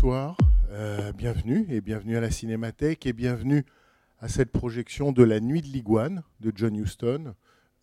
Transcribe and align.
Bonsoir, 0.00 0.36
euh, 0.70 1.10
bienvenue 1.10 1.66
et 1.70 1.80
bienvenue 1.80 2.16
à 2.16 2.20
la 2.20 2.30
Cinémathèque 2.30 3.04
et 3.04 3.12
bienvenue 3.12 3.66
à 4.20 4.28
cette 4.28 4.52
projection 4.52 5.10
de 5.10 5.24
La 5.24 5.40
Nuit 5.40 5.60
de 5.60 5.66
l'Iguane 5.66 6.22
de 6.38 6.52
John 6.54 6.76
Huston, 6.76 7.34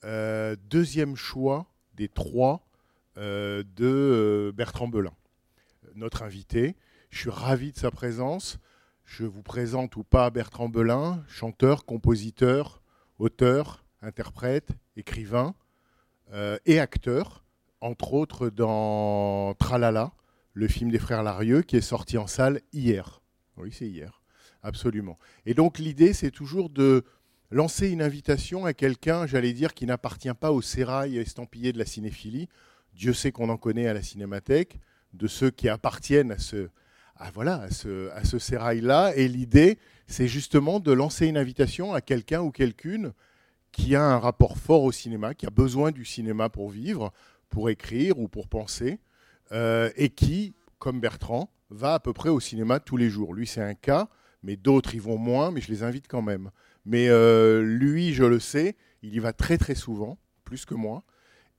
euh, 0.06 0.56
deuxième 0.70 1.18
choix 1.18 1.66
des 1.96 2.08
trois 2.08 2.66
euh, 3.18 3.64
de 3.76 4.54
Bertrand 4.56 4.88
Belin, 4.88 5.12
notre 5.96 6.24
invité. 6.24 6.78
Je 7.10 7.20
suis 7.20 7.30
ravi 7.30 7.74
de 7.74 7.78
sa 7.78 7.92
présence. 7.92 8.60
Je 9.04 9.26
vous 9.26 9.44
présente 9.44 9.98
ou 9.98 10.06
pas 10.06 10.30
Bertrand 10.30 10.70
Belin, 10.70 11.22
chanteur, 11.28 11.84
compositeur, 11.84 12.82
auteur, 13.20 13.84
interprète, 14.02 14.70
écrivain 14.96 15.54
et 16.66 16.80
acteur, 16.80 17.44
entre 17.82 18.14
autres 18.14 18.48
dans 18.50 19.54
Tralala, 19.56 20.14
le 20.56 20.68
film 20.70 20.90
des 20.90 21.00
frères 21.00 21.22
Larieux 21.22 21.62
qui 21.62 21.76
est 21.76 21.82
sorti 21.82 22.18
en 22.18 22.28
salle 22.28 22.62
hier. 22.74 23.22
Oui, 23.58 23.70
c'est 23.72 23.88
hier, 23.88 24.22
absolument. 24.64 25.20
Et 25.46 25.54
donc 25.54 25.78
l'idée, 25.78 26.14
c'est 26.14 26.32
toujours 26.32 26.70
de 26.70 27.04
lancer 27.52 27.90
une 27.90 28.02
invitation 28.02 28.66
à 28.66 28.74
quelqu'un, 28.74 29.28
j'allais 29.28 29.54
dire, 29.54 29.74
qui 29.74 29.86
n'appartient 29.86 30.34
pas 30.34 30.52
au 30.52 30.62
sérail 30.62 31.18
estampillé 31.18 31.74
de 31.74 31.78
la 31.78 31.86
cinéphilie. 31.86 32.48
Dieu 32.94 33.14
sait 33.14 33.34
qu'on 33.34 33.50
en 33.50 33.58
connaît 33.58 33.88
à 33.88 33.94
la 33.94 34.02
cinémathèque, 34.02 34.80
de 35.14 35.28
ceux 35.28 35.52
qui 35.52 35.68
appartiennent 35.68 36.32
à 36.32 36.38
ce, 36.38 36.70
à, 37.18 37.32
voilà, 37.32 37.62
à 37.62 37.70
ce, 37.70 38.10
à 38.12 38.24
ce 38.24 38.40
sérail-là. 38.40 39.14
Et 39.16 39.28
l'idée, 39.28 39.78
c'est 40.08 40.28
justement 40.28 40.80
de 40.80 40.94
lancer 40.94 41.28
une 41.28 41.38
invitation 41.38 41.94
à 41.94 42.00
quelqu'un 42.00 42.42
ou 42.42 42.52
quelqu'une 42.52 43.12
qui 43.74 43.94
a 43.94 44.04
un 44.04 44.20
rapport 44.20 44.58
fort 44.58 44.84
au 44.84 44.94
cinéma, 44.94 45.34
qui 45.34 45.46
a 45.46 45.50
besoin 45.50 45.92
du 45.92 46.06
cinéma 46.06 46.48
pour 46.48 46.70
vivre, 46.70 47.12
pour 47.50 47.70
écrire 47.70 48.18
ou 48.20 48.30
pour 48.30 48.48
penser, 48.48 49.00
euh, 49.52 49.90
et 49.96 50.10
qui, 50.10 50.54
comme 50.80 51.00
Bertrand, 51.00 51.52
va 51.70 51.96
à 51.96 52.00
peu 52.00 52.14
près 52.14 52.30
au 52.30 52.40
cinéma 52.40 52.80
tous 52.80 52.98
les 52.98 53.10
jours. 53.10 53.34
Lui, 53.34 53.48
c'est 53.48 53.62
un 53.62 53.74
cas, 53.74 54.10
mais 54.44 54.56
d'autres 54.56 54.96
y 54.96 55.00
vont 55.00 55.18
moins, 55.18 55.52
mais 55.52 55.62
je 55.62 55.72
les 55.72 55.84
invite 55.84 56.08
quand 56.08 56.22
même. 56.22 56.52
Mais 56.86 57.10
euh, 57.10 57.62
lui, 57.62 58.14
je 58.14 58.24
le 58.24 58.40
sais, 58.40 58.76
il 59.02 59.14
y 59.16 59.20
va 59.20 59.34
très 59.34 59.58
très 59.58 59.76
souvent, 59.76 60.18
plus 60.44 60.66
que 60.66 60.76
moi. 60.76 61.04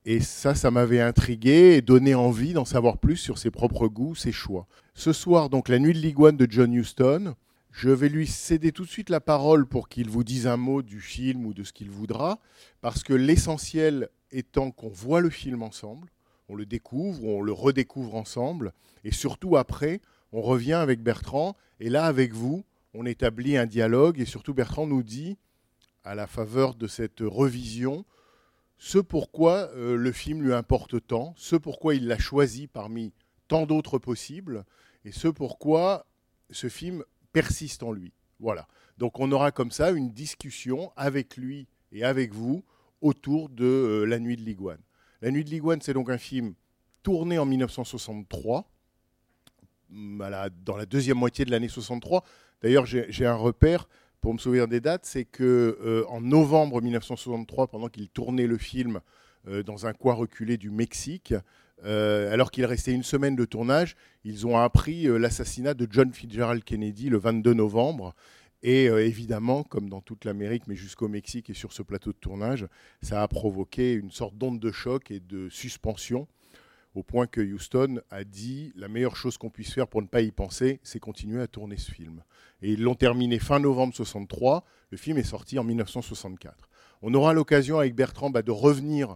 Et 0.05 0.21
ça, 0.21 0.55
ça 0.55 0.71
m'avait 0.71 1.01
intrigué 1.01 1.75
et 1.75 1.81
donné 1.81 2.15
envie 2.15 2.53
d'en 2.53 2.63
savoir 2.63 2.97
plus 2.97 3.17
sur 3.17 3.37
ses 3.37 3.51
propres 3.51 3.87
goûts, 3.87 4.15
ses 4.15 4.31
choix. 4.31 4.67
Ce 4.93 5.11
soir, 5.11 5.49
donc, 5.49 5.67
La 5.67 5.79
Nuit 5.79 5.93
de 5.93 5.99
l'Iguane 5.99 6.37
de 6.37 6.47
John 6.49 6.73
Huston. 6.73 7.35
Je 7.71 7.89
vais 7.89 8.09
lui 8.09 8.25
céder 8.25 8.71
tout 8.71 8.85
de 8.85 8.89
suite 8.89 9.09
la 9.09 9.19
parole 9.19 9.67
pour 9.67 9.89
qu'il 9.89 10.09
vous 10.09 10.23
dise 10.23 10.47
un 10.47 10.57
mot 10.57 10.81
du 10.81 11.01
film 11.01 11.45
ou 11.45 11.53
de 11.53 11.63
ce 11.63 11.73
qu'il 11.73 11.91
voudra, 11.91 12.39
parce 12.81 13.03
que 13.03 13.13
l'essentiel 13.13 14.09
étant 14.31 14.71
qu'on 14.71 14.89
voit 14.89 15.21
le 15.21 15.29
film 15.29 15.61
ensemble, 15.61 16.07
on 16.49 16.55
le 16.55 16.65
découvre, 16.65 17.23
on 17.25 17.41
le 17.41 17.51
redécouvre 17.51 18.15
ensemble, 18.15 18.73
et 19.03 19.11
surtout 19.11 19.57
après, 19.57 20.01
on 20.31 20.41
revient 20.41 20.73
avec 20.73 21.01
Bertrand, 21.01 21.55
et 21.79 21.89
là, 21.89 22.05
avec 22.05 22.33
vous, 22.33 22.63
on 22.93 23.05
établit 23.05 23.57
un 23.57 23.65
dialogue, 23.65 24.19
et 24.19 24.25
surtout 24.25 24.53
Bertrand 24.53 24.87
nous 24.87 25.03
dit, 25.03 25.37
à 26.03 26.15
la 26.15 26.27
faveur 26.27 26.75
de 26.75 26.87
cette 26.87 27.19
revision, 27.21 28.05
ce 28.77 28.97
pourquoi 28.97 29.69
euh, 29.75 29.95
le 29.95 30.11
film 30.11 30.41
lui 30.41 30.53
importe 30.53 31.05
tant, 31.05 31.33
ce 31.35 31.55
pourquoi 31.55 31.95
il 31.95 32.07
l'a 32.07 32.19
choisi 32.19 32.67
parmi 32.67 33.13
tant 33.47 33.65
d'autres 33.65 33.97
possibles, 33.97 34.65
et 35.03 35.11
ce 35.11 35.27
pourquoi 35.27 36.05
ce 36.49 36.69
film 36.69 37.03
persiste 37.33 37.83
en 37.83 37.91
lui. 37.91 38.13
Voilà. 38.39 38.67
Donc 38.97 39.19
on 39.19 39.31
aura 39.31 39.51
comme 39.51 39.71
ça 39.71 39.91
une 39.91 40.11
discussion 40.11 40.91
avec 40.95 41.37
lui 41.37 41.67
et 41.91 42.03
avec 42.03 42.33
vous 42.33 42.63
autour 43.01 43.49
de 43.49 43.65
euh, 43.65 44.05
La 44.05 44.19
Nuit 44.19 44.37
de 44.37 44.41
l'Iguane. 44.41 44.81
La 45.21 45.31
Nuit 45.31 45.43
de 45.43 45.49
l'Iguane, 45.49 45.81
c'est 45.81 45.93
donc 45.93 46.09
un 46.09 46.17
film 46.17 46.53
tourné 47.03 47.39
en 47.39 47.45
1963, 47.45 48.69
mm, 49.89 50.23
dans 50.63 50.77
la 50.77 50.85
deuxième 50.85 51.17
moitié 51.17 51.45
de 51.45 51.51
l'année 51.51 51.69
63. 51.69 52.23
D'ailleurs, 52.61 52.85
j'ai 52.85 53.25
un 53.25 53.35
repère 53.35 53.87
pour 54.21 54.33
me 54.33 54.39
souvenir 54.39 54.67
des 54.67 54.81
dates, 54.81 55.05
c'est 55.05 55.25
que 55.25 55.77
euh, 55.81 56.05
en 56.09 56.21
novembre 56.21 56.81
1963, 56.81 57.67
pendant 57.67 57.87
qu'il 57.87 58.09
tournait 58.09 58.47
le 58.47 58.57
film 58.57 58.99
euh, 59.47 59.63
dans 59.63 59.85
un 59.85 59.93
coin 59.93 60.13
reculé 60.13 60.57
du 60.57 60.69
Mexique, 60.69 61.33
euh, 61.85 62.33
alors 62.33 62.49
qu'il 62.49 62.65
restait 62.65 62.93
une 62.93 63.03
semaine 63.03 63.35
de 63.35 63.45
tournage, 63.45 63.95
ils 64.23 64.47
ont 64.47 64.57
appris 64.57 65.03
l'assassinat 65.03 65.75
de 65.75 65.87
John 65.89 66.11
Fitzgerald 66.11 66.63
Kennedy 66.63 67.09
le 67.09 67.17
22 67.17 67.53
novembre. 67.53 68.15
Et 68.69 68.89
euh, 68.89 69.05
évidemment, 69.05 69.63
comme 69.63 69.87
dans 69.87 70.01
toute 70.01 70.25
l'Amérique, 70.25 70.67
mais 70.67 70.75
jusqu'au 70.75 71.07
Mexique 71.07 71.49
et 71.49 71.53
sur 71.53 71.71
ce 71.71 71.81
plateau 71.81 72.11
de 72.11 72.17
tournage, 72.17 72.67
ça 73.01 73.23
a 73.23 73.27
provoqué 73.29 73.93
une 73.93 74.11
sorte 74.11 74.37
d'onde 74.37 74.59
de 74.59 74.73
choc 74.73 75.09
et 75.09 75.21
de 75.21 75.47
suspension, 75.47 76.27
au 76.93 77.01
point 77.01 77.27
que 77.27 77.39
Houston 77.39 78.01
a 78.09 78.25
dit 78.25 78.73
la 78.75 78.89
meilleure 78.89 79.15
chose 79.15 79.37
qu'on 79.37 79.49
puisse 79.49 79.73
faire 79.73 79.87
pour 79.87 80.01
ne 80.01 80.07
pas 80.07 80.19
y 80.19 80.31
penser, 80.31 80.81
c'est 80.83 80.99
continuer 80.99 81.41
à 81.41 81.47
tourner 81.47 81.77
ce 81.77 81.91
film. 81.91 82.21
Et 82.61 82.73
ils 82.73 82.81
l'ont 82.81 82.95
terminé 82.95 83.39
fin 83.39 83.61
novembre 83.61 83.95
63. 83.95 84.65
Le 84.89 84.97
film 84.97 85.17
est 85.17 85.23
sorti 85.23 85.57
en 85.57 85.63
1964. 85.63 86.69
On 87.03 87.13
aura 87.13 87.31
l'occasion 87.31 87.79
avec 87.79 87.95
Bertrand 87.95 88.31
bah, 88.31 88.41
de 88.41 88.51
revenir 88.51 89.15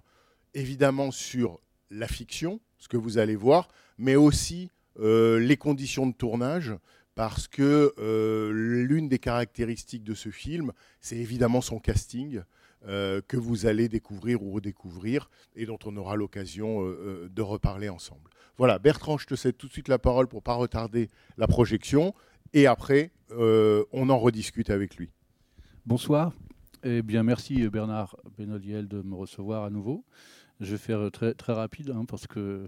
évidemment 0.54 1.12
sur 1.12 1.60
la 1.90 2.08
fiction, 2.08 2.62
ce 2.78 2.88
que 2.88 2.96
vous 2.96 3.18
allez 3.18 3.36
voir, 3.36 3.68
mais 3.98 4.16
aussi 4.16 4.70
euh, 5.00 5.40
les 5.40 5.58
conditions 5.58 6.08
de 6.08 6.14
tournage, 6.14 6.74
parce 7.16 7.48
que 7.48 7.94
euh, 7.98 8.52
l'une 8.54 9.10
des 9.10 9.20
caractéristiques 9.20 10.04
de 10.04 10.14
ce 10.14 10.30
film, 10.30 10.72
c'est 11.00 11.18
évidemment 11.18 11.62
son 11.62 11.80
casting, 11.80 12.42
euh, 12.88 13.22
que 13.28 13.38
vous 13.38 13.66
allez 13.66 13.90
découvrir 13.90 14.42
ou 14.42 14.52
redécouvrir, 14.52 15.30
et 15.56 15.66
dont 15.66 15.78
on 15.86 15.96
aura 15.98 16.16
l'occasion 16.16 16.84
euh, 16.84 17.30
de 17.32 17.42
reparler 17.42 17.90
ensemble. 17.90 18.30
Voilà, 18.58 18.80
Bertrand, 18.80 19.18
je 19.18 19.28
te 19.28 19.36
cède 19.36 19.58
tout 19.58 19.68
de 19.68 19.72
suite 19.74 19.88
la 19.88 20.00
parole 20.00 20.28
pour 20.28 20.42
pas 20.42 20.54
retarder 20.54 21.10
la 21.38 21.48
projection, 21.48 22.14
et 22.54 22.68
après, 22.68 23.12
on 23.30 24.10
en 24.10 24.20
rediscute 24.20 24.70
avec 24.70 24.98
lui. 24.98 25.10
Bonsoir. 25.86 26.34
Eh 26.84 27.02
bien, 27.02 27.24
merci 27.24 27.70
Bernard 27.70 28.18
Benoliel 28.38 28.88
de 28.88 29.02
me 29.02 29.16
recevoir 29.16 29.64
à 29.64 29.70
nouveau. 29.70 30.04
Je 30.60 30.72
vais 30.72 30.78
faire 30.78 31.10
très, 31.12 31.34
très 31.34 31.54
rapide 31.54 31.92
hein, 31.92 32.04
parce 32.06 32.28
que 32.28 32.68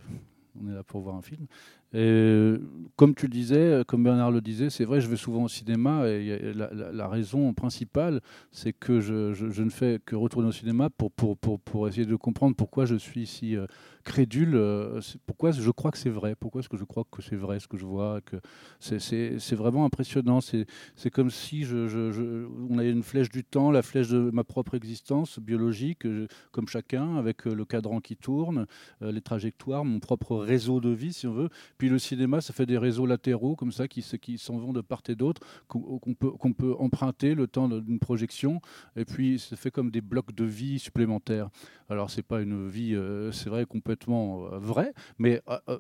on 0.59 0.69
est 0.69 0.73
là 0.73 0.83
pour 0.83 1.01
voir 1.01 1.15
un 1.15 1.21
film. 1.21 1.47
Et, 1.93 2.53
comme 2.95 3.15
tu 3.15 3.27
disais, 3.27 3.83
comme 3.87 4.03
Bernard 4.03 4.31
le 4.31 4.41
disait, 4.41 4.69
c'est 4.69 4.85
vrai, 4.85 5.01
je 5.01 5.07
vais 5.07 5.15
souvent 5.15 5.43
au 5.43 5.47
cinéma 5.47 6.07
et 6.07 6.53
la, 6.53 7.07
raison 7.07 7.53
principale, 7.53 8.21
c'est 8.51 8.73
que 8.73 8.99
je, 8.99 9.61
ne 9.61 9.69
fais 9.69 9.99
que 10.05 10.15
retourner 10.15 10.47
au 10.47 10.51
cinéma 10.51 10.89
pour, 10.89 11.11
pour, 11.11 11.37
pour, 11.37 11.59
pour 11.59 11.87
essayer 11.87 12.05
de 12.05 12.15
comprendre 12.15 12.55
pourquoi 12.55 12.85
je 12.85 12.95
suis 12.95 13.25
si 13.25 13.55
euh, 13.55 13.65
crédule, 14.03 14.55
euh, 14.55 14.99
pourquoi 15.25 15.51
je 15.51 15.71
crois 15.71 15.91
que 15.91 15.97
c'est 15.97 16.09
vrai, 16.09 16.35
pourquoi 16.35 16.59
est-ce 16.59 16.69
que 16.69 16.77
je 16.77 16.83
crois 16.83 17.05
que 17.09 17.21
c'est 17.21 17.35
vrai 17.35 17.59
ce 17.59 17.67
que 17.67 17.77
je 17.77 17.85
vois, 17.85 18.21
que 18.21 18.37
c'est- 18.79 19.53
vraiment 19.53 19.85
impressionnant. 19.85 20.39
C'est 20.41 21.09
comme 21.11 21.29
si 21.29 21.63
je, 21.63 22.47
on 22.69 22.77
avait 22.77 22.91
une 22.91 23.03
flèche 23.03 23.29
du 23.29 23.43
temps, 23.43 23.71
la 23.71 23.81
flèche 23.81 24.09
de 24.09 24.29
ma 24.31 24.43
propre 24.43 24.75
existence 24.75 25.39
biologique, 25.39 26.05
euh, 26.05 26.27
comme 26.51 26.67
chacun, 26.67 27.17
avec 27.17 27.47
euh, 27.47 27.53
le 27.53 27.65
cadran 27.65 27.99
qui 28.01 28.17
tourne, 28.17 28.65
euh, 29.01 29.11
les 29.11 29.21
trajectoires, 29.21 29.85
mon 29.85 29.99
propre 29.99 30.37
réseau 30.37 30.81
de 30.81 30.89
vie, 30.89 31.13
si 31.13 31.27
on 31.27 31.33
veut. 31.33 31.49
Le 31.89 31.99
cinéma, 31.99 32.41
ça 32.41 32.53
fait 32.53 32.65
des 32.65 32.77
réseaux 32.77 33.05
latéraux 33.05 33.55
comme 33.55 33.71
ça 33.71 33.87
qui, 33.87 34.01
se- 34.01 34.15
qui 34.15 34.37
s'en 34.37 34.57
vont 34.57 34.73
de 34.73 34.81
part 34.81 35.01
et 35.09 35.15
d'autre, 35.15 35.41
qu'on 35.67 36.13
peut, 36.13 36.73
emprunter 36.79 37.35
le 37.35 37.47
temps 37.47 37.67
d'une 37.67 37.99
projection, 37.99 38.61
et 38.95 39.05
puis 39.05 39.39
ça 39.39 39.55
fait 39.55 39.71
comme 39.71 39.91
des 39.91 40.01
blocs 40.01 40.33
de 40.33 40.45
vie 40.45 40.79
supplémentaires. 40.79 41.49
Alors 41.89 42.09
c'est 42.09 42.23
pas 42.23 42.41
une 42.41 42.67
vie, 42.67 42.95
euh, 42.95 43.31
c'est 43.31 43.49
vrai 43.49 43.65
complètement 43.65 44.45
euh, 44.45 44.59
vraie, 44.59 44.93
mais 45.17 45.41
euh, 45.49 45.79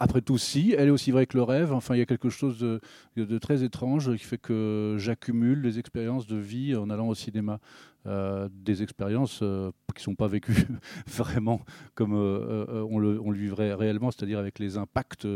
après 0.00 0.20
tout, 0.20 0.38
si, 0.38 0.74
elle 0.76 0.88
est 0.88 0.90
aussi 0.90 1.12
vraie 1.12 1.26
que 1.26 1.36
le 1.36 1.44
rêve. 1.44 1.72
Enfin, 1.72 1.94
il 1.94 1.98
y 1.98 2.02
a 2.02 2.06
quelque 2.06 2.28
chose 2.28 2.58
de, 2.58 2.80
de 3.16 3.38
très 3.38 3.62
étrange 3.62 4.14
qui 4.16 4.24
fait 4.24 4.38
que 4.38 4.96
j'accumule 4.98 5.62
des 5.62 5.78
expériences 5.78 6.26
de 6.26 6.36
vie 6.36 6.74
en 6.74 6.90
allant 6.90 7.08
au 7.08 7.14
cinéma. 7.14 7.60
Euh, 8.06 8.50
des 8.52 8.82
expériences 8.82 9.40
euh, 9.42 9.70
qui 9.94 10.00
ne 10.00 10.04
sont 10.04 10.14
pas 10.14 10.28
vécues 10.28 10.66
vraiment 11.06 11.62
comme 11.94 12.12
euh, 12.14 12.84
on, 12.90 12.98
le, 12.98 13.18
vivrait 13.32 13.72
réellement, 13.72 14.10
c'est-à-dire 14.10 14.38
avec 14.38 14.58
les 14.58 14.76
impacts 14.76 15.22
sur, 15.22 15.28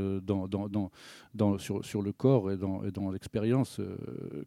le 2.02 2.12
corps 2.12 2.52
et 2.52 2.56
dans, 2.58 3.10
l'expérience 3.10 3.80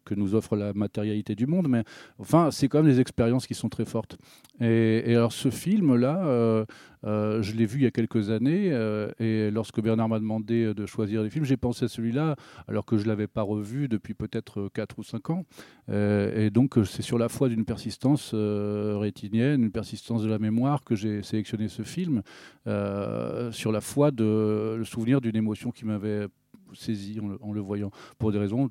que 0.04 0.14
nous 0.14 0.36
offre 0.36 0.54
la 0.56 0.72
matérialité 0.72 1.34
du 1.34 1.46
monde. 1.46 1.66
Mais 1.68 1.82
enfin, 2.18 2.50
c'est 2.52 2.68
quand 2.68 2.82
même 2.82 2.92
des 2.92 3.00
expériences 3.00 3.46
qui 3.46 3.54
sont 3.54 3.68
très 3.68 3.84
fortes. 3.84 4.16
Et 4.60 5.16
alors 5.16 5.32
ce 5.32 5.50
film-là, 5.50 6.64
euh, 7.04 7.42
je 7.42 7.52
l'ai 7.54 7.66
vu 7.66 7.80
il 7.80 7.82
y 7.82 7.86
a 7.86 7.90
quelques 7.90 8.30
années 8.30 8.70
euh, 8.72 9.10
et 9.18 9.50
lorsque 9.50 9.80
Bernard 9.80 10.08
m'a 10.08 10.18
demandé 10.18 10.72
de 10.74 10.86
choisir 10.86 11.22
des 11.22 11.30
films, 11.30 11.44
j'ai 11.44 11.56
pensé 11.56 11.86
à 11.86 11.88
celui-là 11.88 12.36
alors 12.68 12.84
que 12.84 12.96
je 12.96 13.04
ne 13.04 13.08
l'avais 13.08 13.26
pas 13.26 13.42
revu 13.42 13.88
depuis 13.88 14.14
peut-être 14.14 14.70
4 14.72 14.98
ou 14.98 15.02
5 15.02 15.30
ans. 15.30 15.44
Euh, 15.88 16.46
et 16.46 16.50
donc 16.50 16.78
c'est 16.84 17.02
sur 17.02 17.18
la 17.18 17.28
foi 17.28 17.48
d'une 17.48 17.64
persistance 17.64 18.34
rétinienne, 18.34 19.64
une 19.64 19.72
persistance 19.72 20.22
de 20.22 20.28
la 20.28 20.38
mémoire 20.38 20.84
que 20.84 20.94
j'ai 20.94 21.22
sélectionné 21.22 21.68
ce 21.68 21.82
film, 21.82 22.22
sur 22.64 23.72
la 23.72 23.80
foi 23.80 24.10
de 24.10 24.76
le 24.78 24.84
souvenir 24.84 25.20
d'une 25.20 25.36
émotion 25.36 25.70
qui 25.70 25.84
m'avait 25.84 26.28
saisi 26.74 27.18
en 27.40 27.52
le, 27.52 27.60
voyant. 27.60 27.90
Pour 28.18 28.32
des 28.32 28.38
raisons, 28.38 28.70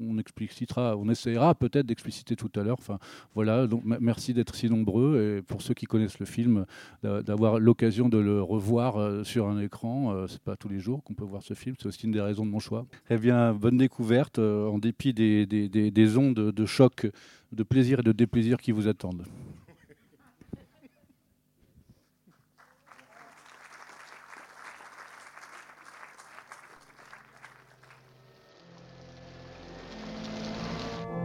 on 0.00 0.18
explicitera, 0.18 0.96
on 0.96 1.08
essaiera 1.08 1.54
peut-être 1.54 1.86
d'expliciter 1.86 2.36
tout 2.36 2.50
à 2.56 2.62
l'heure. 2.62 2.78
Enfin, 2.78 2.98
voilà. 3.34 3.66
Donc, 3.66 3.82
merci 3.84 4.34
d'être 4.34 4.54
si 4.54 4.68
nombreux 4.68 5.38
et 5.38 5.42
pour 5.42 5.62
ceux 5.62 5.74
qui 5.74 5.86
connaissent 5.86 6.18
le 6.18 6.26
film, 6.26 6.66
d'avoir 7.02 7.58
l'occasion 7.58 8.08
de 8.08 8.18
le 8.18 8.42
revoir 8.42 8.96
euh, 8.96 9.24
sur 9.24 9.48
un 9.48 9.60
écran. 9.60 10.12
Euh, 10.12 10.26
c'est 10.26 10.40
pas 10.40 10.56
tous 10.56 10.68
les 10.68 10.78
jours 10.78 11.02
qu'on 11.02 11.14
peut 11.14 11.24
voir 11.24 11.42
ce 11.42 11.54
film. 11.54 11.76
C'est 11.78 11.86
aussi 11.86 12.04
une 12.04 12.12
des 12.12 12.20
raisons 12.20 12.44
de 12.44 12.50
mon 12.50 12.58
choix. 12.58 12.86
Eh 13.10 13.18
bien, 13.18 13.52
bonne 13.52 13.76
découverte 13.76 14.38
euh, 14.38 14.66
en 14.68 14.78
dépit 14.78 15.12
des, 15.12 15.46
des, 15.46 15.68
des 15.68 16.16
ondes 16.16 16.34
de 16.34 16.66
choc, 16.66 17.06
de 17.52 17.62
plaisir 17.62 18.00
et 18.00 18.02
de 18.02 18.12
déplaisir 18.12 18.58
qui 18.58 18.72
vous 18.72 18.88
attendent. 18.88 19.24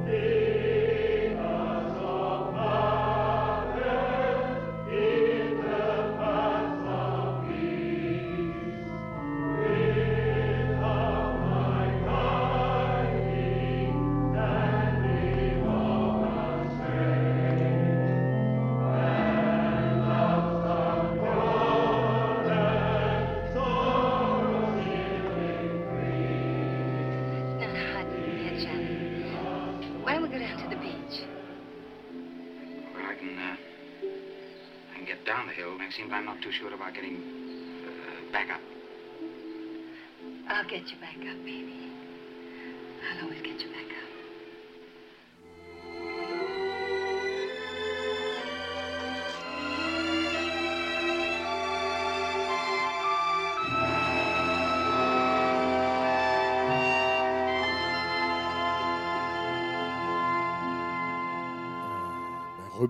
Amen. 0.07 0.44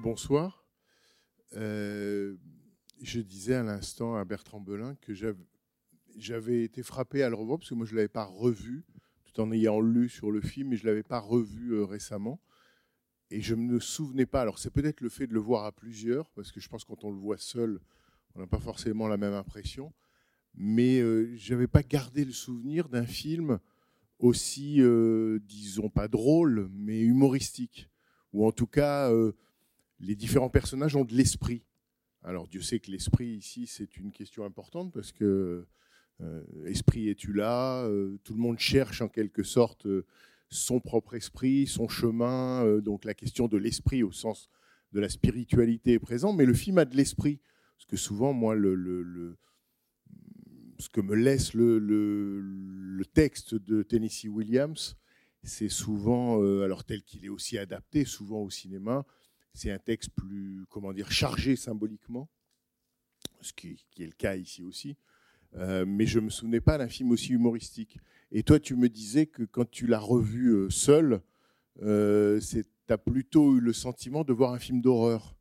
Rebonsoir. 0.05 0.63
Euh, 1.53 2.35
je 3.01 3.19
disais 3.21 3.55
à 3.55 3.63
l'instant 3.63 4.15
à 4.15 4.23
Bertrand 4.23 4.59
Belin 4.59 4.93
que 5.01 5.13
j'avais 6.15 6.63
été 6.63 6.83
frappé 6.83 7.23
à 7.23 7.29
le 7.29 7.35
revoir 7.35 7.57
parce 7.57 7.71
que 7.71 7.73
moi 7.73 7.87
je 7.87 7.93
ne 7.93 7.95
l'avais 7.95 8.07
pas 8.07 8.25
revu 8.25 8.85
tout 9.23 9.41
en 9.41 9.51
ayant 9.51 9.81
lu 9.81 10.07
sur 10.07 10.29
le 10.29 10.41
film 10.41 10.73
et 10.73 10.77
je 10.77 10.83
ne 10.83 10.89
l'avais 10.89 11.01
pas 11.01 11.17
revu 11.17 11.71
euh, 11.71 11.85
récemment. 11.85 12.39
Et 13.31 13.41
je 13.41 13.55
ne 13.55 13.61
me 13.61 13.79
souvenais 13.79 14.27
pas. 14.27 14.41
Alors 14.41 14.59
c'est 14.59 14.69
peut-être 14.69 15.01
le 15.01 15.09
fait 15.09 15.25
de 15.25 15.33
le 15.33 15.39
voir 15.39 15.65
à 15.65 15.71
plusieurs 15.71 16.29
parce 16.33 16.51
que 16.51 16.59
je 16.59 16.69
pense 16.69 16.83
que 16.83 16.89
quand 16.89 17.03
on 17.03 17.11
le 17.11 17.17
voit 17.17 17.39
seul, 17.39 17.79
on 18.35 18.41
n'a 18.41 18.47
pas 18.47 18.59
forcément 18.59 19.07
la 19.07 19.17
même 19.17 19.33
impression. 19.33 19.91
Mais 20.53 20.99
euh, 20.99 21.35
je 21.35 21.51
n'avais 21.55 21.67
pas 21.67 21.81
gardé 21.81 22.25
le 22.25 22.31
souvenir 22.31 22.89
d'un 22.89 23.07
film 23.07 23.57
aussi, 24.19 24.81
disons 25.41 25.89
pas 25.89 26.07
drôle, 26.07 26.69
mais 26.71 27.01
humoristique. 27.01 27.89
Ou 28.33 28.45
en 28.45 28.51
tout 28.51 28.67
cas 28.67 29.11
les 29.99 30.15
différents 30.15 30.49
personnages 30.49 30.95
ont 30.95 31.05
de 31.05 31.13
l'esprit. 31.13 31.63
Alors 32.23 32.47
Dieu 32.47 32.61
sait 32.61 32.79
que 32.79 32.91
l'esprit 32.91 33.27
ici, 33.27 33.67
c'est 33.67 33.97
une 33.97 34.11
question 34.11 34.45
importante 34.45 34.91
parce 34.91 35.11
que 35.11 35.67
euh, 36.21 36.41
esprit 36.65 37.09
es-tu 37.09 37.33
là 37.33 37.83
euh, 37.83 38.17
Tout 38.23 38.33
le 38.33 38.39
monde 38.39 38.57
cherche 38.57 39.01
en 39.01 39.09
quelque 39.09 39.43
sorte 39.43 39.85
euh, 39.85 40.05
son 40.49 40.79
propre 40.79 41.15
esprit, 41.15 41.67
son 41.67 41.87
chemin. 41.87 42.79
donc 42.79 43.03
la 43.03 43.13
question 43.13 43.47
de 43.47 43.57
l'esprit 43.57 44.03
au 44.03 44.11
sens 44.11 44.49
de 44.91 44.99
la 44.99 45.09
spiritualité 45.09 45.93
est 45.93 45.99
présente, 45.99 46.37
mais 46.37 46.45
le 46.45 46.53
film 46.53 46.77
a 46.77 46.85
de 46.85 46.95
l'esprit. 46.95 47.41
Parce 47.75 47.87
que 47.87 47.97
souvent, 47.97 48.31
moi, 48.31 48.55
ce 48.55 49.33
que 50.89 51.01
me 51.01 51.15
laisse 51.15 51.55
le 51.55 53.03
texte 53.13 53.55
de 53.55 53.83
Tennessee 53.83 54.29
Williams, 54.29 54.95
c'est 55.43 55.67
souvent, 55.67 56.41
alors 56.61 56.85
tel 56.85 57.03
qu'il 57.03 57.25
est 57.25 57.29
aussi 57.29 57.57
adapté 57.57 58.05
souvent 58.05 58.41
au 58.41 58.51
cinéma, 58.51 59.05
c'est 59.55 59.71
un 59.71 59.79
texte 59.79 60.11
plus, 60.11 60.65
comment 60.69 60.93
dire, 60.93 61.11
chargé 61.11 61.55
symboliquement, 61.55 62.29
ce 63.41 63.53
qui, 63.53 63.77
est 63.97 64.05
le 64.05 64.11
cas 64.11 64.35
ici 64.35 64.63
aussi. 64.63 64.97
Euh, 65.55 65.85
mais 65.87 66.05
je 66.05 66.19
ne 66.19 66.25
me 66.25 66.29
souvenais 66.29 66.59
pas 66.59 66.77
d'un 66.77 66.89
film 66.89 67.11
aussi 67.11 67.31
humoristique. 67.31 67.97
Et 68.31 68.43
toi, 68.43 68.59
tu 68.59 68.75
me 68.75 68.89
disais 68.89 69.25
que 69.25 69.43
quand 69.43 69.69
tu 69.69 69.87
l'as 69.87 69.99
revu 69.99 70.49
euh, 70.49 70.69
seul, 70.69 71.21
euh, 71.81 72.41
tu 72.41 72.65
as 72.89 72.97
plutôt 72.97 73.55
eu 73.55 73.61
le 73.61 73.71
sentiment 73.71 74.25
de 74.25 74.33
voir 74.33 74.51
un 74.51 74.59
film 74.59 74.81
d'horreur. 74.81 75.37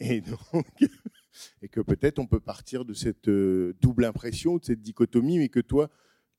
Et, 0.00 0.22
et 1.62 1.68
que 1.68 1.80
peut-être 1.80 2.18
on 2.18 2.26
peut 2.26 2.40
partir 2.40 2.84
de 2.84 2.94
cette 2.94 3.30
double 3.30 4.04
impression, 4.04 4.56
de 4.58 4.64
cette 4.64 4.82
dichotomie, 4.82 5.38
mais 5.38 5.48
que 5.48 5.60
toi, 5.60 5.88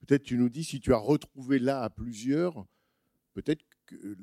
peut-être 0.00 0.24
tu 0.24 0.36
nous 0.36 0.50
dis, 0.50 0.64
si 0.64 0.80
tu 0.80 0.92
as 0.92 0.98
retrouvé 0.98 1.58
là 1.58 1.82
à 1.82 1.88
plusieurs, 1.88 2.66
peut-être 3.32 3.64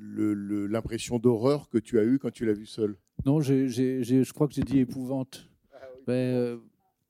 l'impression 0.00 1.18
d'horreur 1.18 1.68
que 1.68 1.78
tu 1.78 1.98
as 1.98 2.04
eue 2.04 2.18
quand 2.18 2.30
tu 2.30 2.44
l'as 2.44 2.52
vu 2.52 2.66
seul 2.66 2.96
Non, 3.24 3.40
je 3.40 4.32
crois 4.32 4.48
que 4.48 4.54
j'ai 4.54 4.62
dit 4.62 4.78
épouvante. 4.78 5.48
Ah 5.72 5.78
ben, 6.06 6.58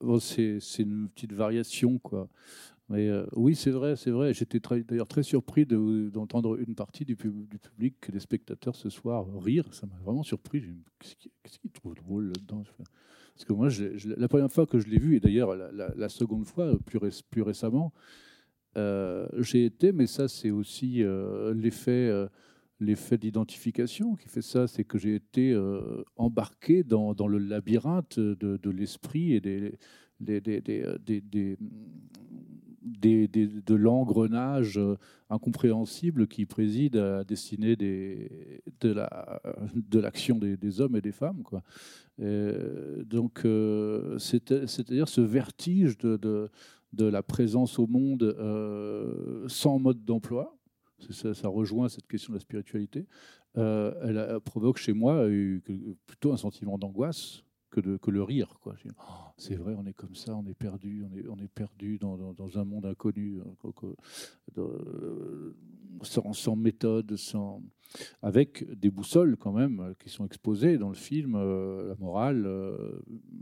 euh, 0.02 0.18
c'est 0.20 0.82
une 0.82 1.08
petite 1.08 1.32
variation, 1.32 1.98
quoi. 1.98 2.28
Mais 2.90 3.08
euh, 3.08 3.26
oui, 3.34 3.54
c'est 3.54 3.70
vrai, 3.70 3.96
c'est 3.96 4.10
vrai. 4.10 4.32
J'étais 4.32 4.60
d'ailleurs 4.82 5.08
très 5.08 5.22
surpris 5.22 5.66
d'entendre 5.66 6.58
une 6.58 6.74
partie 6.74 7.04
du, 7.04 7.16
du, 7.16 7.58
public, 7.58 8.10
des 8.10 8.20
spectateurs 8.20 8.74
ce 8.74 8.88
soir 8.88 9.26
rire. 9.40 9.66
Ça 9.72 9.86
m'a 9.86 9.98
vraiment 10.02 10.22
surpris. 10.22 10.64
Qu'est-ce 10.98 11.58
qu'ils 11.58 11.70
trouvent 11.70 11.94
drôle 11.94 12.28
là-dedans 12.28 12.64
Parce 13.34 13.44
que 13.44 13.52
moi, 13.52 13.68
la 14.16 14.28
première 14.28 14.50
fois 14.50 14.66
que 14.66 14.78
je 14.78 14.88
l'ai 14.88 14.98
vu, 14.98 15.16
et 15.16 15.20
d'ailleurs 15.20 15.54
la, 15.54 15.92
la, 15.94 16.08
seconde 16.08 16.46
fois, 16.46 16.78
plus, 16.86 17.22
plus 17.22 17.42
récemment, 17.42 17.92
euh, 18.76 19.26
j'ai 19.38 19.64
été, 19.64 19.92
mais 19.92 20.06
ça 20.06 20.28
c'est 20.28 20.50
aussi 20.50 21.02
euh, 21.02 21.52
l'effet 21.54 22.08
euh, 22.08 22.28
l'effet 22.80 23.18
d'identification 23.18 24.14
qui 24.14 24.28
fait 24.28 24.42
ça, 24.42 24.66
c'est 24.66 24.84
que 24.84 24.98
j'ai 24.98 25.14
été 25.14 25.56
embarqué 26.16 26.82
dans, 26.84 27.14
le 27.26 27.38
labyrinthe 27.38 28.18
de, 28.18 28.70
l'esprit 28.70 29.34
et 29.34 29.40
des, 29.40 29.78
de 32.90 33.74
l'engrenage 33.74 34.80
incompréhensible 35.30 36.26
qui 36.26 36.46
préside 36.46 36.96
à 36.96 37.10
la 37.10 37.24
destinée 37.24 37.76
des, 37.76 38.62
de, 38.80 38.92
la, 38.92 39.40
de 39.74 39.98
l'action 39.98 40.38
des, 40.38 40.80
hommes 40.80 40.96
et 40.96 41.00
des 41.00 41.12
femmes. 41.12 41.42
Donc, 42.18 43.46
c'est-à-dire 44.18 45.08
ce 45.08 45.20
vertige 45.20 45.98
de, 45.98 46.50
la 46.92 47.22
présence 47.22 47.78
au 47.78 47.86
monde 47.86 48.22
euh, 48.22 49.46
sans 49.48 49.78
mode 49.78 50.04
d'emploi. 50.04 50.57
Ça, 51.10 51.48
rejoint 51.48 51.88
cette 51.88 52.06
question 52.06 52.32
de 52.32 52.38
la 52.38 52.40
spiritualité. 52.40 53.06
Euh, 53.56 53.92
elle, 54.02 54.40
provoque 54.40 54.78
chez 54.78 54.92
moi 54.92 55.26
plutôt 56.06 56.32
un 56.32 56.36
sentiment 56.36 56.78
d'angoisse 56.78 57.44
que, 57.70 58.10
le 58.10 58.22
rire. 58.22 58.58
Oh, 58.66 58.72
c'est 59.36 59.54
vrai, 59.54 59.74
on 59.78 59.86
est 59.86 59.92
comme 59.92 60.14
ça, 60.14 60.34
on 60.34 60.44
est 60.46 60.54
perdu, 60.54 61.04
on 61.28 61.38
est, 61.38 61.48
perdu 61.48 61.98
dans, 61.98 62.58
un 62.58 62.64
monde 62.64 62.86
inconnu, 62.86 63.40
euh, 64.56 65.54
sans, 66.02 66.56
méthode, 66.56 67.16
avec 68.22 68.68
des 68.78 68.90
boussoles 68.90 69.36
quand 69.36 69.52
même 69.52 69.94
qui 70.00 70.08
sont 70.08 70.26
exposées 70.26 70.78
dans 70.78 70.88
le 70.88 70.96
film, 70.96 71.34
la 71.34 71.94
morale, 71.96 72.48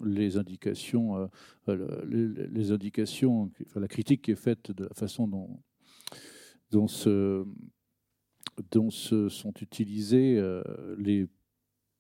les 0.05 0.37
indications, 0.37 1.31
la 1.67 3.89
critique 3.89 4.23
qui 4.23 4.33
est 4.33 4.37
faite 4.37 4.73
de 4.73 4.85
la 4.85 4.95
façon 4.95 5.29
dont, 5.29 5.61
dont 6.71 6.89
ce 6.89 7.45
dont 8.71 8.91
se 8.91 9.29
sont 9.29 9.53
utilisés 9.61 10.39
euh, 10.39 10.63
les 10.99 11.27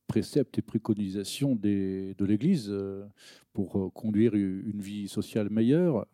préceptes 0.06 0.58
et 0.58 0.62
préconisations 0.62 1.56
de 1.56 2.24
l'Église 2.24 2.68
euh, 2.70 3.04
pour 3.52 3.78
euh, 3.78 3.90
conduire 3.90 4.34
une 4.34 4.80
vie 4.80 5.08
sociale 5.08 5.50
meilleure, 5.50 6.06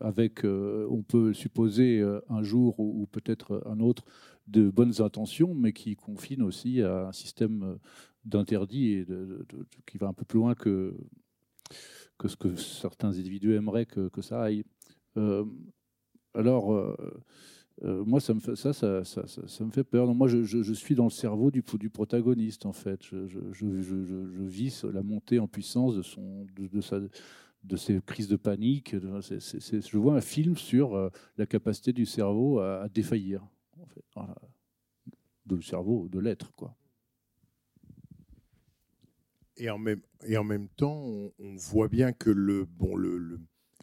avec, 0.00 0.44
on 0.44 1.02
peut 1.02 1.32
supposer, 1.34 2.02
un 2.28 2.42
jour 2.42 2.78
ou, 2.78 3.06
peut-être 3.10 3.62
un 3.66 3.80
autre, 3.80 4.04
de 4.46 4.70
bonnes 4.70 5.02
intentions, 5.02 5.54
mais 5.54 5.72
qui 5.72 5.96
confinent 5.96 6.42
aussi 6.42 6.82
à 6.82 7.08
un 7.08 7.12
système 7.12 7.78
d'interdit 8.24 8.92
et 8.92 9.06
qui 9.86 9.98
va 9.98 10.06
un 10.06 10.12
peu 10.12 10.24
plus 10.24 10.38
loin 10.38 10.54
que, 10.54 10.96
que 12.18 12.28
ce 12.28 12.36
que 12.36 12.54
certains 12.54 13.18
individus 13.18 13.54
aimeraient 13.54 13.86
que, 13.86 14.22
ça 14.22 14.42
aille. 14.42 14.64
alors, 16.34 16.96
moi, 17.82 18.20
ça 18.20 18.34
me 18.34 18.40
fait, 18.40 19.84
peur. 19.84 20.14
moi, 20.14 20.28
je, 20.28 20.72
suis 20.72 20.94
dans 20.94 21.04
le 21.04 21.10
cerveau 21.10 21.50
du, 21.50 21.62
protagoniste, 21.62 22.66
en 22.66 22.72
fait. 22.72 23.02
Je, 23.02 24.46
vis 24.46 24.84
la 24.84 25.02
montée 25.02 25.38
en 25.38 25.46
puissance 25.46 25.94
de, 25.94 26.02
son, 26.02 26.46
ses 27.76 28.00
crises 28.00 28.28
de 28.28 28.36
panique. 28.36 28.96
je 28.96 29.98
vois 29.98 30.14
un 30.14 30.20
film 30.20 30.56
sur 30.56 30.94
euh, 30.94 31.10
la 31.36 31.46
capacité 31.46 31.92
du 31.92 32.06
cerveau 32.06 32.60
à, 32.60 32.88
défaillir, 32.88 33.46
en 33.78 33.86
fait. 33.86 34.04
De 35.44 35.60
cerveau, 35.60 36.08
de 36.08 36.18
l'être, 36.18 36.52
quoi. 36.54 36.74
Et 39.58 39.70
en 39.70 39.78
même, 39.78 40.68
temps, 40.76 41.30
on, 41.38 41.56
voit 41.56 41.88
bien 41.88 42.12
que 42.12 42.30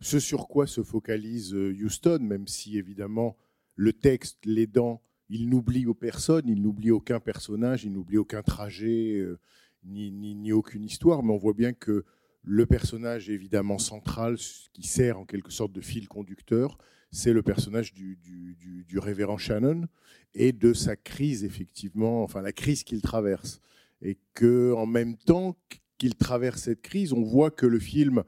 ce 0.01 0.19
sur 0.19 0.47
quoi 0.47 0.67
se 0.67 0.83
focalise 0.83 1.53
euh, 1.55 1.75
Houston, 1.81 2.19
même 2.21 2.47
si 2.47 2.77
évidemment 2.77 3.37
le 3.75 3.93
texte 3.93 4.39
l'aidant, 4.45 5.01
il 5.29 5.49
n'oublie 5.49 5.85
aux 5.85 5.93
personnes, 5.93 6.47
il 6.47 6.61
n'oublie 6.61 6.91
aucun 6.91 7.19
personnage, 7.19 7.85
il 7.85 7.93
n'oublie 7.93 8.17
aucun 8.17 8.43
trajet, 8.43 9.17
euh, 9.17 9.39
ni, 9.85 10.51
aucune 10.51 10.83
histoire, 10.83 11.23
mais 11.23 11.33
on 11.33 11.37
voit 11.37 11.53
bien 11.53 11.73
que 11.73 12.05
le 12.43 12.65
personnage 12.65 13.29
évidemment 13.29 13.77
central, 13.77 14.37
qui 14.73 14.87
sert 14.87 15.19
en 15.19 15.25
quelque 15.25 15.51
sorte 15.51 15.71
de 15.71 15.81
fil 15.81 16.07
conducteur, 16.07 16.77
c'est 17.11 17.33
le 17.33 17.43
personnage 17.43 17.93
du, 17.93 18.17
du, 18.17 18.99
révérend 18.99 19.37
Shannon 19.37 19.87
et 20.33 20.51
de 20.51 20.73
sa 20.73 20.95
crise, 20.95 21.43
effectivement, 21.43 22.23
enfin 22.23 22.41
la 22.41 22.51
crise 22.51 22.83
qu'il 22.83 23.01
traverse. 23.01 23.59
Et 24.01 24.17
que 24.33 24.73
en 24.73 24.85
même 24.85 25.15
temps 25.15 25.57
qu'il 25.97 26.15
traverse 26.15 26.63
cette 26.63 26.81
crise, 26.81 27.13
on 27.13 27.21
voit 27.23 27.51
que 27.51 27.65
le 27.65 27.79
film 27.79 28.23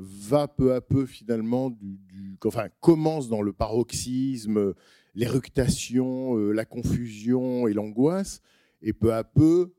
va 0.00 0.48
peu 0.48 0.74
à 0.74 0.80
peu 0.80 1.06
finalement 1.06 1.70
du, 1.70 2.38
enfin 2.44 2.68
commence 2.80 3.28
dans 3.28 3.42
le 3.42 3.52
paroxysme, 3.52 4.74
l'éructation, 5.14 6.36
euh, 6.36 6.52
la 6.52 6.64
confusion 6.64 7.68
et 7.68 7.72
l'angoisse, 7.72 8.40
et 8.82 8.92
peu 8.92 9.12
à 9.12 9.24
peu, 9.24 9.72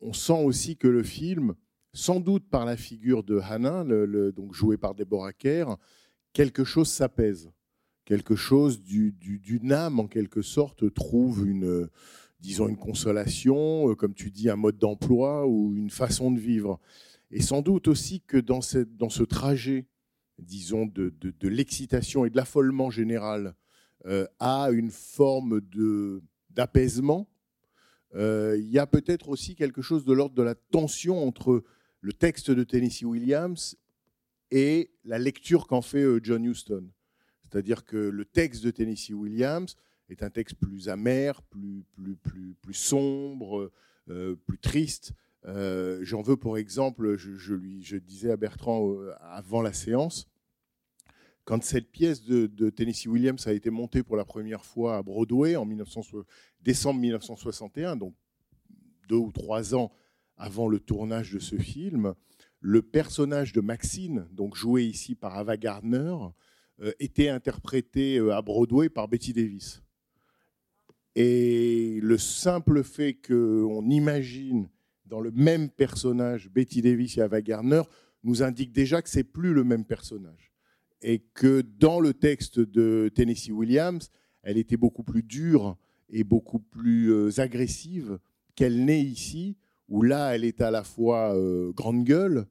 on 0.00 0.12
sent 0.12 0.44
aussi 0.44 0.76
que 0.76 0.88
le 0.88 1.02
film, 1.02 1.54
sans 1.92 2.20
doute 2.20 2.48
par 2.48 2.64
la 2.64 2.76
figure 2.76 3.22
de 3.22 3.38
Hannah, 3.38 3.84
donc 4.32 4.54
jouée 4.54 4.76
par 4.76 4.94
Deborah 4.94 5.32
Kerr, 5.32 5.76
quelque 6.32 6.64
chose 6.64 6.88
s'apaise, 6.88 7.50
quelque 8.04 8.34
chose 8.36 8.82
d'une 8.82 9.72
âme 9.72 10.00
en 10.00 10.06
quelque 10.06 10.42
sorte 10.42 10.92
trouve 10.92 11.46
une, 11.46 11.88
disons 12.42 12.68
une 12.68 12.76
consolation, 12.76 13.90
euh, 13.90 13.94
comme 13.94 14.14
tu 14.14 14.30
dis, 14.30 14.50
un 14.50 14.56
mode 14.56 14.76
d'emploi 14.76 15.46
ou 15.46 15.72
une 15.74 15.90
façon 15.90 16.30
de 16.30 16.40
vivre. 16.40 16.80
Et 17.32 17.40
sans 17.40 17.62
doute 17.62 17.88
aussi 17.88 18.20
que 18.20 18.36
dans, 18.36 18.60
ce 18.60 19.22
trajet, 19.22 19.86
disons, 20.38 20.84
de, 20.84 21.12
l'excitation 21.48 22.26
et 22.26 22.30
de 22.30 22.36
l'affolement 22.36 22.90
général 22.90 23.54
euh, 24.04 24.26
à 24.38 24.68
une 24.70 24.90
forme 24.90 25.62
d'apaisement, 26.50 27.30
euh, 28.14 28.58
il 28.58 28.68
y 28.68 28.78
a 28.78 28.86
peut-être 28.86 29.30
aussi 29.30 29.54
quelque 29.54 29.80
chose 29.80 30.04
de 30.04 30.12
l'ordre 30.12 30.34
de 30.34 30.42
la 30.42 30.54
tension 30.54 31.26
entre 31.26 31.64
le 32.02 32.12
texte 32.12 32.50
de 32.50 32.64
Tennessee 32.64 33.04
Williams 33.04 33.76
et 34.50 34.90
la 35.06 35.18
lecture 35.18 35.66
qu'en 35.66 35.80
fait 35.80 36.02
euh, 36.02 36.20
John 36.22 36.44
Huston. 36.44 36.90
C'est-à-dire 37.44 37.86
que 37.86 37.96
le 37.96 38.26
texte 38.26 38.62
de 38.62 38.70
Tennessee 38.70 39.14
Williams 39.14 39.74
est 40.10 40.22
un 40.22 40.28
texte 40.28 40.56
plus 40.56 40.90
amer, 40.90 41.40
plus 41.42 41.86
sombre, 42.72 43.70
plus 44.06 44.58
triste, 44.58 45.14
euh, 45.46 45.98
j'en 46.02 46.22
veux 46.22 46.36
pour 46.36 46.56
exemple, 46.56 47.16
je, 47.16 47.96
disais 47.96 48.30
à 48.30 48.36
Bertrand 48.36 48.92
euh, 48.92 49.12
avant 49.20 49.62
la 49.62 49.72
séance, 49.72 50.28
quand 51.44 51.62
cette 51.64 51.90
pièce 51.90 52.22
de, 52.22 52.70
Tennessee 52.70 53.06
Williams 53.06 53.46
a 53.48 53.52
été 53.52 53.70
montée 53.70 54.04
pour 54.04 54.16
la 54.16 54.24
première 54.24 54.64
fois 54.64 54.96
à 54.96 55.02
Broadway 55.02 55.56
en 55.56 55.66
décembre 56.60 57.00
1961, 57.00 57.96
donc 57.96 58.14
deux 59.08 59.16
ou 59.16 59.32
trois 59.32 59.74
ans 59.74 59.92
avant 60.36 60.68
le 60.68 60.78
tournage 60.78 61.32
de 61.32 61.40
ce 61.40 61.56
film, 61.56 62.14
le 62.60 62.82
personnage 62.82 63.52
de 63.52 63.60
Maxine, 63.60 64.28
donc 64.30 64.54
joué 64.54 64.84
ici 64.84 65.16
par 65.16 65.36
Ava 65.36 65.56
Gardner, 65.56 66.14
euh, 66.80 66.92
était 67.00 67.28
interprété 67.28 68.20
à 68.30 68.40
Broadway 68.40 68.88
par 68.88 69.08
Betty 69.08 69.32
Davis. 69.32 69.82
Et 71.16 71.98
le 72.00 72.16
simple 72.16 72.84
fait 72.84 73.14
qu'on 73.14 73.90
imagine 73.90 74.68
dans 75.12 75.20
le 75.20 75.30
même 75.30 75.68
personnage, 75.68 76.48
Betty 76.48 76.80
Davis 76.80 77.18
et 77.18 77.20
Ava 77.20 77.42
Gardner, 77.42 77.82
nous 78.24 78.42
indique 78.42 78.72
déjà 78.72 79.02
que 79.02 79.10
c'est 79.10 79.24
plus 79.24 79.52
le 79.52 79.62
même 79.62 79.84
personnage. 79.84 80.54
Et 81.02 81.18
que 81.18 81.60
dans 81.60 82.00
le 82.00 82.14
texte 82.14 82.58
de 82.58 83.10
Tennessee 83.14 83.50
Williams, 83.50 84.10
elle 84.42 84.56
était 84.56 84.78
beaucoup 84.78 85.02
plus 85.02 85.22
dure 85.22 85.76
et 86.08 86.24
beaucoup 86.24 86.60
plus 86.60 87.12
euh, 87.12 87.40
agressive 87.40 88.18
qu'elle 88.54 88.86
n'est 88.86 89.02
ici, 89.02 89.58
où 89.86 90.00
là, 90.00 90.34
elle 90.34 90.46
est 90.46 90.62
à 90.62 90.70
la 90.70 90.82
fois 90.82 91.36
euh, 91.36 91.72
grande 91.72 92.04
gueule 92.04 92.46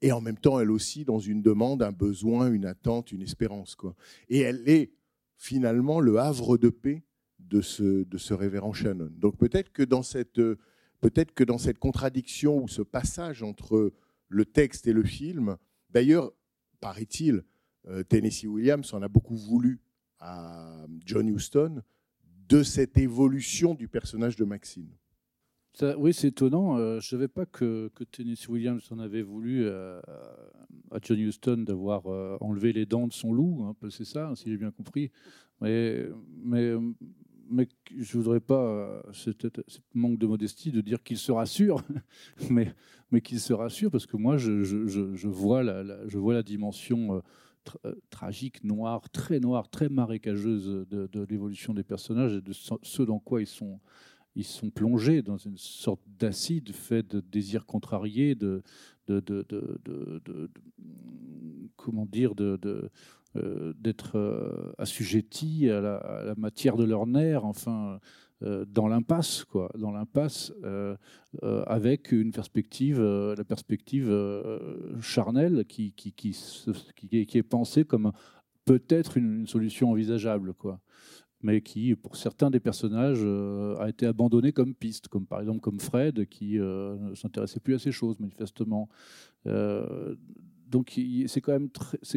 et 0.00 0.10
en 0.10 0.22
même 0.22 0.38
temps, 0.38 0.58
elle 0.58 0.70
aussi 0.70 1.04
dans 1.04 1.18
une 1.18 1.42
demande, 1.42 1.82
un 1.82 1.92
besoin, 1.92 2.50
une 2.50 2.64
attente, 2.64 3.12
une 3.12 3.22
espérance. 3.22 3.74
Quoi. 3.74 3.94
Et 4.30 4.40
elle 4.40 4.66
est 4.66 4.90
finalement 5.36 6.00
le 6.00 6.18
havre 6.18 6.56
de 6.56 6.70
paix 6.70 7.04
de 7.40 7.60
ce, 7.60 8.04
de 8.04 8.16
ce 8.16 8.32
révérend 8.32 8.72
Shannon. 8.72 9.10
Donc 9.18 9.36
peut-être 9.36 9.70
que 9.70 9.82
dans 9.82 10.02
cette 10.02 10.38
euh, 10.38 10.56
peut-être 11.00 11.32
que 11.32 11.44
dans 11.44 11.58
cette 11.58 11.78
contradiction 11.78 12.62
ou 12.62 12.68
ce 12.68 12.82
passage 12.82 13.42
entre 13.42 13.92
le 14.28 14.44
texte 14.44 14.86
et 14.86 14.92
le 14.92 15.04
film, 15.04 15.56
d'ailleurs, 15.90 16.32
paraît-il, 16.80 17.44
euh, 17.88 18.02
Tennessee 18.02 18.46
Williams 18.46 18.92
en 18.92 19.02
a 19.02 19.08
beaucoup 19.08 19.36
voulu 19.36 19.80
à 20.18 20.86
John 21.04 21.28
Huston 21.28 21.82
de 22.48 22.62
cette 22.62 22.96
évolution 22.98 23.74
du 23.74 23.88
personnage 23.88 24.36
de 24.36 24.44
Maxine. 24.44 24.90
oui, 25.98 26.14
c'est 26.14 26.28
étonnant. 26.28 26.78
Euh, 26.78 27.00
je 27.00 27.06
ne 27.06 27.20
savais 27.20 27.28
pas 27.28 27.46
que, 27.46 27.90
Tennessee 28.10 28.48
Williams 28.48 28.82
en 28.90 28.98
avait 28.98 29.22
voulu 29.22 29.66
euh, 29.66 30.00
à 30.90 30.98
John 31.02 31.18
Huston 31.18 31.64
d'avoir 31.66 32.06
enlevé 32.40 32.72
les 32.72 32.86
dents 32.86 33.06
de 33.06 33.12
son 33.12 33.32
loup. 33.32 33.64
Hein, 33.64 33.88
c'est 33.90 34.04
ça, 34.04 34.32
si 34.34 34.50
j'ai 34.50 34.56
bien 34.56 34.70
compris. 34.70 35.10
Mais 35.60 36.08
mais 37.50 37.68
je 37.96 38.16
voudrais 38.16 38.40
pas, 38.40 39.02
ce 39.12 39.30
manque 39.94 40.18
de 40.18 40.26
modestie, 40.26 40.72
de 40.72 40.80
dire 40.80 41.02
qu'il 41.02 41.18
se 41.18 41.32
rassure, 41.32 41.82
mais, 42.50 42.72
qu'il 43.22 43.40
se 43.40 43.52
rassure 43.52 43.90
parce 43.90 44.06
que 44.06 44.16
moi, 44.16 44.36
je, 44.36 44.62
je, 44.62 44.86
je, 44.86 45.28
vois, 45.28 45.62
la, 45.62 46.06
je 46.08 46.18
vois 46.18 46.34
la 46.34 46.42
dimension 46.42 47.16
euh, 47.16 47.20
euh, 47.84 47.94
tragique, 48.10 48.62
noire, 48.64 49.08
très 49.10 49.40
noire, 49.40 49.68
très 49.68 49.88
marécageuse 49.88 50.86
de, 50.88 51.06
de 51.06 51.26
l'évolution 51.28 51.74
des 51.74 51.84
personnages 51.84 52.34
et 52.34 52.40
de 52.40 52.52
ce 52.52 53.02
dans 53.02 53.18
quoi 53.18 53.40
ils 53.40 53.46
sont, 53.46 53.80
ils 54.36 54.44
sont 54.44 54.70
plongés 54.70 55.22
dans 55.22 55.38
une 55.38 55.56
sorte 55.56 56.02
d'acide 56.18 56.72
fait 56.72 57.02
de 57.02 57.20
désirs 57.20 57.66
contrariés, 57.66 58.34
de, 58.34 58.62
comment 61.76 62.06
dire, 62.06 62.34
euh, 63.36 63.72
d'être 63.78 64.16
euh, 64.16 64.72
assujettis 64.78 65.70
à 65.70 65.80
la, 65.80 66.34
matière 66.36 66.76
de 66.76 66.84
leur 66.84 67.06
nerf, 67.06 67.44
enfin, 67.44 67.98
euh, 68.42 68.64
dans 68.66 68.88
l'impasse, 68.88 69.44
quoi, 69.44 69.70
dans 69.78 69.90
l'impasse, 69.90 70.52
avec 71.66 72.12
une 72.12 72.32
perspective, 72.32 73.00
la 73.00 73.44
perspective 73.44 74.12
charnelle 75.00 75.64
qui, 75.66 75.94
est 77.10 77.42
pensée 77.42 77.84
comme 77.84 78.12
peut-être 78.64 79.16
une, 79.16 79.46
solution 79.46 79.90
envisageable, 79.90 80.52
quoi. 80.52 80.80
Mais 81.46 81.60
qui, 81.60 81.94
pour 81.94 82.16
certains 82.16 82.50
des 82.50 82.58
personnages, 82.58 83.20
euh, 83.22 83.76
a 83.78 83.88
été 83.88 84.04
abandonné 84.04 84.50
comme 84.50 84.74
piste, 84.74 85.06
comme 85.06 85.26
par 85.26 85.40
exemple 85.40 85.60
comme 85.60 85.78
Fred, 85.78 86.26
qui 86.26 86.58
euh, 86.58 86.96
ne 86.98 87.14
s'intéressait 87.14 87.60
plus 87.60 87.74
à 87.74 87.78
ces 87.78 87.92
choses, 87.92 88.18
manifestement. 88.18 88.88
Euh, 89.46 90.16
donc 90.66 91.00
c'est 91.28 91.40
quand 91.40 91.52
même 91.52 91.68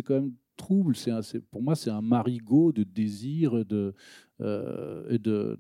quand 0.04 0.14
même 0.16 0.34
trouble. 0.58 0.96
C'est 0.96 1.40
pour 1.52 1.62
moi, 1.62 1.76
c'est 1.76 1.92
un 1.92 2.02
marigot 2.02 2.72
de 2.72 2.84
désir 2.84 3.64
de 3.66 3.94
euh, 4.42 5.04
et 5.10 5.20
de, 5.20 5.60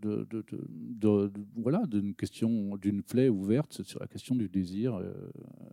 voilà 1.57 1.83
d'une 1.85 2.15
question 2.15 2.77
d'une 2.77 3.03
plaie 3.03 3.27
ouverte 3.27 3.83
sur 3.83 3.99
la 3.99 4.07
question 4.07 4.35
du 4.35 4.47
désir 4.47 4.95
euh, 4.95 5.11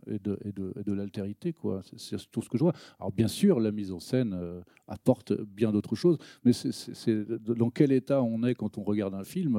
et 0.07 0.19
de 0.19 0.37
et 0.43 0.51
de, 0.51 0.73
et 0.75 0.95
l'altérité 0.95 1.53
quoi. 1.53 1.81
C'est, 1.95 2.17
tout 2.31 2.41
ce 2.41 2.49
que 2.49 2.57
je 2.57 2.63
vois. 2.63 2.73
Alors 2.99 3.13
bien 3.13 3.29
sûr, 3.29 3.59
la 3.61 3.71
mise 3.71 3.93
en 3.93 3.99
scène 3.99 4.33
euh, 4.33 4.61
apporte 4.87 5.33
bien 5.41 5.71
d'autres 5.71 5.95
choses, 5.95 6.17
mais 6.43 6.51
c'est, 6.53 7.25
dans 7.39 7.69
quel 7.69 7.91
état 7.93 8.21
on 8.21 8.43
est 8.43 8.55
quand 8.55 8.77
on 8.77 8.83
regarde 8.83 9.13
un 9.13 9.23
film 9.23 9.57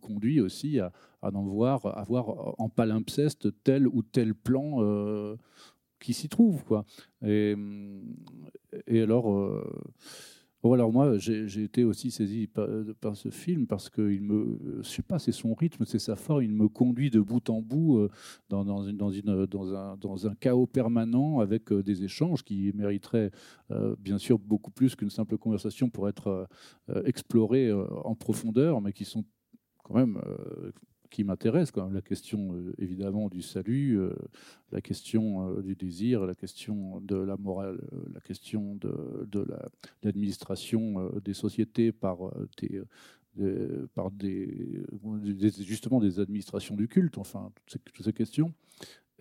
conduit 0.00 0.40
aussi 0.40 0.78
à, 0.78 0.92
à 1.22 1.30
en 1.34 1.44
voir, 1.44 1.86
à 1.86 2.02
voir 2.04 2.54
en 2.60 2.68
palimpseste 2.68 3.48
tel 3.64 3.88
ou 3.88 4.02
tel 4.02 4.34
plan 4.34 5.36
qui 5.98 6.12
s'y 6.12 6.28
trouve. 6.28 6.64
Quoi. 6.64 6.84
Et, 7.24 7.54
et 8.86 9.00
alors, 9.00 9.64
bon, 10.62 10.72
alors 10.72 10.92
moi, 10.92 11.18
j'ai 11.18 11.62
été 11.62 11.84
aussi 11.84 12.10
saisi 12.10 12.46
par, 12.46 12.68
par 13.00 13.16
ce 13.16 13.30
film 13.30 13.66
parce 13.66 13.88
que 13.88 14.10
il 14.10 14.22
me, 14.22 14.80
je 14.82 14.88
sais 14.88 15.02
pas, 15.02 15.18
c'est 15.18 15.32
son 15.32 15.54
rythme, 15.54 15.84
c'est 15.84 15.98
sa 15.98 16.16
forme, 16.16 16.42
il 16.42 16.52
me 16.52 16.68
conduit 16.68 17.10
de 17.10 17.20
bout 17.20 17.48
en 17.50 17.62
bout 17.62 17.98
euh, 17.98 18.10
dans, 18.48 18.64
une, 18.86 18.96
dans, 18.96 19.10
une- 19.10 19.46
dans 19.46 19.74
un, 19.74 19.96
dans 19.96 20.26
un 20.26 20.34
chaos 20.34 20.66
permanent 20.66 21.40
avec 21.40 21.72
euh, 21.72 21.82
des 21.82 22.04
échanges 22.04 22.42
qui 22.42 22.72
mériteraient 22.74 23.30
euh, 23.70 23.94
bien 23.98 24.18
sûr 24.18 24.38
beaucoup 24.38 24.70
plus 24.70 24.94
qu'une 24.96 25.10
simple 25.10 25.38
conversation 25.38 25.88
pour 25.90 26.08
être 26.08 26.26
euh, 26.28 26.44
euh, 26.90 27.02
explorés 27.04 27.68
euh, 27.68 27.86
en 28.04 28.14
profondeur, 28.14 28.80
mais 28.80 28.92
qui 28.92 29.04
sont 29.04 29.24
quand 29.84 29.94
même 29.94 30.20
euh, 30.26 30.72
qui 31.16 31.24
même 31.86 31.94
la 31.94 32.02
question 32.02 32.54
euh, 32.54 32.74
évidemment 32.78 33.28
du 33.30 33.40
salut, 33.40 33.98
euh, 33.98 34.12
la 34.70 34.82
question 34.82 35.48
euh, 35.48 35.62
du 35.62 35.74
désir, 35.74 36.26
la 36.26 36.34
question 36.34 37.00
de 37.00 37.16
la 37.16 37.38
morale, 37.38 37.80
la 38.12 38.20
question 38.20 38.74
de, 38.74 39.26
de 39.30 39.40
la- 39.40 39.68
l'administration 40.02 41.10
des 41.24 41.32
sociétés 41.32 41.90
par 41.90 42.18
des, 42.58 42.82
par 43.94 44.10
des, 44.10 44.84
justement 45.60 46.00
des 46.00 46.20
administrations 46.20 46.76
du 46.76 46.86
culte, 46.86 47.16
enfin 47.16 47.50
toutes 47.66 48.04
ces 48.04 48.12
questions. 48.12 48.52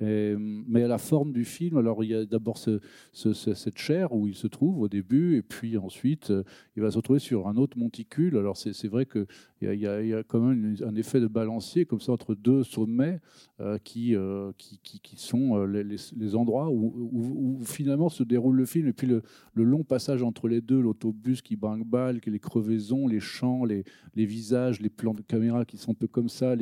Mais 0.02 0.84
à 0.84 0.88
la 0.88 0.98
forme 0.98 1.32
du 1.32 1.46
film, 1.46 1.78
alors 1.78 2.04
il 2.04 2.10
y 2.10 2.16
a 2.16 2.26
d'abord 2.26 2.58
ce- 2.58 2.80
ce- 3.14 3.34
ce- 3.34 3.54
cette 3.54 3.78
chair 3.78 4.12
où 4.14 4.28
il 4.28 4.36
se 4.36 4.48
trouve 4.48 4.80
au 4.82 4.88
début, 4.90 5.38
et 5.38 5.42
puis 5.42 5.78
ensuite 5.78 6.32
euh, 6.32 6.44
il 6.76 6.82
va 6.82 6.92
se 6.92 6.98
retrouver 6.98 7.20
sur 7.20 7.48
un 7.48 7.56
autre 7.56 7.78
monticule. 7.78 8.38
Alors 8.38 8.58
c'est 8.58 8.88
vrai 8.88 9.06
qu'il 9.06 9.26
y, 9.62 9.88
a- 9.88 10.24
quand 10.24 10.40
même 10.42 10.76
un 10.84 10.96
effet 10.96 11.20
de 11.22 11.28
balancier 11.28 11.86
comme 11.86 12.02
ça 12.02 12.12
entre 12.12 12.36
deux 12.36 12.64
sommets 12.64 13.20
euh, 13.62 13.78
qui, 13.84 14.16
euh, 14.16 14.52
qui, 14.58 14.80
qui, 14.84 15.00
qui 15.00 15.16
sont 15.18 15.64
les, 15.66 16.36
endroits 16.36 16.70
où, 16.70 17.62
finalement 17.64 18.10
se 18.10 18.24
déroule 18.24 18.58
le 18.58 18.66
film. 18.66 18.88
Et 18.88 18.94
puis 18.94 19.08
le, 19.08 19.24
long 19.56 19.84
passage 19.84 20.24
entre 20.24 20.48
les 20.48 20.62
deux, 20.62 20.82
l'autobus 20.82 21.42
qui 21.42 21.56
brinque-balle, 21.56 22.20
les 22.26 22.40
crevaisons, 22.40 23.08
les 23.08 23.20
champs, 23.20 23.64
les, 23.64 23.84
visages, 24.16 24.82
les 24.82 24.90
plans 24.90 25.14
de 25.14 25.22
caméra 25.22 25.64
qui 25.66 25.78
sont 25.78 25.92
un 25.92 25.96
peu 25.96 26.08
comme 26.08 26.30
ça, 26.30 26.56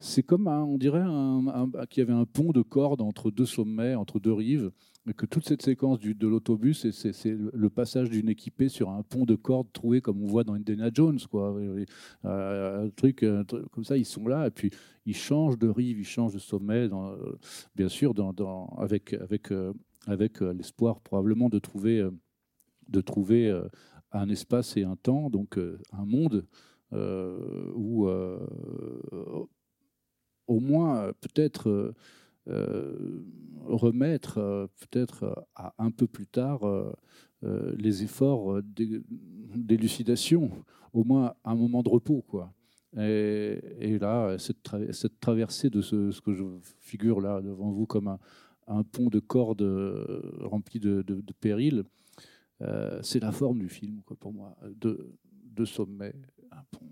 c'est 0.00 0.22
comme, 0.22 0.46
on 0.46 0.78
dirait, 0.78 1.00
un- 1.00 1.70
qu'il 1.96 2.06
y 2.06 2.10
avait 2.10 2.20
un 2.20 2.26
pont 2.26 2.52
de 2.52 2.60
cordes 2.60 3.00
entre 3.00 3.30
deux 3.30 3.46
sommets, 3.46 3.94
entre 3.94 4.20
deux 4.20 4.32
rives, 4.34 4.70
et 5.08 5.14
que 5.14 5.24
toute 5.24 5.46
cette 5.48 5.62
séquence 5.62 5.98
de 5.98 6.26
l'autobus, 6.28 6.90
c'est- 6.90 7.24
le 7.54 7.70
passage 7.70 8.10
d'une 8.10 8.28
équipée 8.28 8.68
sur 8.68 8.90
un 8.90 9.02
pont 9.02 9.24
de 9.24 9.34
cordes 9.34 9.72
troué 9.72 10.02
comme 10.02 10.22
on 10.22 10.26
voit 10.26 10.44
dans 10.44 10.52
Indiana 10.52 10.90
Jones, 10.92 11.18
quoi. 11.30 11.56
Euh, 11.56 12.84
un, 12.84 12.90
truc, 12.90 13.22
un 13.22 13.44
truc 13.44 13.66
comme 13.70 13.84
ça, 13.84 13.96
ils 13.96 14.04
sont 14.04 14.28
là, 14.28 14.46
et 14.46 14.50
puis 14.50 14.70
ils 15.06 15.16
changent 15.16 15.58
de 15.58 15.68
rive, 15.68 15.98
ils 15.98 16.04
changent 16.04 16.34
de 16.34 16.38
sommet, 16.38 16.86
euh, 16.92 17.16
bien 17.74 17.88
sûr, 17.88 18.12
avec, 18.76 19.14
avec, 19.14 19.50
euh, 19.50 19.72
avec 20.06 20.42
euh, 20.42 20.52
l'espoir 20.52 21.00
probablement 21.00 21.48
de 21.48 21.58
trouver, 21.58 22.00
euh, 22.00 22.10
de 22.90 23.00
trouver 23.00 23.48
euh, 23.48 23.66
un 24.12 24.28
espace 24.28 24.76
et 24.76 24.84
un 24.84 24.96
temps, 24.96 25.30
donc 25.30 25.56
euh, 25.56 25.78
un 25.92 26.04
monde 26.04 26.44
euh, 26.92 27.72
où 27.74 28.06
euh, 28.06 28.38
au 30.46 30.60
moins 30.60 30.98
euh, 31.02 31.12
peut-être 31.20 31.68
euh, 31.68 31.94
euh, 32.48 33.24
remettre 33.64 34.68
peut-être 34.80 35.46
à 35.54 35.74
un 35.78 35.90
peu 35.90 36.06
plus 36.06 36.26
tard 36.26 36.60
les 37.42 38.02
efforts 38.04 38.62
d'é- 38.62 39.02
d'élucidation, 39.08 40.50
au 40.92 41.02
moins 41.04 41.34
un 41.44 41.54
moment 41.56 41.82
de 41.82 41.88
repos, 41.88 42.22
quoi. 42.28 42.52
Et, 42.96 43.98
là, 44.00 44.38
cette, 44.38 44.62
tra- 44.64 44.92
cette 44.92 45.18
traversée 45.20 45.68
de 45.68 45.80
ce, 45.80 46.20
que 46.20 46.32
je 46.32 46.44
figure 46.78 47.20
là 47.20 47.40
devant 47.42 47.70
vous 47.72 47.86
comme 47.86 48.16
un, 48.68 48.82
pont 48.84 49.08
de 49.08 49.18
cordes 49.18 49.62
rempli 50.40 50.78
de, 50.80 51.02
de, 51.02 51.20
de 51.20 51.32
périls, 51.40 51.82
c'est 53.02 53.20
la 53.20 53.32
forme 53.32 53.58
du 53.58 53.68
film, 53.68 54.02
quoi, 54.06 54.16
pour 54.18 54.32
moi. 54.32 54.56
Deux, 54.76 55.12
deux 55.32 55.66
sommets, 55.66 56.14
un 56.52 56.62
pont. 56.70 56.86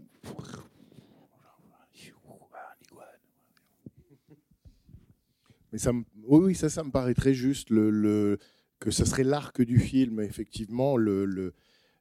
Un 2.62 2.76
iguane. 2.82 3.20
Oui, 6.28 6.54
ça, 6.54 6.84
me 6.84 6.90
paraît 6.90 7.14
très 7.14 7.34
juste. 7.34 7.68
Que 7.68 8.90
ce 8.90 9.04
serait 9.04 9.24
l'arc 9.24 9.62
du 9.62 9.78
film, 9.78 10.20
effectivement, 10.20 10.96
euh, 10.98 11.52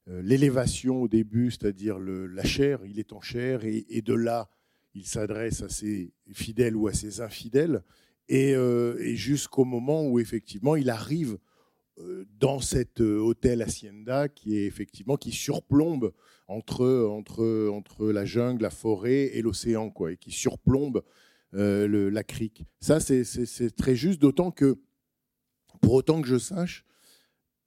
l'élévation 0.07 1.01
au 1.01 1.07
début, 1.07 1.51
c'est-à-dire 1.51 1.97
la 1.99 2.43
chair, 2.43 2.79
il 2.85 2.99
est 2.99 3.13
en 3.13 3.21
chair, 3.21 3.61
et, 3.63 4.01
de 4.01 4.13
là, 4.13 4.49
il 4.93 5.05
s'adresse 5.05 5.61
à 5.61 5.69
ses 5.69 6.11
fidèles 6.33 6.75
ou 6.75 6.87
à 6.87 6.93
ses 6.93 7.21
infidèles, 7.21 7.83
et, 8.27 8.53
euh, 8.55 8.97
et 8.99 9.15
jusqu'au 9.15 9.63
moment 9.63 10.05
où, 10.05 10.19
effectivement, 10.19 10.75
il 10.75 10.89
arrive 10.89 11.37
euh, 11.99 12.25
dans 12.39 12.59
cet 12.59 12.99
hôtel 13.01 13.61
Hacienda 13.61 14.27
qui 14.27 14.57
est 14.57 14.65
effectivement 14.65 15.15
qui 15.15 15.31
surplombe 15.31 16.11
entre, 16.47 17.07
entre, 17.07 17.69
entre 17.69 18.11
la 18.11 18.25
jungle, 18.25 18.63
la 18.63 18.71
forêt 18.71 19.29
et 19.37 19.41
l'océan, 19.41 19.89
quoi, 19.89 20.11
et 20.11 20.17
qui 20.17 20.31
surplombe 20.31 21.03
euh, 21.55 22.09
la 22.09 22.23
crique. 22.23 22.63
Ça, 22.79 22.99
c'est- 22.99 23.75
très 23.75 23.95
juste, 23.95 24.19
d'autant 24.21 24.51
que, 24.51 24.77
pour 25.81 25.93
autant 25.93 26.21
que 26.21 26.27
je 26.27 26.37
sache, 26.37 26.85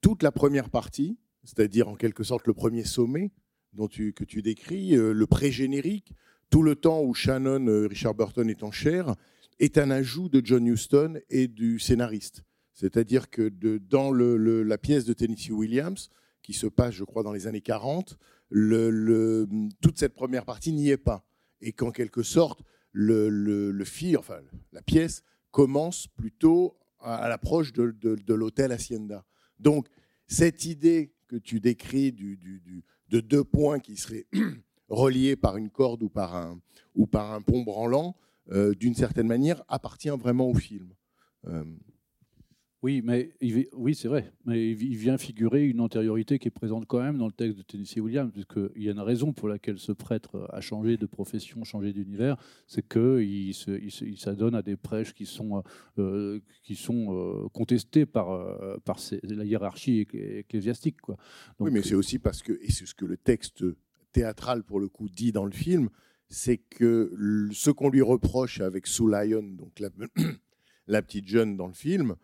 toute 0.00 0.22
la 0.22 0.32
première 0.32 0.70
partie, 0.70 1.18
c'est-à-dire 1.44 1.88
en 1.88 1.94
quelque 1.96 2.24
sorte 2.24 2.46
le 2.46 2.54
premier 2.54 2.84
sommet 2.84 3.30
dont 3.72 3.88
tu, 3.88 4.12
que 4.12 4.24
tu 4.24 4.42
décris, 4.42 4.96
euh, 4.96 5.12
le 5.12 5.26
pré-générique, 5.26 6.12
tout 6.50 6.62
le 6.62 6.74
temps 6.76 7.02
où 7.02 7.12
Shannon, 7.14 7.66
euh, 7.66 7.86
Richard 7.86 8.14
Burton 8.14 8.48
est 8.48 8.62
en 8.62 8.70
chair, 8.70 9.14
est 9.58 9.78
un 9.78 9.90
ajout 9.90 10.28
de 10.28 10.40
John 10.44 10.66
Huston 10.66 11.20
et 11.30 11.48
du 11.48 11.78
scénariste. 11.78 12.42
C'est-à-dire 12.72 13.30
que 13.30 13.48
dans 13.78 14.10
le- 14.10 14.62
la 14.62 14.78
pièce 14.78 15.04
de 15.04 15.12
Tennessee 15.14 15.50
Williams, 15.50 16.10
qui 16.42 16.52
se 16.52 16.66
passe, 16.66 16.94
je 16.94 17.04
crois, 17.04 17.22
dans 17.22 17.32
les 17.32 17.46
années 17.46 17.62
40, 17.62 18.16
le- 18.50 18.90
le- 18.90 19.48
toute 19.80 19.98
cette 19.98 20.14
première 20.14 20.44
partie 20.44 20.72
n'y 20.72 20.90
est 20.90 20.96
pas. 20.98 21.26
Et 21.60 21.72
qu'en 21.72 21.90
quelque 21.90 22.22
sorte, 22.22 22.62
le, 22.98 23.28
le, 23.28 23.84
film, 23.84 24.18
enfin, 24.18 24.40
la 24.72 24.80
pièce 24.80 25.22
commence 25.50 26.06
plutôt 26.06 26.78
à, 27.00 27.28
l'approche 27.28 27.72
de, 27.74 27.90
de- 27.90 28.34
l'hôtel 28.34 28.72
Hacienda. 28.72 29.26
Donc, 29.58 29.86
cette 30.26 30.64
idée 30.64 31.12
que 31.28 31.36
tu 31.36 31.60
décris 31.60 32.10
du- 32.12 32.36
du- 32.38 32.84
de 33.08 33.20
deux 33.20 33.44
points 33.44 33.80
qui 33.80 33.96
seraient 33.98 34.26
reliés 34.88 35.36
par 35.36 35.58
une 35.58 35.68
corde 35.68 36.02
ou 36.02 36.08
par 36.08 36.34
un, 36.36 36.58
ou 36.94 37.06
par 37.06 37.32
un 37.32 37.42
pont 37.42 37.62
branlant, 37.62 38.16
euh, 38.50 38.74
d'une 38.74 38.94
certaine 38.94 39.26
manière, 39.26 39.62
appartient 39.68 40.08
vraiment 40.08 40.48
au 40.48 40.54
film. 40.54 40.94
Euh, 41.46 41.64
Oui, 42.86 43.02
mais 43.02 43.30
oui, 43.72 43.96
c'est 43.96 44.06
vrai. 44.06 44.32
Mais 44.44 44.70
il 44.70 44.76
vi- 44.76 44.86
il 44.90 44.96
vient 44.96 45.18
figurer 45.18 45.66
une 45.66 45.80
antériorité 45.80 46.38
qui 46.38 46.46
est 46.46 46.52
présente 46.52 46.86
quand 46.86 47.00
même 47.02 47.18
dans 47.18 47.26
le 47.26 47.32
texte 47.32 47.58
de 47.58 47.62
Tennessee 47.62 47.96
Williams, 47.98 48.30
puisqu'il 48.32 48.80
y 48.80 48.88
a 48.88 48.92
une 48.92 49.00
raison 49.00 49.32
pour 49.32 49.48
laquelle 49.48 49.80
ce 49.80 49.90
prêtre 49.90 50.48
a 50.52 50.60
changé 50.60 50.96
de 50.96 51.04
profession, 51.06 51.64
changé 51.64 51.92
d'univers, 51.92 52.36
c'est 52.68 52.86
qu'il 52.86 53.52
s'adonne 54.16 54.54
à 54.54 54.62
des 54.62 54.76
prêches 54.76 55.14
qui 55.14 55.26
sont, 55.26 55.64
euh, 55.98 56.38
qui 56.62 56.76
sont 56.76 57.08
euh, 57.10 57.48
contestés 57.48 58.06
par, 58.06 58.30
euh, 58.30 58.76
par 58.84 59.00
la 59.24 59.44
hiérarchie 59.44 60.02
ecclé- 60.02 60.38
ecclésiastique. 60.38 60.98
Oui, 61.58 61.72
mais 61.72 61.82
c'est 61.82 61.96
aussi 61.96 62.20
parce 62.20 62.40
que, 62.40 62.52
et 62.62 62.70
c'est 62.70 62.86
ce 62.86 62.94
que 62.94 63.04
le 63.04 63.16
texte 63.16 63.64
théâtral, 64.12 64.62
pour 64.62 64.78
le 64.78 64.86
coup, 64.88 65.08
dit 65.08 65.32
dans 65.32 65.44
le 65.44 65.50
film, 65.50 65.88
c'est 66.28 66.58
que 66.58 67.10
ce 67.50 67.72
qu'on 67.72 67.90
lui 67.90 68.02
reproche 68.02 68.60
avec 68.60 68.86
Sue 68.86 69.10
Lyon, 69.10 69.42
donc 69.42 69.80
la, 69.80 69.88
la 70.86 71.02
petite 71.02 71.26
jeune 71.26 71.56
dans 71.56 71.66
le 71.66 71.74
film, 71.74 72.14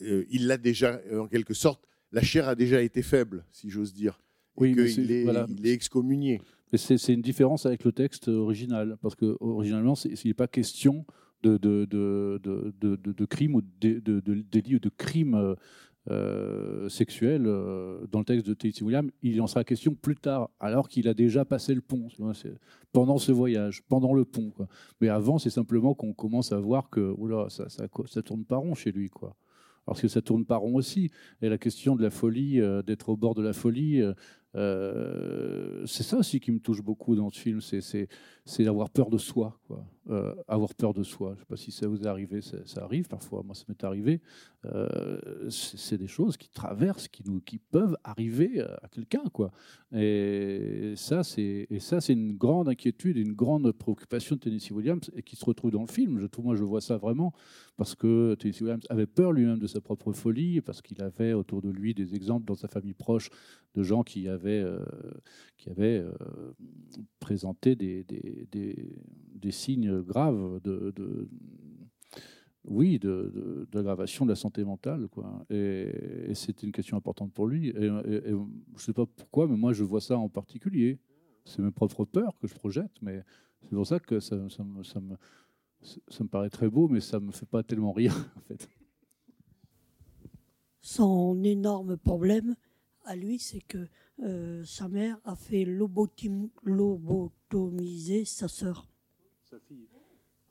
il 0.00 0.46
l'a 0.46 0.56
déjà, 0.56 1.00
euh, 1.10 1.20
en 1.20 1.26
quelque 1.28 1.54
sorte, 1.54 1.84
la 2.12 2.22
chair 2.22 2.48
a 2.48 2.54
déjà 2.54 2.82
été 2.82 3.02
faible, 3.02 3.44
si 3.52 3.68
j'ose 3.70 3.92
dire. 3.92 4.20
Oui, 4.56 4.74
mais 4.76 4.88
c'est- 4.88 5.02
est, 5.02 5.24
voilà. 5.24 5.46
il 5.48 5.66
est 5.66 5.72
excommunié. 5.72 6.40
C'est 6.74 7.12
une 7.14 7.22
différence 7.22 7.64
avec 7.64 7.84
le 7.84 7.92
texte 7.92 8.28
original, 8.28 8.96
parce 9.00 9.14
que 9.14 9.36
originalement, 9.40 9.94
il 10.04 10.16
n'est 10.28 10.34
pas 10.34 10.48
question 10.48 11.06
de, 11.42 11.56
de, 11.56 11.84
de, 11.84 12.40
de, 12.42 12.74
de, 12.80 12.96
de- 12.96 13.12
de 13.12 13.24
crime 13.24 13.54
ou 13.54 13.62
de, 13.62 14.20
délit 14.50 14.76
ou 14.76 14.78
de 14.80 14.90
crime 14.90 15.34
euh, 15.34 15.54
euh, 16.10 16.88
euh, 17.22 18.06
dans 18.10 18.18
le 18.18 18.24
texte 18.24 18.46
de 18.46 18.54
Tennessee 18.54 18.82
Williams, 18.82 19.10
il 19.22 19.40
en 19.40 19.46
sera 19.46 19.64
question 19.64 19.94
plus 19.94 20.16
tard, 20.16 20.50
alors 20.60 20.88
qu'il 20.88 21.08
a 21.08 21.14
déjà 21.14 21.44
passé 21.44 21.74
le 21.74 21.80
pont, 21.80 22.08
pendant 22.92 23.18
ce 23.18 23.32
voyage, 23.32 23.82
pendant 23.88 24.14
le 24.14 24.24
pont. 24.24 24.50
Quoi. 24.50 24.68
Mais 25.00 25.08
avant, 25.08 25.38
c'est 25.38 25.50
simplement 25.50 25.94
qu'on 25.94 26.12
commence 26.12 26.52
à 26.52 26.58
voir 26.58 26.90
que 26.90 27.00
oula, 27.16 27.46
ça, 27.50 27.68
ça, 27.68 27.86
ça 28.06 28.22
tourne 28.22 28.44
pas 28.44 28.56
rond 28.56 28.74
chez 28.74 28.92
lui. 28.92 29.08
Quoi. 29.10 29.36
Parce 29.88 30.02
que 30.02 30.08
ça 30.08 30.20
tourne 30.22 30.44
pas 30.44 30.56
rond 30.56 30.74
aussi. 30.76 31.10
Et 31.42 31.48
la 31.48 31.58
question 31.58 31.96
de 31.96 32.02
la 32.02 32.10
folie, 32.10 32.60
euh, 32.60 32.82
d'être 32.82 33.08
au 33.08 33.16
bord 33.16 33.34
de 33.34 33.42
la 33.42 33.52
folie, 33.52 34.02
euh, 34.02 34.12
euh, 34.54 35.84
c'est 35.86 36.02
ça 36.02 36.16
aussi 36.18 36.40
qui 36.40 36.52
me 36.52 36.58
touche 36.58 36.82
beaucoup 36.82 37.16
dans 37.16 37.30
ce 37.30 37.38
film, 37.38 37.60
c'est- 37.60 38.08
c'est 38.48 38.64
d'avoir 38.64 38.88
peur 38.88 39.10
de 39.10 39.18
soi. 39.18 39.60
Quoi. 39.66 39.84
Euh, 40.08 40.34
avoir 40.48 40.74
peur 40.74 40.94
de 40.94 41.02
soi. 41.02 41.32
Je 41.34 41.34
ne 41.34 41.38
sais 41.40 41.46
pas 41.46 41.56
si 41.58 41.70
ça 41.70 41.86
vous 41.86 42.00
est 42.00 42.06
arrivé, 42.06 42.40
ça, 42.40 42.82
arrive 42.82 43.06
parfois, 43.06 43.42
moi 43.44 43.54
ça 43.54 43.64
m'est 43.68 43.84
arrivé. 43.84 44.22
Euh, 44.64 45.50
c'est 45.50 45.98
des 45.98 46.06
choses 46.06 46.38
qui 46.38 46.48
traversent, 46.48 47.08
qui, 47.08 47.22
nous, 47.26 47.40
qui 47.40 47.58
peuvent 47.58 47.96
arriver 48.04 48.60
à 48.60 48.88
quelqu'un. 48.90 49.24
quoi. 49.34 49.50
Et 49.92 50.94
ça, 50.96 51.22
c'est 51.24 51.68
une 52.08 52.38
grande 52.38 52.70
inquiétude, 52.70 53.18
une 53.18 53.34
grande 53.34 53.70
préoccupation 53.72 54.36
de 54.36 54.40
Tennessee 54.40 54.70
Williams 54.70 55.10
et 55.14 55.22
qui 55.22 55.36
se 55.36 55.44
retrouve 55.44 55.70
dans 55.70 55.82
le 55.82 55.86
film. 55.86 56.18
Je 56.18 56.26
trouve, 56.26 56.46
moi, 56.46 56.56
je 56.56 56.64
vois 56.64 56.80
ça 56.80 56.96
vraiment 56.96 57.34
parce 57.78 57.94
que 57.94 58.34
Tennessee 58.34 58.62
Williams 58.62 58.86
avait 58.90 59.06
peur 59.06 59.32
lui-même 59.32 59.60
de 59.60 59.66
sa 59.68 59.80
propre 59.80 60.12
folie, 60.12 60.60
parce 60.60 60.82
qu'il 60.82 61.00
avait 61.00 61.32
autour 61.32 61.62
de 61.62 61.70
lui 61.70 61.94
des 61.94 62.14
exemples 62.16 62.44
dans 62.44 62.56
sa 62.56 62.66
famille 62.66 62.92
proche 62.92 63.30
de 63.74 63.84
gens 63.84 64.02
qui 64.02 64.28
avaient, 64.28 64.60
euh, 64.60 64.84
qui 65.56 65.70
avaient 65.70 66.00
euh, 66.00 66.12
présenté 67.20 67.76
des, 67.76 68.04
des- 68.50 69.50
signes 69.50 70.02
graves 70.02 70.60
de, 70.62 70.92
oui, 72.64 72.98
d'aggravation 72.98 74.26
de 74.26 74.30
la 74.30 74.36
santé 74.36 74.62
mentale. 74.64 75.08
Quoi. 75.08 75.44
Et, 75.48 76.32
c'était 76.34 76.66
une 76.66 76.72
question 76.72 76.96
importante 76.96 77.32
pour 77.32 77.46
lui. 77.46 77.72
Je 77.74 78.32
ne 78.34 78.46
sais 78.76 78.92
pas 78.92 79.06
pourquoi, 79.06 79.46
mais 79.48 79.56
moi, 79.56 79.72
je 79.72 79.84
vois 79.84 80.00
ça 80.02 80.18
en 80.18 80.28
particulier. 80.28 80.98
C'est 81.44 81.62
mes 81.62 81.70
propres 81.70 82.04
peurs 82.04 82.36
que 82.38 82.46
je 82.46 82.54
projette, 82.54 82.92
mais 83.00 83.22
c'est 83.62 83.74
pour 83.74 83.86
ça 83.86 83.98
que 84.00 84.20
ça, 84.20 84.48
ça 84.50 84.64
me, 84.64 84.82
ça 84.82 85.00
me- 85.00 85.16
ça 85.80 86.24
me 86.24 86.28
paraît 86.28 86.50
très 86.50 86.68
beau, 86.68 86.88
mais 86.88 87.00
ça 87.00 87.20
ne 87.20 87.26
me 87.26 87.32
fait 87.32 87.46
pas 87.46 87.62
tellement 87.62 87.92
rire, 87.92 88.12
en 88.36 88.40
fait. 88.40 88.68
Son 90.80 91.42
énorme 91.44 91.96
problème 91.96 92.56
à 93.04 93.16
lui, 93.16 93.38
c'est 93.38 93.60
que 93.60 93.88
euh, 94.22 94.64
sa 94.64 94.88
mère 94.88 95.18
a 95.24 95.36
fait 95.36 95.64
lobotim- 95.64 96.50
lobotomiser 96.64 98.24
sa 98.24 98.48
sœur. 98.48 98.88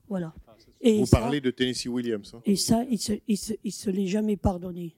Voilà. 0.08 0.34
Et 0.80 1.00
Vous 1.00 1.06
ça, 1.06 1.20
parlez 1.20 1.42
de 1.42 1.52
Tennessee 1.52 1.88
Williams. 1.88 2.34
hein. 2.34 2.42
et 2.46 2.56
ça, 2.56 2.84
il 2.90 2.98
se, 2.98 3.14
il 3.28 3.38
se, 3.38 3.54
il 3.64 3.72
se 3.72 3.90
l'est 3.90 4.08
jamais 4.08 4.38
pardonné. 4.38 4.96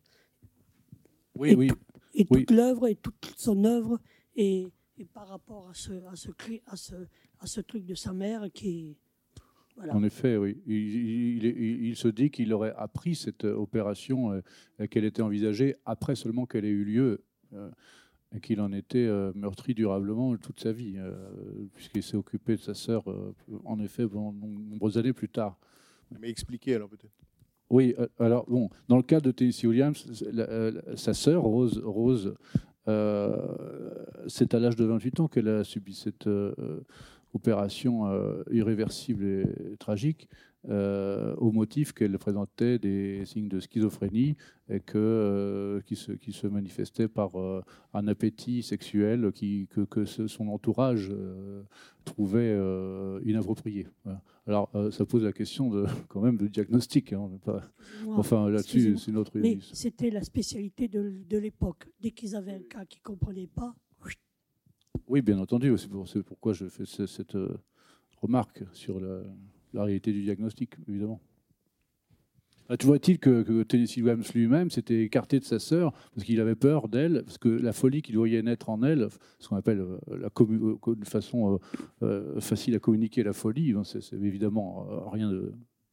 Oui, 1.36 1.50
Et 1.52 1.56
oui. 1.56 1.72
Et 2.14 2.26
Oui. 2.30 2.46
toute 2.46 2.52
l'œuvre 2.56 2.88
et 2.88 2.96
toute 2.96 3.34
son 3.38 3.64
œuvre 3.64 4.00
et, 4.36 4.68
et 4.98 5.06
par 5.06 5.28
rapport 5.28 5.70
à 5.70 5.74
ce, 5.74 5.94
à 6.08 6.16
ce, 6.16 6.32
cri- 6.32 6.62
à 6.68 6.76
ce, 6.76 6.96
à 7.40 7.48
ce 7.48 7.62
truc 7.62 7.86
de 7.86 7.96
sa 7.96 8.14
mère 8.14 8.52
qui 8.54 8.98
voilà. 9.76 9.96
En 9.96 10.04
effet, 10.04 10.36
oui. 10.36 10.62
Il, 10.68 10.76
il- 10.76 11.46
il- 11.46 11.86
il 11.86 11.96
se 11.96 12.10
dit 12.10 12.30
qu'il 12.30 12.52
aurait 12.54 12.74
appris 12.76 13.16
cette 13.16 13.46
euh, 13.46 13.56
opération, 13.56 14.34
euh, 14.34 14.88
qu'elle 14.88 15.06
était 15.06 15.22
envisagée 15.22 15.78
après 15.86 16.16
seulement 16.16 16.46
qu'elle 16.46 16.66
ait 16.66 16.70
eu 16.70 16.84
lieu, 16.84 17.24
euh, 17.54 17.72
et 18.36 18.40
qu'il 18.40 18.62
en 18.62 18.72
était 18.72 19.06
euh, 19.08 19.32
meurtri 19.36 19.74
durablement 19.74 20.36
toute 20.38 20.60
sa 20.60 20.72
vie, 20.72 20.94
euh, 20.98 21.14
puisqu'il 21.74 22.04
s'est 22.04 22.18
occupé 22.18 22.56
de 22.56 22.62
sa 22.62 22.74
sœur, 22.74 23.10
euh, 23.10 23.34
en 23.66 23.80
effet, 23.80 24.08
pendant 24.08 24.32
de 24.34 24.40
nombreuses 24.40 24.98
années 24.98 25.14
plus 25.14 25.30
tard. 25.30 25.58
Mais 26.20 26.30
expliquez 26.30 26.76
alors 26.76 26.90
peut-être. 26.90 27.14
Oui, 27.72 27.96
alors 28.20 28.46
bon, 28.50 28.70
dans 28.88 28.98
le 28.98 29.04
cas 29.04 29.20
de 29.20 29.30
Tennessee 29.32 29.66
Williams, 29.66 30.24
la- 30.32 30.96
sa 30.96 31.14
sœur, 31.14 31.44
Rose, 31.44 31.80
Rose 31.84 32.34
euh, 32.88 33.38
c'est 34.28 34.54
à 34.56 34.60
l'âge 34.60 34.76
de 34.76 34.86
28 34.86 35.20
ans 35.20 35.28
qu'elle 35.28 35.48
a 35.48 35.64
subi 35.64 35.94
cette 35.94 36.26
euh, 36.28 36.54
opération 37.34 38.08
euh, 38.08 38.44
irréversible 38.52 39.26
et 39.26 39.78
tragique, 39.78 40.28
euh, 40.68 41.34
au 41.36 41.52
motif 41.52 41.94
qu'elle 41.94 42.18
présentait 42.18 42.80
des 42.80 43.26
signes 43.26 43.48
de 43.48 43.60
schizophrénie 43.62 44.36
et 44.70 44.82
que, 44.82 44.98
euh, 44.98 45.82
qui, 45.86 45.96
se, 45.96 46.12
qui 46.12 46.34
se 46.34 46.48
manifestaient 46.48 47.08
par 47.08 47.32
un 47.94 48.08
appétit 48.08 48.62
sexuel 48.62 49.32
qui, 49.34 49.68
que, 49.70 49.82
que 49.82 50.06
son 50.06 50.50
entourage 50.50 51.12
trouvait 52.04 52.58
inapproprié. 53.24 53.88
Voilà. 54.04 54.22
Alors, 54.48 54.70
ça 54.92 55.06
pose 55.06 55.24
la 55.24 55.32
question 55.32 55.70
de, 55.70 55.86
quand 56.10 56.22
même 56.22 56.38
de 56.38 56.48
diagnostic. 56.48 57.14
hein, 57.14 57.30
pas-. 57.46 57.64
Enfin, 58.08 58.50
là-dessus, 58.50 58.98
c'est 58.98 59.12
Mais 59.36 59.60
c'était 59.62 60.10
la 60.10 60.24
spécialité 60.24 60.88
de, 60.88 61.14
de 61.30 61.38
l'époque. 61.38 61.88
Dès 62.02 62.12
qu'ils 62.12 62.36
avaient 62.36 62.54
un 62.56 62.64
cas 62.68 62.84
qu'ils 62.86 63.02
ne 63.02 63.04
comprenaient 63.04 63.48
pas, 63.48 63.76
Oui, 65.08 65.22
bien 65.22 65.40
entendu. 65.40 65.76
C'est 65.78 65.90
pour- 65.90 66.08
pourquoi 66.26 66.54
je 66.54 66.66
fais 66.66 66.86
ce- 66.86 67.08
cette 67.08 67.36
euh, 67.36 67.58
remarque 68.22 68.64
sur 68.74 69.00
la, 69.00 69.22
réalité 69.74 70.12
du 70.12 70.24
diagnostic, 70.24 70.76
évidemment. 70.88 71.20
Ah, 72.70 72.78
tu 72.78 72.86
vois-t-il 72.86 73.18
que, 73.18 73.64
Tennessee 73.64 73.98
Williams 73.98 74.32
lui-même 74.34 74.70
s'était 74.70 75.02
écarté 75.02 75.40
de 75.40 75.44
sa 75.44 75.58
sœur 75.58 75.92
parce 76.14 76.24
qu'il 76.24 76.40
avait 76.40 76.56
peur 76.56 76.88
d'elle, 76.88 77.24
parce 77.24 77.40
que 77.40 77.50
la 77.50 77.74
folie 77.74 78.04
qu'il 78.04 78.16
voyait 78.16 78.44
naître 78.44 78.70
en 78.70 78.84
elle, 78.84 79.08
ce 79.40 79.48
qu'on 79.48 79.56
appelle 79.56 79.80
euh, 79.80 79.98
la 80.10 80.30
euh, 80.40 80.96
façon 81.04 81.60
facile 82.40 82.76
à 82.76 82.80
communiquer 82.80 83.24
la 83.24 83.34
folie, 83.34 83.74
hein, 83.74 83.84
c'est 83.84 84.14
évidemment 84.14 85.10
rien. 85.10 85.32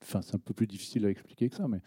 Enfin, 0.03 0.21
c'est 0.21 0.35
un 0.35 0.39
peu 0.39 0.53
plus 0.53 0.67
difficile 0.67 1.07
à 1.07 1.11
expliquer 1.11 1.49
que 1.49 1.57
ça, 1.57 1.67
mais 1.67 1.81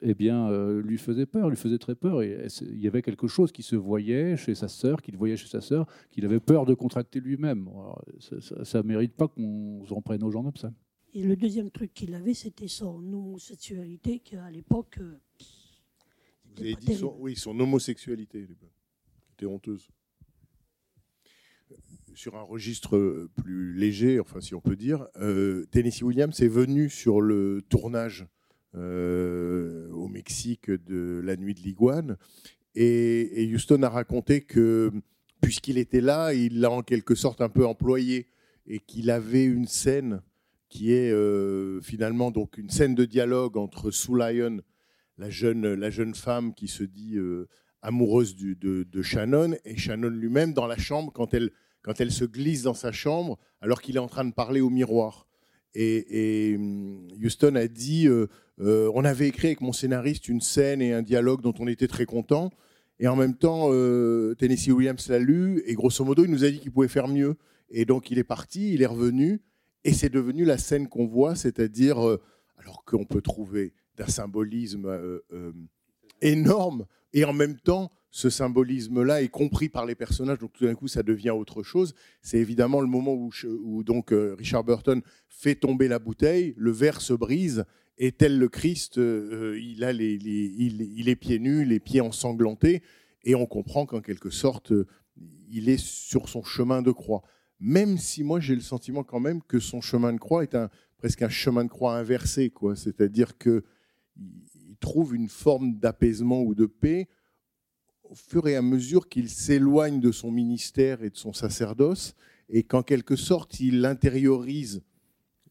eh 0.00 0.14
bien, 0.14 0.48
euh, 0.50 0.80
lui 0.80 0.98
faisait 0.98 1.26
peur, 1.26 1.50
lui 1.50 1.56
faisait 1.56 1.78
très 1.78 1.94
peur. 1.94 2.22
Et 2.22 2.46
il 2.62 2.80
y 2.80 2.86
avait 2.86 3.02
quelque 3.02 3.26
chose 3.26 3.50
qui 3.50 3.62
se 3.62 3.76
voyait 3.76 4.36
chez 4.36 4.54
sa 4.54 4.68
sœur, 4.68 5.02
qu'il 5.02 5.16
voyait 5.16 5.36
chez 5.36 5.48
sa 5.48 5.60
sœur, 5.60 5.86
qu'il 6.10 6.24
avait 6.24 6.40
peur 6.40 6.66
de 6.66 6.74
contracter 6.74 7.20
lui-même. 7.20 7.68
Alors, 7.68 8.04
ça 8.20 8.82
ne 8.82 8.86
mérite 8.88 9.14
pas 9.14 9.28
qu'on 9.28 9.84
s'en 9.86 10.00
prenne 10.00 10.22
aux 10.22 10.30
gens 10.30 10.44
comme 10.44 10.56
ça. 10.56 10.72
et 11.14 11.22
le 11.22 11.36
deuxième 11.36 11.70
truc 11.70 11.92
qu'il 11.94 12.14
avait, 12.14 12.34
c'était 12.34 12.68
son 12.68 12.96
homosexualité, 13.12 14.20
qu'à 14.20 14.50
l'époque, 14.50 14.98
euh, 15.00 15.18
Vous 16.44 16.50
c'était 16.50 16.62
avez 16.62 16.74
dit 16.76 16.94
son, 16.94 17.16
oui, 17.18 17.34
son 17.34 17.58
homosexualité, 17.58 18.46
qui 18.46 19.32
était 19.34 19.46
honteuse. 19.46 19.88
Sur 22.14 22.36
un 22.36 22.42
registre 22.42 22.96
euh, 22.96 23.30
plus 23.36 23.74
léger, 23.74 24.18
enfin 24.18 24.40
si 24.40 24.54
on 24.54 24.60
peut 24.60 24.76
dire, 24.76 25.06
euh, 25.16 25.66
Tennessee 25.70 26.02
Williams 26.02 26.40
est 26.40 26.48
venu 26.48 26.88
sur 26.88 27.20
le 27.20 27.62
tournage 27.68 28.26
euh, 28.74 29.90
au 29.92 30.08
Mexique 30.08 30.70
de 30.70 31.20
La 31.24 31.36
Nuit 31.36 31.54
de 31.54 31.60
l'Iguane 31.60 32.16
et, 32.74 33.50
Houston 33.52 33.82
a 33.82 33.88
raconté 33.88 34.42
que 34.42 34.92
puisqu'il 35.40 35.78
était 35.78 36.00
là, 36.00 36.34
il 36.34 36.60
l'a 36.60 36.70
en 36.70 36.82
quelque 36.82 37.14
sorte 37.14 37.40
un 37.40 37.48
peu 37.48 37.66
employé 37.66 38.28
et 38.66 38.80
qu'il 38.80 39.10
avait 39.10 39.44
une 39.44 39.66
scène 39.66 40.20
qui 40.68 40.92
est 40.92 41.10
euh, 41.10 41.80
finalement 41.80 42.30
donc 42.30 42.58
une 42.58 42.68
scène 42.68 42.94
de 42.94 43.04
dialogue 43.04 43.56
entre 43.56 43.90
Sue 43.90 44.16
Lyon, 44.16 44.60
la 45.16 45.30
jeune, 45.30 45.74
la 45.74 45.90
jeune 45.90 46.14
femme 46.14 46.54
qui 46.54 46.68
se 46.68 46.84
dit 46.84 47.16
euh, 47.16 47.48
amoureuse 47.80 48.36
de, 48.36 48.82
de 48.82 49.02
Shannon, 49.02 49.54
et 49.64 49.76
Shannon 49.76 50.10
lui-même 50.10 50.52
dans 50.52 50.66
la 50.66 50.76
chambre 50.76 51.12
quand 51.12 51.32
elle, 51.32 51.50
quand 51.82 52.00
elle 52.00 52.12
se 52.12 52.24
glisse 52.24 52.62
dans 52.62 52.74
sa 52.74 52.92
chambre 52.92 53.38
alors 53.60 53.80
qu'il 53.80 53.96
est 53.96 54.00
en 54.00 54.08
train 54.08 54.24
de 54.24 54.34
parler 54.34 54.60
au 54.60 54.70
miroir. 54.70 55.27
Et, 55.74 56.54
hum, 56.56 57.08
Houston 57.22 57.54
a 57.54 57.66
dit, 57.66 58.08
euh, 58.08 58.26
euh, 58.60 58.90
on 58.94 59.04
avait 59.04 59.28
écrit 59.28 59.48
avec 59.48 59.60
mon 59.60 59.72
scénariste 59.72 60.28
une 60.28 60.40
scène 60.40 60.82
et 60.82 60.92
un 60.92 61.02
dialogue 61.02 61.42
dont 61.42 61.54
on 61.58 61.68
était 61.68 61.88
très 61.88 62.06
content, 62.06 62.50
et 63.00 63.06
en 63.06 63.16
même 63.16 63.36
temps, 63.36 63.68
euh, 63.70 64.34
Tennessee 64.34 64.68
Williams 64.68 65.08
l'a 65.08 65.18
lu, 65.18 65.62
et 65.66 65.74
grosso 65.74 66.04
modo, 66.04 66.24
il 66.24 66.30
nous 66.30 66.44
a 66.44 66.50
dit 66.50 66.58
qu'il 66.58 66.72
pouvait 66.72 66.88
faire 66.88 67.06
mieux. 67.06 67.36
Et 67.70 67.84
donc, 67.84 68.10
il 68.10 68.18
est 68.18 68.24
parti, 68.24 68.72
il 68.72 68.82
est 68.82 68.86
revenu, 68.86 69.40
et 69.84 69.92
c'est 69.92 70.08
devenu 70.08 70.44
la 70.44 70.58
scène 70.58 70.88
qu'on 70.88 71.06
voit, 71.06 71.36
c'est-à-dire, 71.36 71.98
alors 72.56 72.84
qu'on 72.84 73.04
peut 73.04 73.20
trouver 73.20 73.72
d'un 73.96 74.08
symbolisme 74.08 75.20
énorme, 76.22 76.86
et 77.12 77.24
en 77.24 77.32
même 77.32 77.56
temps, 77.56 77.92
ce 78.10 78.30
symbolisme-là 78.30 79.22
est 79.22 79.28
compris 79.28 79.68
par 79.68 79.84
les 79.84 79.94
personnages, 79.94 80.38
donc 80.38 80.52
tout 80.52 80.64
d'un 80.64 80.74
coup, 80.74 80.88
ça 80.88 81.02
devient 81.02 81.30
autre 81.30 81.62
chose. 81.62 81.94
C'est 82.22 82.38
évidemment 82.38 82.80
le 82.80 82.86
moment 82.86 83.14
où, 83.14 83.82
donc 83.84 84.12
euh, 84.12 84.34
Richard 84.38 84.64
Burton 84.64 85.02
fait 85.28 85.54
tomber 85.54 85.88
la 85.88 85.98
bouteille, 85.98 86.54
le 86.56 86.70
verre 86.70 87.00
se 87.00 87.12
brise, 87.12 87.64
et 87.98 88.12
tel 88.12 88.38
le 88.38 88.48
Christ, 88.48 88.98
euh, 88.98 89.52
euh, 89.52 89.60
il 89.60 89.84
a 89.84 89.92
les, 89.92 90.14
il, 90.14 91.08
est 91.08 91.16
pieds 91.16 91.38
nus, 91.38 91.64
les 91.64 91.80
pieds 91.80 92.00
ensanglantés, 92.00 92.82
et 93.24 93.34
on 93.34 93.46
comprend 93.46 93.84
qu'en 93.84 94.00
quelque 94.00 94.30
sorte, 94.30 94.72
il 95.50 95.68
est 95.68 95.82
sur 95.82 96.28
son 96.28 96.42
chemin 96.42 96.80
de 96.80 96.92
croix. 96.92 97.22
Même 97.60 97.98
si 97.98 98.22
moi 98.22 98.38
j'ai 98.38 98.54
le 98.54 98.60
sentiment 98.60 99.02
quand 99.02 99.20
même 99.20 99.42
que 99.42 99.58
son 99.58 99.80
chemin 99.80 100.12
de 100.12 100.18
croix 100.18 100.44
est 100.44 100.54
un, 100.54 100.70
presque 100.96 101.22
un 101.22 101.28
chemin 101.28 101.64
de 101.64 101.68
croix 101.68 101.96
inversé, 101.96 102.50
quoi. 102.50 102.76
C'est-à-dire 102.76 103.36
que 103.36 103.64
il 104.16 104.76
trouve 104.80 105.14
une 105.14 105.28
forme 105.28 105.78
d'apaisement 105.78 106.42
ou 106.42 106.54
de 106.54 106.66
paix 106.66 107.08
au 108.10 108.14
fur 108.14 108.48
et 108.48 108.56
à 108.56 108.62
mesure 108.62 109.08
qu'il 109.08 109.28
s'éloigne 109.28 110.00
de 110.00 110.12
son 110.12 110.30
ministère 110.30 111.02
et 111.02 111.10
de 111.10 111.16
son 111.16 111.32
sacerdoce, 111.32 112.14
et 112.48 112.62
qu'en 112.62 112.82
quelque 112.82 113.16
sorte 113.16 113.60
il 113.60 113.84
intériorise 113.84 114.82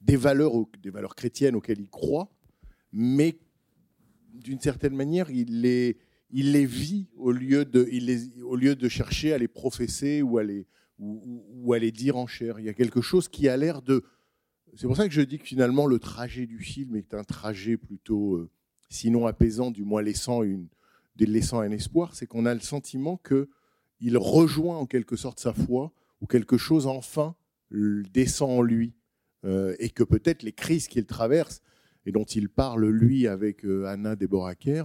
des 0.02 0.16
valeurs, 0.16 0.54
des 0.82 0.90
valeurs 0.90 1.16
chrétiennes 1.16 1.56
auxquelles 1.56 1.80
il 1.80 1.90
croit, 1.90 2.32
mais 2.92 3.38
d'une 4.34 4.60
certaine 4.60 4.96
manière, 4.96 5.30
il 5.30 5.62
les, 5.62 6.66
vit 6.66 7.08
au 7.18 7.32
lieu, 7.32 7.66
de, 7.66 8.88
chercher 8.88 9.34
à 9.34 9.38
les 9.38 9.48
professer 9.48 10.22
ou 10.22 10.38
à 10.38 10.44
les, 10.44 10.66
ou 11.00 11.74
à 11.74 11.80
les 11.80 11.92
dire 11.92 12.18
en 12.18 12.28
chair. 12.28 12.60
Il 12.60 12.66
y 12.66 12.70
a 12.70 12.74
quelque 12.74 13.02
chose 13.02 13.28
qui 13.28 13.48
a 13.48 13.58
l'air 13.58 13.82
de... 13.82 14.04
C'est 14.76 14.88
pour 14.88 14.96
ça 14.96 15.08
que 15.08 15.14
je 15.14 15.22
dis 15.22 15.40
que 15.40 15.46
finalement 15.46 15.88
le 15.88 15.98
trajet 15.98 16.46
du 16.46 16.60
film 16.60 16.96
est 16.96 17.14
un 17.14 17.24
trajet 17.24 17.78
plutôt, 17.78 18.36
euh, 18.36 18.50
sinon 18.90 19.26
apaisant, 19.26 19.72
du 19.72 19.84
moins 19.84 20.02
laissant, 20.02 20.44
une, 20.44 20.68
laissant 21.26 21.60
un 21.60 21.72
espoir, 21.72 22.16
c'est 22.16 22.28
qu'on 22.28 22.46
a 22.46 22.54
le 22.54 22.60
sentiment 22.60 23.18
qu'il 23.18 24.18
rejoint 24.18 24.78
en 24.78 24.86
quelque 24.86 25.16
sorte 25.16 25.40
sa 25.40 25.54
foi, 25.54 25.92
ou 26.22 26.28
quelque 26.28 26.58
chose 26.58 26.88
enfin 26.88 27.36
descend 27.70 28.52
en 28.52 28.62
lui, 28.62 28.94
euh, 29.46 29.76
et 29.80 29.90
que 29.90 30.04
peut-être 30.04 30.44
les 30.44 30.54
crises 30.54 30.88
qu'il 30.88 31.06
traverse, 31.06 31.62
et 32.06 32.12
dont 32.12 32.24
il 32.24 32.50
parle 32.50 32.88
lui 32.88 33.28
avec 33.28 33.66
euh, 33.66 33.86
Anna 33.86 34.16
Deboraker, 34.16 34.84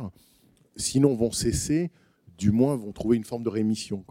sinon 0.76 1.14
vont 1.14 1.30
cesser, 1.30 1.90
du 2.36 2.50
moins 2.50 2.76
vont 2.76 2.92
trouver 2.92 3.16
une 3.16 3.24
forme 3.24 3.44
de 3.44 3.48
rémission. 3.48 4.04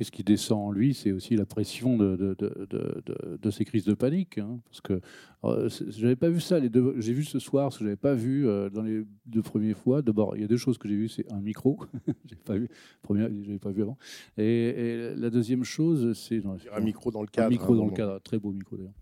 Et 0.00 0.04
ce 0.04 0.10
qui 0.10 0.24
descend 0.24 0.58
en 0.58 0.72
lui, 0.72 0.94
c'est 0.94 1.12
aussi 1.12 1.36
la 1.36 1.44
pression 1.44 1.98
de, 1.98 2.16
de, 2.16 2.34
de, 2.38 3.36
de, 3.36 3.50
ces 3.50 3.66
crises 3.66 3.84
de 3.84 3.92
panique. 3.92 4.38
Hein, 4.38 4.58
parce 4.64 4.80
que 4.80 5.00
euh, 5.44 5.68
j'avais 5.88 6.16
pas 6.16 6.30
vu 6.30 6.40
ça. 6.40 6.58
J'ai 6.58 7.12
vu 7.12 7.22
ce 7.22 7.38
soir, 7.38 7.70
ce 7.70 7.78
que 7.78 7.84
j'avais 7.84 7.96
pas 7.96 8.14
vu 8.14 8.48
euh, 8.48 8.70
dans 8.70 8.82
les 8.82 9.04
deux 9.26 9.42
premières 9.42 9.76
fois. 9.76 10.00
D'abord, 10.00 10.36
il 10.36 10.40
y 10.40 10.44
a 10.44 10.48
deux 10.48 10.56
choses 10.56 10.78
que 10.78 10.88
j'ai 10.88 10.96
vues, 10.96 11.10
c'est 11.10 11.30
un 11.30 11.42
micro, 11.42 11.78
j'ai 12.24 12.36
pas 12.36 12.56
vu. 12.56 12.70
Première, 13.02 13.28
j'avais 13.42 13.58
pas 13.58 13.72
vu 13.72 13.82
avant. 13.82 13.98
Et, 14.38 15.12
la 15.16 15.28
deuxième 15.28 15.64
chose, 15.64 16.18
c'est 16.18 16.42
un 16.72 16.80
micro 16.80 17.10
dans 17.10 17.20
le 17.20 17.28
cadre. 17.28 17.48
Un 17.48 17.50
micro 17.50 17.76
dans 17.76 17.84
le 17.84 17.92
cadre, 17.92 18.18
très 18.20 18.38
beau 18.38 18.52
micro 18.52 18.78
d'ailleurs. 18.78 18.94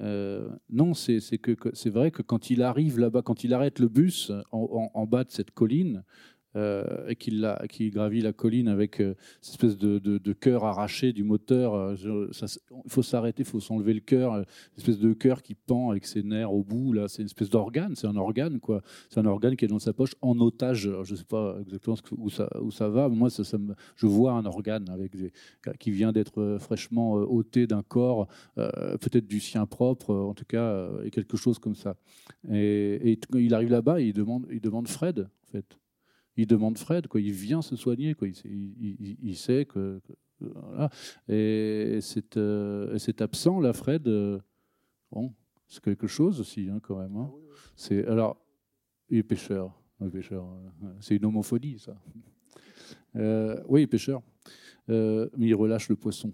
Euh, 0.00 0.48
non, 0.70 0.92
c'est 0.92 1.20
que, 1.38 1.52
que 1.52 1.70
c'est 1.72 1.90
vrai 1.90 2.10
que 2.10 2.22
quand 2.22 2.50
il 2.50 2.62
arrive 2.62 2.98
là-bas, 2.98 3.22
quand 3.22 3.44
il 3.44 3.54
arrête 3.54 3.78
le 3.78 3.88
bus 3.88 4.32
en, 4.50 4.90
en 4.92 5.06
bas 5.06 5.24
de 5.24 5.30
cette 5.30 5.52
colline, 5.52 6.02
euh, 6.56 7.08
et 7.08 7.16
qu'il 7.16 7.90
gravit 7.90 8.20
la 8.20 8.32
colline 8.32 8.68
avec 8.68 9.00
euh, 9.00 9.14
cette 9.40 9.54
espèce 9.54 9.76
de, 9.76 10.32
cœur 10.32 10.64
arraché 10.64 11.12
du 11.12 11.24
moteur. 11.24 11.74
Euh, 11.74 12.28
il 12.84 12.90
faut 12.90 13.02
s'arrêter, 13.02 13.42
il 13.42 13.48
faut 13.48 13.58
s'enlever 13.58 13.92
le 13.92 14.00
cœur, 14.00 14.36
une 14.36 14.44
espèce 14.78 14.98
de 14.98 15.12
cœur 15.14 15.42
qui 15.42 15.54
pend 15.54 15.90
avec 15.90 16.06
ses 16.06 16.22
nerfs 16.22 16.52
au 16.52 16.62
bout. 16.62 16.92
Là, 16.92 17.08
c'est 17.08 17.22
une 17.22 17.26
espèce 17.26 17.50
d'organe, 17.50 17.96
c'est 17.96 18.06
un 18.06 18.14
organe 18.16 18.60
quoi. 18.60 18.82
C'est 19.10 19.18
un 19.18 19.26
organe 19.26 19.56
qui 19.56 19.64
est 19.64 19.68
dans 19.68 19.80
sa 19.80 19.92
poche 19.92 20.14
en 20.22 20.38
otage. 20.38 20.88
je 21.02 21.10
ne 21.10 21.16
sais 21.16 21.24
pas 21.24 21.56
exactement 21.60 21.96
où 22.18 22.70
ça, 22.70 22.88
va, 22.88 23.08
mais 23.08 23.16
moi 23.16 23.28
je 23.96 24.06
vois 24.06 24.32
un 24.32 24.44
organe 24.46 24.88
avec 24.90 25.12
qui 25.80 25.90
vient 25.90 26.12
d'être 26.12 26.58
fraîchement 26.60 27.14
ôté 27.14 27.66
d'un 27.66 27.82
corps, 27.82 28.28
peut-être 28.54 29.26
du 29.26 29.40
sien 29.40 29.66
propre, 29.66 30.14
en 30.14 30.34
tout 30.34 30.44
cas, 30.44 30.88
et 31.04 31.10
quelque 31.10 31.36
chose 31.36 31.58
comme 31.58 31.74
ça. 31.74 31.96
Et, 32.48 33.12
et 33.12 33.18
il 33.34 33.54
arrive 33.54 33.70
là-bas, 33.70 34.00
il 34.00 34.12
demande, 34.12 34.46
il 34.52 34.60
demande 34.60 34.86
Fred 34.86 35.20
en 35.20 35.50
fait 35.50 35.78
il 36.36 36.46
demande 36.46 36.78
Fred, 36.78 37.06
quoi. 37.06 37.20
il 37.20 37.32
vient 37.32 37.62
se 37.62 37.76
soigner, 37.76 38.14
quoi. 38.14 38.28
Il, 38.28 39.36
sait 39.36 39.64
que. 39.66 40.00
voilà. 40.40 40.90
Et 41.28 41.98
c'est 42.00 42.36
euh, 42.36 42.98
absent, 43.20 43.60
là, 43.60 43.72
Fred. 43.72 44.06
Euh, 44.08 44.40
bon, 45.12 45.32
c'est 45.68 45.82
quelque 45.82 46.06
chose 46.06 46.40
aussi, 46.40 46.68
hein, 46.68 46.80
quand 46.82 46.98
même. 46.98 47.16
Hein. 47.16 47.30
Ah 47.32 47.56
c'est 47.76 48.06
alors, 48.06 48.36
il 49.10 49.18
est 49.18 49.22
pêcheur. 49.22 49.72
pêcheur 50.12 50.44
euh, 50.82 50.92
c'est 51.00 51.16
une 51.16 51.24
homophonie, 51.24 51.78
ça. 51.78 51.96
oui, 53.68 53.86
pêcheur. 53.86 54.22
mais 54.88 55.28
il 55.36 55.54
relâche 55.54 55.88
le 55.88 55.96
poisson. 55.96 56.32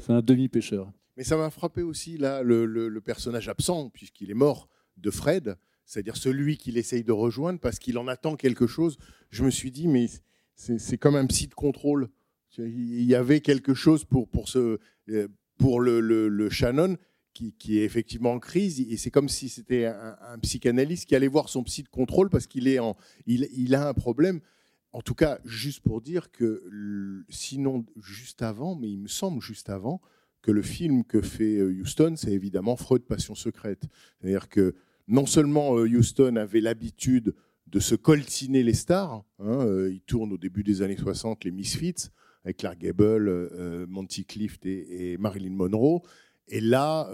C'est 0.00 0.12
un 0.12 0.22
demi-pêcheur. 0.22 0.90
Mais 1.16 1.24
ça 1.24 1.36
m'a 1.36 1.50
frappé 1.50 1.82
aussi, 1.82 2.16
là, 2.16 2.42
le, 2.42 2.64
le 2.64 3.00
personnage 3.02 3.48
absent, 3.48 3.90
puisqu'il 3.90 4.30
est 4.30 4.34
mort, 4.34 4.68
de 4.96 5.10
Fred 5.10 5.56
c'est-à-dire 5.84 6.16
celui 6.16 6.56
qu'il 6.56 6.78
essaye 6.78 7.04
de 7.04 7.12
rejoindre 7.12 7.58
parce 7.60 7.78
qu'il 7.78 7.98
en 7.98 8.08
attend 8.08 8.36
quelque 8.36 8.66
chose. 8.66 8.98
Je 9.30 9.44
me 9.44 9.50
suis 9.50 9.70
dit, 9.70 9.88
mais 9.88 10.06
c'est 10.54 10.98
comme 10.98 11.16
un 11.16 11.26
psy 11.26 11.48
de 11.48 11.54
contrôle. 11.54 12.08
Il 12.58 13.02
y 13.02 13.14
avait 13.14 13.40
quelque 13.40 13.74
chose 13.74 14.04
pour, 14.04 14.28
pour, 14.28 14.48
ce, 14.48 14.78
euh, 15.08 15.28
pour 15.58 15.80
le, 15.80 16.00
le, 16.00 16.50
Shannon 16.50 16.96
qui, 17.32 17.54
qui, 17.54 17.78
est 17.78 17.84
effectivement 17.84 18.32
en 18.32 18.38
crise. 18.38 18.80
Et 18.80 18.96
c'est 18.96 19.10
comme 19.10 19.28
si 19.28 19.48
c'était 19.48 19.86
un, 19.86 20.38
psychanalyste 20.42 21.08
qui 21.08 21.16
allait 21.16 21.28
voir 21.28 21.48
son 21.48 21.62
psy 21.64 21.82
de 21.82 21.88
contrôle 21.88 22.28
parce 22.28 22.46
qu'il 22.46 22.68
il, 23.26 23.48
il, 23.54 23.74
a 23.74 23.88
un 23.88 23.94
problème. 23.94 24.40
En 24.92 25.00
tout 25.00 25.14
cas, 25.14 25.38
juste 25.44 25.80
pour 25.80 26.02
dire 26.02 26.30
que, 26.30 26.62
sinon, 27.30 27.86
juste 28.02 28.42
avant, 28.42 28.74
mais 28.74 28.90
il 28.90 28.98
me 28.98 29.08
semble 29.08 29.40
juste 29.40 29.70
avant, 29.70 30.02
que 30.42 30.50
le 30.50 30.62
film 30.62 31.04
que 31.04 31.22
fait 31.22 31.56
euh, 31.56 31.80
Houston, 31.80 32.14
c'est 32.16 32.32
évidemment 32.32 32.76
Freud, 32.76 33.02
Passion 33.02 33.34
secrète. 33.34 33.84
C'est-à-dire 34.20 34.48
que 34.48 34.74
non 35.12 35.26
seulement 35.26 35.76
euh, 35.76 35.86
Houston 35.86 36.36
avait 36.36 36.62
l'habitude 36.62 37.34
de 37.66 37.80
se 37.80 37.94
coltiner 37.94 38.62
les 38.62 38.72
stars, 38.72 39.24
hein, 39.38 39.66
euh, 39.66 39.92
il 39.92 40.00
tourne 40.00 40.32
au 40.32 40.38
début 40.38 40.64
des 40.64 40.80
années 40.80 40.96
60 40.96 41.44
les 41.44 41.50
Misfits, 41.50 42.08
avec 42.44 42.56
Clark 42.56 42.78
Gable, 42.78 43.28
euh, 43.28 43.86
Monty 43.88 44.24
Clift 44.24 44.64
et, 44.64 45.16
Marilyn 45.18 45.52
Monroe. 45.52 46.00
Et 46.48 46.60
là, 46.60 47.08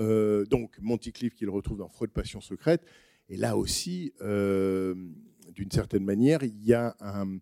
donc 0.51 0.79
Monty 0.81 1.13
Clift 1.13 1.37
qu'il 1.37 1.51
retrouve 1.51 1.79
dans 1.79 1.89
Freud 1.89 2.11
Passion 2.11 2.41
secrète. 2.41 2.83
Et 3.29 3.37
là 3.37 3.57
aussi, 3.57 4.13
d'une 4.21 5.71
certaine 5.71 6.03
manière, 6.03 6.43
il 6.43 6.65
y 6.65 6.73
a 6.73 6.97
un, 7.01 7.39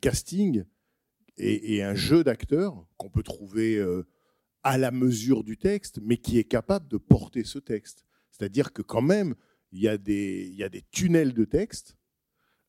casting 0.00 0.62
et, 1.38 1.74
et, 1.74 1.82
un 1.82 1.94
jeu 1.94 2.22
d'acteurs 2.22 2.86
qu'on 2.98 3.08
peut 3.08 3.22
trouver 3.22 3.82
à 4.62 4.78
la 4.78 4.90
mesure 4.90 5.42
du 5.42 5.56
texte, 5.56 5.98
mais 6.02 6.18
qui 6.18 6.38
est 6.38 6.44
capable 6.44 6.88
de 6.88 6.98
porter 6.98 7.42
ce 7.42 7.58
texte. 7.58 8.04
C'est-à-dire 8.30 8.72
que 8.72 8.82
quand 8.82 9.02
même, 9.02 9.34
il 9.72 9.80
y 9.80 9.88
a 9.88 9.98
des, 9.98 10.84
tunnels 10.90 11.32
de 11.32 11.44
texte. 11.44 11.96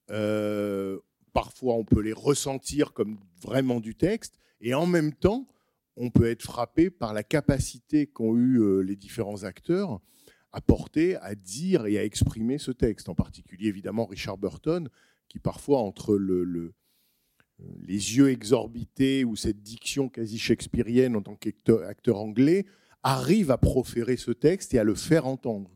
Euh, 0.09 0.99
parfois, 1.33 1.75
on 1.75 1.85
peut 1.85 2.01
les 2.01 2.13
ressentir 2.13 2.93
comme 2.93 3.19
vraiment 3.41 3.79
du 3.79 3.95
texte, 3.95 4.39
et 4.59 4.73
en 4.73 4.85
même 4.85 5.13
temps, 5.13 5.47
on 5.97 6.09
peut 6.09 6.29
être 6.29 6.43
frappé 6.43 6.89
par 6.89 7.13
la 7.13 7.23
capacité 7.23 8.07
qu'ont 8.07 8.35
eu 8.35 8.59
euh, 8.59 8.79
les 8.81 8.95
différents 8.95 9.43
acteurs 9.43 9.99
à 10.53 10.61
porter, 10.61 11.15
à 11.17 11.35
dire 11.35 11.85
et 11.85 11.97
à 11.97 12.03
exprimer 12.03 12.57
ce 12.57 12.71
texte. 12.71 13.09
En 13.09 13.15
particulier, 13.15 13.67
évidemment, 13.67 14.05
Richard 14.05 14.37
Burton, 14.37 14.89
qui 15.27 15.39
parfois, 15.39 15.79
entre 15.79 16.15
le, 16.15 16.43
le, 16.43 16.73
les 17.79 18.17
yeux 18.17 18.29
exorbités 18.29 19.23
ou 19.23 19.35
cette 19.35 19.61
diction 19.61 20.09
quasi 20.09 20.37
shakespearienne 20.37 21.15
en 21.15 21.21
tant 21.21 21.35
qu'acteur 21.35 22.19
anglais, 22.19 22.65
arrive 23.03 23.51
à 23.51 23.57
proférer 23.57 24.17
ce 24.17 24.31
texte 24.31 24.73
et 24.73 24.79
à 24.79 24.83
le 24.83 24.95
faire 24.95 25.25
entendre. 25.25 25.71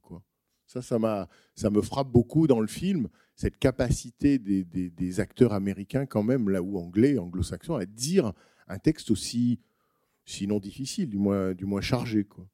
Ça, 0.75 0.81
ça, 0.81 1.29
ça 1.55 1.69
me 1.69 1.81
frappe 1.81 2.09
beaucoup 2.11 2.47
dans 2.47 2.59
le 2.59 2.67
film, 2.67 3.07
cette 3.35 3.57
capacité 3.57 4.39
des, 4.39 5.19
acteurs 5.19 5.53
américains, 5.53 6.05
quand 6.05 6.23
même, 6.23 6.49
là 6.49 6.61
où 6.61 6.77
anglais, 6.77 7.17
anglo-saxons, 7.17 7.75
à 7.75 7.85
dire 7.85 8.33
un 8.67 8.77
texte 8.77 9.09
aussi, 9.11 9.59
sinon 10.25 10.59
difficile, 10.59 11.09
du 11.09 11.17
moins, 11.17 11.53
du 11.53 11.65
moins 11.65 11.81
chargé. 11.81 12.25
Quoi. 12.25 12.45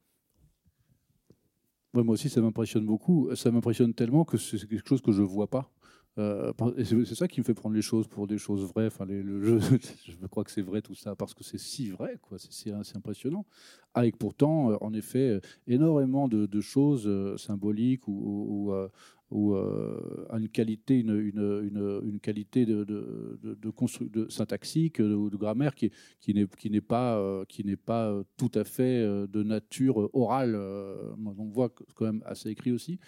moi 1.93 2.13
aussi, 2.13 2.29
ça 2.29 2.41
m'impressionne 2.41 2.85
beaucoup. 2.85 3.33
Ça 3.35 3.49
m'impressionne 3.49 3.93
tellement 3.93 4.23
que 4.23 4.37
c'est 4.37 4.67
quelque 4.67 4.87
chose 4.87 5.01
que 5.01 5.11
je 5.11 5.21
ne 5.21 5.27
vois 5.27 5.49
pas. 5.49 5.71
Euh, 6.17 6.51
c'est 6.83 7.15
ça 7.15 7.27
qui 7.27 7.39
me 7.39 7.45
fait 7.45 7.53
prendre 7.53 7.75
les 7.75 7.81
choses 7.81 8.07
pour 8.07 8.27
des 8.27 8.37
choses 8.37 8.65
vraies. 8.65 8.87
Enfin, 8.87 9.05
je 9.09 10.27
crois 10.27 10.43
que 10.43 10.51
c'est 10.51 10.61
vrai 10.61 10.81
tout 10.81 10.95
ça 10.95 11.15
parce 11.15 11.33
que 11.33 11.43
c'est 11.43 11.57
si 11.57 11.89
vrai. 11.89 12.17
C'est 12.37 12.95
impressionnant. 12.95 13.45
Avec 13.93 14.17
pourtant, 14.17 14.71
euh, 14.71 14.77
en 14.81 14.93
effet, 14.93 15.29
euh, 15.29 15.39
énormément 15.67 16.27
de, 16.27 16.61
choses 16.61 17.09
symboliques 17.37 18.07
ou, 18.07 18.73
ou, 19.31 19.55
une 19.55 20.49
qualité, 20.49 20.99
une, 20.99 22.19
qualité 22.21 22.65
de, 22.65 24.27
syntaxique 24.29 24.99
ou 24.99 25.29
de, 25.29 25.37
grammaire 25.37 25.73
qui, 25.75 25.91
n'est 26.33 26.81
pas, 26.81 28.23
tout 28.37 28.51
à 28.53 28.63
fait 28.63 29.01
de 29.01 29.43
nature 29.43 30.09
orale. 30.13 30.55
On 30.55 31.49
voit 31.49 31.73
quand 31.95 32.05
même 32.05 32.23
assez 32.25 32.49
écrit 32.49 32.71
aussi. 32.71 32.99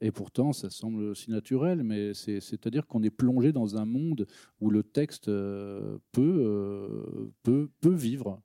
Et 0.00 0.10
pourtant, 0.10 0.52
ça 0.52 0.70
semble 0.70 1.14
si 1.14 1.30
naturel, 1.30 1.82
mais 1.82 2.14
c'est-à-dire 2.14 2.86
qu'on 2.86 3.02
est 3.02 3.10
plongé 3.10 3.52
dans 3.52 3.76
un 3.76 3.84
monde 3.84 4.26
où 4.60 4.70
le 4.70 4.82
texte 4.82 5.28
euh, 5.28 5.98
peut, 6.12 6.36
euh, 6.40 7.30
peut, 7.42 7.68
peut 7.80 7.94
vivre. 7.94 8.40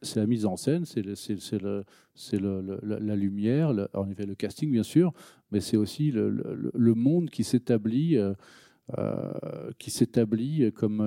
C'est 0.00 0.18
la 0.18 0.26
mise 0.26 0.46
en 0.46 0.56
scène, 0.56 0.84
c'est 0.84 1.02
le, 1.02 1.84
le, 2.40 2.80
la 2.82 3.16
lumière, 3.16 3.72
en 3.92 4.08
effet 4.10 4.26
le 4.26 4.34
casting 4.34 4.72
bien 4.72 4.82
sûr, 4.82 5.12
mais 5.52 5.60
c'est 5.60 5.76
aussi 5.76 6.10
le, 6.10 6.94
monde 6.94 7.30
qui 7.30 7.44
s'établit. 7.44 8.16
Euh, 8.98 9.32
qui 9.78 9.92
s'établit 9.92 10.72
comme 10.72 11.00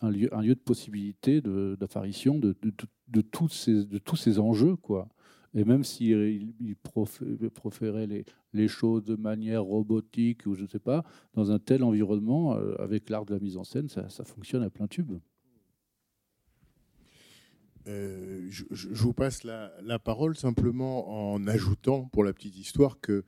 un, 0.00 0.10
lieu, 0.10 0.34
un 0.34 0.40
lieu 0.40 0.54
de 0.54 0.60
possibilité 0.60 1.42
d'apparition 1.42 2.38
de, 2.38 2.56
de, 2.62 2.72
de, 3.08 3.20
tous 3.20 3.48
ces, 3.50 3.84
de 3.84 3.98
tous 3.98 4.16
ces 4.16 4.38
enjeux. 4.38 4.74
Quoi. 4.76 5.06
Et 5.54 5.64
même 5.64 5.84
s'il 5.84 6.52
il 6.60 6.76
proférait 6.76 8.08
les, 8.52 8.68
choses 8.68 9.04
de 9.04 9.14
manière 9.14 9.62
robotique 9.62 10.46
ou 10.46 10.54
je 10.54 10.62
ne 10.62 10.66
sais 10.66 10.80
pas, 10.80 11.04
dans 11.34 11.52
un 11.52 11.60
tel 11.60 11.84
environnement, 11.84 12.56
euh, 12.56 12.74
avec 12.80 13.08
l'art 13.08 13.24
de 13.24 13.34
la 13.34 13.40
mise 13.40 13.56
en 13.56 13.64
scène, 13.64 13.88
ça, 13.88 14.24
fonctionne 14.24 14.64
à 14.64 14.70
plein 14.70 14.88
tube. 14.88 15.12
Euh, 17.86 18.46
je, 18.48 18.88
vous 18.94 19.12
passe 19.12 19.44
la, 19.44 19.98
parole 19.98 20.36
simplement 20.36 21.32
en 21.32 21.46
ajoutant 21.46 22.06
pour 22.06 22.24
la 22.24 22.32
petite 22.32 22.56
histoire 22.56 22.98
que 23.00 23.24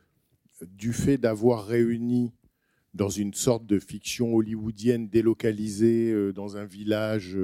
du 0.62 0.93
fait 0.93 1.19
d'avoir 1.19 1.67
réuni 1.67 2.33
dans 2.95 3.11
une 3.11 3.35
sorte 3.35 3.67
de 3.67 3.79
fiction 3.79 4.35
hollywoodienne 4.35 5.09
délocalisée 5.09 6.11
euh, 6.11 6.33
dans 6.33 6.57
un 6.57 6.65
village 6.65 7.37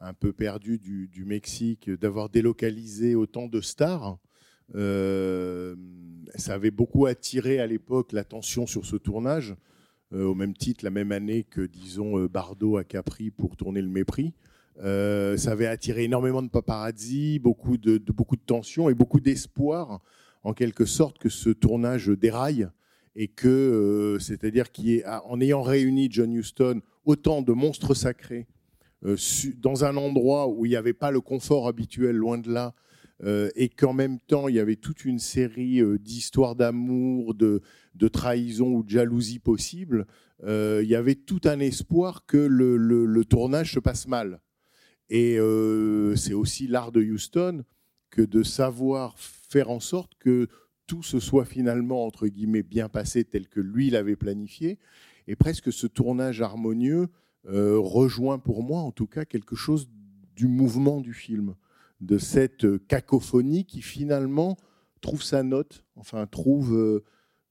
un 0.00 0.14
peu 0.14 0.32
perdu 0.32 0.78
du, 0.78 1.24
Mexique, 1.24 1.90
d'avoir 1.90 2.30
délocalisé 2.30 3.14
autant 3.14 3.46
de 3.46 3.60
stars. 3.60 4.18
Euh, 4.74 5.76
ça 6.36 6.54
avait 6.54 6.70
beaucoup 6.70 7.06
attiré 7.06 7.58
à 7.60 7.66
l'époque 7.66 8.12
l'attention 8.12 8.66
sur 8.66 8.86
ce 8.86 8.96
tournage, 8.96 9.54
euh, 10.12 10.24
au 10.24 10.34
même 10.34 10.54
titre 10.54 10.84
la 10.84 10.90
même 10.90 11.12
année 11.12 11.44
que, 11.44 11.60
disons, 11.60 12.18
euh, 12.18 12.28
Bardot 12.28 12.78
à 12.78 12.84
Capri 12.84 13.30
pour 13.30 13.56
tourner 13.56 13.82
Le 13.82 13.88
Mépris. 13.88 14.32
Ça 14.82 15.52
avait 15.52 15.66
attiré 15.66 16.04
énormément 16.04 16.42
de 16.42 16.48
paparazzi, 16.48 17.38
beaucoup 17.38 17.76
de, 17.76 17.98
de 17.98 18.12
beaucoup 18.12 18.36
de 18.36 18.42
tensions 18.46 18.88
et 18.88 18.94
beaucoup 18.94 19.20
d'espoir, 19.20 20.00
en 20.42 20.54
quelque 20.54 20.86
sorte, 20.86 21.18
que 21.18 21.28
ce 21.28 21.50
tournage 21.50 22.08
déraille 22.08 22.66
et 23.14 23.28
que, 23.28 24.16
c'est-à-dire 24.18 24.72
qu'en 24.72 25.38
ayant 25.40 25.60
réuni 25.60 26.08
John 26.10 26.32
Huston 26.32 26.80
autant 27.04 27.42
de 27.42 27.52
monstres 27.52 27.92
sacrés 27.92 28.46
dans 29.02 29.84
un 29.84 29.96
endroit 29.96 30.48
où 30.48 30.66
il 30.66 30.70
n'y 30.70 30.76
avait 30.76 30.92
pas 30.92 31.10
le 31.10 31.20
confort 31.20 31.68
habituel, 31.68 32.16
loin 32.16 32.38
de 32.38 32.50
là, 32.52 32.74
euh, 33.22 33.50
et 33.54 33.68
qu'en 33.68 33.92
même 33.92 34.18
temps, 34.18 34.48
il 34.48 34.54
y 34.54 34.60
avait 34.60 34.76
toute 34.76 35.04
une 35.04 35.18
série 35.18 35.80
euh, 35.80 35.98
d'histoires 35.98 36.56
d'amour, 36.56 37.34
de, 37.34 37.60
trahison 38.12 38.72
ou 38.72 38.82
de 38.82 38.88
jalousie 38.88 39.38
possible, 39.38 40.06
euh, 40.44 40.80
il 40.82 40.88
y 40.88 40.94
avait 40.94 41.16
tout 41.16 41.40
un 41.44 41.60
espoir 41.60 42.24
que 42.26 42.38
le, 42.38 43.24
tournage 43.24 43.74
se 43.74 43.80
passe 43.80 44.06
mal. 44.08 44.40
Et 45.10 45.38
euh, 45.38 46.14
c'est 46.16 46.34
aussi 46.34 46.66
l'art 46.66 46.92
de 46.92 47.02
Houston 47.02 47.64
que 48.10 48.22
de 48.22 48.42
savoir 48.42 49.18
faire 49.18 49.70
en 49.70 49.80
sorte 49.80 50.12
que 50.18 50.48
tout 50.86 51.02
se 51.02 51.20
soit 51.20 51.44
finalement, 51.44 52.06
entre 52.06 52.26
guillemets, 52.26 52.62
bien 52.62 52.88
passé 52.88 53.24
tel 53.24 53.48
que 53.48 53.60
lui 53.60 53.90
l'avait 53.90 54.16
planifié. 54.16 54.78
Et 55.26 55.36
presque 55.36 55.72
ce 55.72 55.86
tournage 55.86 56.40
harmonieux 56.40 57.08
euh, 57.48 57.78
rejoint 57.78 58.38
pour 58.38 58.62
moi, 58.62 58.80
en 58.80 58.92
tout 58.92 59.06
cas, 59.06 59.24
quelque 59.24 59.56
chose 59.56 59.88
du 60.36 60.46
mouvement 60.46 61.00
du 61.00 61.14
film, 61.14 61.54
de 62.00 62.18
cette 62.18 62.86
cacophonie 62.86 63.64
qui 63.64 63.82
finalement 63.82 64.56
trouve 65.00 65.22
sa 65.22 65.42
note, 65.42 65.84
enfin 65.96 66.26
trouve, 66.26 66.74
euh, 66.74 67.04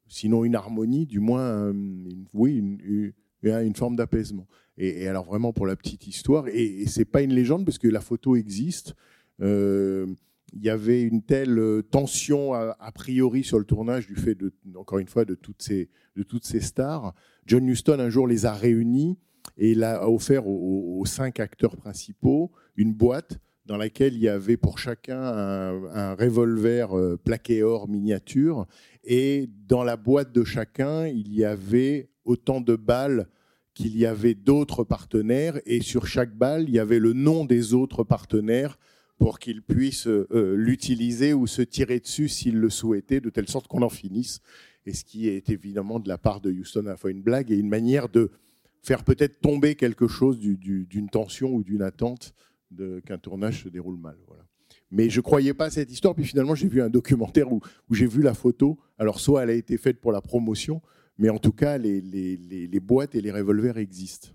sinon 0.08 0.44
une 0.44 0.56
harmonie, 0.56 1.06
du 1.06 1.20
moins, 1.20 1.42
euh, 1.42 1.72
une- 1.74 2.26
oui, 2.34 2.58
une, 2.58 2.80
une- 2.82 3.14
forme 3.76 3.96
d'apaisement. 3.96 4.48
Et, 4.78 5.08
alors 5.08 5.26
vraiment 5.26 5.54
pour 5.54 5.66
la 5.66 5.76
petite 5.76 6.08
histoire, 6.08 6.48
et, 6.48 6.82
et 6.82 6.88
c'est 6.88 7.06
pas 7.06 7.22
une 7.22 7.34
légende 7.34 7.66
parce 7.66 7.78
que 7.78 7.88
la 7.88 8.02
photo 8.02 8.36
existe. 8.36 8.96
il 9.40 10.64
y 10.64 10.70
avait 10.70 11.02
une 11.04 11.22
telle 11.22 11.84
tension 11.92 12.54
a, 12.54 12.92
priori 12.92 13.44
sur 13.44 13.60
le 13.60 13.66
tournage 13.66 14.08
du 14.08 14.16
fait 14.16 14.38
encore 14.76 15.00
une 15.00 15.08
fois, 15.08 15.26
de 15.26 15.36
toutes 15.36 15.62
ces, 15.62 15.90
de 16.16 16.24
toutes 16.24 16.46
ces 16.46 16.60
stars. 16.60 17.14
John 17.46 17.68
Huston 17.68 18.00
un 18.00 18.10
jour 18.10 18.28
les 18.28 18.46
a 18.46 18.54
réunis 18.54 19.18
et 19.58 19.72
il 19.72 19.84
a 19.84 20.10
offert 20.10 20.48
aux, 20.48 21.04
cinq 21.06 21.40
acteurs 21.40 21.76
principaux 21.76 22.52
une 22.76 22.94
boîte 22.94 23.40
dans 23.66 23.78
laquelle 23.78 24.14
il 24.16 24.22
y 24.22 24.30
avait 24.30 24.58
pour 24.58 24.80
chacun 24.80 25.22
un, 25.22 26.16
revolver 26.16 26.98
euh, 26.98 27.18
plaqué 27.18 27.64
or 27.64 27.88
miniature 27.88 28.66
et 29.04 29.50
dans 29.68 29.84
la 29.84 29.98
boîte 29.98 30.32
de 30.32 30.44
chacun 30.44 31.08
il 31.08 31.34
y 31.34 31.46
avait 31.46 32.10
autant 32.26 32.62
de 32.62 32.76
balles 32.76 33.28
qu'il 33.74 33.98
y 33.98 34.06
avait 34.06 34.34
d'autres 34.34 34.84
partenaires 34.84 35.60
et 35.66 35.82
sur 35.82 36.08
chaque 36.08 36.36
balle 36.36 36.66
il 36.68 36.74
y 36.74 36.80
avait 36.80 37.00
le 37.00 37.14
nom 37.14 37.46
des 37.46 37.74
autres 37.74 38.04
partenaires 38.04 38.78
pour 39.20 39.38
qu'ils 39.38 39.62
puissent 39.62 40.08
euh, 40.08 40.56
l'utiliser 40.56 41.34
ou 41.34 41.46
se 41.46 41.62
tirer 41.62 42.00
dessus 42.00 42.30
s'ils 42.30 42.58
le 42.58 42.70
souhaitaient, 42.70 43.20
de 43.20 43.30
telle 43.30 43.50
sorte 43.50 43.68
qu'on 43.68 43.82
en 43.82 43.90
finisse. 43.90 44.40
Et 44.86 44.94
ce 44.94 45.04
qui 45.04 45.28
est 45.28 45.50
évidemment 45.50 46.00
de 46.00 46.08
la 46.08 46.18
part 46.18 46.40
de 46.40 46.50
Houston 46.50 46.86
à 46.86 46.92
la 46.92 46.98
fois 46.98 47.12
une 47.12 47.22
blague 47.22 47.52
et 47.52 47.58
une 47.58 47.68
manière 47.68 48.08
de 48.08 48.32
faire 48.84 49.04
peut-être 49.04 49.40
tomber 49.42 49.76
quelque 49.76 50.08
chose 50.08 50.40
du- 50.40 50.58
du- 50.58 50.86
d'une 50.86 51.10
tension 51.10 51.54
ou 51.54 51.64
d'une 51.64 51.82
attente 51.82 52.34
qu'un 53.06 53.18
tournage 53.18 53.64
se 53.64 53.70
déroule 53.70 53.98
mal. 53.98 54.18
Voilà. 54.28 54.46
Mais 54.92 55.10
je 55.10 55.22
croyais 55.22 55.54
pas 55.54 55.66
à 55.66 55.70
cette 55.70 55.92
histoire, 55.92 56.16
puis 56.16 56.24
finalement 56.24 56.56
j'ai 56.56 56.68
vu 56.68 56.82
un 56.82 56.90
documentaire 56.90 57.52
où, 57.52 57.62
j'ai 57.92 58.08
vu 58.08 58.22
la 58.22 58.34
photo. 58.34 58.80
Alors 58.98 59.20
soit 59.20 59.44
elle 59.44 59.50
a 59.52 59.54
été 59.54 59.78
faite 59.78 60.00
pour 60.00 60.12
la 60.12 60.22
promotion, 60.22 60.82
mais 61.18 61.30
en 61.30 61.38
tout 61.38 61.52
cas 61.52 61.78
les, 61.78 62.80
boîtes 62.80 63.16
et 63.16 63.22
les 63.22 63.32
revolvers 63.32 63.78
existent. 63.78 64.30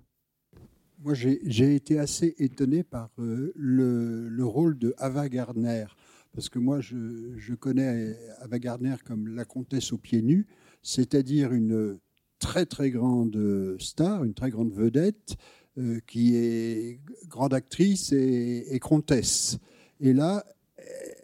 Moi, 0.98 1.12
j'ai 1.14 1.74
été 1.74 1.98
assez 1.98 2.34
étonné 2.38 2.82
par 2.82 3.10
euh, 3.18 3.52
le, 3.56 4.28
le 4.28 4.44
rôle 4.44 4.78
de 4.78 4.94
Ava 4.96 5.28
Gardner, 5.28 5.84
parce 6.32 6.48
que 6.48 6.58
moi, 6.58 6.80
je 6.80 7.54
connais 7.54 8.16
Ava 8.40 8.58
Gardner 8.58 8.94
comme 9.04 9.28
la 9.28 9.44
comtesse 9.44 9.92
aux 9.92 9.98
pieds 9.98 10.22
nus, 10.22 10.46
c'est-à-dire 10.82 11.52
une 11.52 11.98
très 12.44 12.66
très 12.66 12.90
grande 12.90 13.76
star, 13.78 14.22
une 14.22 14.34
très 14.34 14.50
grande 14.50 14.70
vedette, 14.70 15.36
euh, 15.78 15.98
qui 16.06 16.36
est 16.36 17.00
grande 17.26 17.54
actrice 17.54 18.12
et, 18.12 18.78
comtesse. 18.82 19.58
Et 19.98 20.12
là, 20.12 20.44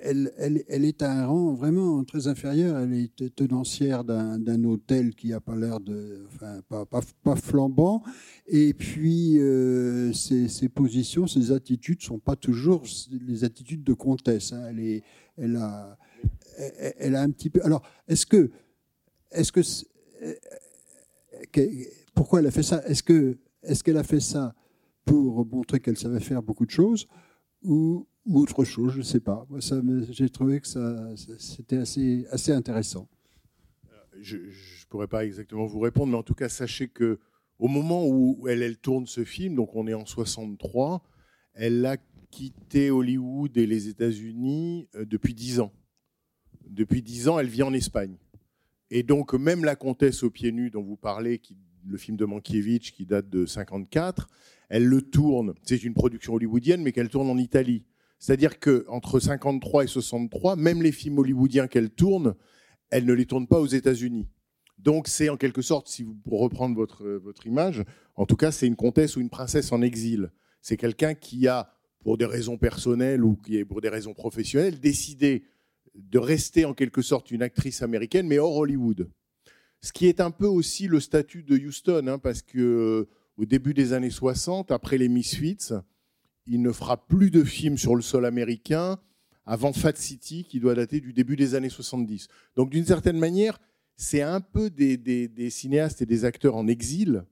elle, 0.01 0.33
est 0.87 1.03
à 1.03 1.13
un 1.13 1.27
rang 1.27 1.53
vraiment 1.53 2.03
très 2.05 2.27
inférieur. 2.27 2.79
Elle 2.79 2.95
est 2.95 3.37
tenancière 3.37 4.03
d'un 4.03 4.65
hôtel 4.65 5.15
qui 5.15 5.29
n'a 5.29 5.41
pas 5.41 5.57
l'air 5.57 5.79
de, 5.79 6.25
enfin, 6.33 6.63
pas, 6.71 6.87
pas, 6.87 7.37
flambant. 7.37 8.03
Et 8.47 8.73
puis, 8.73 9.39
euh, 9.39 10.11
ses, 10.15 10.71
positions, 10.71 11.27
ses 11.27 11.53
attitudes 11.53 12.03
sont 12.03 12.19
pas 12.19 12.35
toujours 12.35 12.85
les 13.29 13.45
attitudes 13.45 13.85
de 13.85 13.93
comtesse. 13.93 14.55
hein. 14.55 14.73
Elle, 15.37 15.57
a, 15.57 15.99
un 17.23 17.31
petit 17.31 17.51
peu. 17.51 17.61
Alors, 17.63 17.83
est-ce 18.09 18.25
que. 18.25 18.51
Est-ce 19.33 19.53
que- 19.53 19.61
pourquoi 22.15 22.41
elle 22.41 22.47
a 22.47 22.51
fait 22.51 22.63
ça? 22.63 22.83
Est-ce 22.87 23.03
que 23.03 23.39
est-ce 23.63 23.85
qu'elle 23.85 23.99
a 23.99 24.05
fait 24.05 24.21
ça 24.21 24.55
pour 25.05 25.47
montrer 25.47 25.81
qu'elle 25.81 25.99
savait 25.99 26.21
faire 26.21 26.43
beaucoup 26.43 26.65
de 26.65 26.71
choses 26.71 27.07
ou, 27.63 28.07
autre 28.27 28.65
chose? 28.65 28.93
Je 28.93 28.99
ne 28.99 29.03
sais 29.03 29.21
pas. 29.21 29.47
Moi, 29.51 29.61
ça 29.61 29.81
j'ai 30.11 30.29
trouvé 30.31 30.61
que 30.61 30.69
ça, 30.69 31.09
c'était 31.39 31.79
assez, 31.79 32.27
assez 32.31 32.53
intéressant. 32.53 33.09
je 34.21 34.37
ne 34.37 34.89
pourrais 34.89 35.09
pas 35.09 35.25
exactement 35.25 35.67
vous 35.67 35.81
répondre, 35.81 36.13
mais 36.13 36.19
en 36.19 36.23
tout 36.23 36.35
cas, 36.35 36.49
sachez 36.49 36.89
que 36.89 37.19
au 37.59 37.69
moment 37.69 38.07
où 38.07 38.49
elle, 38.49 38.63
elle 38.63 38.79
tourne 38.79 39.07
ce 39.07 39.23
film, 39.23 39.55
donc 39.55 39.77
on 39.77 39.87
est 39.87 39.95
en 39.95 40.07
63, 40.07 41.03
elle 41.53 41.85
a 41.85 41.99
quitté 42.31 42.91
Hollywood 42.91 43.57
et 43.57 43.67
les 43.67 43.89
États-Unis 43.89 44.89
euh, 44.95 45.05
depuis 45.05 45.35
10 45.35 45.61
ans. 45.61 45.73
Depuis 46.67 47.03
10 47.03 47.29
ans, 47.29 47.39
elle 47.39 47.49
vit 47.49 47.63
en 47.63 47.73
Espagne. 47.73 48.17
Et 48.91 49.03
donc, 49.03 49.35
même 49.35 49.65
La 49.65 49.77
Comtesse 49.77 50.23
aux 50.23 50.31
pieds 50.31 50.53
nus 50.53 50.71
dont 50.71 50.83
vous 50.83 50.97
parlez, 50.97 51.41
le 51.87 51.97
film 51.97 52.17
de 52.17 52.25
Mankiewicz 52.25 52.91
qui 52.91 53.07
date 53.07 53.29
de 53.29 53.47
54, 53.47 54.29
elle 54.69 54.87
le 54.87 55.03
tourne. 55.03 55.55
C'est 55.63 55.83
une 55.83 55.95
production 55.95 56.35
hollywoodienne, 56.35 56.83
mais 56.83 56.93
qu'elle 56.93 57.09
tourne 57.09 57.31
en 57.31 57.39
Italie. 57.39 57.85
C'est-à-dire 58.19 58.59
qu'entre 58.61 59.19
53 59.19 59.85
et 59.85 59.87
63, 59.87 60.57
même 60.57 60.83
les 60.83 60.93
films 60.93 61.19
hollywoodiens 61.19 61.69
qu'elle 61.69 61.91
tourne, 61.91 62.35
elle 62.91 63.07
ne 63.07 63.13
les 63.13 63.27
tourne 63.27 63.47
pas 63.47 63.61
aux 63.61 63.67
États-Unis. 63.67 64.29
Donc 64.79 65.09
c'est 65.09 65.29
en 65.29 65.37
quelque 65.37 65.63
sorte, 65.63 65.89
si 65.89 66.03
vous 66.03 66.37
reprendre 66.37 66.75
votre, 66.75 67.05
euh, 67.05 67.19
votre 67.19 67.47
image, 67.47 67.85
en 68.17 68.27
tout 68.27 68.37
cas 68.37 68.51
c'est 68.51 68.67
une 68.67 68.77
comtesse 68.77 69.17
ou 69.17 69.21
une 69.21 69.29
princesse 69.29 69.73
en 69.73 69.83
exil. 69.83 70.31
C'est 70.63 70.77
quelqu'un 70.77 71.15
qui 71.15 71.49
a, 71.49 71.71
pour 72.01 72.17
des 72.17 72.25
raisons 72.25 72.57
personnelles 72.57 73.25
ou 73.25 73.37
qui 73.37 73.57
est 73.57 73.65
pour 73.65 73.81
des 73.81 73.89
raisons 73.89 74.15
professionnelles, 74.15 74.81
décidé 74.81 75.45
de 76.09 76.19
rester 76.19 76.65
en 76.65 76.75
quelque 76.75 77.03
sorte 77.03 77.31
une 77.31 77.43
actrice 77.43 77.83
américaine, 77.83 78.27
mais 78.27 78.39
hors 78.39 78.57
Hollywood. 78.57 79.11
Ce 79.81 79.93
qui 79.93 80.07
est 80.07 80.21
un 80.21 80.31
peu 80.31 80.47
aussi 80.47 80.89
le 80.89 81.01
statut 81.01 81.43
de 81.43 81.57
Houston, 81.57 82.07
hein, 82.07 82.19
parce 82.19 82.43
que 82.43 82.59
euh, 82.59 83.09
au 83.37 83.47
début 83.47 83.75
des 83.75 83.93
années 83.93 84.11
60, 84.11 84.71
après 84.71 84.99
les 84.99 85.09
Misfits, 85.09 85.73
il 86.47 86.63
ne 86.63 86.73
fera 86.73 87.07
plus 87.07 87.31
de 87.31 87.45
films 87.45 87.79
sur 87.79 87.97
le 87.97 88.03
sol 88.03 88.27
américain 88.27 88.99
avant 89.47 89.73
Fat 89.73 89.97
City, 89.97 90.45
qui 90.45 90.61
doit 90.61 90.75
dater 90.75 91.01
du 91.01 91.13
début 91.13 91.37
des 91.37 91.55
années 91.55 91.71
70. 91.71 92.29
Donc 92.57 92.71
d'une 92.71 92.85
certaine 92.85 93.19
manière, 93.19 93.59
c'est 93.97 94.23
un 94.23 94.41
peu 94.41 94.71
des, 94.71 95.51
cinéastes 95.51 96.03
et 96.03 96.07
des 96.07 96.25
acteurs 96.25 96.57
en 96.57 96.67
exil, 96.69 97.25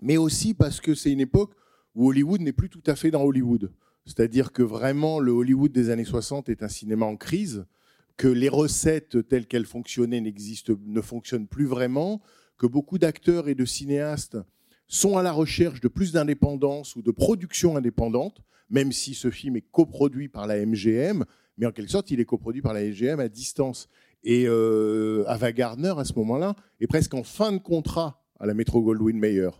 mais 0.00 0.16
aussi 0.16 0.54
parce 0.54 0.80
que 0.80 0.94
c'est 0.94 1.12
une 1.12 1.20
époque 1.20 1.54
où 1.94 2.08
Hollywood 2.08 2.40
n'est 2.40 2.52
plus 2.52 2.70
tout 2.70 2.82
à 2.86 2.96
fait 2.96 3.10
dans 3.10 3.22
Hollywood. 3.22 3.72
C'est-à-dire 4.06 4.52
que 4.52 4.62
vraiment, 4.62 5.18
le 5.18 5.32
Hollywood 5.32 5.72
des 5.72 5.90
années 5.90 6.04
60 6.04 6.48
est 6.48 6.62
un 6.62 6.68
cinéma 6.68 7.06
en 7.06 7.16
crise, 7.16 7.64
que 8.16 8.28
les 8.28 8.48
recettes 8.48 9.26
telles 9.28 9.46
qu'elles 9.46 9.66
fonctionnaient 9.66 10.20
ne 10.20 11.00
fonctionnent 11.00 11.48
plus 11.48 11.66
vraiment, 11.66 12.20
que 12.58 12.66
beaucoup 12.66 12.98
d'acteurs 12.98 13.48
et 13.48 13.54
de 13.54 13.64
cinéastes 13.64 14.38
sont 14.86 15.16
à 15.16 15.22
la 15.22 15.32
recherche 15.32 15.80
de 15.80 15.88
plus 15.88 16.12
d'indépendance 16.12 16.94
ou 16.96 17.02
de 17.02 17.10
production 17.10 17.76
indépendante, 17.76 18.42
même 18.70 18.92
si 18.92 19.14
ce 19.14 19.30
film 19.30 19.56
est 19.56 19.64
coproduit 19.72 20.28
par 20.28 20.46
la 20.46 20.64
MGM, 20.64 21.24
mais 21.56 21.66
en 21.66 21.72
quelque 21.72 21.90
sorte, 21.90 22.10
il 22.10 22.20
est 22.20 22.24
coproduit 22.24 22.62
par 22.62 22.74
la 22.74 22.82
MGM 22.82 23.20
à 23.20 23.28
distance. 23.28 23.88
Et 24.22 24.44
euh, 24.46 25.24
Ava 25.26 25.52
Gardner, 25.52 25.94
à 25.96 26.04
ce 26.04 26.14
moment-là, 26.14 26.56
est 26.80 26.86
presque 26.86 27.14
en 27.14 27.22
fin 27.22 27.52
de 27.52 27.58
contrat 27.58 28.22
à 28.40 28.46
la 28.46 28.54
Metro 28.54 28.82
Goldwyn 28.82 29.18
Mayer. 29.18 29.50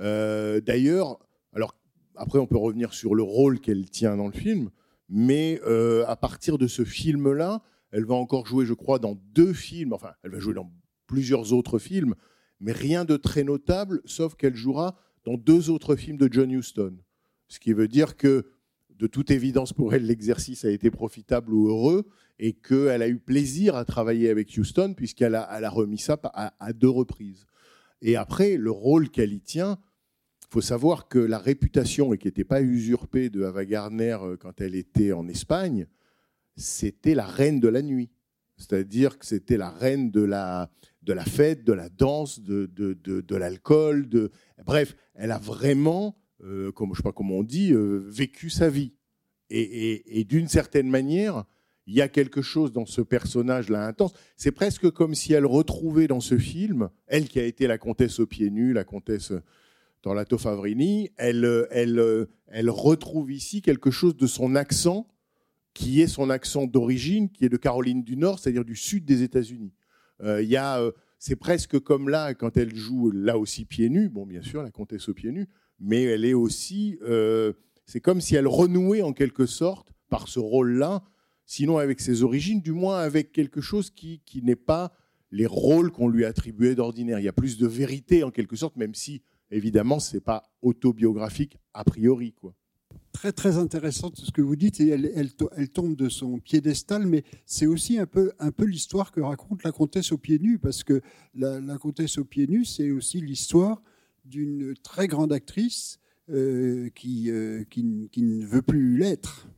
Euh, 0.00 0.60
D'ailleurs, 0.60 1.18
alors 1.52 1.74
après, 2.16 2.38
on 2.38 2.46
peut 2.46 2.56
revenir 2.56 2.94
sur 2.94 3.14
le 3.14 3.22
rôle 3.22 3.60
qu'elle 3.60 3.88
tient 3.90 4.16
dans 4.16 4.26
le 4.26 4.32
film, 4.32 4.70
mais 5.08 5.60
euh, 5.66 6.04
à 6.06 6.16
partir 6.16 6.58
de 6.58 6.66
ce 6.66 6.84
film-là, 6.84 7.62
elle 7.90 8.04
va 8.04 8.14
encore 8.14 8.46
jouer, 8.46 8.66
je 8.66 8.74
crois, 8.74 8.98
dans 8.98 9.18
deux 9.32 9.52
films. 9.52 9.92
Enfin, 9.92 10.12
elle 10.22 10.32
va 10.32 10.38
jouer 10.38 10.54
dans 10.54 10.72
plusieurs 11.06 11.52
autres 11.52 11.78
films, 11.78 12.14
mais 12.60 12.72
rien 12.72 13.04
de 13.04 13.16
très 13.16 13.44
notable, 13.44 14.00
sauf 14.04 14.34
qu'elle 14.34 14.56
jouera 14.56 14.96
dans 15.24 15.36
deux 15.36 15.70
autres 15.70 15.96
films 15.96 16.16
de 16.16 16.28
John 16.30 16.50
Huston. 16.50 16.96
Ce 17.48 17.60
qui 17.60 17.72
veut 17.72 17.88
dire 17.88 18.16
que, 18.16 18.46
de 18.90 19.06
toute 19.06 19.30
évidence 19.30 19.72
pour 19.72 19.94
elle, 19.94 20.06
l'exercice 20.06 20.64
a 20.64 20.70
été 20.70 20.90
profitable 20.90 21.52
ou 21.52 21.68
heureux, 21.68 22.06
et 22.38 22.52
qu'elle 22.52 23.02
a 23.02 23.08
eu 23.08 23.18
plaisir 23.18 23.76
à 23.76 23.84
travailler 23.84 24.28
avec 24.28 24.56
Houston, 24.56 24.94
puisqu'elle 24.96 25.34
a, 25.34 25.70
remis 25.70 25.98
ça 25.98 26.18
à, 26.32 26.72
deux 26.72 26.88
reprises. 26.88 27.46
Et 28.02 28.16
après, 28.16 28.56
le 28.56 28.70
rôle 28.70 29.10
qu'elle 29.10 29.32
y 29.32 29.40
tient, 29.40 29.78
faut 30.50 30.60
savoir 30.60 31.08
que 31.08 31.18
la 31.18 31.38
réputation, 31.38 32.12
et 32.14 32.18
qui 32.18 32.28
n'était 32.28 32.44
pas 32.44 32.62
usurpée 32.62 33.30
de 33.30 33.44
Ava 33.44 33.64
Gardner 33.64 34.18
euh, 34.22 34.36
quand 34.36 34.60
elle 34.60 34.74
était 34.74 35.12
en 35.12 35.28
Espagne, 35.28 35.86
c'était 36.56 37.14
la 37.14 37.26
reine 37.26 37.60
de 37.60 37.68
la 37.68 37.82
nuit. 37.82 38.10
C'est-à-dire 38.56 39.18
que 39.18 39.26
c'était 39.26 39.56
la 39.56 39.70
reine 39.70 40.10
de 40.10 40.22
la, 40.22 40.70
de 41.02 41.12
la 41.12 41.24
fête, 41.24 41.64
de 41.64 41.72
la 41.72 41.88
danse, 41.88 42.40
de, 42.40 42.66
de, 42.66 42.94
de, 42.94 43.36
l'alcool. 43.36 44.08
Bref, 44.64 44.96
elle 45.14 45.32
a 45.32 45.38
vraiment, 45.38 46.16
euh, 46.42 46.70
comme, 46.72 46.90
je 46.92 46.98
sais 46.98 47.02
pas 47.02 47.12
comment 47.12 47.38
on 47.38 47.42
dit, 47.42 47.72
euh, 47.72 48.04
vécu 48.06 48.50
sa 48.50 48.68
vie. 48.68 48.92
Et, 49.50 50.24
d'une 50.24 50.48
certaine 50.48 50.88
manière, 50.88 51.44
il 51.86 51.94
y 51.94 52.00
a 52.00 52.08
quelque 52.08 52.42
chose 52.42 52.72
dans 52.72 52.86
ce 52.86 53.02
personnage-là 53.02 53.86
intense. 53.86 54.14
C'est 54.36 54.52
presque 54.52 54.90
comme 54.90 55.14
si 55.14 55.32
elle 55.32 55.46
retrouvait 55.46 56.06
dans 56.06 56.20
ce 56.20 56.38
film, 56.38 56.88
elle 57.06 57.28
qui 57.28 57.38
a 57.38 57.44
été 57.44 57.66
la 57.66 57.78
comtesse 57.78 58.18
aux 58.20 58.26
pieds 58.26 58.50
nus, 58.50 58.72
la 58.72 58.84
comtesse 58.84 59.32
dans 60.04 60.14
la 60.14 60.26
Favrini, 60.26 61.10
elle, 61.16 61.66
elle, 61.70 62.70
retrouve 62.70 63.32
ici 63.32 63.62
quelque 63.62 63.90
chose 63.90 64.16
de 64.16 64.26
son 64.26 64.54
accent 64.54 65.08
qui 65.72 66.02
est 66.02 66.06
son 66.06 66.30
accent 66.30 66.66
d'origine, 66.66 67.30
qui 67.30 67.44
est 67.44 67.48
de 67.48 67.56
Caroline 67.56 68.04
du 68.04 68.16
Nord, 68.16 68.38
c'est-à-dire 68.38 68.64
du 68.64 68.76
sud 68.76 69.04
des 69.04 69.22
États-Unis. 69.22 69.72
Euh, 70.22 70.44
euh, 70.52 70.92
c'est 71.18 71.36
presque 71.36 71.80
comme 71.80 72.08
là 72.08 72.34
quand 72.34 72.56
elle 72.56 72.74
joue 72.74 73.10
là 73.10 73.38
aussi 73.38 73.64
pieds 73.64 73.88
nus. 73.88 74.08
Bon, 74.10 74.26
bien 74.26 74.42
sûr, 74.42 74.62
la 74.62 74.70
comtesse 74.70 75.08
aux 75.08 75.14
pieds 75.14 75.32
nus, 75.32 75.48
mais 75.80 76.02
elle 76.04 76.24
est 76.24 76.34
aussi, 76.34 76.98
euh, 77.02 77.54
c'est 77.86 78.00
comme 78.00 78.20
si 78.20 78.36
elle 78.36 78.46
renouait 78.46 79.02
en 79.02 79.14
quelque 79.14 79.46
sorte 79.46 79.92
par 80.10 80.28
ce 80.28 80.38
rôle-là, 80.38 81.02
sinon 81.46 81.78
avec 81.78 82.00
ses 82.00 82.22
origines, 82.22 82.60
du 82.60 82.72
moins 82.72 82.98
avec 82.98 83.32
quelque 83.32 83.62
chose 83.62 83.90
qui 83.90 84.20
n'est 84.42 84.54
pas 84.54 84.92
les 85.30 85.46
rôles 85.46 85.90
qu'on 85.90 86.08
lui 86.08 86.26
attribuait 86.26 86.74
d'ordinaire. 86.74 87.18
Il 87.18 87.24
y 87.24 87.28
a 87.28 87.32
plus 87.32 87.58
de 87.58 87.66
vérité 87.66 88.22
en 88.22 88.30
quelque 88.30 88.54
sorte, 88.54 88.76
même 88.76 88.94
si 88.94 89.22
évidemment 89.50 89.98
c'est 90.00 90.20
pas 90.20 90.44
autobiographique 90.62 91.58
a 91.72 91.84
priori, 91.84 92.32
quoi 92.32 92.54
très 93.14 93.32
très 93.32 93.56
intéressante 93.56 94.18
ce 94.18 94.30
que 94.30 94.42
vous 94.42 94.56
dites 94.56 94.80
et 94.80 94.88
elle, 94.88 95.10
elle, 95.14 95.68
tombe 95.70 95.96
de 95.96 96.10
son 96.10 96.40
piédestal, 96.40 97.06
mais 97.06 97.24
c'est 97.46 97.64
aussi 97.64 97.98
un 97.98 98.06
peu, 98.06 98.32
un 98.38 98.50
peu 98.50 98.66
l'histoire 98.66 99.12
que 99.12 99.20
raconte 99.20 99.62
la 99.62 99.72
comtesse 99.72 100.12
aux 100.12 100.18
pieds 100.18 100.38
nus, 100.38 100.58
parce 100.58 100.84
que 100.84 101.00
la, 101.34 101.78
comtesse 101.78 102.18
aux 102.18 102.24
pieds 102.24 102.46
nus, 102.46 102.66
c'est 102.66 102.90
aussi 102.90 103.20
l'histoire 103.20 103.82
d'une 104.26 104.74
très 104.82 105.06
grande 105.06 105.32
actrice 105.32 106.00
euh, 106.28 106.90
qui, 106.94 107.30
euh, 107.30 107.64
qui, 107.70 108.10
qui, 108.10 108.22
ne 108.22 108.44
veut 108.44 108.62
plus 108.62 108.98
l'être. 108.98 109.48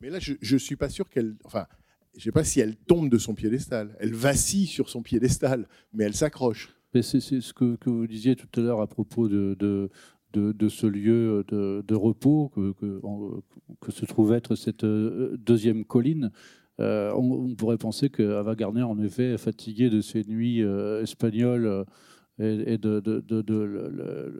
Mais 0.00 0.10
là, 0.10 0.18
je 0.18 0.34
ne 0.54 0.58
suis 0.58 0.76
pas 0.76 0.88
sûr 0.88 1.08
qu'elle... 1.08 1.36
Enfin, 1.44 1.66
je 2.14 2.18
ne 2.20 2.24
sais 2.24 2.32
pas 2.32 2.44
si 2.44 2.60
elle 2.60 2.76
tombe 2.76 3.08
de 3.08 3.18
son 3.18 3.34
piédestal. 3.34 3.96
Elle 4.00 4.14
vacille 4.14 4.66
sur 4.66 4.90
son 4.90 5.02
piédestal, 5.02 5.68
mais 5.92 6.04
elle 6.04 6.14
s'accroche. 6.14 6.74
C'est 7.02 7.20
ce 7.20 7.52
que, 7.52 7.76
vous 7.86 8.06
disiez 8.06 8.36
tout 8.36 8.48
à 8.56 8.62
l'heure 8.62 8.80
à 8.80 8.86
propos 8.86 9.28
de, 9.28 9.90
ce 10.34 10.86
lieu 10.86 11.44
de, 11.48 11.94
repos 11.94 12.52
que, 12.54 13.90
se 13.90 14.04
trouve 14.04 14.32
être 14.32 14.54
cette 14.54 14.84
euh, 14.84 15.36
deuxième 15.38 15.84
colline. 15.84 16.30
Euh, 16.80 17.12
on, 17.14 17.54
pourrait 17.54 17.78
penser 17.78 18.10
qu'Ava 18.10 18.54
Gardner, 18.54 18.82
en 18.82 18.98
effet, 19.00 19.34
est 19.34 19.38
fatiguée 19.38 19.90
de 19.90 20.00
ces 20.00 20.24
nuits 20.24 20.62
euh, 20.62 21.02
espagnoles 21.02 21.84
et, 22.38 22.78
de, 22.78 23.02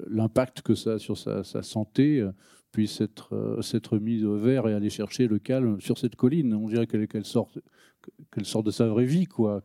l'impact 0.08 0.62
que 0.62 0.74
ça 0.74 0.94
a 0.94 0.98
sur 0.98 1.18
sa, 1.18 1.44
santé, 1.62 2.28
puisse 2.72 3.00
être, 3.00 3.58
s'être 3.62 3.98
mise 3.98 4.24
au 4.24 4.36
vert 4.36 4.68
et 4.68 4.74
aller 4.74 4.90
chercher 4.90 5.28
le 5.28 5.38
calme 5.38 5.80
sur 5.80 5.98
cette 5.98 6.16
colline. 6.16 6.54
On 6.54 6.68
dirait 6.68 6.86
qu'elle, 6.86 7.24
sort, 7.24 7.50
de 8.64 8.70
sa 8.70 8.86
vraie 8.88 9.04
vie, 9.04 9.26
quoi. 9.26 9.62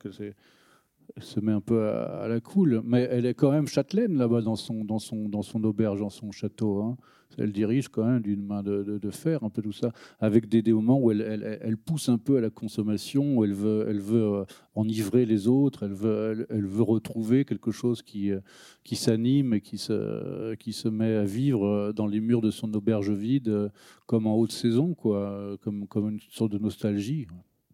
Elle 1.15 1.23
se 1.23 1.39
met 1.39 1.51
un 1.51 1.61
peu 1.61 1.87
à, 1.87 2.27
la 2.27 2.39
cool, 2.39 2.81
mais 2.85 3.07
elle 3.09 3.25
est 3.25 3.33
quand 3.33 3.51
même 3.51 3.67
châtelaine 3.67 4.17
là-bas 4.17 4.41
dans 4.41 4.55
son, 4.55 4.83
dans, 4.83 4.99
son, 4.99 5.29
dans 5.29 5.41
son 5.41 5.63
auberge, 5.63 5.99
dans 5.99 6.09
son 6.09 6.31
château. 6.31 6.81
Hein. 6.81 6.97
Elle 7.37 7.51
dirige 7.53 7.87
quand 7.87 8.03
même 8.03 8.21
d'une 8.21 8.43
main 8.43 8.63
de, 8.63 8.99
fer, 9.11 9.43
un 9.43 9.49
peu 9.49 9.61
tout 9.61 9.71
ça, 9.71 9.91
avec 10.19 10.49
des, 10.49 10.61
des 10.61 10.73
moments 10.73 10.99
où 10.99 11.11
elle, 11.11 11.21
elle, 11.21 11.59
elle, 11.61 11.77
pousse 11.77 12.09
un 12.09 12.17
peu 12.17 12.37
à 12.37 12.41
la 12.41 12.49
consommation, 12.49 13.37
où 13.37 13.45
elle 13.45 13.53
veut, 13.53 13.85
elle 13.87 13.99
veut 13.99 14.23
euh, 14.23 14.45
enivrer 14.75 15.25
les 15.25 15.47
autres, 15.47 15.83
elle 15.83 15.93
veut, 15.93 16.47
elle, 16.49 16.65
veut 16.65 16.83
retrouver 16.83 17.45
quelque 17.45 17.71
chose 17.71 18.01
qui, 18.01 18.31
euh, 18.31 18.39
qui 18.83 18.95
s'anime 18.95 19.53
et 19.53 19.61
qui 19.61 19.77
se, 19.77 20.55
qui 20.55 20.73
se 20.73 20.89
met 20.89 21.15
à 21.15 21.23
vivre 21.23 21.65
euh, 21.65 21.93
dans 21.93 22.07
les 22.07 22.19
murs 22.19 22.41
de 22.41 22.51
son 22.51 22.73
auberge 22.73 23.11
vide, 23.11 23.71
comme 24.05 24.27
en 24.27 24.35
haute 24.35 24.51
saison, 24.51 24.93
quoi, 24.93 25.55
comme, 25.61 25.87
comme 25.87 26.09
une 26.09 26.19
sorte 26.29 26.51
de 26.51 26.57
nostalgie. 26.57 27.27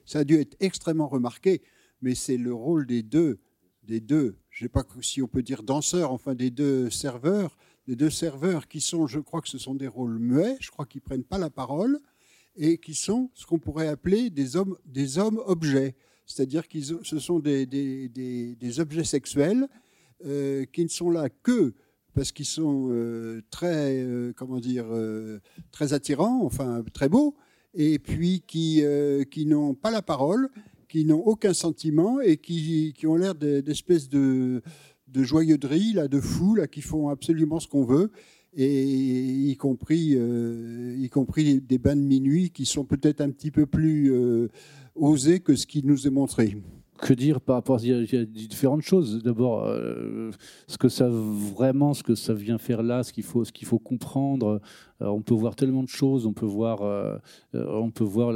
Ça 0.05 0.19
a 0.19 0.23
dû 0.23 0.35
être 0.35 0.55
extrêmement 0.59 1.07
remarqué 1.07 1.63
mais 2.01 2.15
c'est 2.15 2.37
le 2.37 2.53
rôle 2.53 2.85
des 2.85 3.03
deux, 3.03 3.39
des 3.83 3.99
deux, 3.99 4.37
je 4.49 4.63
ne 4.63 4.67
sais 4.67 4.71
pas 4.71 4.83
si 5.01 5.21
on 5.21 5.27
peut 5.27 5.43
dire 5.43 5.63
danseurs, 5.63 6.11
enfin 6.11 6.33
des 6.33 6.49
deux 6.49 6.89
serveurs, 6.89 7.57
des 7.87 7.95
deux 7.95 8.09
serveurs 8.09 8.67
qui 8.67 8.81
sont, 8.81 9.07
je 9.07 9.19
crois 9.19 9.41
que 9.41 9.49
ce 9.49 9.57
sont 9.57 9.75
des 9.75 9.87
rôles 9.87 10.17
muets, 10.17 10.57
je 10.59 10.71
crois 10.71 10.85
qu'ils 10.85 11.01
prennent 11.01 11.23
pas 11.23 11.37
la 11.37 11.49
parole 11.49 11.99
et 12.55 12.77
qui 12.77 12.95
sont 12.95 13.29
ce 13.33 13.45
qu'on 13.45 13.59
pourrait 13.59 13.87
appeler 13.87 14.29
des 14.29 14.55
hommes, 14.55 14.77
des 14.85 15.17
hommes 15.17 15.41
objets, 15.45 15.95
c'est-à-dire 16.25 16.67
que 16.67 16.79
ce 16.81 17.19
sont 17.19 17.39
des, 17.39 17.65
des, 17.65 18.07
des, 18.09 18.79
objets 18.79 19.03
sexuels 19.03 19.67
euh, 20.25 20.65
qui 20.65 20.83
ne 20.83 20.89
sont 20.89 21.09
là 21.09 21.29
que 21.29 21.73
parce 22.13 22.31
qu'ils 22.31 22.45
sont 22.45 22.87
euh, 22.91 23.41
très, 23.51 24.01
euh, 24.01 24.31
comment 24.35 24.59
dire, 24.59 24.85
très 25.71 25.91
attirants, 25.93 26.45
enfin 26.45 26.83
très 26.93 27.09
beaux, 27.09 27.35
et 27.73 27.99
puis 27.99 28.41
qui, 28.47 28.83
qui 29.29 29.45
n'ont 29.45 29.75
pas 29.75 29.91
la 29.91 30.01
parole 30.01 30.49
qui 30.95 31.03
n'ont 31.03 31.23
aucun 31.25 31.53
sentiment 31.53 32.21
et 32.21 32.37
qui, 32.37 32.95
ont 33.03 33.17
l'air 33.17 33.35
d'espèces 33.35 34.07
de, 34.07 34.61
de 35.09 35.23
joyeuderie, 35.23 35.91
là, 35.91 36.07
de 36.07 36.21
fous, 36.21 36.55
là, 36.55 36.67
qui 36.67 36.79
font 36.79 37.09
absolument 37.09 37.59
ce 37.59 37.67
qu'on 37.67 37.83
veut, 37.83 38.11
et 38.55 38.81
y 38.85 39.57
compris, 39.57 40.13
euh, 40.15 40.95
des 41.67 41.77
bains 41.79 41.97
de 41.97 42.01
minuit 42.01 42.49
qui 42.49 42.65
sont 42.65 42.85
peut-être 42.85 43.19
un 43.19 43.29
petit 43.29 43.51
peu 43.51 43.65
plus 43.65 44.13
euh, 44.13 44.47
osés 44.95 45.41
que 45.41 45.57
ce 45.57 45.67
qui 45.67 45.83
nous 45.83 46.07
est 46.07 46.11
montré 46.11 46.55
que 46.97 47.13
dire 47.13 47.41
par 47.41 47.55
rapport 47.55 47.77
à 47.77 48.25
différentes 48.25 48.81
choses. 48.81 49.21
D'abord, 49.23 49.65
euh, 49.65 50.31
ce 50.67 50.77
que 50.77 50.89
ça 50.89 51.09
vraiment, 51.09 51.93
ce 51.93 52.03
que 52.03 52.15
ça 52.15 52.33
vient 52.33 52.57
faire 52.57 52.83
là, 52.83 53.03
ce 53.03 53.11
qu'il 53.13 53.23
faut, 53.23 53.43
ce 53.43 53.51
qu'il 53.51 53.67
faut 53.67 53.79
comprendre. 53.79 54.61
Euh, 55.01 55.07
on 55.07 55.21
peut 55.21 55.33
voir 55.33 55.55
tellement 55.55 55.83
de 55.83 55.89
choses. 55.89 56.25
On 56.25 56.33
peut 56.33 56.45
voir, 56.45 56.81
euh, 56.81 57.17
on 57.53 57.91
peut 57.91 58.03
voir 58.03 58.33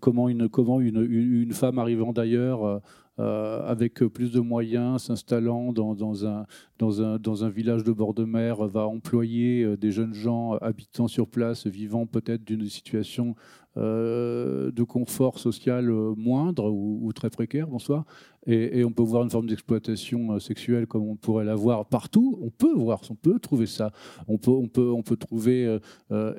comment 0.00 0.28
une 0.28 0.48
comment 0.48 0.80
une, 0.80 1.02
une 1.02 1.52
femme 1.52 1.78
arrivant 1.78 2.12
d'ailleurs. 2.12 2.80
Avec 3.20 3.94
plus 3.94 4.32
de 4.32 4.40
moyens, 4.40 5.02
s'installant 5.04 5.72
dans, 5.72 6.26
un, 6.26 7.48
village 7.48 7.84
de 7.84 7.92
bord 7.92 8.14
de 8.14 8.24
mer, 8.24 8.66
va 8.66 8.86
employer 8.86 9.76
des 9.76 9.90
jeunes 9.90 10.14
gens 10.14 10.54
habitant 10.54 11.08
sur 11.08 11.28
place, 11.28 11.66
vivant 11.66 12.06
peut-être 12.06 12.44
d'une 12.44 12.66
situation 12.66 13.34
euh, 13.76 14.72
de 14.72 14.82
confort 14.82 15.38
social 15.38 15.90
euh, 15.90 16.12
moindre 16.16 16.68
ou, 16.72 17.12
très 17.12 17.30
précaire, 17.30 17.68
bonsoir. 17.68 18.04
Et, 18.44 18.82
on 18.82 18.90
peut 18.90 19.04
voir 19.04 19.22
une 19.22 19.30
forme 19.30 19.46
d'exploitation 19.46 20.32
euh, 20.32 20.38
sexuelle 20.40 20.88
comme 20.88 21.04
on 21.08 21.14
pourrait 21.14 21.44
la 21.44 21.54
voir 21.54 21.86
partout. 21.86 22.36
On 22.42 22.50
peut 22.50 22.72
voir, 22.74 23.00
on 23.10 23.14
peut 23.14 23.38
trouver 23.38 23.66
ça. 23.66 23.92
On 24.26 24.38
peut, 24.38 24.50
on 24.50 24.66
peut, 24.66 24.90
on 24.90 25.02
peut 25.02 25.16
trouver 25.16 25.78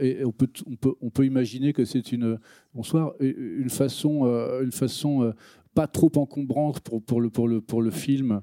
et 0.01 0.25
on 0.25 0.33
peut, 0.33 0.49
on 0.69 0.75
peut, 0.75 0.93
on 1.01 1.09
peut 1.09 1.25
imaginer 1.25 1.71
que 1.71 1.85
c'est 1.85 2.11
une, 2.11 2.37
bonsoir, 2.73 3.13
une 3.21 3.69
façon, 3.69 4.25
une 4.61 4.73
façon 4.73 5.33
pas 5.73 5.87
trop 5.87 6.11
encombrante 6.15 6.81
pour, 6.81 7.21
le, 7.21 7.29
pour, 7.29 7.47
le, 7.47 7.61
pour 7.61 7.81
le 7.81 7.91
film 7.91 8.41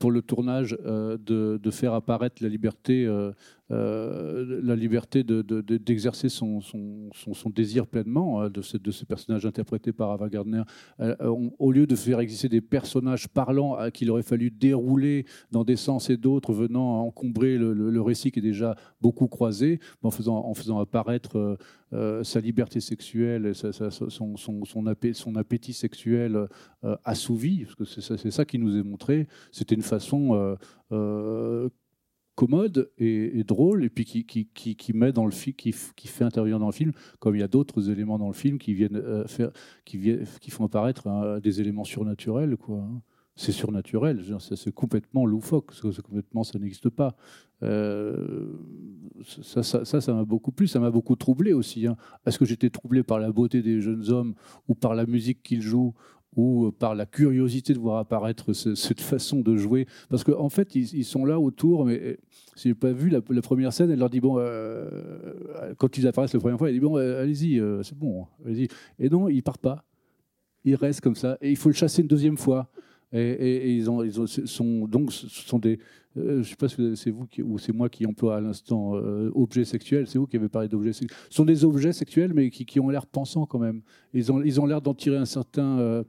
pour 0.00 0.10
le 0.10 0.22
tournage 0.22 0.76
de, 0.84 1.16
de, 1.62 1.70
faire 1.70 1.94
apparaître 1.94 2.42
la 2.42 2.48
liberté 2.48 3.06
euh, 3.70 4.60
la 4.62 4.74
liberté 4.74 5.22
d'exercer 5.24 6.28
de, 6.28 6.32
son, 6.32 7.50
désir 7.50 7.86
pleinement 7.86 8.42
euh, 8.42 8.48
de 8.48 8.62
ce, 8.62 8.78
de 8.78 8.90
ce 8.90 9.04
personnage 9.04 9.44
interprété 9.44 9.92
par 9.92 10.10
Ava 10.10 10.30
Gardner. 10.30 10.62
Euh, 11.00 11.14
au 11.58 11.70
lieu 11.70 11.86
de 11.86 11.94
faire 11.94 12.20
exister 12.20 12.48
des 12.48 12.62
personnages 12.62 13.28
parlants 13.28 13.76
qu'il 13.92 14.10
aurait 14.10 14.22
fallu 14.22 14.50
dérouler 14.50 15.26
dans 15.50 15.64
des 15.64 15.76
sens 15.76 16.08
et 16.08 16.16
d'autres, 16.16 16.54
venant 16.54 17.02
encombrer 17.02 17.58
le, 17.58 18.00
récit 18.00 18.30
qui 18.30 18.38
est 18.38 18.42
déjà 18.42 18.76
beaucoup 19.02 19.26
croisé, 19.26 19.80
en 20.02 20.10
faisant, 20.10 20.78
apparaître 20.80 21.58
sa 22.22 22.40
liberté 22.40 22.80
sexuelle, 22.80 23.52
son, 23.54 25.36
appétit 25.36 25.72
sexuel 25.72 26.48
assouvi, 27.04 27.64
parce 27.64 27.74
que 27.74 27.84
c'est 27.84 28.00
ça, 28.00 28.16
ça, 28.30 28.44
qui 28.44 28.58
nous 28.58 28.76
est 28.76 28.82
montré. 28.82 29.26
C'était 29.50 29.74
une 29.74 29.82
façon 29.82 30.56
commode 32.38 32.88
et, 32.98 33.42
drôle, 33.42 33.82
et 33.82 33.90
puis 33.90 34.04
qui, 34.04 34.24
qui, 34.24 34.46
qui, 34.76 34.92
met 34.92 35.10
dans 35.10 35.24
le 35.24 35.32
film, 35.32 35.56
qui, 35.56 35.74
qui, 35.96 36.06
fait 36.06 36.22
intervenir 36.22 36.60
dans 36.60 36.66
le 36.66 36.72
film, 36.72 36.92
comme 37.18 37.34
il 37.34 37.40
y 37.40 37.42
a 37.42 37.48
d'autres 37.48 37.90
éléments 37.90 38.16
dans 38.16 38.28
le 38.28 38.32
film 38.32 38.58
qui 38.58 38.74
viennent 38.74 38.94
euh, 38.94 39.26
faire, 39.26 39.50
qui, 39.84 39.98
viennent, 39.98 40.24
qui 40.40 40.52
font 40.52 40.64
apparaître 40.64 41.08
hein, 41.08 41.40
des 41.40 41.60
éléments 41.60 41.82
surnaturels, 41.82 42.56
quoi. 42.56 42.76
Hein. 42.76 43.02
c'est 43.34 43.50
surnaturel. 43.50 44.22
C'est 44.38 44.72
complètement 44.72 45.26
loufoque. 45.26 45.72
Complètement, 45.80 46.44
ça 46.44 46.60
n'existe 46.60 46.90
pas. 46.90 47.16
Euh, 47.64 48.52
ça, 49.24 49.64
ça, 49.64 50.14
m'a 50.14 50.24
beaucoup 50.24 50.52
plu. 50.52 50.68
Ça 50.68 50.78
m'a 50.78 50.92
beaucoup 50.92 51.16
troublé 51.16 51.52
aussi. 51.52 51.88
Hein. 51.88 51.96
Est-ce 52.24 52.38
que 52.38 52.44
j'étais 52.44 52.70
troublé 52.70 53.02
par 53.02 53.18
la 53.18 53.32
beauté 53.32 53.62
des 53.62 53.80
jeunes 53.80 54.10
hommes 54.10 54.34
ou 54.68 54.76
par 54.76 54.94
la 54.94 55.06
musique 55.06 55.42
qu'ils 55.42 55.62
jouent 55.62 55.94
ou 56.36 56.70
par 56.70 56.94
la 56.94 57.06
curiosité 57.06 57.72
de 57.72 57.78
voir 57.78 57.98
apparaître 57.98 58.52
cette 58.52 59.00
façon 59.00 59.40
de 59.40 59.56
jouer 59.56 59.86
Parce 60.08 60.24
qu'en 60.24 60.40
en 60.40 60.48
fait, 60.48 60.74
ils, 60.74 61.04
sont 61.04 61.24
là 61.24 61.40
autour. 61.40 61.84
Mais 61.84 62.00
eh, 62.02 62.18
si 62.54 62.68
j'ai 62.68 62.74
pas 62.74 62.92
vu 62.92 63.08
la, 63.08 63.20
première 63.20 63.72
scène, 63.72 63.90
elle 63.90 63.98
leur 63.98 64.10
dit 64.10 64.20
bon, 64.20 64.36
euh, 64.38 64.88
quand 65.78 65.96
ils 65.98 66.06
apparaissent 66.06 66.34
la 66.34 66.40
première 66.40 66.58
fois, 66.58 66.68
elle 66.68 66.74
dit 66.74 66.80
bon, 66.80 66.96
allez-y, 66.96 67.60
c'est 67.82 67.98
bon, 67.98 68.26
allez-y. 68.44 68.68
Et 68.98 69.08
non, 69.08 69.28
ils 69.28 69.42
partent 69.42 69.60
pas. 69.60 69.84
Ils 70.64 70.74
restent 70.74 71.00
comme 71.00 71.16
ça. 71.16 71.38
Et 71.40 71.50
il 71.50 71.56
faut 71.56 71.70
le 71.70 71.74
chasser 71.74 72.02
une 72.02 72.08
deuxième 72.08 72.36
fois. 72.36 72.70
Et, 73.10 73.74
ils, 73.74 73.90
ont, 73.90 74.02
ils 74.02 74.20
ont, 74.20 74.26
sont 74.26 74.86
donc 74.86 75.12
sont 75.12 75.58
des. 75.58 75.78
Euh, 76.18 76.32
je 76.34 76.38
ne 76.38 76.42
sais 76.42 76.56
pas 76.56 76.68
si 76.68 76.96
c'est 76.96 77.10
vous 77.10 77.26
ou 77.44 77.58
c'est 77.58 77.72
moi 77.72 77.88
qui 77.88 78.06
emploie 78.06 78.36
à 78.36 78.40
l'instant 78.40 78.96
euh, 78.96 79.30
objets 79.34 79.64
sexuels. 79.64 80.06
C'est 80.06 80.18
vous 80.18 80.26
qui 80.26 80.36
avez 80.36 80.48
parlé 80.48 80.68
d'objets 80.68 80.92
sexuels. 80.92 81.18
Ce 81.30 81.36
sont 81.36 81.44
des 81.44 81.64
objets 81.64 81.92
sexuels, 81.92 82.32
mais 82.34 82.50
qui, 82.50 82.80
ont 82.80 82.88
l'air 82.88 83.06
pensants 83.06 83.46
quand 83.46 83.58
même. 83.58 83.82
Ils 84.12 84.32
ont, 84.32 84.42
ils 84.42 84.60
ont 84.60 84.66
l'air 84.66 84.82
d'en 84.82 84.94
tirer 84.94 85.16
un 85.16 85.24
certain, 85.24 85.78
euh, 85.78 86.04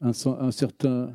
un, 0.00 0.12
certain 0.50 1.14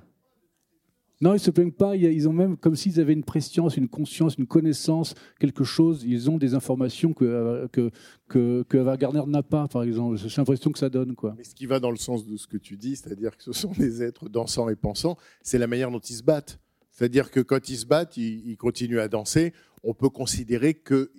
non, 1.21 1.33
ils 1.33 1.39
se 1.39 1.49
plaignent 1.49 1.71
pas. 1.71 1.95
Ils 1.95 2.27
ont 2.27 2.33
même 2.33 2.57
comme 2.57 2.75
s'ils 2.75 2.99
avaient 2.99 3.13
une 3.13 3.23
préscience, 3.23 3.77
une 3.77 3.87
conscience, 3.87 4.35
une 4.35 4.47
connaissance, 4.47 5.15
quelque 5.39 5.63
chose. 5.63 6.03
Ils 6.03 6.29
ont 6.29 6.37
des 6.37 6.53
informations 6.53 7.13
que 7.13 7.67
que 7.71 7.89
que, 8.27 8.63
que 8.67 8.95
Gardner 8.97 9.23
n'a 9.27 9.41
pas, 9.41 9.67
par 9.67 9.83
exemple. 9.83 10.17
J'ai 10.17 10.27
l'impression 10.37 10.71
que 10.71 10.79
ça 10.79 10.89
donne 10.89 11.15
quoi. 11.15 11.33
Mais 11.37 11.45
ce 11.45 11.55
qui 11.55 11.67
va 11.67 11.79
dans 11.79 11.91
le 11.91 11.97
sens 11.97 12.25
de 12.25 12.35
ce 12.35 12.47
que 12.47 12.57
tu 12.57 12.75
dis, 12.75 12.97
c'est-à-dire 12.97 13.37
que 13.37 13.43
ce 13.43 13.53
sont 13.53 13.71
des 13.71 14.03
êtres 14.03 14.27
dansants 14.27 14.67
et 14.67 14.75
pensants, 14.75 15.17
c'est 15.41 15.57
la 15.57 15.67
manière 15.67 15.89
dont 15.89 15.99
ils 15.99 16.15
se 16.15 16.23
battent. 16.23 16.59
C'est-à-dire 16.95 17.29
que 17.29 17.41
quand 17.41 17.67
ils 17.67 17.77
se 17.77 17.85
battent, 17.85 18.15
ils, 18.15 18.55
continuent 18.55 19.01
à 19.01 19.09
danser. 19.09 19.53
On 19.83 19.93
peut 19.93 20.09
considérer 20.09 20.73
que 20.73 21.11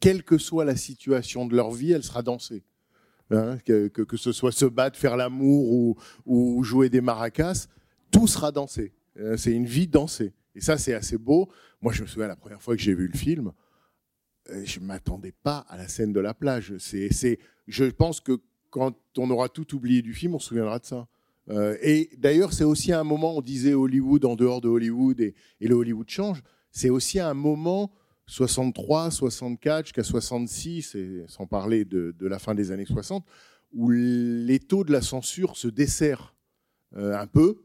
quelle 0.00 0.22
que 0.22 0.38
soit 0.38 0.64
la 0.64 0.76
situation 0.76 1.44
de 1.46 1.54
leur 1.54 1.70
vie, 1.70 1.92
elle 1.92 2.02
sera 2.02 2.22
dansée. 2.22 2.64
Hein, 3.30 3.58
que, 3.64 4.16
ce 4.16 4.32
soit 4.32 4.50
se 4.50 4.64
battre, 4.64 4.98
faire 4.98 5.18
l'amour 5.18 5.70
ou, 5.70 5.96
ou 6.24 6.64
jouer 6.64 6.88
des 6.88 7.02
maracas, 7.02 7.68
tout 8.10 8.26
sera 8.26 8.50
dansé. 8.50 8.92
Euh, 9.18 9.36
c'est 9.36 9.52
une 9.52 9.66
vie 9.66 9.86
dansée. 9.86 10.32
Et 10.54 10.62
ça, 10.62 10.78
c'est 10.78 10.94
assez 10.94 11.18
beau. 11.18 11.50
Moi, 11.82 11.92
je 11.92 12.02
me 12.02 12.06
souviens 12.06 12.26
la 12.26 12.34
première 12.34 12.62
fois 12.62 12.74
que 12.74 12.82
j'ai 12.82 12.94
vu 12.94 13.06
le 13.06 13.16
film, 13.16 13.52
euh, 14.48 14.62
je 14.64 14.80
ne 14.80 14.86
m'attendais 14.86 15.32
pas 15.32 15.66
à 15.68 15.76
la 15.76 15.86
scène 15.86 16.14
de 16.14 16.20
la 16.20 16.32
plage. 16.32 16.76
C'est, 16.78 17.38
je 17.68 17.84
pense 17.84 18.20
que 18.20 18.40
quand 18.70 18.96
on 19.18 19.30
aura 19.30 19.50
tout 19.50 19.74
oublié 19.76 20.00
du 20.00 20.14
film, 20.14 20.34
on 20.34 20.38
se 20.38 20.48
souviendra 20.48 20.78
de 20.78 20.86
ça. 20.86 21.06
Euh, 21.50 21.76
et 21.82 22.10
d'ailleurs, 22.16 22.52
c'est 22.52 22.64
aussi 22.64 22.92
un 22.92 23.04
moment, 23.04 23.36
on 23.36 23.42
disait 23.42 23.74
Hollywood 23.74 24.24
en 24.24 24.36
dehors 24.36 24.60
de 24.60 24.68
Hollywood 24.68 25.20
et, 25.20 25.34
le 25.60 25.74
Hollywood 25.74 26.08
change. 26.08 26.42
C'est 26.70 26.90
aussi 26.90 27.18
un 27.18 27.34
moment 27.34 27.92
63, 28.26 29.10
64 29.10 29.86
jusqu'à 29.86 30.04
66, 30.04 30.94
et 30.94 31.24
sans 31.26 31.46
parler 31.46 31.84
de, 31.84 32.14
la 32.20 32.38
fin 32.38 32.54
des 32.54 32.70
années 32.70 32.86
60, 32.86 33.26
où 33.72 33.90
les 33.90 34.60
taux 34.60 34.84
de 34.84 34.92
la 34.92 35.02
censure 35.02 35.56
se 35.56 35.68
desserrent 35.68 36.34
un 36.94 37.26
peu 37.26 37.56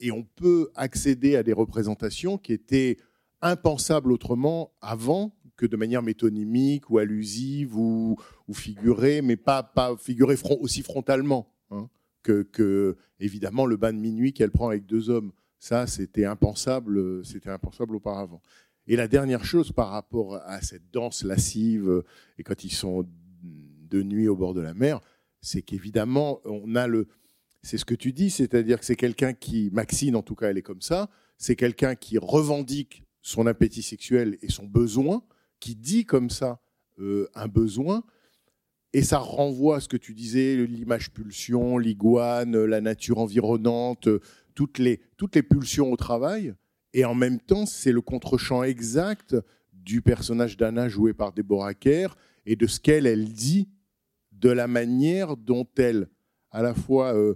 et 0.00 0.10
on 0.10 0.22
peut 0.22 0.70
accéder 0.74 1.36
à 1.36 1.42
des 1.42 1.52
représentations 1.52 2.38
qui 2.38 2.52
étaient 2.52 2.98
impensables 3.42 4.12
autrement 4.12 4.72
avant 4.80 5.34
que 5.56 5.66
de 5.66 5.76
manière 5.76 6.02
métonymique 6.02 6.90
ou 6.90 6.98
allusive 6.98 7.76
ou, 7.76 8.16
figurée, 8.52 9.22
mais 9.22 9.36
pas, 9.36 9.62
pas 9.62 9.96
figurée 9.96 10.36
aussi 10.60 10.82
frontalement 10.82 11.52
hein, 11.70 11.88
que, 12.24 12.96
évidemment 13.20 13.66
le 13.66 13.76
bain 13.76 13.92
de 13.92 13.98
minuit 13.98 14.32
qu'elle 14.32 14.50
prend 14.50 14.68
avec 14.68 14.86
deux 14.86 15.10
hommes. 15.10 15.32
Ça, 15.58 15.86
c'était 15.86 16.26
impensable, 16.26 17.24
c'était 17.24 17.50
impensable 17.50 17.96
auparavant. 17.96 18.42
Et 18.86 18.96
la 18.96 19.08
dernière 19.08 19.44
chose 19.44 19.72
par 19.72 19.90
rapport 19.90 20.36
à 20.44 20.60
cette 20.60 20.90
danse 20.92 21.24
lascive 21.24 22.02
et 22.36 22.42
quand 22.42 22.64
ils 22.64 22.72
sont 22.72 23.06
de 23.42 24.02
nuit 24.02 24.28
au 24.28 24.36
bord 24.36 24.52
de 24.52 24.60
la 24.60 24.74
mer, 24.74 25.00
c'est 25.40 25.62
qu'évidemment 25.62 26.40
on 26.44 26.74
a 26.74 26.86
le, 26.86 27.06
c'est 27.64 27.78
ce 27.78 27.84
que 27.84 27.94
tu 27.94 28.12
dis, 28.12 28.30
c'est-à-dire 28.30 28.78
que 28.78 28.84
c'est 28.84 28.96
quelqu'un 28.96 29.32
qui, 29.32 29.70
Maxine 29.72 30.16
en 30.16 30.22
tout 30.22 30.34
cas, 30.34 30.50
elle 30.50 30.58
est 30.58 30.62
comme 30.62 30.82
ça, 30.82 31.08
c'est 31.38 31.56
quelqu'un 31.56 31.94
qui 31.94 32.18
revendique 32.18 33.04
son 33.22 33.46
appétit 33.46 33.82
sexuel 33.82 34.36
et 34.42 34.50
son 34.50 34.66
besoin, 34.66 35.24
qui 35.60 35.74
dit 35.74 36.04
comme 36.04 36.28
ça 36.28 36.60
euh, 36.98 37.28
un 37.34 37.48
besoin, 37.48 38.04
et 38.94 39.02
ça 39.02 39.18
renvoie 39.18 39.76
à 39.76 39.80
ce 39.80 39.88
que 39.88 39.96
tu 39.96 40.14
disais, 40.14 40.54
l'image 40.54 41.10
pulsion, 41.10 41.78
l'iguane, 41.78 42.64
la 42.64 42.80
nature 42.80 43.18
environnante, 43.18 44.08
toutes 44.54 44.78
les, 44.78 45.00
toutes 45.16 45.34
les 45.34 45.42
pulsions 45.42 45.92
au 45.92 45.96
travail, 45.96 46.54
et 46.92 47.04
en 47.04 47.16
même 47.16 47.40
temps, 47.40 47.66
c'est 47.66 47.90
le 47.90 48.00
contre-champ 48.00 48.62
exact 48.62 49.34
du 49.72 50.00
personnage 50.00 50.56
d'Anna 50.56 50.88
joué 50.88 51.12
par 51.12 51.32
Deborah 51.32 51.74
Kerr 51.74 52.16
et 52.46 52.54
de 52.54 52.68
ce 52.68 52.78
qu'elle 52.78 53.08
elle 53.08 53.32
dit, 53.32 53.68
de 54.30 54.48
la 54.48 54.68
manière 54.68 55.36
dont 55.36 55.66
elle, 55.76 56.08
à 56.52 56.62
la 56.62 56.72
fois 56.72 57.14
euh, 57.16 57.34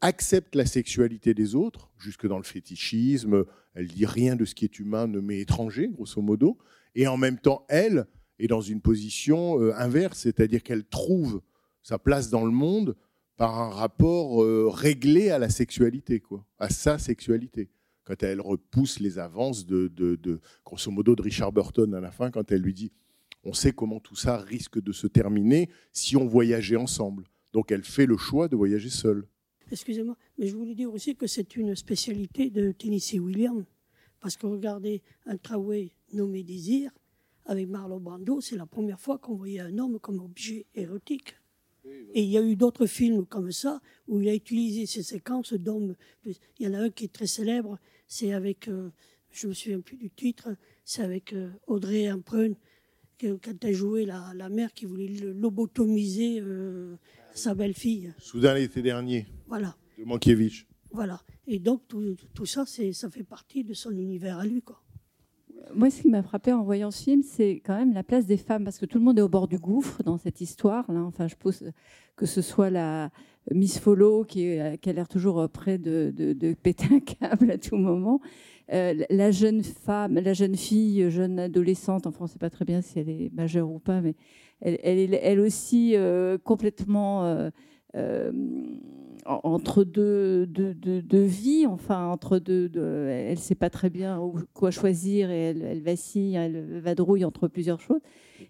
accepte 0.00 0.54
la 0.54 0.64
sexualité 0.64 1.34
des 1.34 1.54
autres, 1.54 1.90
jusque 1.98 2.26
dans 2.26 2.38
le 2.38 2.42
fétichisme, 2.42 3.44
elle 3.74 3.88
dit 3.88 4.06
rien 4.06 4.34
de 4.34 4.46
ce 4.46 4.54
qui 4.54 4.64
est 4.64 4.78
humain 4.78 5.06
ne 5.06 5.20
m'est 5.20 5.40
étranger, 5.40 5.88
grosso 5.88 6.22
modo, 6.22 6.56
et 6.94 7.06
en 7.06 7.18
même 7.18 7.38
temps, 7.38 7.66
elle 7.68 8.06
est 8.40 8.48
dans 8.48 8.60
une 8.60 8.80
position 8.80 9.60
euh, 9.60 9.72
inverse, 9.76 10.20
c'est-à-dire 10.20 10.62
qu'elle 10.62 10.84
trouve 10.84 11.40
sa 11.82 11.98
place 11.98 12.30
dans 12.30 12.44
le 12.44 12.50
monde 12.50 12.96
par 13.36 13.58
un 13.60 13.70
rapport 13.70 14.42
euh, 14.42 14.68
réglé 14.68 15.30
à 15.30 15.38
la 15.38 15.48
sexualité, 15.48 16.20
quoi, 16.20 16.44
à 16.58 16.68
sa 16.68 16.98
sexualité. 16.98 17.70
Quand 18.04 18.22
elle 18.22 18.40
repousse 18.40 18.98
les 18.98 19.18
avances 19.18 19.66
de, 19.66 20.40
grosso 20.64 20.90
modo, 20.90 21.14
de 21.14 21.22
Richard 21.22 21.52
Burton 21.52 21.94
à 21.94 22.00
la 22.00 22.10
fin, 22.10 22.30
quand 22.30 22.50
elle 22.50 22.60
lui 22.60 22.74
dit 22.74 22.90
on 23.44 23.52
sait 23.52 23.72
comment 23.72 24.00
tout 24.00 24.16
ça 24.16 24.36
risque 24.36 24.82
de 24.82 24.92
se 24.92 25.06
terminer 25.06 25.70
si 25.92 26.16
on 26.16 26.26
voyageait 26.26 26.76
ensemble. 26.76 27.24
Donc 27.52 27.72
elle 27.72 27.84
fait 27.84 28.06
le 28.06 28.16
choix 28.16 28.48
de 28.48 28.56
voyager 28.56 28.90
seule. 28.90 29.26
Excusez-moi, 29.72 30.16
mais 30.36 30.48
je 30.48 30.56
voulais 30.56 30.74
dire 30.74 30.92
aussi 30.92 31.14
que 31.14 31.26
c'est 31.26 31.56
une 31.56 31.74
spécialité 31.74 32.50
de 32.50 32.72
Tennessee 32.72 33.20
Williams. 33.20 33.64
Parce 34.20 34.36
que 34.36 34.46
regardez 34.46 35.02
un 35.24 35.38
traway 35.38 35.92
nommé 36.12 36.42
Désir, 36.42 36.90
avec 37.50 37.68
Marlon 37.68 37.98
Brando, 37.98 38.40
c'est 38.40 38.56
la 38.56 38.64
première 38.64 39.00
fois 39.00 39.18
qu'on 39.18 39.34
voyait 39.34 39.58
un 39.58 39.76
homme 39.78 39.98
comme 39.98 40.20
objet 40.20 40.66
érotique. 40.74 41.34
Et 42.14 42.22
il 42.22 42.28
y 42.28 42.38
a 42.38 42.42
eu 42.42 42.54
d'autres 42.54 42.86
films 42.86 43.26
comme 43.26 43.50
ça 43.50 43.80
où 44.06 44.20
il 44.20 44.28
a 44.28 44.34
utilisé 44.34 44.86
ces 44.86 45.02
séquences 45.02 45.54
d'hommes. 45.54 45.96
Il 46.24 46.36
y 46.60 46.68
en 46.68 46.74
a 46.74 46.78
un 46.78 46.90
qui 46.90 47.06
est 47.06 47.12
très 47.12 47.26
célèbre, 47.26 47.78
c'est 48.06 48.32
avec, 48.32 48.68
euh, 48.68 48.90
je 49.32 49.48
me 49.48 49.52
souviens 49.52 49.80
plus 49.80 49.96
du 49.96 50.10
titre, 50.10 50.54
c'est 50.84 51.02
avec 51.02 51.32
euh, 51.32 51.50
Audrey 51.66 52.04
Hepburn, 52.04 52.54
quand 53.20 53.64
elle 53.64 53.74
jouait 53.74 54.04
la, 54.04 54.32
la 54.34 54.48
mère 54.48 54.72
qui 54.72 54.86
voulait 54.86 55.08
lobotomiser 55.08 56.40
euh, 56.40 56.94
sa 57.34 57.54
belle-fille. 57.54 58.14
Soudain 58.18 58.54
l'été 58.54 58.80
dernier. 58.80 59.26
Voilà. 59.48 59.76
De 59.98 60.04
Mankiewicz. 60.04 60.66
Voilà. 60.92 61.20
Et 61.48 61.58
donc 61.58 61.88
tout, 61.88 62.16
tout 62.32 62.46
ça, 62.46 62.64
ça 62.66 63.10
fait 63.10 63.24
partie 63.24 63.64
de 63.64 63.74
son 63.74 63.90
univers 63.90 64.38
à 64.38 64.46
lui. 64.46 64.62
Quoi. 64.62 64.80
Moi, 65.74 65.90
ce 65.90 66.02
qui 66.02 66.08
m'a 66.08 66.22
frappé 66.22 66.52
en 66.52 66.62
voyant 66.62 66.90
ce 66.90 67.02
film, 67.02 67.22
c'est 67.22 67.62
quand 67.64 67.76
même 67.76 67.92
la 67.92 68.02
place 68.02 68.26
des 68.26 68.36
femmes, 68.36 68.64
parce 68.64 68.78
que 68.78 68.86
tout 68.86 68.98
le 68.98 69.04
monde 69.04 69.18
est 69.18 69.22
au 69.22 69.28
bord 69.28 69.48
du 69.48 69.58
gouffre 69.58 70.02
dans 70.02 70.18
cette 70.18 70.40
histoire. 70.40 70.90
Là. 70.90 71.00
Enfin, 71.02 71.28
je 71.28 71.36
pose 71.36 71.70
que 72.16 72.26
ce 72.26 72.42
soit 72.42 72.70
la 72.70 73.10
Miss 73.52 73.78
Follow 73.78 74.24
qui, 74.24 74.58
qui 74.80 74.90
a 74.90 74.92
l'air 74.92 75.08
toujours 75.08 75.48
près 75.48 75.78
de, 75.78 76.12
de, 76.14 76.54
péter 76.54 76.86
un 76.92 77.00
câble 77.00 77.50
à 77.50 77.58
tout 77.58 77.76
moment, 77.76 78.20
euh, 78.72 78.94
la 79.10 79.30
jeune 79.32 79.64
femme, 79.64 80.14
la 80.14 80.32
jeune 80.32 80.54
fille, 80.54 81.10
jeune 81.10 81.38
adolescente, 81.40 82.06
en 82.06 82.12
France, 82.12 82.30
on 82.30 82.32
ne 82.32 82.34
sait 82.34 82.38
pas 82.38 82.50
très 82.50 82.64
bien 82.64 82.82
si 82.82 83.00
elle 83.00 83.08
est 83.08 83.32
majeure 83.34 83.68
ou 83.68 83.80
pas, 83.80 84.00
mais 84.00 84.14
elle, 84.60 85.40
aussi 85.40 85.96
euh, 85.96 86.38
complètement 86.38 87.24
euh, 87.24 87.50
entre 89.26 89.84
deux, 89.84 90.46
deux, 90.46 91.22
vies, 91.22 91.66
enfin, 91.66 92.06
entre 92.06 92.38
deux, 92.38 92.70
elle 93.08 93.32
ne 93.32 93.36
sait 93.36 93.54
pas 93.54 93.70
très 93.70 93.90
bien 93.90 94.20
quoi 94.54 94.70
choisir 94.70 95.30
et 95.30 95.40
elle, 95.50 95.62
elle 95.62 95.82
vacille, 95.82 96.34
elle 96.34 96.80
vadrouille 96.80 97.24
entre 97.24 97.48
plusieurs 97.48 97.80
choses. 97.80 98.00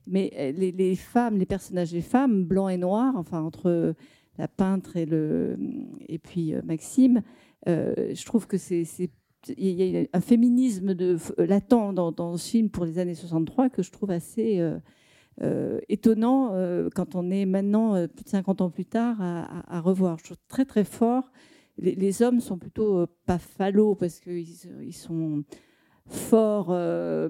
Mais 0.07 0.30
les, 0.57 0.72
les, 0.72 0.97
femmes, 0.97 1.38
les 1.38 1.47
personnages 1.47 1.93
des 1.93 2.03
femmes, 2.03 2.45
blancs 2.45 2.70
et 2.70 2.76
noirs, 2.76 3.14
enfin, 3.16 3.43
entre 3.43 3.95
la 4.38 4.49
peintre 4.49 4.97
et, 4.97 5.07
le, 5.07 5.59
et 6.09 6.18
puis 6.18 6.55
Maxime, 6.64 7.22
je 7.66 8.24
trouve 8.24 8.47
que 8.47 8.57
c'est 8.59 8.84
il 9.57 9.70
y 9.70 9.99
a 9.99 10.05
un 10.12 10.20
féminisme 10.20 10.95
euh, 11.01 11.18
latent 11.38 11.68
dans, 11.68 12.12
dans, 12.12 12.36
ce 12.36 12.51
film 12.51 12.70
pour 12.70 12.84
les 12.84 12.99
années 12.99 13.14
63 13.14 13.70
que 13.70 13.82
je 13.82 13.91
trouve 13.91 14.11
assez 14.11 14.61
euh, 14.61 14.76
euh, 14.76 14.78
étonnant 15.89 16.55
quand 16.95 17.14
on 17.14 17.31
est 17.31 17.47
maintenant, 17.47 18.07
plus 18.09 18.24
de 18.24 18.28
50 18.28 18.61
ans 18.61 18.70
plus 18.70 18.85
tard, 18.85 19.16
à, 19.20 19.81
revoir. 19.81 20.18
Je 20.18 20.24
trouve 20.24 20.37
très 20.49 20.64
très 20.64 20.85
fort. 20.85 21.31
Les, 21.78 22.22
hommes 22.22 22.41
sont 22.41 22.59
plutôt 22.59 23.07
pas 23.24 23.39
phallos 23.39 23.95
parce 23.95 24.20
qu'ils 24.20 24.47
ils 24.83 24.93
sont 24.93 25.45
forts. 26.07 26.68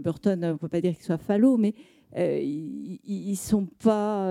Burton, 0.00 0.44
on 0.44 0.48
ne 0.48 0.54
peut 0.54 0.68
pas 0.68 0.80
dire 0.80 0.94
qu'ils 0.94 1.04
soient 1.04 1.18
phallos, 1.18 1.56
mais 1.56 1.74
ils 2.16 3.30
ne 3.30 3.36
sont 3.36 3.66
pas 3.66 4.28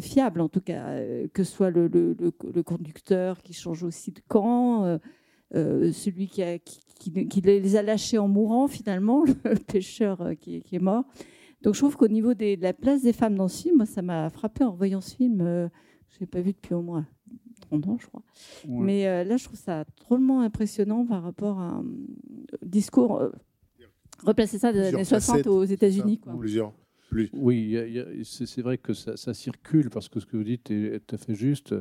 fiables, 0.00 0.42
en 0.42 0.48
tout 0.48 0.60
cas, 0.60 0.98
que 1.32 1.42
ce 1.42 1.52
soit 1.52 1.70
le, 1.70 1.88
conducteur 2.62 3.40
qui 3.40 3.54
change 3.54 3.82
aussi 3.82 4.12
de 4.12 4.20
camp 4.28 4.98
euh, 5.54 5.92
celui 5.92 6.28
qui, 6.28 6.42
les 7.42 7.76
a 7.76 7.82
lâchés 7.82 8.16
en 8.16 8.28
mourant 8.28 8.68
finalement, 8.68 9.24
le 9.44 9.56
pêcheur 9.56 10.22
euh, 10.22 10.34
qui 10.34 10.62
est 10.72 10.78
mort. 10.78 11.04
Donc 11.62 11.74
je 11.74 11.78
trouve 11.80 11.96
qu'au 11.96 12.08
niveau 12.08 12.34
des- 12.34 12.56
de 12.56 12.62
la 12.62 12.72
place 12.72 13.02
des 13.02 13.12
femmes 13.12 13.36
dans 13.36 13.48
ce 13.48 13.62
film, 13.62 13.76
moi, 13.76 13.86
ça 13.86 14.02
m'a 14.02 14.30
frappé 14.30 14.64
en 14.64 14.72
revoyant 14.72 15.00
ce 15.00 15.14
film. 15.16 15.40
euh, 15.40 15.68
je 16.10 16.20
l'ai 16.20 16.26
pas 16.26 16.40
vu 16.40 16.52
depuis 16.52 16.74
au 16.74 16.82
moins 16.82 17.06
30 17.62 17.86
ans, 17.88 17.96
je 18.00 18.06
crois. 18.06 18.22
Ouais. 18.68 18.84
Mais 18.84 19.06
euh, 19.06 19.24
là, 19.24 19.36
je 19.36 19.44
trouve 19.44 19.58
ça 19.58 19.84
drôlement 20.00 20.40
impressionnant 20.42 21.06
par 21.06 21.22
rapport 21.22 21.58
à 21.60 21.68
un 21.68 21.84
discours. 22.64 23.20
euh, 23.20 23.30
replacer 24.24 24.58
ça 24.58 24.72
des 24.72 24.78
Plusieurs 24.80 24.94
années 24.96 25.04
60 25.04 25.30
facettes, 25.36 25.46
aux 25.48 25.64
États-Unis. 25.64 26.18
Quoi. 26.18 26.36
Plusieurs. 26.38 26.72
Plus. 27.10 27.28
Oui, 27.32 27.60
il 27.62 27.70
y 27.70 27.78
a- 27.78 27.86
il 27.86 27.92
y 27.94 27.98
a- 28.00 28.06
c'est 28.24 28.62
vrai 28.62 28.78
que 28.78 28.92
ça, 28.94 29.16
ça 29.16 29.34
circule 29.34 29.90
parce 29.90 30.08
que 30.08 30.20
ce 30.20 30.26
que 30.26 30.36
vous 30.36 30.44
dites 30.44 30.70
est, 30.70 30.94
est 30.94 31.00
tout 31.00 31.14
à 31.14 31.18
fait 31.18 31.34
juste. 31.34 31.74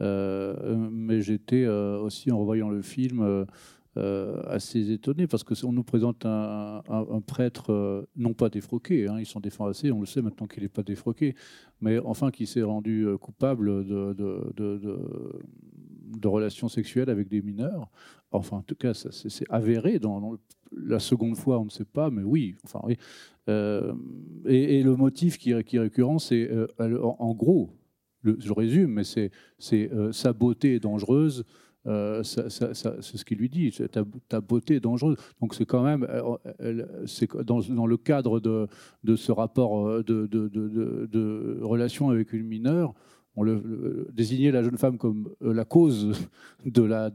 Euh, 0.00 0.88
mais 0.90 1.20
j'étais 1.20 1.64
euh, 1.64 1.98
aussi 2.00 2.30
en 2.30 2.38
revoyant 2.38 2.70
le 2.70 2.80
film 2.80 3.20
euh, 3.96 4.40
assez 4.46 4.92
étonné 4.92 5.26
parce 5.26 5.42
que 5.42 5.52
on 5.66 5.72
nous 5.72 5.82
présente 5.82 6.24
un, 6.24 6.80
prêtre 7.26 7.72
euh, 7.72 8.06
non 8.14 8.34
pas 8.34 8.48
défroqué, 8.48 9.08
hein, 9.08 9.16
ils 9.18 9.26
sont 9.26 9.40
défroqués, 9.40 9.90
on 9.90 9.98
le 9.98 10.06
sait 10.06 10.22
maintenant 10.22 10.46
qu'il 10.46 10.62
n'est 10.62 10.68
pas 10.68 10.84
défroqué, 10.84 11.34
mais 11.80 11.98
enfin 11.98 12.30
qui 12.30 12.46
s'est 12.46 12.62
rendu 12.62 13.02
euh, 13.08 13.18
coupable 13.18 13.84
de, 13.84 14.94
relations 16.22 16.68
sexuelles 16.68 17.10
avec 17.10 17.28
des 17.28 17.42
mineurs. 17.42 17.90
Enfin, 18.30 18.58
en 18.58 18.62
tout 18.62 18.76
cas, 18.76 18.94
c'est 18.94 19.44
avéré. 19.50 19.98
Dans, 19.98 20.38
la 20.70 21.00
seconde 21.00 21.36
fois, 21.36 21.58
on 21.58 21.64
ne 21.64 21.70
sait 21.70 21.84
pas, 21.84 22.10
mais 22.10 22.22
oui. 22.22 22.54
Euh, 23.48 23.92
et, 24.46 24.84
le 24.84 24.94
motif 24.94 25.36
qui, 25.36 25.50
est- 25.50 25.78
récurrent, 25.80 26.20
c'est 26.20 26.48
en, 26.78 27.16
en 27.18 27.34
gros, 27.34 27.70
le- 28.22 28.36
je 28.38 28.52
résume, 28.52 28.92
mais 28.92 29.04
c'est 29.04 29.32
sa 30.12 30.32
beauté 30.32 30.76
est 30.76 30.80
dangereuse. 30.80 31.44
Euh, 31.86 32.22
c'est 32.22 32.50
ce 32.60 33.24
qu'il 33.24 33.38
lui 33.38 33.48
dit. 33.48 33.74
Ta, 34.28 34.40
beauté 34.40 34.76
est 34.76 34.80
dangereuse. 34.80 35.16
Donc 35.40 35.54
c'est 35.54 35.66
quand 35.66 35.82
même, 35.82 36.06
euh, 36.10 36.86
dans, 37.44 37.86
le 37.86 37.96
cadre 37.96 38.40
de, 38.40 39.16
ce 39.16 39.32
rapport 39.32 39.88
euh, 39.88 40.02
de, 40.02 41.58
relation 41.62 42.10
avec 42.10 42.32
une 42.32 42.46
mineure, 42.46 42.94
on 43.36 43.44
le, 43.44 44.08
désigner 44.12 44.50
la 44.50 44.62
jeune 44.62 44.76
femme 44.76 44.98
comme 44.98 45.30
la 45.40 45.64
cause 45.64 46.12
de 46.66 46.82
la, 46.82 47.10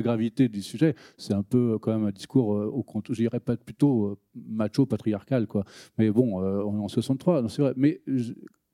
gravité 0.00 0.48
du 0.48 0.62
sujet, 0.62 0.94
c'est 1.18 1.34
un 1.34 1.42
peu 1.42 1.78
quand 1.78 1.92
même 1.92 2.06
un 2.06 2.12
discours 2.12 2.48
au 2.48 2.84
je 3.08 3.14
dirais 3.14 3.40
pas 3.40 3.56
plutôt 3.56 4.18
macho 4.34 4.86
patriarcal 4.86 5.46
quoi. 5.46 5.64
Mais 5.98 6.10
bon, 6.10 6.40
on 6.40 6.78
est 6.78 6.82
en 6.82 6.88
63, 6.88 7.42
non, 7.42 7.48
c'est 7.48 7.62
vrai. 7.62 7.74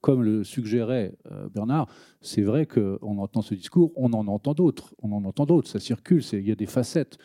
Comme 0.00 0.22
le 0.22 0.44
suggérait 0.44 1.14
euh, 1.30 1.48
Bernard, 1.48 1.86
c'est 2.20 2.42
vrai 2.42 2.66
qu'on 2.66 3.18
entend 3.18 3.42
ce 3.42 3.54
discours, 3.54 3.92
on 3.96 4.12
en 4.12 4.26
entend 4.28 4.54
d'autres, 4.54 4.94
on 5.02 5.12
en 5.12 5.24
entend 5.24 5.46
d'autres, 5.46 5.68
ça 5.68 5.80
circule, 5.80 6.22
il 6.32 6.48
y 6.48 6.52
a 6.52 6.54
des 6.54 6.66
facettes. 6.66 7.18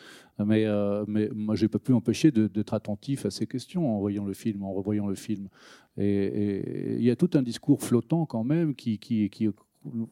Mais, 0.44 0.66
euh, 0.66 1.04
moi, 1.34 1.54
j'ai 1.54 1.68
pas 1.68 1.78
pu 1.78 1.92
m'empêcher 1.92 2.30
de- 2.30 2.46
d'être 2.46 2.74
attentif 2.74 3.24
à 3.24 3.30
ces 3.30 3.46
questions 3.46 3.96
en 3.96 4.00
voyant 4.00 4.26
le 4.26 4.34
film, 4.34 4.62
en 4.64 4.72
revoyant 4.74 5.06
le 5.06 5.14
film. 5.14 5.48
Et, 5.96 6.96
il 6.98 7.02
y 7.02 7.10
a 7.10 7.16
tout 7.16 7.30
un 7.34 7.42
discours 7.42 7.82
flottant 7.82 8.26
quand 8.26 8.44
même 8.44 8.74
qui, 8.74 8.98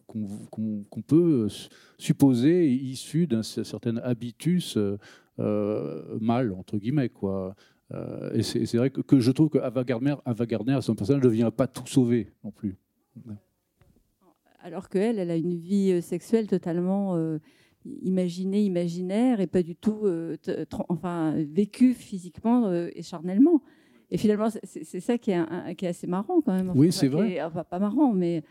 qu'on 0.06 1.02
peut 1.06 1.48
supposer 1.98 2.68
issu 2.70 3.26
d'un 3.26 3.42
certain 3.42 3.96
habitus 3.98 4.76
euh, 4.76 4.98
euh, 5.40 6.16
mal 6.20 6.52
entre 6.52 6.78
guillemets 6.78 7.08
quoi. 7.08 7.56
Euh, 7.94 8.30
et 8.34 8.42
c'est 8.42 8.76
vrai 8.76 8.90
que, 8.90 9.00
que 9.00 9.20
je 9.20 9.30
trouve 9.30 9.48
que 9.50 9.58
Ava 9.58 9.84
Gardner, 9.84 10.16
Ava 10.24 10.46
Gardner, 10.46 10.78
son 10.82 10.94
personnage 10.94 11.22
ne 11.22 11.28
vient 11.28 11.50
pas 11.50 11.66
tout 11.68 11.86
sauver 11.86 12.32
non 12.42 12.50
plus. 12.50 12.76
Alors 14.62 14.88
qu'elle, 14.88 15.18
elle 15.18 15.30
a 15.30 15.36
une 15.36 15.56
vie 15.56 15.92
euh, 15.92 16.00
sexuelle 16.00 16.46
totalement 16.46 17.16
euh, 17.16 17.38
imaginée, 18.02 18.62
imaginaire 18.64 19.40
et 19.40 19.46
pas 19.46 19.62
du 19.62 19.76
tout 19.76 20.00
euh, 20.04 20.36
enfin, 20.88 21.34
vécue 21.36 21.92
physiquement 21.92 22.72
et 22.72 23.02
charnellement. 23.02 23.62
Et 24.10 24.16
finalement, 24.16 24.48
c'est- 24.62 25.00
ça 25.00 25.18
qui 25.18 25.30
est, 25.32 25.34
un- 25.34 25.74
qui 25.74 25.84
est 25.84 25.88
assez 25.88 26.06
marrant 26.06 26.40
quand 26.40 26.52
même. 26.54 26.72
Oui, 26.74 26.92
c'est 26.92 27.08
vrai. 27.08 27.42
enfin, 27.42 27.64
pas 27.64 27.78
marrant, 27.78 28.12
mais 28.12 28.42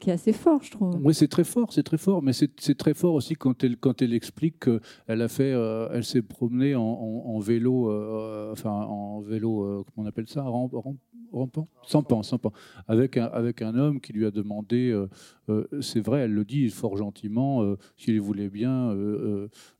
qui 0.00 0.10
est 0.10 0.12
assez 0.12 0.32
fort, 0.32 0.62
je 0.62 0.70
trouve. 0.70 0.98
Oui, 1.02 1.14
c'est 1.14 1.28
très 1.28 1.44
fort, 1.44 1.72
c'est 1.72 1.82
très 1.82 1.98
fort, 1.98 2.22
mais 2.22 2.32
c'est 2.32 2.76
très 2.78 2.94
fort 2.94 3.14
aussi 3.14 3.34
quand 3.34 3.62
elle, 3.64 3.76
quand 3.76 4.02
elle 4.02 4.14
explique 4.14 4.60
qu'elle 4.60 5.22
a 5.22 5.28
fait, 5.28 5.52
euh, 5.52 5.88
elle 5.92 6.04
s'est 6.04 6.22
promenée 6.22 6.74
en, 6.74 7.38
vélo, 7.38 7.90
euh, 7.90 8.52
enfin 8.52 8.70
en 8.70 9.20
vélo, 9.20 9.62
euh, 9.62 9.84
comment 9.94 10.06
on 10.06 10.08
appelle 10.08 10.28
ça, 10.28 10.42
ramp, 10.42 10.70
ramp- 10.72 10.96
rampant, 11.32 11.68
sampant, 11.84 12.22
sampant, 12.22 12.52
avec 12.86 13.16
un, 13.16 13.26
avec 13.26 13.60
un 13.62 13.74
homme 13.76 14.00
qui 14.00 14.12
lui 14.12 14.26
a 14.26 14.30
demandé, 14.30 14.96
c'est 15.80 16.00
vrai, 16.00 16.20
elle 16.20 16.32
le 16.32 16.44
dit 16.44 16.68
fort 16.70 16.96
gentiment, 16.96 17.74
s'il 17.96 18.20
voulait 18.20 18.48
bien 18.48 18.94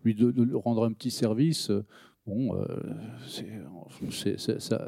lui 0.04 0.16
rendre 0.54 0.84
un 0.84 0.92
petit 0.92 1.10
service. 1.10 1.70
Bon, 2.26 2.56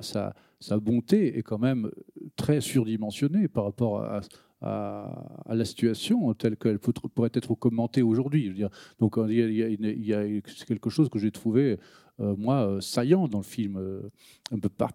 sa, 0.01 0.79
bonté 0.81 1.39
est 1.39 1.43
quand 1.43 1.59
même 1.59 1.91
très 2.37 2.61
surdimensionnée 2.61 3.47
par 3.49 3.65
rapport 3.65 4.03
à, 4.03 4.21
à 4.61 5.55
la 5.55 5.65
situation 5.65 6.33
telle 6.35 6.57
qu'elle 6.57 6.79
pourrait 6.79 7.31
être 7.33 7.55
commentée 7.55 8.03
aujourd'hui. 8.03 8.53
Donc 8.99 9.17
il 9.19 10.43
quelque 10.67 10.91
chose 10.91 11.09
que 11.09 11.19
j'ai 11.19 11.31
trouvé 11.31 11.79
euh, 12.21 12.35
moi 12.37 12.67
euh, 12.67 12.81
saillant 12.81 13.29
dans 13.29 13.39
le 13.39 13.45
film, 13.45 13.77
euh, 13.77 14.03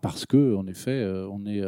parce 0.01 0.25
que 0.25 0.55
en 0.55 0.67
effet 0.67 1.05
on 1.29 1.45
est 1.45 1.61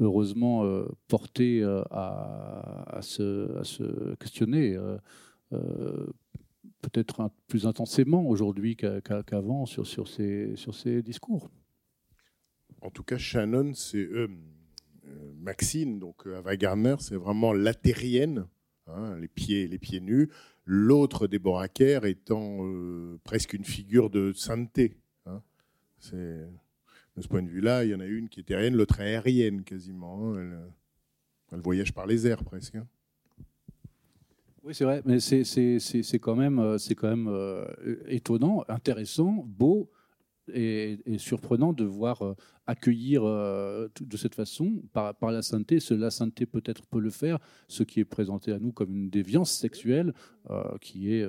heureusement 0.00 0.64
porté 1.08 1.62
à, 1.90 2.98
se, 3.02 4.14
questionner. 4.16 4.76
peut-être 6.82 7.30
plus 7.48 7.66
intensément 7.66 8.24
aujourd'hui 8.28 8.76
qu'a- 8.76 9.00
qu'a- 9.00 9.22
qu'avant 9.22 9.66
sur, 9.66 9.86
ces, 9.86 10.54
sur 10.56 10.74
ces 10.74 11.02
discours. 11.02 11.50
En 12.80 12.90
tout 12.90 13.02
cas, 13.02 13.18
Shannon, 13.18 13.72
c'est 13.74 14.08
Maxine, 15.40 15.98
donc 15.98 16.26
euh, 16.26 16.38
Ava 16.38 16.56
Gardner, 16.56 16.96
c'est 17.00 17.16
vraiment 17.16 17.52
l'athérienne, 17.52 18.46
hein, 18.86 19.16
les, 19.18 19.28
pieds, 19.28 19.68
les 19.68 19.78
pieds 19.78 20.00
nus. 20.00 20.28
L'autre, 20.64 21.26
Deborah 21.26 21.68
Kerr, 21.68 22.04
étant 22.04 22.58
euh, 22.66 23.18
presque 23.24 23.54
une 23.54 23.64
figure 23.64 24.10
de 24.10 24.32
sainteté. 24.32 24.96
hein. 25.26 25.42
De 27.16 27.22
ce 27.22 27.26
point 27.28 27.42
de 27.42 27.48
vue-là, 27.48 27.84
il 27.84 27.90
y 27.90 27.94
en 27.94 28.00
a 28.00 28.06
une 28.06 28.28
qui 28.28 28.40
est 28.40 28.44
terrienne, 28.44 28.76
l'autre 28.76 29.00
aérienne 29.00 29.64
quasiment. 29.64 30.34
hein. 30.34 30.38
Elle, 31.52 31.58
euh, 31.58 31.62
voyage 31.62 31.92
par 31.92 32.06
les 32.06 32.26
airs 32.26 32.44
presque. 32.44 32.76
hein. 32.76 32.86
Oui, 34.62 34.74
c'est 34.74 34.84
vrai, 34.84 35.00
mais 35.06 35.18
c'est- 35.20 36.18
quand 36.20 36.36
même, 36.36 36.58
euh, 36.58 36.76
euh, 37.28 38.02
étonnant, 38.08 38.64
intéressant, 38.68 39.42
beau 39.46 39.90
et, 40.54 40.98
et 41.06 41.18
surprenant 41.18 41.72
de 41.72 41.84
voir 41.84 42.22
euh, 42.22 42.34
accueillir 42.66 43.22
euh, 43.24 43.88
de 44.00 44.16
cette 44.16 44.34
façon, 44.34 44.82
par, 44.92 45.14
par 45.14 45.30
la 45.32 45.42
sainteté, 45.42 45.80
ce, 45.80 45.94
la 45.94 46.10
sainteté 46.10 46.46
peut-être 46.46 46.86
peut 46.86 47.00
le 47.00 47.10
faire, 47.10 47.38
ce 47.66 47.82
qui 47.82 48.00
est 48.00 48.04
présenté 48.04 48.52
à 48.52 48.58
nous 48.58 48.72
comme 48.72 48.94
une 48.94 49.10
déviance 49.10 49.50
sexuelle 49.52 50.12
euh, 50.50 50.62
qui 50.80 51.12
est 51.14 51.26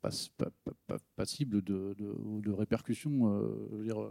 pas- 0.00 0.10
pas- 0.36 0.50
pas- 0.64 0.72
pas- 0.86 0.98
passible 1.16 1.62
de, 1.62 1.94
de- 1.98 2.40
de 2.40 2.50
répercussions. 2.52 3.40
je 3.72 3.76
veux 3.76 3.84
dire, 3.84 4.10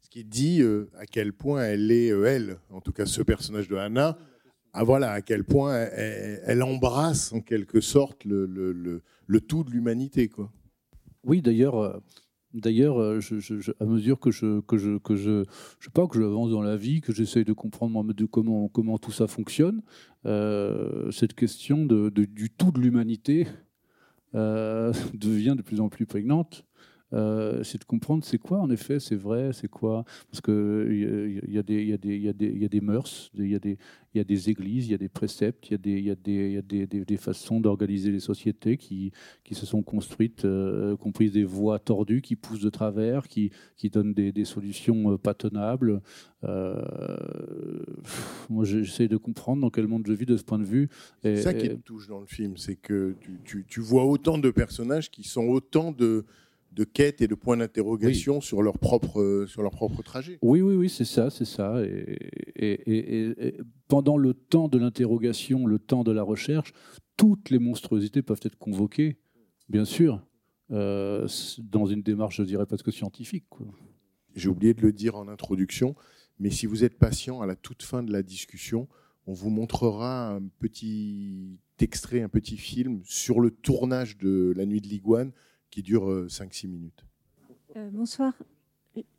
Ce 0.00 0.08
qui 0.08 0.24
dit 0.24 0.62
à 0.98 1.06
quel 1.06 1.32
point 1.32 1.62
elle 1.64 1.90
est, 1.90 2.08
elle, 2.08 2.58
en 2.70 2.80
tout 2.80 2.92
cas 2.92 3.06
ce 3.06 3.22
personnage 3.22 3.68
de 3.68 3.76
Hannah, 3.76 4.16
ah, 4.76 4.82
voilà, 4.84 5.12
à 5.12 5.22
quel 5.22 5.44
point 5.44 5.74
elle, 5.76 6.40
elle 6.44 6.62
embrasse 6.62 7.32
en 7.32 7.40
quelque 7.40 7.80
sorte 7.80 8.24
le, 8.24 8.44
le- 8.46 8.72
le- 8.72 9.02
le 9.26 9.40
tout 9.40 9.62
de 9.64 9.70
l'humanité. 9.70 10.28
quoi. 10.28 10.52
Oui, 11.24 11.40
d'ailleurs, 11.40 12.02
d'ailleurs, 12.54 13.00
euh, 13.00 13.20
à 13.80 13.84
mesure 13.84 14.20
que 14.20 14.30
je 14.30 14.60
que 14.60 14.98
que 14.98 15.16
je 15.16 15.44
je 15.80 15.90
dans 16.50 16.62
la 16.62 16.76
vie, 16.76 17.00
que 17.00 17.12
j'essaye 17.12 17.44
de 17.44 17.52
comprendre 17.52 18.14
de 18.14 18.24
comment 18.24 18.68
comment 18.68 18.98
tout 18.98 19.12
ça 19.12 19.26
fonctionne, 19.26 19.82
euh, 20.26 21.10
cette 21.10 21.34
question 21.34 21.84
du 21.84 22.50
tout 22.50 22.70
de 22.70 22.80
l'humanité 22.80 23.46
euh, 24.34 24.92
devient 25.14 25.54
de 25.56 25.62
plus 25.62 25.80
en 25.80 25.88
plus 25.88 26.06
prégnante. 26.06 26.64
Euh, 27.14 27.62
c'est 27.62 27.78
de 27.80 27.84
comprendre 27.84 28.24
c'est 28.24 28.38
quoi 28.38 28.58
en 28.58 28.70
effet, 28.70 28.98
c'est 28.98 29.14
vrai, 29.14 29.52
c'est 29.52 29.68
quoi 29.68 30.04
parce 30.30 30.40
que 30.40 30.88
il 30.90 30.98
y 30.98 31.52
y, 31.52 31.52
y 31.52 31.54
y 31.54 31.58
a 31.58 31.62
des 31.62 31.82
il 31.82 32.60
y 32.60 32.64
a 32.64 32.68
des 32.68 32.80
mœurs, 32.80 33.30
il 33.38 33.48
y 33.48 33.54
a 33.54 33.58
des 33.60 33.78
il 34.14 34.18
y 34.18 34.20
a 34.20 34.24
des 34.24 34.48
églises, 34.50 34.86
il 34.88 34.92
y 34.92 34.94
a 34.94 34.98
des 34.98 35.08
préceptes, 35.08 35.68
il 35.68 35.72
y 35.72 35.74
a 35.74 35.78
des 35.78 35.92
il 35.98 36.04
y 36.04 36.10
a 36.10 36.14
des 36.14 36.46
il 36.48 36.52
y 36.52 36.56
a 36.58 36.62
des, 36.62 36.86
des- 36.86 37.04
des 37.04 37.16
façons 37.16 37.60
d'organiser 37.60 38.10
les 38.10 38.20
sociétés 38.20 38.76
qui 38.76 39.12
qui 39.44 39.54
se 39.54 39.64
sont 39.66 39.82
construites, 39.82 40.44
euh, 40.44 40.96
comprises 40.96 41.32
des 41.32 41.44
voies 41.44 41.78
tordues 41.78 42.20
qui 42.22 42.34
poussent 42.36 42.60
de 42.62 42.70
travers, 42.70 43.28
qui, 43.28 43.50
qui 43.76 43.90
donnent 43.90 44.14
des, 44.14 44.32
des 44.32 44.44
solutions 44.44 45.12
euh, 45.12 45.16
pas 45.18 45.34
tenables. 45.34 46.00
Euh, 46.44 46.74
moi, 48.50 48.64
j'essaie 48.64 49.08
de 49.08 49.16
comprendre 49.16 49.62
dans 49.62 49.70
quel 49.70 49.86
monde 49.86 50.04
je 50.06 50.12
vis 50.12 50.26
de 50.26 50.36
ce 50.36 50.44
point 50.44 50.58
de 50.58 50.64
vue. 50.64 50.88
C'est 51.22 51.36
ça 51.36 51.54
qui 51.54 51.68
te 51.68 51.74
touche 51.74 52.08
dans 52.08 52.20
le 52.20 52.26
film, 52.26 52.56
c'est 52.56 52.76
que 52.76 53.14
tu, 53.20 53.40
tu- 53.44 53.64
tu 53.68 53.80
vois 53.80 54.04
autant 54.04 54.38
de 54.38 54.50
personnages 54.50 55.10
qui 55.10 55.22
sont 55.24 55.46
autant 55.46 55.92
de, 55.92 56.24
de 56.74 56.84
quêtes 56.84 57.20
et 57.22 57.28
de 57.28 57.34
points 57.34 57.56
d'interrogation 57.56 58.40
sur, 58.40 58.62
leur 58.62 58.78
propre, 58.78 59.20
euh, 59.20 59.46
sur 59.46 59.62
leur 59.62 59.70
propre 59.72 60.02
trajet. 60.02 60.38
Oui, 60.42 60.60
oui, 60.60 60.74
oui, 60.74 60.88
c'est 60.88 61.04
ça, 61.04 61.30
c'est 61.30 61.44
ça. 61.44 61.82
Et, 61.84 62.18
et- 62.56 62.72
et- 62.90 63.20
et- 63.20 63.46
et 63.46 63.56
pendant 63.88 64.16
le 64.16 64.34
temps 64.34 64.68
de 64.68 64.78
l'interrogation, 64.78 65.66
le 65.66 65.78
temps 65.78 66.02
de 66.04 66.12
la 66.12 66.22
recherche, 66.22 66.72
toutes 67.16 67.50
les 67.50 67.58
monstruosités 67.60 68.22
peuvent 68.22 68.40
être 68.42 68.58
convoquées, 68.58 69.18
bien 69.68 69.84
sûr. 69.84 70.24
euh, 70.70 71.28
dans 71.58 71.84
une 71.84 72.00
démarche, 72.02 72.38
je 72.38 72.42
dirais 72.42 72.64
presque 72.64 72.90
scientifique. 72.90 73.44
J'ai 74.34 74.48
oublié 74.48 74.72
de 74.72 74.80
le 74.80 74.92
dire 74.92 75.14
en 75.14 75.28
introduction, 75.28 75.94
mais 76.40 76.48
si 76.50 76.64
vous 76.66 76.84
êtes 76.84 76.98
patient, 76.98 77.42
à 77.42 77.46
la 77.46 77.54
toute 77.54 77.82
fin 77.82 78.02
de 78.02 78.10
la 78.10 78.22
discussion, 78.22 78.88
on 79.26 79.34
vous 79.34 79.50
montrera 79.50 80.30
un 80.34 80.40
petit 80.60 81.58
extrait, 81.80 82.22
un 82.22 82.30
petit 82.30 82.56
film 82.56 83.02
sur 83.04 83.40
le 83.40 83.50
tournage 83.50 84.16
de 84.16 84.54
La 84.56 84.64
Nuit 84.64 84.80
de 84.80 84.88
l'Iguane 84.88 85.32
qui 85.74 85.82
dure 85.82 86.08
euh, 86.08 86.28
5-6 86.28 86.68
minutes. 86.68 87.04
Euh, 87.74 87.90
bonsoir. 87.90 88.32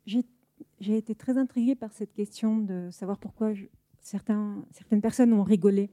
J'ai 0.06 0.96
été 0.96 1.14
très 1.14 1.36
intriguée 1.36 1.74
par 1.74 1.92
cette 1.92 2.14
question 2.14 2.56
de 2.56 2.88
savoir 2.90 3.18
pourquoi 3.18 3.52
je- 3.52 3.66
certains, 4.00 4.64
certaines 4.72 5.02
personnes 5.02 5.34
ont 5.34 5.42
rigolé. 5.42 5.90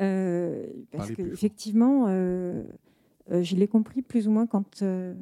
Euh, 0.00 0.66
parce 0.92 1.08
que 1.10 1.20
effectivement, 1.34 2.06
euh, 2.08 2.64
euh, 3.30 3.42
je 3.42 3.54
l'ai 3.56 3.68
compris 3.68 4.00
plus 4.00 4.28
ou 4.28 4.30
moins 4.30 4.46
quand, 4.46 4.80
euh, 4.80 5.12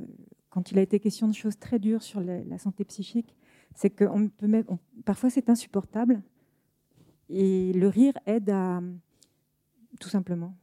quand 0.50 0.70
il 0.70 0.78
a 0.78 0.82
été 0.82 1.00
question 1.00 1.26
de 1.26 1.34
choses 1.34 1.58
très 1.58 1.80
dures 1.80 2.04
sur 2.04 2.20
la, 2.20 2.44
la 2.44 2.58
santé 2.58 2.84
psychique. 2.84 3.34
C'est 3.74 3.90
que 3.90 4.04
on 4.04 4.28
peut 4.28 4.46
même, 4.46 4.64
on- 4.68 4.78
parfois 5.04 5.30
c'est 5.30 5.50
insupportable 5.50 6.22
et 7.28 7.72
le 7.72 7.88
rire 7.88 8.14
aide 8.26 8.50
à 8.50 8.80
tout 9.98 10.08
simplement. 10.08 10.54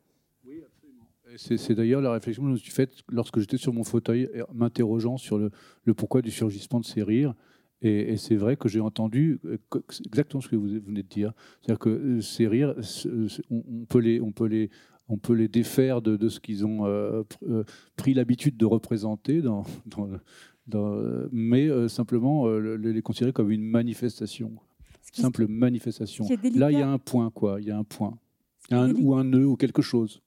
C'est 1.37 1.75
d'ailleurs 1.75 2.01
la 2.01 2.11
réflexion 2.11 2.43
que 2.43 2.49
je 2.49 2.53
me 2.53 2.57
suis 2.57 2.71
faite 2.71 2.93
lorsque 3.09 3.39
j'étais 3.39 3.57
sur 3.57 3.73
mon 3.73 3.83
fauteuil, 3.83 4.29
m'interrogeant 4.53 5.17
sur 5.17 5.37
le, 5.37 5.51
le 5.85 5.93
pourquoi 5.93 6.21
du 6.21 6.31
surgissement 6.31 6.79
de 6.79 6.85
ces 6.85 7.03
rires. 7.03 7.33
Et, 7.81 8.13
et 8.13 8.17
c'est 8.17 8.35
vrai 8.35 8.55
que 8.55 8.69
j'ai 8.69 8.79
entendu 8.79 9.39
euh, 9.45 9.57
exactement 10.05 10.39
ce 10.41 10.47
que 10.47 10.55
vous 10.55 10.67
venez 10.67 11.03
de 11.03 11.07
dire. 11.07 11.33
C'est-à-dire 11.61 11.79
que 11.79 11.89
euh, 11.89 12.21
ces 12.21 12.47
rires, 12.47 12.75
on, 13.49 13.63
on 13.67 13.85
peut 13.85 13.99
les, 13.99 14.21
on 14.21 14.31
peut 14.31 14.45
les, 14.47 14.69
on 15.09 15.17
peut 15.17 15.33
les 15.33 15.49
défaire 15.49 16.01
de, 16.01 16.15
de 16.15 16.29
ce 16.29 16.39
qu'ils 16.39 16.65
ont 16.65 16.85
euh, 16.85 17.23
pr- 17.23 17.65
pris 17.97 18.13
l'habitude 18.13 18.55
de 18.55 18.65
représenter, 18.65 19.41
dans, 19.41 19.63
dans 19.85 20.05
le- 20.05 20.19
dans, 20.65 20.97
mais 21.33 21.67
euh, 21.67 21.89
simplement 21.89 22.47
euh, 22.47 22.57
le- 22.57 22.77
les 22.77 23.01
considérer 23.01 23.33
comme 23.33 23.51
une 23.51 23.63
manifestation, 23.65 24.53
simple 25.11 25.45
manifestation. 25.49 26.23
Là, 26.57 26.71
il 26.71 26.75
y 26.79 26.81
a 26.81 26.89
un 26.89 26.99
point, 26.99 27.31
quoi. 27.31 27.59
Il 27.59 27.67
y 27.67 27.71
a 27.71 27.77
un 27.77 27.83
point, 27.83 28.17
Un- 28.71 28.93
ou 29.01 29.13
un 29.13 29.25
nœud 29.25 29.45
ou 29.45 29.57
quelque 29.57 29.81
chose. 29.81 30.21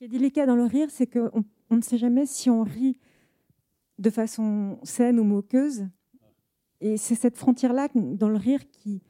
Ce 0.00 0.04
qui 0.04 0.04
est 0.04 0.18
délicat 0.18 0.46
dans 0.46 0.54
le 0.54 0.62
rire, 0.64 0.86
c'est 0.92 1.08
qu'on 1.08 1.44
on 1.70 1.76
ne 1.76 1.80
sait 1.82 1.98
jamais 1.98 2.24
si 2.24 2.48
on 2.50 2.62
rit 2.62 2.98
de 3.98 4.10
façon 4.10 4.78
saine 4.84 5.18
ou 5.18 5.24
moqueuse. 5.24 5.88
Et 6.80 6.96
c'est 6.96 7.16
cette 7.16 7.36
frontière-là 7.36 7.88
dans 7.96 8.28
le 8.28 8.36
rire 8.36 8.60
qui, 8.70 9.02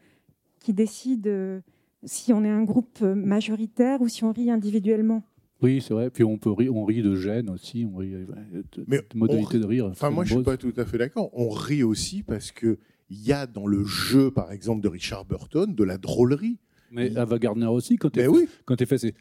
qui 0.60 0.72
décide 0.72 1.26
euh, 1.26 1.60
si 2.04 2.32
on 2.32 2.42
est 2.42 2.48
un 2.48 2.62
groupe 2.64 3.02
majoritaire 3.02 4.00
ou 4.00 4.08
si 4.08 4.24
on 4.24 4.32
rit 4.32 4.50
individuellement. 4.50 5.22
Oui, 5.60 5.82
c'est 5.86 5.92
vrai. 5.92 6.08
Puis 6.08 6.24
on 6.24 6.38
peut 6.38 6.52
rire, 6.52 6.74
on 6.74 6.86
rit 6.86 7.02
de 7.02 7.14
gêne 7.16 7.50
aussi, 7.50 7.86
on 7.92 7.96
rit 7.98 8.14
euh, 8.14 8.24
de, 8.72 8.84
Mais 8.86 9.02
on- 9.14 9.26
de 9.26 9.64
rire. 9.66 9.84
Enfin, 9.90 10.08
moi, 10.08 10.24
je 10.24 10.32
suis 10.36 10.42
pas 10.42 10.56
tout 10.56 10.72
à 10.78 10.86
fait 10.86 10.96
d'accord. 10.96 11.28
On 11.34 11.50
rit 11.50 11.82
aussi 11.82 12.22
parce 12.22 12.50
que 12.50 12.78
il 13.10 13.20
y 13.26 13.32
a 13.34 13.46
dans 13.46 13.66
le 13.66 13.84
jeu, 13.84 14.30
par 14.30 14.52
exemple, 14.52 14.80
de 14.80 14.88
Richard 14.88 15.26
Burton, 15.26 15.74
de 15.74 15.84
la 15.84 15.98
drôlerie. 15.98 16.58
Mais 16.90 17.16
Ava 17.16 17.38
Gardner 17.38 17.66
aussi, 17.66 17.96
quand 17.96 18.14
Mais 18.16 18.22
elle 18.22 18.28
oui, 18.30 18.48
quand 18.64 18.80
elle 18.80 18.86
fait, 18.86 18.98
c'est 18.98 19.14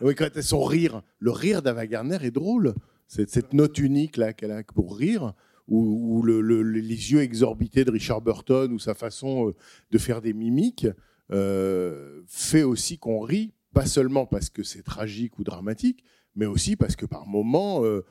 oui, 0.00 0.14
quand 0.14 0.28
elle- 0.34 0.42
son 0.42 0.62
rire, 0.64 1.02
le 1.18 1.30
rire 1.30 1.62
d'Ava 1.62 1.86
Gardner 1.86 2.18
est 2.22 2.30
drôle. 2.30 2.74
C'est 3.06 3.28
cette 3.30 3.52
note 3.54 3.78
unique 3.78 4.16
là 4.18 4.32
qu'elle 4.32 4.50
a 4.50 4.62
pour 4.62 4.96
rire, 4.98 5.32
ou, 5.66 6.18
ou 6.18 6.22
le- 6.22 6.40
le- 6.40 6.62
les 6.62 7.12
yeux 7.12 7.20
exorbités 7.20 7.84
de 7.84 7.90
Richard 7.90 8.20
Burton, 8.20 8.72
ou 8.72 8.78
sa 8.78 8.94
façon 8.94 9.48
euh, 9.48 9.54
de 9.90 9.98
faire 9.98 10.20
des 10.20 10.32
mimiques, 10.34 10.86
euh, 11.32 12.22
fait 12.26 12.62
aussi 12.62 12.98
qu'on 12.98 13.20
rit, 13.20 13.52
pas 13.72 13.86
seulement 13.86 14.26
parce 14.26 14.50
que 14.50 14.62
c'est 14.62 14.82
tragique 14.82 15.38
ou 15.38 15.44
dramatique, 15.44 16.04
mais 16.34 16.46
aussi 16.46 16.76
parce 16.76 16.96
que 16.96 17.06
par 17.06 17.26
moments, 17.26 17.84
euh, 17.84 18.04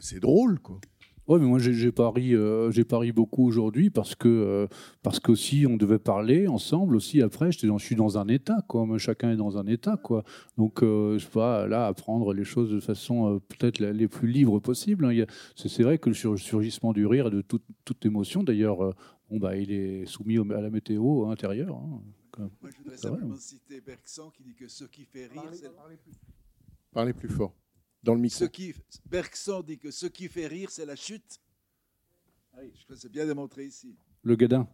c'est 0.00 0.20
drôle. 0.20 0.58
Quoi. 0.60 0.80
Ouais, 1.26 1.38
mais 1.38 1.46
moi 1.46 1.58
j'ai 1.58 1.72
j'ai 1.72 1.90
pas 1.90 2.10
ri, 2.10 2.34
euh, 2.34 2.70
beaucoup 3.14 3.46
aujourd'hui 3.46 3.88
parce 3.88 4.14
que 4.14 4.28
euh, 4.28 4.66
parce 5.02 5.20
qu'aussi 5.20 5.66
on 5.66 5.76
devait 5.78 5.98
parler 5.98 6.48
ensemble 6.48 6.96
aussi 6.96 7.22
après. 7.22 7.48
Dans, 7.62 7.78
je 7.78 7.84
suis 7.86 7.96
dans 7.96 8.18
un 8.18 8.28
état 8.28 8.58
quoi. 8.68 8.86
Chacun 8.98 9.32
est 9.32 9.36
dans 9.36 9.56
un 9.56 9.66
état 9.66 9.96
quoi. 9.96 10.22
Donc 10.58 10.82
euh, 10.82 11.18
je 11.18 11.24
sais 11.24 11.30
pas 11.30 11.66
là 11.66 11.86
apprendre 11.86 12.34
les 12.34 12.44
choses 12.44 12.70
de 12.70 12.80
façon 12.80 13.36
euh, 13.36 13.38
peut-être 13.40 13.78
les 13.78 14.06
plus 14.08 14.28
libres 14.28 14.60
possible. 14.60 15.06
hein. 15.06 15.24
C'est 15.56 15.82
vrai 15.82 15.96
que 15.98 16.10
le 16.10 16.14
sur- 16.14 16.38
surgissement 16.38 16.92
du 16.92 17.06
rire 17.06 17.28
et 17.28 17.30
de 17.30 17.40
toute, 17.40 17.64
toute 17.86 18.04
émotion 18.04 18.42
d'ailleurs, 18.42 18.84
euh, 18.84 18.92
bon 19.30 19.38
bah 19.38 19.56
il 19.56 19.72
est 19.72 20.04
soumis 20.04 20.36
à 20.38 20.60
la 20.60 20.68
météo 20.70 21.26
intérieure. 21.28 21.76
hein. 21.76 22.02
Moi, 22.36 22.50
je 22.70 22.76
voudrais 22.78 22.96
vrai, 22.96 22.96
simplement 22.96 23.36
citer 23.36 23.80
Bergson 23.80 24.30
qui 24.36 24.42
dit 24.42 24.54
que 24.54 24.66
ce 24.68 24.84
qui 24.84 25.04
fait 25.04 25.26
rire, 25.26 25.42
c'est 25.52 25.70
Parlez 26.92 27.12
plus 27.12 27.28
fort. 27.28 27.54
Dans 28.04 28.14
le 28.14 28.20
micro. 28.20 28.38
ce 28.38 28.44
qui. 28.44 28.74
Bergson 29.10 29.62
dit 29.62 29.78
que 29.78 29.90
ce 29.90 30.06
qui 30.06 30.28
fait 30.28 30.46
rire, 30.46 30.70
c'est 30.70 30.84
la 30.86 30.94
chute. 30.96 31.40
Je 32.56 32.84
crois 32.84 32.94
que 32.94 33.00
c'est 33.02 33.10
bien 33.10 33.26
démontré 33.26 33.64
ici. 33.66 33.96
Le 34.22 34.36
gadin. 34.36 34.68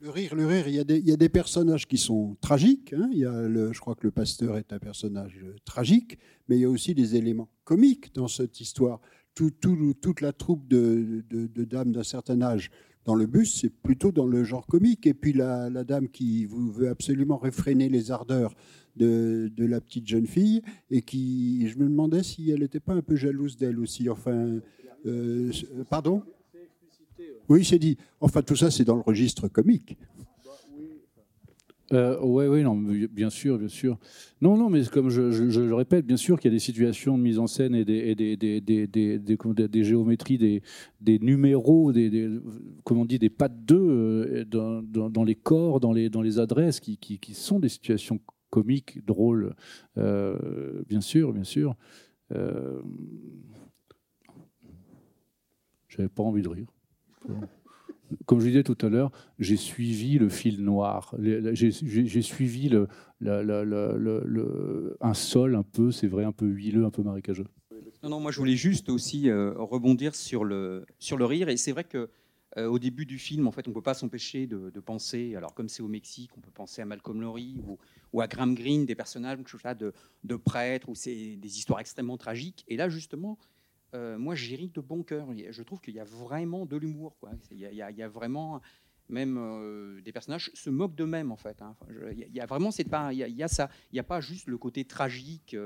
Le 0.00 0.10
rire, 0.10 0.34
le 0.34 0.44
rire, 0.46 0.66
il 0.66 0.74
y 0.74 0.80
a 0.80 0.84
des, 0.84 0.98
il 0.98 1.06
y 1.06 1.12
a 1.12 1.16
des 1.16 1.28
personnages 1.28 1.86
qui 1.86 1.96
sont 1.96 2.36
tragiques. 2.40 2.92
hein. 2.92 3.08
Il 3.12 3.18
y 3.18 3.24
a 3.24 3.42
le, 3.42 3.72
je 3.72 3.78
crois 3.80 3.94
que 3.94 4.04
le 4.04 4.10
pasteur 4.10 4.56
est 4.58 4.72
un 4.72 4.80
personnage 4.80 5.38
euh, 5.42 5.54
tragique, 5.64 6.18
mais 6.48 6.56
il 6.56 6.62
y 6.62 6.64
a 6.64 6.70
aussi 6.70 6.92
des 6.94 7.14
éléments 7.14 7.48
comiques 7.64 8.12
dans 8.14 8.26
cette 8.26 8.60
histoire. 8.60 9.00
Tout- 9.34 9.52
tout- 9.52 9.94
toute 9.94 10.20
la 10.20 10.32
troupe 10.32 10.66
de, 10.66 11.22
de- 11.30 11.46
de 11.46 11.64
dames 11.64 11.92
d'un 11.92 12.02
certain 12.02 12.42
âge 12.42 12.70
dans 13.04 13.14
le 13.14 13.26
bus, 13.26 13.60
c'est 13.60 13.70
plutôt 13.70 14.10
dans 14.12 14.26
le 14.26 14.42
genre 14.44 14.66
comique. 14.66 15.06
Et 15.06 15.14
puis 15.14 15.32
la, 15.32 15.70
la 15.70 15.84
dame 15.84 16.08
qui 16.08 16.46
vous 16.46 16.72
veut 16.72 16.88
absolument 16.88 17.36
réfréner 17.38 17.88
les 17.88 18.10
ardeurs 18.10 18.54
de, 18.96 19.50
la 19.58 19.80
petite 19.80 20.06
jeune 20.06 20.26
fille, 20.26 20.62
et 20.90 21.02
qui, 21.02 21.68
je 21.68 21.78
me 21.78 21.84
demandais 21.84 22.22
si 22.22 22.50
elle 22.50 22.60
n'était 22.60 22.80
pas 22.80 22.94
un 22.94 23.02
peu 23.02 23.16
jalouse 23.16 23.56
d'elle 23.56 23.78
aussi. 23.78 24.08
Enfin, 24.08 24.60
euh, 25.06 25.50
pardon? 25.88 26.22
Oui, 27.48 27.64
c'est 27.64 27.78
dit. 27.78 27.96
Enfin, 28.20 28.42
tout 28.42 28.56
ça, 28.56 28.70
c'est 28.70 28.84
dans 28.84 28.96
le 28.96 29.02
registre 29.02 29.48
comique. 29.48 29.96
Euh, 31.92 32.18
ouais, 32.20 32.46
oui, 32.46 32.62
non, 32.62 32.74
bien 32.74 33.28
sûr, 33.28 33.58
bien 33.58 33.68
sûr. 33.68 33.98
Non, 34.40 34.56
non, 34.56 34.70
mais 34.70 34.82
comme 34.86 35.10
je, 35.10 35.30
je- 35.30 35.60
le 35.60 35.74
répète, 35.74 36.06
bien 36.06 36.16
sûr 36.16 36.40
qu'il 36.40 36.50
y 36.50 36.54
a 36.54 36.56
des 36.56 36.60
situations 36.60 37.18
de 37.18 37.22
mise 37.22 37.38
en 37.38 37.46
scène 37.46 37.74
et 37.74 37.84
des, 37.84 38.14
des, 38.14 38.36
des, 38.36 38.86
des, 38.86 39.18
des, 39.18 39.84
géométries, 39.84 40.38
des, 40.38 40.62
des 41.02 41.18
numéros, 41.18 41.92
des, 41.92 42.30
comment 42.84 43.02
on 43.02 43.04
dit, 43.04 43.18
des 43.18 43.28
de 43.28 43.48
deux 43.66 43.76
euh, 43.76 44.44
dans, 44.46 44.82
dans, 44.82 45.10
dans 45.10 45.24
les 45.24 45.34
corps, 45.34 45.80
dans 45.80 45.92
les, 45.92 46.08
dans 46.08 46.22
les 46.22 46.38
adresses, 46.38 46.80
qui, 46.80 46.96
qui 46.96 47.34
sont 47.34 47.60
des 47.60 47.68
situations 47.68 48.18
comiques, 48.56 49.04
drôles, 49.04 49.54
euh, 49.96 50.82
bien 50.88 51.00
sûr, 51.00 51.32
bien 51.32 51.42
sûr. 51.44 51.74
Euh, 52.34 52.80
J'avais 55.88 56.08
pas 56.08 56.22
envie 56.22 56.42
de 56.42 56.48
rire. 56.48 56.68
Comme 58.26 58.40
je 58.40 58.46
disais 58.46 58.62
tout 58.62 58.76
à 58.82 58.88
l'heure, 58.90 59.10
j'ai 59.38 59.56
suivi 59.56 60.18
le 60.18 60.28
fil 60.28 60.62
noir. 60.62 61.14
J'ai 61.18 62.22
suivi 62.22 62.68
le- 62.68 62.88
un 65.00 65.14
sol 65.14 65.54
un 65.56 65.62
peu, 65.62 65.90
c'est 65.90 66.06
vrai, 66.08 66.24
un 66.24 66.32
peu 66.32 66.46
huileux, 66.46 66.84
un 66.84 66.90
peu 66.90 67.02
marécageux. 67.02 67.46
Non, 68.02 68.10
non, 68.10 68.20
moi 68.20 68.32
je 68.32 68.38
voulais 68.38 68.56
juste 68.56 68.88
aussi 68.90 69.30
euh, 69.30 69.52
rebondir 69.56 70.14
sur 70.14 70.44
le, 70.44 70.84
sur 70.98 71.16
le 71.16 71.24
rire. 71.24 71.48
Et 71.48 71.56
c'est 71.56 71.72
vrai 71.72 71.84
que 71.84 72.10
euh, 72.58 72.66
au 72.66 72.78
début 72.78 73.06
du 73.06 73.18
film, 73.18 73.46
en 73.46 73.52
fait, 73.52 73.66
on 73.66 73.70
ne 73.70 73.74
peut 73.74 73.82
pas 73.82 73.94
s'empêcher 73.94 74.46
de, 74.46 74.70
penser, 74.80 75.34
alors 75.36 75.54
comme 75.54 75.68
c'est 75.68 75.82
au 75.82 75.88
Mexique, 75.88 76.30
on 76.36 76.40
peut 76.40 76.50
penser 76.50 76.82
à 76.82 76.84
Malcolm 76.84 77.20
Lowry 77.20 77.56
ou, 77.66 77.78
ou 78.12 78.20
à 78.20 78.26
Graham 78.26 78.54
Greene, 78.54 78.84
des 78.84 78.94
personnages 78.94 79.38
de, 79.74 79.92
de 80.24 80.36
prêtres, 80.36 80.88
où 80.88 80.94
c'est 80.94 81.36
des 81.36 81.58
histoires 81.58 81.80
extrêmement 81.80 82.18
tragiques. 82.18 82.64
Et 82.68 82.76
là, 82.76 82.88
justement, 82.88 83.38
euh, 83.94 84.18
moi 84.18 84.34
ri 84.34 84.70
de 84.74 84.80
bon 84.80 85.02
cœur. 85.02 85.28
Je 85.50 85.62
trouve 85.62 85.80
qu'il 85.80 85.94
y 85.94 86.00
a 86.00 86.04
vraiment 86.04 86.66
de 86.66 86.76
l'humour. 86.76 87.16
Il 87.50 87.58
y, 87.58 87.76
y 87.76 88.02
a- 88.02 88.08
vraiment 88.08 88.60
même 89.08 89.36
euh, 89.38 90.00
des 90.00 90.12
personnages 90.12 90.50
se 90.54 90.70
moquent 90.70 90.94
d'eux-mêmes 90.94 91.32
en 91.32 91.36
fait. 91.36 91.60
hein. 91.60 91.76
Il 92.12 92.34
y 92.34 92.40
a- 92.40 92.46
vraiment 92.46 92.70
c'est 92.70 92.84
pas 92.84 93.12
il 93.12 93.18
y 93.18 93.42
a 93.42 93.48
ça. 93.48 93.68
Il 93.90 93.96
n'y 93.96 94.00
a 94.00 94.04
pas 94.04 94.20
juste 94.20 94.46
le 94.48 94.58
côté 94.58 94.84
tragique. 94.84 95.56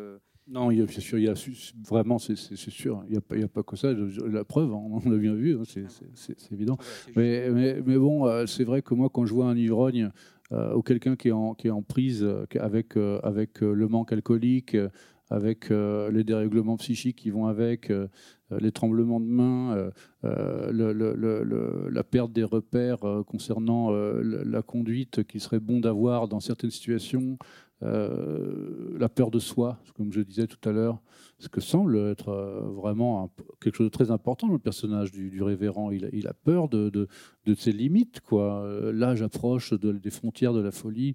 Non, 0.48 0.70
il 0.70 0.78
y 0.78 0.82
a, 0.82 0.86
c'est 0.86 1.00
sûr, 1.00 1.18
il 1.18 1.24
y 1.24 1.28
a 1.28 1.34
su- 1.34 1.56
vraiment, 1.88 2.18
c'est 2.18 2.36
sûr, 2.36 3.02
il 3.08 3.12
n'y 3.12 3.16
a, 3.18 3.20
pas- 3.20 3.34
a 3.60 3.62
que 3.64 3.76
ça. 3.76 3.92
La 4.30 4.44
preuve, 4.44 4.72
hein, 4.72 4.80
on 5.04 5.10
l'a 5.10 5.16
bien 5.18 5.34
vu, 5.34 5.56
hein, 5.56 5.62
c'est- 5.64 6.52
évident. 6.52 6.78
Mais, 7.16 7.50
mais, 7.50 7.80
mais 7.84 7.96
bon, 7.98 8.26
euh, 8.28 8.46
c'est 8.46 8.62
vrai 8.64 8.80
que 8.80 8.94
moi, 8.94 9.08
quand 9.12 9.26
je 9.26 9.34
vois 9.34 9.46
un 9.46 9.56
ivrogne 9.56 10.10
euh, 10.52 10.74
ou 10.74 10.82
quelqu'un 10.82 11.16
qui, 11.16 11.28
est 11.28 11.32
en- 11.32 11.54
qui 11.54 11.66
est 11.66 11.70
en 11.72 11.82
prise 11.82 12.22
euh, 12.22 12.44
avec, 12.60 12.96
euh, 12.96 13.18
avec 13.24 13.60
le 13.60 13.88
manque 13.88 14.12
alcoolique, 14.12 14.76
avec 15.28 15.72
euh, 15.72 16.12
les 16.12 16.22
dérèglements 16.22 16.76
psychiques 16.76 17.16
qui 17.16 17.30
vont 17.30 17.46
avec, 17.46 17.90
euh, 17.90 18.06
les 18.60 18.70
tremblements 18.70 19.18
de 19.18 19.26
main, 19.26 19.90
euh, 20.22 20.70
le- 20.70 20.92
le- 20.92 21.14
le- 21.16 21.42
le- 21.42 21.88
la 21.90 22.04
perte 22.04 22.32
des 22.32 22.44
repères 22.44 23.00
concernant 23.26 23.90
la 23.90 24.62
conduite 24.62 25.24
qu'il 25.24 25.40
serait 25.40 25.58
bon 25.58 25.80
d'avoir 25.80 26.28
dans 26.28 26.38
certaines 26.38 26.70
situations, 26.70 27.38
euh, 27.82 28.96
la 28.98 29.08
peur 29.08 29.30
de 29.30 29.38
soi, 29.38 29.78
comme 29.96 30.12
je 30.12 30.20
disais 30.20 30.46
tout 30.46 30.68
à 30.68 30.72
l'heure, 30.72 31.00
ce 31.38 31.48
que 31.48 31.60
semble 31.60 31.96
être 31.98 32.30
euh, 32.30 32.60
vraiment 32.62 33.24
un- 33.24 33.30
quelque 33.60 33.76
chose 33.76 33.86
de 33.86 33.90
très 33.92 34.10
important 34.10 34.46
dans 34.46 34.54
le 34.54 34.58
personnage 34.58 35.12
du, 35.12 35.28
du 35.30 35.42
révérend. 35.42 35.90
Il, 35.90 36.04
a- 36.06 36.08
il 36.12 36.26
a 36.26 36.32
peur 36.34 36.68
de, 36.68 36.88
de- 36.88 37.08
de 37.44 37.54
ses 37.54 37.72
limites. 37.72 38.20
quoi. 38.20 38.62
Euh, 38.62 38.92
L'âge 38.92 39.22
approche 39.22 39.72
de- 39.74 39.92
des 39.92 40.10
frontières 40.10 40.52
de 40.54 40.60
la 40.60 40.70
folie. 40.70 41.14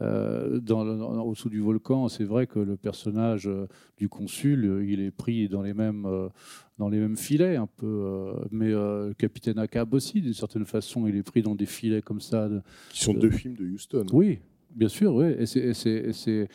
euh, 0.00 0.60
dans, 0.60 0.84
dans- 0.84 1.22
au-dessous 1.24 1.48
du 1.48 1.58
volcan, 1.60 2.06
c'est 2.06 2.22
vrai 2.22 2.46
que 2.46 2.60
le 2.60 2.76
personnage 2.76 3.48
euh, 3.48 3.66
du 3.96 4.08
consul, 4.08 4.84
il 4.88 5.00
est 5.00 5.10
pris 5.10 5.48
dans 5.48 5.60
les 5.60 5.74
mêmes, 5.74 6.06
euh, 6.06 6.28
dans 6.78 6.88
les 6.88 7.00
mêmes 7.00 7.16
filets 7.16 7.56
un 7.56 7.66
peu. 7.66 8.32
mais 8.52 8.68
le 8.70 9.12
capitaine 9.18 9.58
Ahab 9.58 9.92
aussi, 9.94 10.20
d'une 10.22 10.34
certaine 10.34 10.64
façon, 10.66 11.08
il 11.08 11.16
est 11.16 11.24
pris 11.24 11.42
dans 11.42 11.56
des 11.56 11.66
filets 11.66 12.00
comme 12.00 12.20
ça. 12.20 12.48
Qui 12.90 13.02
sont 13.02 13.12
de- 13.12 13.18
deux 13.18 13.30
films 13.30 13.56
de 13.56 13.64
Houston. 13.66 14.06
Oui, 14.12 14.38
bien 14.74 14.88
sûr, 14.88 15.14
oui. 15.14 15.26
Et 15.38 15.46
c'est- 15.46 15.60
et 15.60 15.74
c'est- 16.12 16.48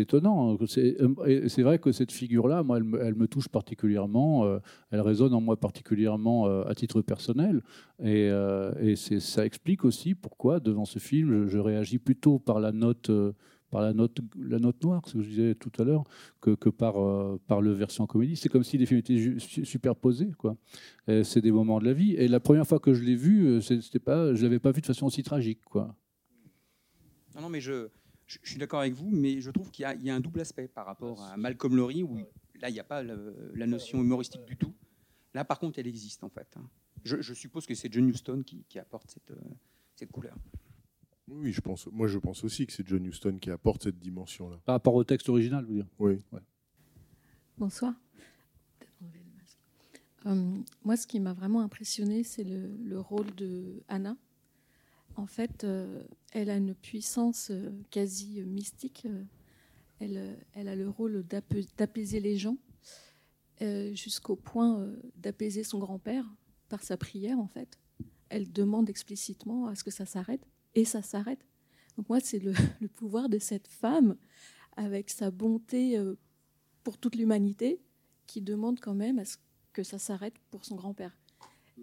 étonnant. 0.00 0.52
hein. 0.54 0.58
C'est 0.66 0.96
et 1.26 1.48
c'est 1.48 1.62
vrai 1.62 1.78
que 1.78 1.92
cette 1.92 2.12
figure-là, 2.12 2.62
moi, 2.62 2.78
elle 2.78 3.14
me, 3.14 3.26
touche 3.26 3.48
particulièrement. 3.48 4.44
euh, 4.44 4.58
elle 4.90 5.00
résonne 5.00 5.32
en 5.34 5.40
moi 5.40 5.56
particulièrement 5.58 6.46
euh, 6.46 6.64
à 6.66 6.74
titre 6.74 7.00
personnel. 7.02 7.62
Et, 8.00 8.28
euh, 8.30 8.94
ça 8.96 9.46
explique 9.46 9.84
aussi 9.84 10.14
pourquoi, 10.14 10.60
devant 10.60 10.84
ce 10.84 10.98
film, 10.98 11.44
je, 11.46 11.48
je 11.48 11.58
réagis 11.58 11.98
plutôt 11.98 12.38
par 12.38 12.60
la 12.60 12.72
note. 12.72 13.10
euh, 13.10 13.32
noire, 14.84 15.02
ce 15.06 15.14
que 15.14 15.22
je 15.22 15.28
disais 15.28 15.54
tout 15.54 15.70
à 15.78 15.84
l'heure, 15.84 16.04
que, 16.42 16.68
par, 16.68 17.00
euh, 17.02 17.38
le 17.62 17.72
version 17.72 18.06
comédie. 18.06 18.36
C'est 18.36 18.50
comme 18.50 18.64
si 18.64 18.76
les 18.76 18.84
films 18.86 19.00
étaient 19.00 19.36
superposés. 19.64 20.30
C'est 21.22 21.40
des 21.40 21.52
moments 21.52 21.78
de 21.80 21.84
la 21.86 21.94
vie. 21.94 22.14
Et 22.16 22.28
la 22.28 22.40
première 22.40 22.66
fois 22.66 22.78
que 22.80 22.92
je 22.92 23.02
l'ai 23.02 23.16
vu, 23.16 23.46
euh, 23.46 23.60
je 23.60 24.42
l'avais 24.42 24.58
pas 24.58 24.72
vu 24.72 24.80
de 24.82 24.86
façon 24.86 25.06
aussi 25.06 25.22
tragique. 25.22 25.60
Non, 27.34 27.42
non, 27.42 27.48
mais 27.48 27.60
je, 27.60 27.88
je, 28.26 28.38
je 28.42 28.50
suis 28.50 28.58
d'accord 28.58 28.80
avec 28.80 28.94
vous, 28.94 29.10
mais 29.10 29.40
je 29.40 29.50
trouve 29.50 29.70
qu'il 29.70 29.82
y, 29.82 29.86
a- 29.86 29.94
il 29.94 30.02
y 30.02 30.10
a 30.10 30.14
un 30.14 30.20
double 30.20 30.40
aspect 30.40 30.68
par 30.68 30.86
rapport 30.86 31.22
à 31.22 31.36
Malcolm 31.36 31.76
Lowry, 31.76 32.02
où 32.02 32.16
là, 32.60 32.68
il 32.68 32.72
n'y 32.72 32.80
a 32.80 32.84
pas 32.84 33.02
le- 33.02 33.52
la 33.54 33.66
notion 33.66 34.00
humoristique 34.00 34.44
du 34.44 34.56
tout. 34.56 34.74
Là, 35.34 35.44
par 35.44 35.58
contre, 35.58 35.78
elle 35.78 35.86
existe, 35.86 36.22
en 36.24 36.28
fait. 36.28 36.48
hein. 36.56 36.68
Je, 37.04 37.20
je 37.20 37.34
suppose 37.34 37.66
que 37.66 37.74
c'est 37.74 37.92
John 37.92 38.08
Huston 38.08 38.42
qui, 38.46 38.64
qui 38.68 38.78
apporte 38.78 39.10
cette, 39.10 39.30
euh, 39.32 39.40
cette 39.96 40.12
couleur. 40.12 40.36
Oui, 41.28 41.52
je 41.52 41.60
pense, 41.60 41.86
moi 41.86 42.06
je 42.08 42.18
pense 42.18 42.44
aussi 42.44 42.66
que 42.66 42.72
c'est 42.72 42.86
John 42.86 43.04
Huston 43.06 43.38
qui 43.40 43.50
apporte 43.50 43.84
cette 43.84 43.98
dimension-là. 43.98 44.60
Par 44.64 44.74
rapport 44.74 44.94
au 44.94 45.02
texte 45.02 45.28
original, 45.28 45.64
vous 45.64 45.72
dire 45.74 45.86
Oui. 45.98 46.18
Bonsoir. 47.56 47.94
Euh, 50.26 50.56
moi, 50.84 50.96
ce 50.96 51.06
qui 51.06 51.18
m'a 51.18 51.32
vraiment 51.32 51.62
impressionné, 51.62 52.22
c'est 52.22 52.44
le, 52.44 52.76
le 52.84 53.00
rôle 53.00 53.34
de 53.34 53.82
Anna. 53.88 54.16
En 55.16 55.26
fait, 55.26 55.64
euh, 55.64 56.02
elle 56.32 56.50
a 56.50 56.56
une 56.56 56.74
puissance 56.74 57.50
euh, 57.50 57.70
quasi 57.90 58.42
mystique. 58.42 59.06
Euh, 59.06 59.24
Elle, 60.54 60.68
a 60.68 60.74
le 60.74 60.88
rôle 60.88 61.24
d'apaiser 61.76 62.18
les 62.18 62.36
gens, 62.36 62.56
jusqu'au 63.92 64.34
point 64.34 64.90
d'apaiser 65.14 65.62
son 65.62 65.78
grand-père 65.78 66.24
par 66.68 66.82
sa 66.82 66.96
prière, 66.96 67.38
en 67.38 67.46
fait. 67.46 67.78
Elle 68.28 68.50
demande 68.50 68.90
explicitement 68.90 69.68
à 69.68 69.76
ce 69.76 69.84
que 69.84 69.92
ça 69.92 70.04
s'arrête, 70.04 70.44
et 70.74 70.84
ça 70.84 71.02
s'arrête. 71.02 71.46
Donc 71.96 72.08
moi, 72.08 72.18
c'est 72.18 72.40
le, 72.40 72.52
pouvoir 72.96 73.28
de 73.28 73.38
cette 73.38 73.68
femme, 73.68 74.16
avec 74.76 75.08
sa 75.08 75.30
bonté 75.30 76.02
pour 76.82 76.98
toute 76.98 77.14
l'humanité, 77.14 77.80
qui 78.26 78.40
demande 78.40 78.80
quand 78.80 78.94
même 78.94 79.20
à 79.20 79.24
ce 79.24 79.36
que 79.72 79.84
ça 79.84 80.00
s'arrête 80.00 80.34
pour 80.50 80.64
son 80.64 80.74
grand-père. 80.74 81.16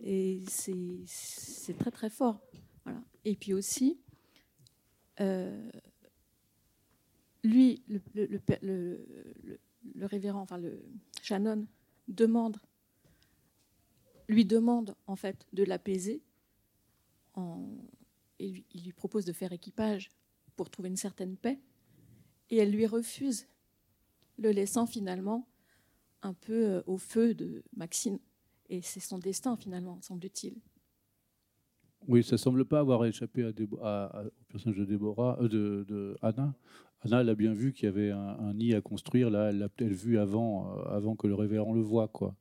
Et 0.04 0.44
c'est 0.48 1.78
très 1.78 1.92
très 1.92 2.10
fort. 2.10 2.42
Voilà. 2.84 3.02
Et 3.26 3.36
puis 3.36 3.54
aussi, 3.54 4.00
euh, 5.20 5.70
lui, 7.44 7.84
le, 7.88 8.02
révérend, 10.06 10.42
enfin 10.42 10.58
le 10.58 10.84
Shannon, 11.22 11.68
demande, 12.08 12.58
lui 14.28 14.46
demande 14.46 14.96
en 15.08 15.16
fait 15.16 15.46
de 15.54 15.64
l'apaiser, 15.64 16.22
et 18.40 18.50
lui- 18.50 18.66
il 18.74 18.84
lui 18.84 18.94
propose 18.94 19.26
de 19.26 19.34
faire 19.34 19.54
équipage 19.54 20.10
pour 20.56 20.70
trouver 20.70 20.90
une 20.90 20.98
certaine 20.98 21.38
paix, 21.38 21.60
et 22.50 22.58
elle 22.58 22.72
lui 22.72 22.86
refuse, 22.86 23.48
le 24.38 24.52
laissant 24.52 24.86
finalement 24.86 25.48
un 26.22 26.34
peu 26.34 26.66
euh, 26.66 26.82
au 26.88 26.98
feu 26.98 27.34
de 27.34 27.64
Maxine. 27.76 28.20
Et 28.70 28.82
c'est 28.82 29.00
son 29.00 29.20
destin 29.20 29.56
finalement, 29.58 30.02
semble-t-il. 30.02 30.56
Oui, 32.08 32.24
ça 32.24 32.38
semble 32.38 32.66
pas 32.66 32.80
avoir 32.80 33.06
échappé 33.06 33.46
au 33.46 33.52
personnage 34.48 34.80
de 34.80 34.86
Déborah, 34.86 35.38
euh, 35.42 35.48
de, 35.48 35.86
de 35.88 36.18
Anna. 36.22 36.54
Anna, 37.02 37.22
elle 37.22 37.30
a 37.30 37.36
bien 37.36 37.54
vu 37.54 37.72
qu'il 37.72 37.86
y 37.86 37.88
avait 37.88 38.12
un, 38.12 38.54
nid 38.54 38.74
à 38.74 38.82
construire. 38.82 39.30
Là, 39.30 39.50
elle 39.50 39.60
l'a 39.60 39.70
peut-être 39.70 39.94
vu 39.94 40.18
avant, 40.18 40.72
euh, 40.72 40.96
avant 40.96 41.16
que 41.16 41.28
le 41.28 41.36
révérend 41.36 41.74
le 41.74 41.82
voie, 41.82 42.08
quoi. 42.08 42.36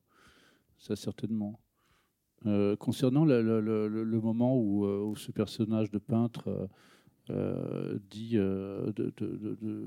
Ça, 0.78 0.96
certainement. 0.96 1.60
Euh, 2.46 2.76
concernant 2.76 3.24
le, 3.24 4.20
moment 4.22 4.56
où, 4.56 5.14
ce 5.16 5.32
personnage 5.32 5.90
de 5.90 5.98
peintre 5.98 6.68
dit, 8.10 8.38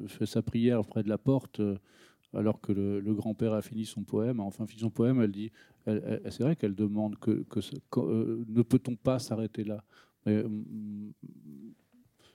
fait 0.07 0.25
sa 0.25 0.41
prière 0.41 0.85
près 0.85 1.03
de 1.03 1.09
la 1.09 1.17
porte, 1.17 1.61
alors 2.33 2.61
que 2.61 2.71
le, 2.71 3.13
grand-père 3.13 3.53
a 3.53 3.61
fini 3.61 3.85
son 3.85 4.03
poème, 4.03 4.39
a 4.39 4.43
enfin 4.43 4.65
fini 4.65 4.81
son 4.81 4.89
poème, 4.89 5.21
elle 5.21 5.31
dit, 5.31 5.51
c'est 5.85 6.39
vrai 6.39 6.55
qu'elle 6.55 6.75
demande 6.75 7.17
que, 7.19 7.43
que 7.49 7.59
euh, 7.97 8.45
ne 8.47 8.61
peut-on 8.61 8.95
pas 8.95 9.19
s'arrêter 9.19 9.63
là? 9.63 9.83
Mais, 10.25 10.43
mm, 10.43 11.11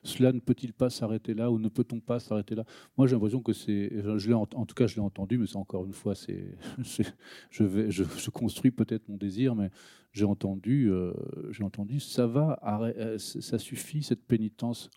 cela 0.02 0.32
ne 0.32 0.38
peut-il 0.38 0.72
pas 0.72 0.88
s'arrêter 0.88 1.34
là 1.34 1.50
ou 1.50 1.58
ne 1.58 1.68
peut-on 1.68 1.98
pas 1.98 2.20
s'arrêter 2.20 2.54
là? 2.54 2.64
Moi, 2.96 3.06
j'ai 3.06 3.14
l'impression 3.14 3.40
que 3.40 3.52
c'est, 3.52 3.90
je 4.18 4.28
l'ai 4.28 4.34
en, 4.34 4.46
tout 4.46 4.74
cas, 4.74 4.86
je 4.86 4.94
l'ai 4.94 5.00
entendu, 5.00 5.36
mais 5.36 5.46
c'est 5.46 5.56
encore 5.56 5.84
une 5.84 5.92
fois, 5.92 6.14
c'est, 6.14 6.56
je 7.50 7.90
je, 7.90 8.30
construis 8.30 8.70
peut-être 8.70 9.08
mon 9.08 9.16
désir, 9.16 9.56
mais 9.56 9.70
j'ai 10.12 10.24
entendu, 10.24 10.90
euh, 10.90 11.12
j'ai 11.50 11.64
entendu, 11.64 11.98
ça 11.98 12.26
va, 12.26 12.60
euh, 12.98 13.18
ça 13.18 13.58
suffit 13.58 14.02
cette 14.02 14.24
pénitence 14.24 14.90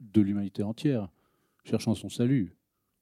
de 0.00 0.20
l'humanité 0.20 0.62
entière, 0.62 1.08
cherchant 1.64 1.94
son 1.94 2.08
salut, 2.08 2.54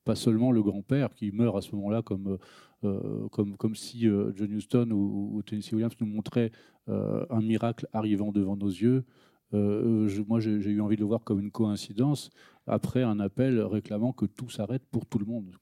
pas 0.05 0.15
seulement 0.15 0.53
le 0.53 0.63
grand-père 0.63 1.15
qui 1.15 1.31
meurt 1.33 1.57
à 1.57 1.61
ce 1.61 1.75
moment-là 1.77 2.03
comme 2.03 2.29
euh, 2.29 2.39
euh, 2.85 3.29
comme, 3.29 3.57
comme 3.57 3.77
si 3.77 4.09
euh, 4.09 4.33
John 4.35 4.51
Huston 4.51 4.91
ou, 4.91 5.41
Tennessee 5.43 5.73
Williams 5.73 5.95
nous 6.01 6.07
montraient 6.07 6.51
un 6.89 7.41
miracle 7.41 7.87
arrivant 7.93 8.33
devant 8.33 8.57
nos 8.57 8.69
yeux. 8.69 9.05
Moi, 9.53 10.41
j'ai 10.41 10.51
eu 10.51 10.81
envie 10.81 10.97
de 10.97 11.03
le 11.03 11.07
voir 11.07 11.23
comme 11.23 11.39
une 11.39 11.53
coïncidence 11.53 12.31
après 12.67 13.05
un 13.05 13.21
appel 13.21 13.61
réclamant 13.61 14.13
que 14.13 14.27
tout 14.27 14.51
s'arrête 14.51 14.83
pour 14.91 15.07
tout 15.07 15.21
le 15.21 15.27
monde. 15.27 15.55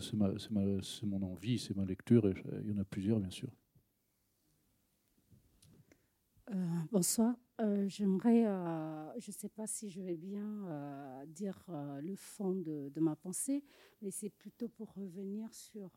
C'est 0.00 1.06
mon 1.06 1.22
envie, 1.22 1.58
c'est 1.58 1.76
ma 1.76 1.84
lecture, 1.84 2.28
et 2.28 2.34
il 2.64 2.70
y 2.70 2.78
en 2.78 2.80
a 2.80 2.84
plusieurs, 2.84 3.18
bien 3.18 3.30
sûr. 3.30 3.48
Bonsoir. 6.92 7.34
Euh, 7.60 7.88
J'aimerais, 7.88 8.46
euh, 8.46 9.10
je 9.18 9.30
ne 9.30 9.34
sais 9.34 9.48
pas 9.48 9.66
si 9.66 9.90
je 9.90 10.00
vais 10.00 10.16
bien 10.16 10.46
euh, 10.68 11.26
dire 11.26 11.64
le 12.02 12.14
fond 12.14 12.52
de, 12.54 12.88
de 12.94 13.00
ma 13.00 13.16
pensée, 13.16 13.64
mais 14.00 14.10
c'est 14.12 14.30
plutôt 14.30 14.68
pour 14.68 14.92
revenir 14.94 15.52
sur, 15.52 15.90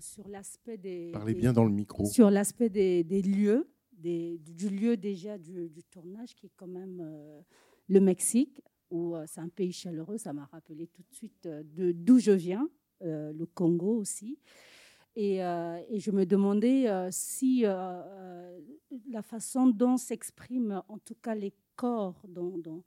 sur 0.00 0.28
l'aspect 0.28 0.76
des. 0.76 1.10
Parlez 1.12 1.32
des- 1.32 1.40
bien 1.40 1.52
dans 1.54 1.64
le 1.64 1.70
micro. 1.72 2.04
Sur 2.04 2.30
l'aspect 2.30 2.68
des, 2.68 3.04
des 3.04 3.22
lieux, 3.22 3.70
des, 3.92 4.36
du 4.38 4.68
lieu 4.68 4.96
déjà 4.98 5.38
du, 5.38 5.70
du 5.70 5.82
tournage, 5.84 6.34
qui 6.34 6.46
est 6.46 6.52
quand 6.56 6.66
même 6.68 7.02
le 7.88 8.00
Mexique, 8.00 8.60
où 8.90 9.14
c'est 9.26 9.40
un 9.40 9.48
pays 9.48 9.72
chaleureux. 9.72 10.18
Ça 10.18 10.34
m'a 10.34 10.44
rappelé 10.44 10.88
tout 10.88 11.02
de 11.02 11.14
suite 11.14 11.48
d'où 11.74 12.18
je 12.18 12.32
viens, 12.32 12.68
le 13.00 13.44
Congo 13.46 13.96
aussi. 13.96 14.38
Et, 15.14 15.44
euh, 15.44 15.78
et 15.88 15.98
je 15.98 16.10
me 16.10 16.24
demandais 16.24 16.88
euh, 16.88 17.08
si 17.10 17.62
euh, 17.64 18.58
la 19.10 19.22
façon 19.22 19.66
dont 19.66 19.98
s'expriment 19.98 20.82
en 20.88 20.98
tout 20.98 21.16
cas 21.16 21.34
les 21.34 21.52
corps 21.76 22.22
dans, 22.26 22.56
dans, 22.58 22.82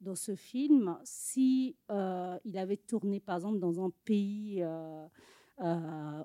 dans 0.00 0.14
ce 0.14 0.34
film, 0.34 0.98
si 1.04 1.76
il 1.90 2.58
avait 2.58 2.76
tourné 2.76 3.20
par 3.20 3.36
exemple 3.36 3.58
dans 3.58 3.84
un 3.84 3.90
pays 4.04 4.62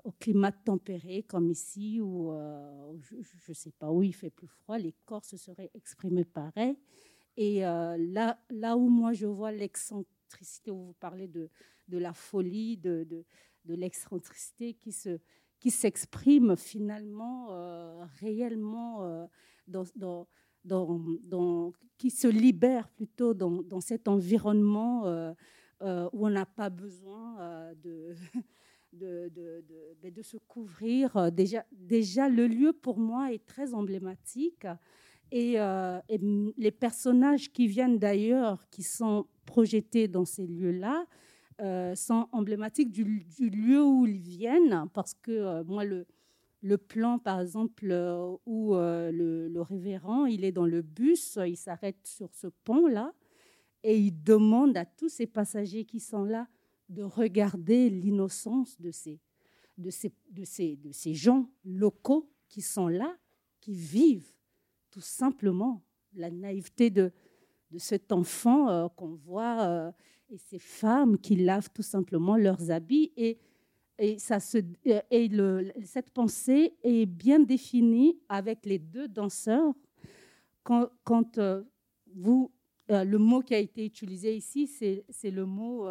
au 0.04 0.12
climat 0.20 0.52
tempéré 0.52 1.22
comme 1.22 1.50
ici, 1.50 2.00
ou 2.00 2.32
je 3.00 3.16
ne 3.48 3.54
sais 3.54 3.72
pas 3.72 3.90
où 3.90 4.02
il 4.02 4.14
fait 4.14 4.30
plus 4.30 4.46
froid, 4.46 4.78
les 4.78 4.94
corps 5.06 5.24
se 5.24 5.36
seraient 5.36 5.70
exprimés 5.74 6.24
pareil. 6.24 6.76
Et 7.38 7.60
là, 7.60 8.38
là 8.50 8.76
où 8.76 8.88
moi 8.88 9.14
je 9.14 9.26
vois 9.26 9.52
l'excentricité, 9.52 10.70
où 10.70 10.88
vous 10.88 10.96
parlez 11.00 11.26
de, 11.26 11.48
de 11.88 11.98
la 11.98 12.12
folie, 12.12 12.76
de, 12.76 13.06
de 13.64 13.74
l'excentricité 13.74 14.74
qui 14.74 14.92
se 14.92 15.18
qui 15.62 15.70
s'exprime 15.70 16.56
finalement 16.56 17.52
euh, 17.52 18.04
réellement 18.18 19.04
euh, 19.04 19.26
qui 21.98 22.10
se 22.10 22.26
libère 22.26 22.88
plutôt 22.88 23.32
dans, 23.32 23.80
cet 23.80 24.08
environnement 24.08 25.06
euh, 25.06 25.32
où 26.12 26.26
on 26.26 26.30
n'a 26.30 26.46
pas 26.46 26.68
besoin 26.68 27.36
ben, 28.92 29.30
de 29.32 30.22
se 30.22 30.36
couvrir. 30.48 31.30
Déjà, 31.30 32.28
le 32.28 32.48
lieu 32.48 32.72
pour 32.72 32.98
moi 32.98 33.32
est 33.32 33.46
très 33.46 33.72
emblématique. 33.72 34.66
Et, 35.30 35.58
les 36.58 36.72
personnages 36.72 37.52
qui 37.52 37.68
viennent 37.68 38.00
d'ailleurs, 38.00 38.68
qui 38.68 38.82
sont 38.82 39.26
projetés 39.46 40.08
dans 40.08 40.24
ces 40.24 40.44
lieux-là, 40.48 41.06
euh, 41.62 41.94
sont 41.94 42.28
emblématiques 42.32 42.90
du, 42.90 43.24
lieu 43.38 43.84
où 43.84 44.06
ils 44.06 44.18
viennent, 44.18 44.88
parce 44.92 45.14
que 45.14 45.30
euh, 45.30 45.64
moi, 45.64 45.84
le, 45.84 46.06
le 46.60 46.76
plan, 46.76 47.18
par 47.18 47.40
exemple, 47.40 47.88
euh, 47.90 48.36
où 48.46 48.74
le, 48.74 49.48
le 49.48 49.60
révérend, 49.60 50.26
il 50.26 50.44
est 50.44 50.52
dans 50.52 50.66
le 50.66 50.82
bus, 50.82 51.38
il 51.46 51.56
s'arrête 51.56 52.04
sur 52.04 52.34
ce 52.34 52.48
pont-là, 52.64 53.12
et 53.84 53.96
il 53.96 54.22
demande 54.22 54.76
à 54.76 54.84
tous 54.84 55.08
ces 55.08 55.26
passagers 55.26 55.84
qui 55.84 56.00
sont 56.00 56.24
là 56.24 56.48
de 56.88 57.02
regarder 57.02 57.90
l'innocence 57.90 58.80
de 58.80 58.90
ces, 58.90 59.20
de, 59.78 59.90
ces, 59.90 60.12
de, 60.30 60.44
ces, 60.44 60.76
de 60.76 60.92
ces 60.92 61.14
gens 61.14 61.48
locaux 61.64 62.30
qui 62.48 62.60
sont 62.60 62.88
là, 62.88 63.16
qui 63.60 63.74
vivent 63.74 64.32
tout 64.90 65.00
simplement 65.00 65.82
la 66.14 66.30
naïveté 66.30 66.90
de, 66.90 67.12
de 67.72 67.78
cet 67.78 68.12
enfant 68.12 68.68
euh, 68.68 68.88
qu'on 68.88 69.14
voit 69.14 69.62
euh, 69.62 69.90
et 70.30 70.36
ces 70.36 70.58
femmes 70.58 71.18
qui 71.18 71.36
lavent 71.36 71.70
tout 71.72 71.82
simplement 71.82 72.36
leurs 72.36 72.70
habits. 72.70 73.12
Et, 73.16 73.38
et, 73.98 74.18
ça 74.18 74.40
se, 74.40 74.58
et 75.10 75.28
le, 75.28 75.72
cette 75.84 76.10
pensée 76.10 76.74
est 76.82 77.06
bien 77.06 77.40
définie 77.40 78.18
avec 78.28 78.66
les 78.66 78.78
deux 78.78 79.08
danseurs. 79.08 79.74
Quand, 80.62 80.88
quand 81.02 81.38
euh, 81.38 81.62
vous, 82.14 82.52
le 82.88 83.16
mot 83.16 83.40
qui 83.40 83.54
a 83.54 83.58
été 83.58 83.86
utilisé 83.86 84.36
ici, 84.36 84.66
c'est 84.66 85.30
le 85.30 85.46
mot, 85.46 85.88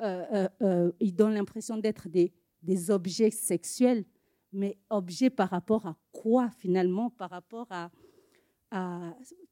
il 0.00 1.14
donne 1.14 1.34
l'impression 1.34 1.76
d'être 1.76 2.08
des, 2.08 2.32
des 2.62 2.90
objets 2.90 3.30
sexuels, 3.30 4.04
mais 4.50 4.78
objets 4.88 5.28
par 5.28 5.50
rapport 5.50 5.84
à 5.84 5.96
quoi 6.10 6.48
finalement 6.56 7.10
Par 7.10 7.28
rapport 7.28 7.66
à, 7.68 7.90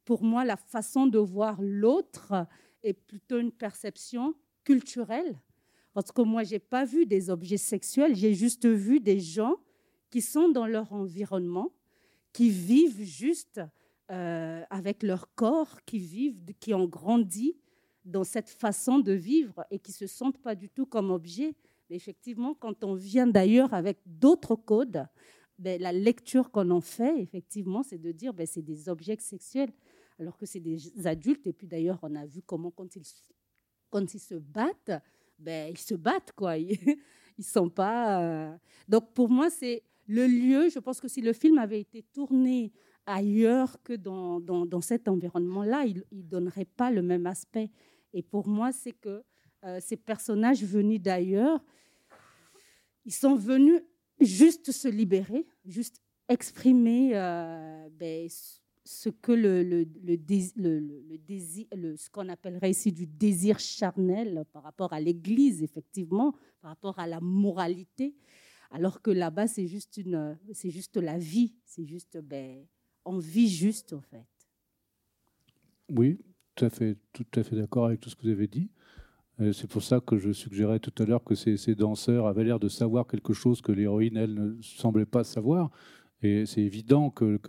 pour 0.05 0.23
moi, 0.23 0.45
la 0.45 0.57
façon 0.57 1.07
de 1.07 1.19
voir 1.19 1.61
l'autre 1.61 2.47
est 2.83 2.93
plutôt 2.93 3.39
une 3.39 3.53
perception 3.53 4.35
culturelle. 4.65 5.39
Parce 5.93 6.11
que 6.11 6.23
moi, 6.23 6.43
je 6.43 6.55
n'ai 6.55 6.59
pas 6.59 6.85
vu 6.85 7.07
des 7.07 7.31
objets 7.31 7.57
sexuels, 7.57 8.17
j'ai 8.17 8.35
juste 8.35 8.67
vu 8.67 9.01
des 9.01 9.21
gens 9.21 9.57
qui 10.11 10.21
sont 10.21 10.49
dans 10.49 10.67
leur 10.67 10.93
environnement, 10.93 11.73
qui 12.33 12.51
vivent 12.51 13.03
juste 13.03 13.61
euh, 14.11 14.63
avec 14.71 15.03
leur 15.03 15.33
corps, 15.35 15.83
qui 15.87 15.99
vivent, 15.99 16.43
qui 16.61 16.75
ont 16.75 16.87
grandi 16.87 17.57
dans 18.05 18.25
cette 18.25 18.51
façon 18.51 18.99
de 18.99 19.13
vivre 19.13 19.65
et 19.71 19.79
qui 19.79 19.93
se 19.93 20.07
sentent 20.07 20.39
pas 20.39 20.55
du 20.55 20.69
tout 20.69 20.85
comme 20.85 21.11
objets. 21.11 21.55
Mais 21.89 21.97
effectivement, 21.97 22.55
quand 22.55 22.85
on 22.85 22.95
vient 22.95 23.27
d'ailleurs 23.27 23.73
avec 23.73 23.99
d'autres 24.05 24.57
codes, 24.57 25.07
ben, 25.59 25.81
la 25.81 25.93
lecture 25.93 26.51
qu'on 26.51 26.71
en 26.71 26.81
fait, 26.81 27.21
effectivement, 27.21 27.83
c'est 27.83 27.99
de 27.99 28.13
dire 28.13 28.35
ben, 28.35 28.47
c'est 28.47 28.63
des 28.63 28.89
objets 28.89 29.17
sexuels, 29.21 29.73
alors 30.19 30.37
que 30.37 30.47
c'est 30.47 30.61
des 30.61 31.07
adultes. 31.07 31.47
Et 31.47 31.53
puis 31.53 31.67
d'ailleurs, 31.67 31.99
on 32.03 32.15
a 32.15 32.27
vu 32.27 32.43
comment 32.43 32.71
quand 32.71 32.97
ils, 32.97 33.05
se 34.21 34.35
battent, 34.35 35.03
ben, 35.39 35.71
ils 35.71 35.79
se 35.79 35.95
battent, 35.95 36.33
quoi. 36.33 36.57
Ils, 37.37 37.45
sont 37.45 37.69
pas. 37.69 38.23
Euh, 38.23 38.57
donc 38.89 39.13
pour 39.13 39.29
moi, 39.29 39.51
c'est 39.51 39.83
le 40.07 40.27
lieu. 40.27 40.69
Je 40.69 40.79
pense 40.79 41.01
que 41.01 41.09
si 41.09 41.21
le 41.21 41.33
film 41.33 41.59
avait 41.59 41.81
été 41.81 42.05
tourné 42.13 42.73
ailleurs 43.07 43.83
que 43.83 43.93
dans 43.95 44.81
cet 44.81 45.09
environnement-là, 45.09 45.85
il 45.85 46.05
ne 46.13 46.23
donnerait 46.23 46.65
pas 46.65 46.93
le 46.93 47.03
même 47.03 47.27
aspect. 47.27 47.71
Et 48.13 48.23
pour 48.23 48.47
moi, 48.47 48.71
c'est 48.71 48.93
que 48.93 49.25
euh, 49.65 49.79
ces 49.81 49.97
personnages 49.97 50.63
venus 50.63 51.01
d'ailleurs, 51.01 51.63
ils 53.05 53.13
sont 53.13 53.35
venus 53.35 53.83
juste 54.21 54.73
se 54.73 54.89
libérer, 54.89 55.47
juste 55.65 56.01
exprimer 56.29 57.11
euh, 57.15 57.89
ben, 57.91 58.29
ce 58.85 59.09
que 59.09 59.33
le, 59.33 59.85
désir, 60.17 61.67
ce 61.73 62.11
qu'on 62.11 62.29
appellerait 62.29 62.71
ici 62.71 62.93
du 62.93 63.07
désir 63.07 63.59
charnel 63.59 64.45
par 64.53 64.63
rapport 64.63 64.93
à 64.93 65.01
l'Église, 65.01 65.63
effectivement, 65.63 66.33
par 66.61 66.71
rapport 66.71 66.99
à 66.99 67.07
la 67.07 67.21
moralité, 67.21 68.15
alors 68.71 69.01
que 69.01 69.11
là-bas 69.11 69.47
c'est 69.47 69.67
juste 69.67 69.97
une, 69.97 70.39
c'est 70.53 70.71
juste 70.71 70.97
la 70.97 71.19
vie, 71.19 71.55
c'est 71.65 71.85
juste, 71.85 72.19
ben, 72.19 72.67
on 73.05 73.19
vit 73.19 73.49
juste 73.49 73.93
en 73.93 74.01
fait. 74.01 74.27
Oui, 75.89 76.19
tout 76.55 76.65
à 76.65 76.71
fait, 76.71 76.97
tout 77.13 77.27
à 77.35 77.43
fait 77.43 77.57
d'accord 77.57 77.87
avec 77.87 78.01
tout 78.01 78.11
ce 78.11 78.17
que 78.17 78.23
vous 78.23 78.31
avez 78.31 78.47
dit. 78.47 78.71
C'est 79.39 79.69
pour 79.69 79.83
ça 79.83 79.99
que 80.01 80.17
je 80.17 80.31
suggérais 80.31 80.79
tout 80.79 80.93
à 81.03 81.07
l'heure 81.07 81.25
que 81.25 81.35
ces, 81.35 81.75
danseurs 81.75 82.27
avaient 82.27 82.45
l'air 82.45 82.61
de 82.61 82.69
savoir 82.69 83.07
quelque 83.07 83.33
chose 83.33 83.61
que 83.61 83.73
l'héroïne, 83.73 84.17
elle, 84.17 84.35
ne 84.35 84.63
semblait 84.63 85.07
pas 85.07 85.25
savoir. 85.25 85.71
Et 86.23 86.47
c'est 86.47 86.61
évident 86.61 87.11
que, 87.11 87.41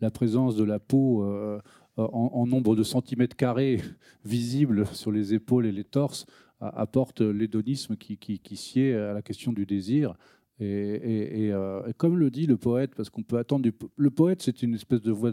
la 0.00 0.10
présence 0.10 0.56
de 0.56 0.64
la 0.64 0.78
peau 0.78 1.24
euh, 1.24 1.60
en, 1.96 2.46
nombre 2.46 2.74
de 2.74 2.82
centimètres 2.82 3.36
carrés 3.36 3.82
visible 4.24 4.86
sur 4.86 5.12
les 5.12 5.34
épaules 5.34 5.66
et 5.66 5.72
les 5.72 5.84
torses 5.84 6.24
apporte 6.60 7.20
l'hédonisme 7.20 7.96
qui 7.96 8.56
sied 8.56 8.94
à 8.94 9.12
la 9.12 9.22
question 9.22 9.52
du 9.52 9.66
désir. 9.66 10.14
Euh, 10.60 11.86
et, 11.86 11.92
comme 11.94 12.18
le 12.18 12.30
dit 12.30 12.46
le 12.46 12.56
poète, 12.56 12.94
parce 12.94 13.10
qu'on 13.10 13.22
peut 13.22 13.38
attendre 13.38 13.68
Le 13.96 14.10
poète, 14.10 14.42
c'est 14.42 14.62
une 14.62 14.74
espèce 14.74 15.02
de 15.02 15.12
voie 15.12 15.32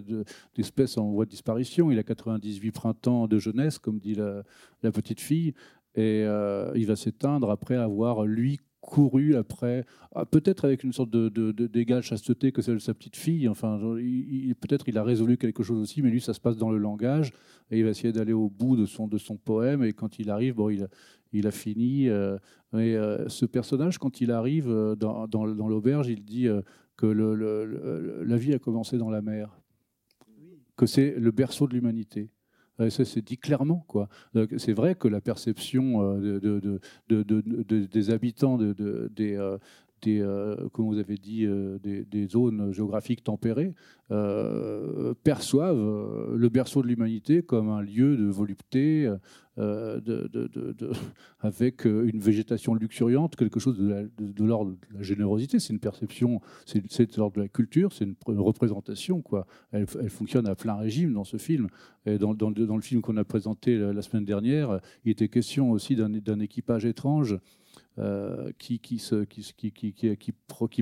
d'espèce 0.55 0.97
en 0.97 1.11
voie 1.11 1.26
de 1.26 1.32
disparition. 1.32 1.91
Il 1.91 1.99
a 1.99 2.03
98 2.03 2.71
printemps 2.71 3.28
de 3.28 3.39
jeunesse, 3.39 3.80
comme 3.80 3.99
dit 3.99 4.15
la, 4.15 4.91
petite 4.91 5.21
fille, 5.21 5.53
et 5.95 6.23
euh, 6.23 6.71
il 6.76 6.86
va 6.86 6.95
s'éteindre 6.95 7.49
après 7.49 7.76
avoir, 7.76 8.26
lui, 8.26 8.59
couru 8.86 9.36
après, 9.36 9.86
ah, 10.14 10.26
peut-être 10.26 10.64
avec 10.64 10.84
une 10.84 10.94
sorte 10.94 11.10
de, 11.10 11.30
de, 11.30 12.02
chasteté 12.02 12.52
que 12.52 12.62
celle 12.62 12.76
de 12.76 12.80
sa 12.80 12.94
petite 12.94 13.16
fille. 13.16 13.50
Enfin, 13.50 13.80
peut-être 13.80 14.88
il 14.88 14.98
a 14.98 15.04
résolu 15.04 15.38
quelque 15.38 15.64
chose 15.64 15.80
aussi, 15.80 16.02
mais 16.02 16.10
lui, 16.10 16.22
ça 16.22 16.34
se 16.34 16.40
passe 16.40 16.56
dans 16.56 16.70
le 16.70 16.78
langage, 16.78 17.32
et 17.72 17.80
il 17.80 17.84
va 17.84 17.90
essayer 17.90 18.14
d'aller 18.14 18.34
au 18.34 18.50
bout 18.50 18.78
de 18.78 18.86
son, 18.86 19.08
de 19.08 19.18
son 19.18 19.38
poème, 19.38 19.84
et 19.84 19.94
quand 19.94 20.20
il 20.20 20.30
arrive, 20.30 20.56
bon, 20.56 20.70
il, 20.70 20.88
il 21.34 21.48
a 21.48 21.52
fini. 21.52 22.08
Euh, 22.08 22.38
euh, 22.74 23.28
ce 23.28 23.46
personnage, 23.46 23.98
quand 23.98 24.22
il 24.22 24.32
arrive 24.32 24.70
euh, 24.70 24.96
dans, 24.96 25.28
dans, 25.28 25.46
l'auberge, 25.46 26.08
il 26.08 26.24
dit 26.24 26.48
que 26.98 27.06
le, 27.06 28.24
la 28.24 28.38
vie 28.38 28.54
a 28.54 28.60
commencé 28.60 28.98
dans 28.98 29.10
la 29.10 29.22
mer, 29.22 29.60
que 30.78 30.86
c'est 30.86 31.16
le 31.18 31.32
berceau 31.32 31.68
de 31.68 31.74
l'humanité. 31.74 32.30
Ça, 32.78 33.05
c'est 33.05 33.21
dit 33.21 33.38
clairement. 33.38 33.86
C'est 34.57 34.73
vrai 34.73 34.95
que 34.95 35.07
la 35.07 35.21
perception 35.21 36.19
de, 36.19 36.39
de, 36.39 36.80
de, 37.07 37.86
des 37.86 38.09
habitants 38.09 38.57
des, 38.57 39.57
des, 40.02 40.22
euh, 40.22 40.56
comme 40.72 40.86
vous 40.86 40.98
avez 41.00 41.18
dit, 41.18 41.46
euh, 41.46 41.78
des, 41.80 42.28
zones 42.28 42.72
géographiques 42.72 43.24
tempérées, 43.24 43.74
euh, 44.12 45.14
perçoivent 45.24 46.36
le 46.36 46.50
berceau 46.50 46.82
de 46.82 46.88
l'humanité 46.88 47.41
comme 47.41 47.70
un 47.70 47.82
lieu 47.82 48.18
de 48.18 48.26
volupté, 48.26 49.12
avec 51.39 51.86
une 51.86 52.20
végétation 52.20 52.76
luxuriante, 52.76 53.38
quelque 53.38 53.60
chose 53.60 53.78
de, 53.78 54.43
l'ordre 54.43 54.72
de 54.72 54.98
la 54.98 55.02
générosité. 55.02 55.60
C'est 55.60 55.72
une 55.74 55.80
perception, 55.80 56.41
c'est 56.66 56.82
de 56.82 57.18
l'ordre 57.18 57.38
de 57.38 57.41
la 57.41 57.48
culture, 57.48 57.93
c'est 57.93 58.06
une, 58.06 58.16
représentation. 58.28 59.24
Elle, 59.72 59.88
fonctionne 60.10 60.46
à 60.48 60.56
plein 60.56 60.76
régime 60.76 61.14
dans 61.14 61.24
ce 61.24 61.38
film. 61.38 61.70
Dans, 62.06 62.34
le 62.34 62.82
film 62.82 63.02
qu'on 63.02 63.18
a 63.18 63.24
présenté 63.24 63.78
la, 63.78 64.02
semaine 64.02 64.26
dernière, 64.26 64.82
il 65.06 65.12
était 65.12 65.30
question 65.30 65.72
aussi 65.72 65.96
d'un 65.96 66.39
équipage 66.39 66.86
étrange 66.86 67.39
euh, 67.98 68.52
qui, 68.58 68.80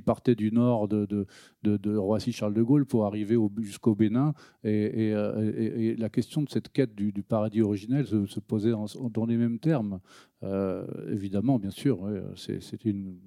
partait 0.01 0.33
du 0.33 0.51
nord 0.51 0.87
de, 0.87 1.27
Roissy-Charles 1.95 2.55
de 2.55 2.63
Gaulle 2.63 2.87
pour 2.87 3.05
arriver 3.05 3.37
jusqu'au 3.59 3.93
Bénin. 3.93 4.33
Et, 4.63 5.11
euh, 5.13 5.53
et, 5.55 5.95
la 5.95 6.09
question 6.09 6.41
de 6.41 6.49
cette 6.49 6.69
quête 6.69 6.95
du, 6.95 7.11
paradis 7.21 7.61
originel 7.61 8.07
se, 8.07 8.39
posait 8.39 8.71
dans 9.11 9.25
les 9.25 9.37
mêmes 9.37 9.59
termes. 9.59 9.99
Euh, 10.41 10.87
évidemment, 11.11 11.59
bien 11.59 11.69
sûr, 11.69 12.09
c'est 12.35 12.83
une 12.83 13.19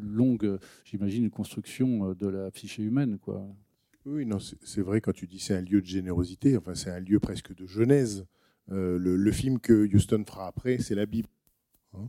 longue, 0.00 0.58
j'imagine, 0.84 1.28
construction 1.28 2.14
de 2.14 2.26
la 2.26 2.50
psyché 2.50 2.82
humaine. 2.82 3.18
Oui, 4.06 4.24
non, 4.24 4.38
c'est 4.38 4.80
vrai 4.80 5.02
quand 5.02 5.12
tu 5.12 5.26
dis 5.26 5.40
c'est 5.40 5.54
un 5.54 5.60
lieu 5.60 5.82
de 5.82 5.86
générosité, 5.86 6.56
enfin 6.56 6.74
c'est 6.74 6.90
un 6.90 7.00
lieu 7.00 7.20
presque 7.20 7.54
de 7.54 7.66
genèse. 7.66 8.24
le, 8.68 8.96
le, 8.96 9.32
film 9.32 9.58
que 9.58 9.86
Houston 9.94 10.24
fera 10.26 10.46
après, 10.46 10.78
c'est 10.78 10.94
la 10.94 11.04
Bible. 11.04 11.28
Hein 11.92 12.08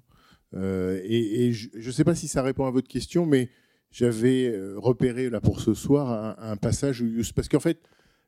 euh, 0.54 1.00
et, 1.04 1.54
je 1.54 1.70
ne 1.86 1.92
sais 1.92 2.04
pas 2.04 2.16
si 2.16 2.28
ça 2.28 2.42
répond 2.42 2.66
à 2.66 2.72
votre 2.72 2.88
question, 2.88 3.26
mais 3.26 3.50
j'avais 3.92 4.48
euh, 4.48 4.78
repéré 4.78 5.30
là 5.30 5.42
pour 5.42 5.60
ce 5.60 5.74
soir 5.74 6.38
un, 6.40 6.58
passage 6.58 7.02
où 7.02 7.08
parce 7.36 7.48
qu'en 7.48 7.60
fait 7.60 7.82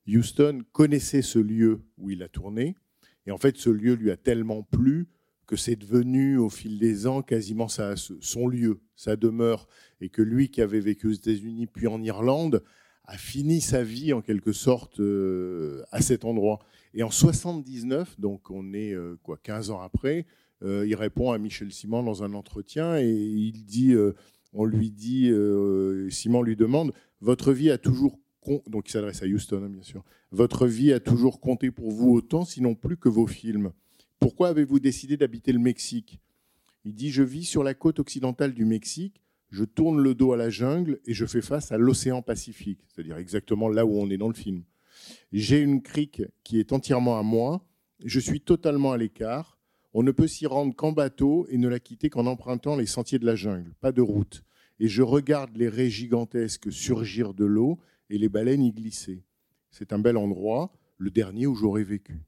Houston 0.08 0.64
connaissait 0.72 1.22
ce 1.22 1.40
lieu 1.40 1.82
où 1.98 2.10
il 2.10 2.24
a 2.24 2.30
tourné, 2.30 2.76
et 3.26 3.32
en 3.32 3.38
fait 3.38 3.58
ce 3.58 3.70
lieu 3.70 3.94
lui 3.94 4.12
a 4.12 4.18
tellement 4.18 4.64
plu 4.64 5.08
que 5.46 5.56
c'est 5.58 5.76
devenu 5.76 6.38
au 6.38 6.50
fil 6.50 6.80
des 6.80 7.06
ans 7.06 7.22
quasiment 7.22 7.68
son 7.68 8.48
lieu, 8.48 8.80
sa 8.96 9.18
demeure, 9.18 9.68
et 10.00 10.10
que 10.10 10.22
lui 10.22 10.50
qui 10.50 10.62
avait 10.62 10.80
vécu 10.80 11.08
aux 11.08 11.12
États-Unis 11.12 11.68
puis 11.68 11.88
en 11.88 12.02
Irlande 12.02 12.64
a 13.06 13.18
fini 13.18 13.60
sa 13.60 13.84
vie 13.84 14.14
en 14.14 14.22
quelque 14.22 14.54
sorte 14.54 15.02
euh, 15.02 15.84
à 15.92 16.02
cet 16.02 16.24
endroit. 16.24 16.60
Et 16.94 17.04
en 17.04 17.12
79, 17.12 18.18
donc 18.18 18.50
on 18.50 18.74
est 18.74 18.96
quoi 19.24 19.38
15 19.42 19.72
ans 19.72 19.82
après, 19.82 20.26
il 20.64 20.95
répond 20.95 21.32
à 21.32 21.38
Michel 21.38 21.72
Simon 21.72 22.03
dans 22.03 22.24
un 22.24 22.34
entretien 22.34 22.97
et 22.97 23.09
il 23.09 23.66
dit, 23.66 23.93
euh, 23.93 24.14
on 24.53 24.66
lui 24.66 24.91
dit, 24.91 25.30
euh, 25.30 26.09
Simon 26.09 26.41
lui 26.41 26.55
demande, 26.55 26.93
votre 27.22 27.53
vie 27.53 27.72
a 27.72 27.78
toujours 27.78 28.20
donc 28.68 28.89
il 28.89 28.91
s'adresse 28.91 29.24
à 29.24 29.26
Houston, 29.26 29.64
hein, 29.64 29.70
bien 29.70 29.84
sûr. 29.84 30.03
Votre 30.32 30.68
vie 30.68 30.91
a 30.91 30.99
toujours 30.99 31.39
compté 31.39 31.72
pour 31.72 31.91
vous 31.91 32.11
autant, 32.11 32.45
sinon 32.45 32.76
plus 32.76 32.97
que 32.97 33.09
vos 33.09 33.28
films. 33.28 33.72
Pourquoi 34.20 34.49
avez-vous 34.49 34.80
décidé 34.80 35.18
d'habiter 35.18 35.51
le 35.51 35.59
Mexique? 35.59 36.20
Il 36.86 36.93
dit 36.93 37.11
Je 37.11 37.24
vis 37.24 37.45
sur 37.45 37.64
la 37.64 37.74
côte 37.74 37.99
occidentale 37.99 38.53
du 38.53 38.66
Mexique, 38.66 39.22
je 39.49 39.64
tourne 39.64 40.01
le 40.01 40.16
dos 40.16 40.34
à 40.34 40.38
la 40.38 40.49
jungle 40.49 40.99
et 41.05 41.14
je 41.14 41.26
fais 41.26 41.41
face 41.41 41.72
à 41.72 41.78
l'océan 41.78 42.22
Pacifique, 42.22 42.80
c'est-à-dire 42.88 43.18
exactement 43.18 43.70
là 43.70 43.86
où 43.86 43.97
on 43.97 44.09
est 44.09 44.18
dans 44.18 44.28
le 44.28 44.34
film. 44.34 44.64
J'ai 45.32 45.59
une 45.59 45.82
crique 45.82 46.24
qui 46.43 46.59
est 46.59 46.74
entièrement 46.74 47.18
à 47.18 47.24
moi 47.24 47.66
Je 48.03 48.20
suis 48.20 48.41
totalement 48.41 48.91
à 48.91 48.97
l'écart. 48.97 49.53
On 49.96 50.02
ne 50.02 50.12
peut 50.12 50.28
s'y 50.28 50.48
rendre 50.48 50.76
qu'en 50.76 50.91
bateau 50.91 51.46
et 51.50 51.58
ne 51.58 51.68
la 51.68 51.80
quitter 51.80 52.10
qu'en 52.10 52.26
empruntant 52.26 52.76
les 52.76 52.88
sentiers 52.88 53.20
de 53.20 53.26
la 53.26 53.36
jungle, 53.36 53.74
pas 53.80 53.91
de 53.91 54.02
route. 54.02 54.44
Et 54.80 54.88
je 54.88 55.04
regarde 55.04 55.56
les 55.56 55.70
raies 55.70 55.91
gigantesques 55.91 56.72
surgir 56.72 57.36
de 57.36 57.46
l'eau 57.46 57.80
et 58.10 58.18
les 58.18 58.30
baleines 58.30 58.64
y 58.64 58.72
glisser. 58.72 59.24
C'est 59.70 59.94
un 59.94 60.00
bel 60.00 60.18
endroit, 60.18 60.72
le 60.98 61.12
dernier 61.12 61.46
où 61.46 61.54
j'aurais 61.54 61.84
vécu. 61.84 62.26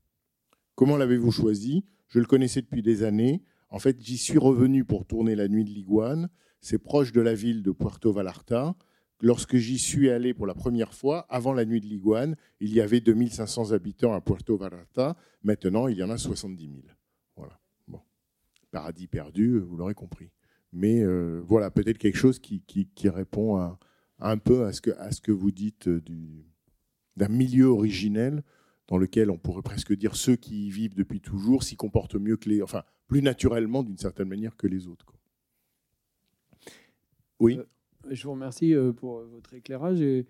Comment 0.76 0.98
l'avez-vous 0.98 1.32
choisi? 1.32 1.86
Je 2.08 2.20
le 2.20 2.26
connaissais 2.26 2.62
depuis 2.62 2.84
des 2.84 3.04
années. 3.04 3.42
En 3.70 3.80
fait, 3.80 4.00
j'y 4.00 4.18
suis 4.18 4.38
revenu 4.38 4.86
pour 4.86 5.06
tourner 5.06 5.36
la 5.36 5.48
nuit 5.48 5.64
de 5.64 5.70
l'iguane. 5.70 6.30
C'est 6.62 6.78
proche 6.78 7.12
de 7.12 7.22
la 7.22 7.34
ville 7.34 7.64
de 7.64 7.72
Puerto 7.72 8.12
Vallarta. 8.14 8.76
Lorsque 9.22 9.58
j'y 9.58 9.80
suis 9.80 10.10
allé 10.10 10.34
pour 10.34 10.46
la 10.46 10.54
première 10.54 10.94
fois, 10.94 11.26
avant 11.30 11.54
la 11.54 11.66
nuit 11.66 11.82
de 11.82 11.88
l'iguane, 11.88 12.36
il 12.60 12.74
y 12.74 12.82
avait 12.82 13.00
2500 13.00 13.72
habitants 13.72 14.14
à 14.14 14.22
Puerto 14.22 14.56
Vallarta. 14.56 15.16
Maintenant, 15.44 15.88
il 15.88 15.98
y 15.98 16.04
en 16.04 16.10
a 16.10 16.18
70 16.18 16.64
000. 16.64 16.95
Paradis 18.76 19.08
perdu, 19.08 19.58
vous 19.60 19.78
l'aurez 19.78 19.94
compris. 19.94 20.32
Mais 20.74 21.02
euh, 21.02 21.40
voilà, 21.46 21.72
peut-être 21.72 21.98
quelque 21.98 22.18
chose 22.18 22.40
qui, 22.40 22.60
qui, 22.60 23.08
répond 23.08 23.74
un 24.20 24.38
peu 24.38 24.66
à 24.66 24.74
ce 24.74 24.82
que, 24.82 24.92
à 24.98 25.12
ce 25.12 25.22
que 25.22 25.32
vous 25.32 25.52
dites 25.52 25.88
euh, 25.88 26.02
du, 26.02 26.44
d'un 27.16 27.30
milieu 27.30 27.68
originel 27.68 28.44
dans 28.90 28.98
lequel 28.98 29.32
on 29.32 29.38
pourrait 29.38 29.62
presque 29.62 29.94
dire 29.94 30.18
ceux 30.18 30.36
qui 30.36 30.68
y 30.68 30.72
vivent 30.72 30.94
depuis 30.94 31.22
toujours 31.22 31.64
s'y 31.64 31.78
comportent 31.78 32.16
mieux 32.16 32.36
que 32.36 32.50
les, 32.50 32.62
enfin 32.62 32.84
plus 33.08 33.22
naturellement 33.22 33.82
d'une 33.82 33.98
certaine 33.98 34.28
manière 34.28 34.58
que 34.58 34.68
les 34.68 34.88
autres. 34.90 35.14
Oui. 37.40 37.58
Euh, 37.58 37.64
je 38.12 38.24
vous 38.26 38.34
remercie 38.34 38.74
euh, 38.74 38.92
pour 38.92 39.22
votre 39.22 39.54
éclairage. 39.54 40.02
Et, 40.02 40.26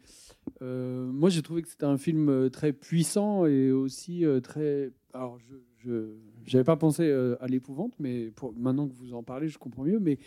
euh, 0.62 1.06
moi, 1.12 1.30
j'ai 1.30 1.42
trouvé 1.42 1.62
que 1.62 1.70
c'était 1.70 1.86
un 1.86 1.98
film 1.98 2.30
euh, 2.30 2.50
très 2.50 2.74
puissant 2.74 3.46
et 3.46 3.72
aussi 3.72 4.26
euh, 4.26 4.40
très. 4.40 4.92
Alors, 5.14 5.40
je 5.40 5.56
n'avais 5.88 6.64
pas 6.64 6.78
pensé 6.78 7.04
euh, 7.04 7.36
à 7.42 7.48
l'épouvante, 7.48 7.94
mais 8.00 8.32
pour, 8.32 8.54
maintenant 8.54 8.88
que 8.88 8.94
vous 8.94 9.14
en 9.14 9.24
parlez, 9.24 9.48
je 9.48 9.58
comprends 9.58 9.84
mieux. 9.84 10.00
Mais 10.00 10.18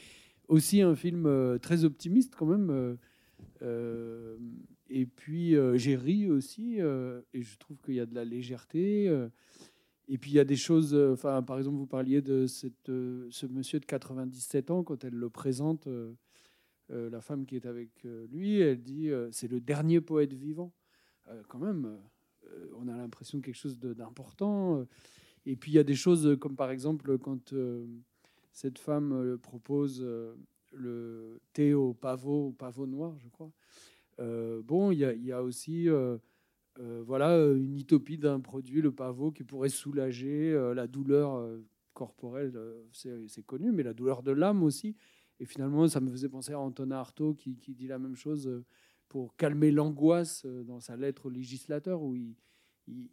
aussi 0.48 0.82
un 0.82 0.94
film 0.94 1.26
euh, 1.26 1.58
très 1.58 1.84
optimiste 1.84 2.34
quand 2.36 2.46
même. 2.46 2.98
euh, 3.62 4.36
et 4.90 5.04
puis 5.04 5.54
j'ai 5.74 5.96
ri 5.96 6.30
aussi, 6.30 6.78
et 6.78 7.42
je 7.42 7.58
trouve 7.58 7.76
qu'il 7.82 7.94
y 7.94 8.00
a 8.00 8.06
de 8.06 8.14
la 8.14 8.24
légèreté. 8.24 9.04
et 10.08 10.16
puis 10.16 10.30
il 10.30 10.34
y 10.34 10.40
a 10.40 10.46
des 10.46 10.56
choses, 10.56 10.94
enfin 10.94 11.42
par 11.42 11.58
exemple 11.58 11.76
vous 11.76 11.86
parliez 11.86 12.22
de 12.22 12.46
ce 12.46 13.46
monsieur 13.46 13.80
de 13.80 13.84
97 13.84 14.70
ans 14.70 14.82
quand 14.82 15.04
elle 15.04 15.12
le 15.12 15.28
présente, 15.28 15.86
la 16.88 17.20
femme 17.20 17.44
qui 17.44 17.56
est 17.56 17.66
avec 17.66 17.90
lui, 18.32 18.60
elle 18.60 18.82
dit 18.82 19.10
c'est 19.30 19.50
le 19.50 19.60
dernier 19.60 20.00
poète 20.00 20.32
vivant. 20.32 20.72
Quand 21.48 21.58
même, 21.58 21.98
on 22.78 22.88
a 22.88 22.96
l'impression 22.96 23.36
de 23.36 23.44
quelque 23.44 23.58
chose 23.58 23.78
d'important. 23.78 24.86
Et 25.48 25.56
puis 25.56 25.72
il 25.72 25.74
y 25.76 25.78
a 25.78 25.84
des 25.84 25.94
choses 25.94 26.26
euh, 26.26 26.36
comme 26.36 26.56
par 26.56 26.70
exemple 26.70 27.16
quand 27.16 27.54
euh, 27.54 27.86
cette 28.52 28.78
femme 28.78 29.12
euh, 29.12 29.38
propose 29.38 30.06
le 30.72 31.40
thé 31.54 31.72
au 31.72 31.94
pavot, 31.94 32.48
au 32.48 32.52
pavot 32.52 32.86
noir, 32.86 33.16
je 33.18 33.28
crois. 33.28 33.50
Bon, 34.18 34.90
il 34.90 34.98
y, 34.98 35.32
a- 35.32 35.42
aussi 35.42 35.88
voilà, 36.76 37.36
une 37.54 37.78
utopie 37.78 38.18
d'un 38.18 38.40
produit, 38.40 38.82
le 38.82 38.92
pavot, 38.92 39.30
qui 39.30 39.44
pourrait 39.44 39.70
soulager 39.70 40.52
la 40.74 40.86
douleur 40.86 41.48
corporelle, 41.94 42.52
c'est 42.92 43.46
connu, 43.46 43.72
mais 43.72 43.84
la 43.84 43.94
douleur 43.94 44.22
de 44.22 44.32
l'âme 44.32 44.62
aussi. 44.62 44.96
Et 45.40 45.46
finalement, 45.46 45.88
ça 45.88 46.00
me 46.00 46.10
faisait 46.10 46.28
penser 46.28 46.52
à 46.52 46.58
Antonin 46.58 46.96
Artaud 46.96 47.32
qui, 47.32 47.56
qui 47.56 47.74
dit 47.74 47.86
la 47.86 47.98
même 47.98 48.16
chose 48.16 48.62
pour 49.08 49.36
calmer 49.36 49.70
l'angoisse 49.70 50.44
dans 50.44 50.80
sa 50.80 50.96
lettre 50.96 51.26
au 51.26 51.30
législateur, 51.30 52.02
où 52.02 52.14
il, 52.16 52.34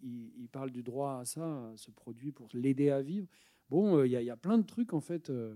il- 0.04 0.48
parle 0.52 0.72
du 0.72 0.84
droit 0.84 1.20
à 1.20 1.26
ça, 1.26 1.70
à 1.72 1.76
ce 1.76 1.92
produit, 1.92 2.32
pour 2.32 2.48
l'aider 2.54 2.90
à 2.90 3.02
vivre. 3.02 3.28
Bon, 3.70 3.98
euh, 3.98 4.08
il 4.08 4.12
y, 4.14 4.30
a- 4.30 4.38
plein 4.38 4.58
de 4.58 4.66
trucs, 4.66 4.94
en 4.94 5.02
fait, 5.02 5.30
euh, 5.30 5.56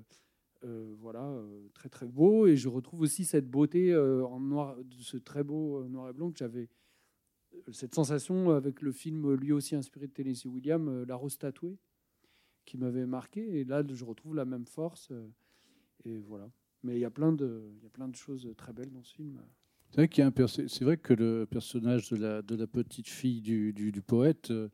euh, 0.66 0.94
voilà, 0.98 1.42
très 1.74 1.88
très 1.88 2.08
beaux. 2.08 2.46
Et 2.48 2.58
je 2.58 2.68
retrouve 2.68 3.02
aussi 3.02 3.24
cette 3.24 3.50
beauté 3.50 3.96
en 3.96 4.40
noir, 4.40 4.76
de 4.84 4.96
ce 5.02 5.16
très 5.18 5.44
beau 5.44 5.88
noir 5.88 6.10
et 6.10 6.14
blanc 6.14 6.32
que 6.32 6.38
j'avais 6.38 6.68
cette 7.72 7.96
sensation 7.96 8.52
avec 8.52 8.82
le 8.82 8.92
film 8.92 9.34
lui 9.34 9.52
aussi 9.52 9.76
inspiré 9.76 10.08
de 10.08 10.12
Tennessee 10.14 10.46
Williams, 10.46 11.06
La 11.08 11.16
Rose 11.16 11.38
tatouée, 11.38 11.78
qui 12.66 12.78
m'avait 12.78 13.06
marqué. 13.06 13.60
Et 13.60 13.64
là, 13.64 13.84
je 13.88 14.04
retrouve 14.06 14.36
la 14.36 14.46
même 14.46 14.66
force. 14.66 15.12
et 16.04 16.20
voilà. 16.20 16.52
Mais 16.84 16.96
il 16.96 17.00
y 17.00 17.06
a 17.06 17.10
plein 17.12 17.32
de, 17.32 17.72
il 17.78 17.84
y 17.84 17.86
a 17.88 17.90
plein 17.90 18.08
de 18.08 18.16
choses 18.16 18.48
très 18.58 18.74
belles 18.74 18.92
dans 18.92 19.04
ce 19.04 19.14
film. 19.14 19.42
C'est 19.92 19.98
vrai, 19.98 20.08
qu'il 20.08 20.22
y 20.22 20.24
a 20.24 20.28
un 20.28 20.32
perso- 20.32 20.68
c'est 20.68 20.86
vrai 20.86 20.98
que 20.98 21.14
le 21.14 21.46
personnage 21.50 22.10
de 22.10 22.18
la, 22.18 22.42
de 22.42 22.56
la 22.56 22.68
petite 22.68 23.08
fille 23.08 23.42
du, 23.42 23.74
du- 23.74 23.92
du 23.92 24.02
poète 24.02 24.52
euh, 24.52 24.70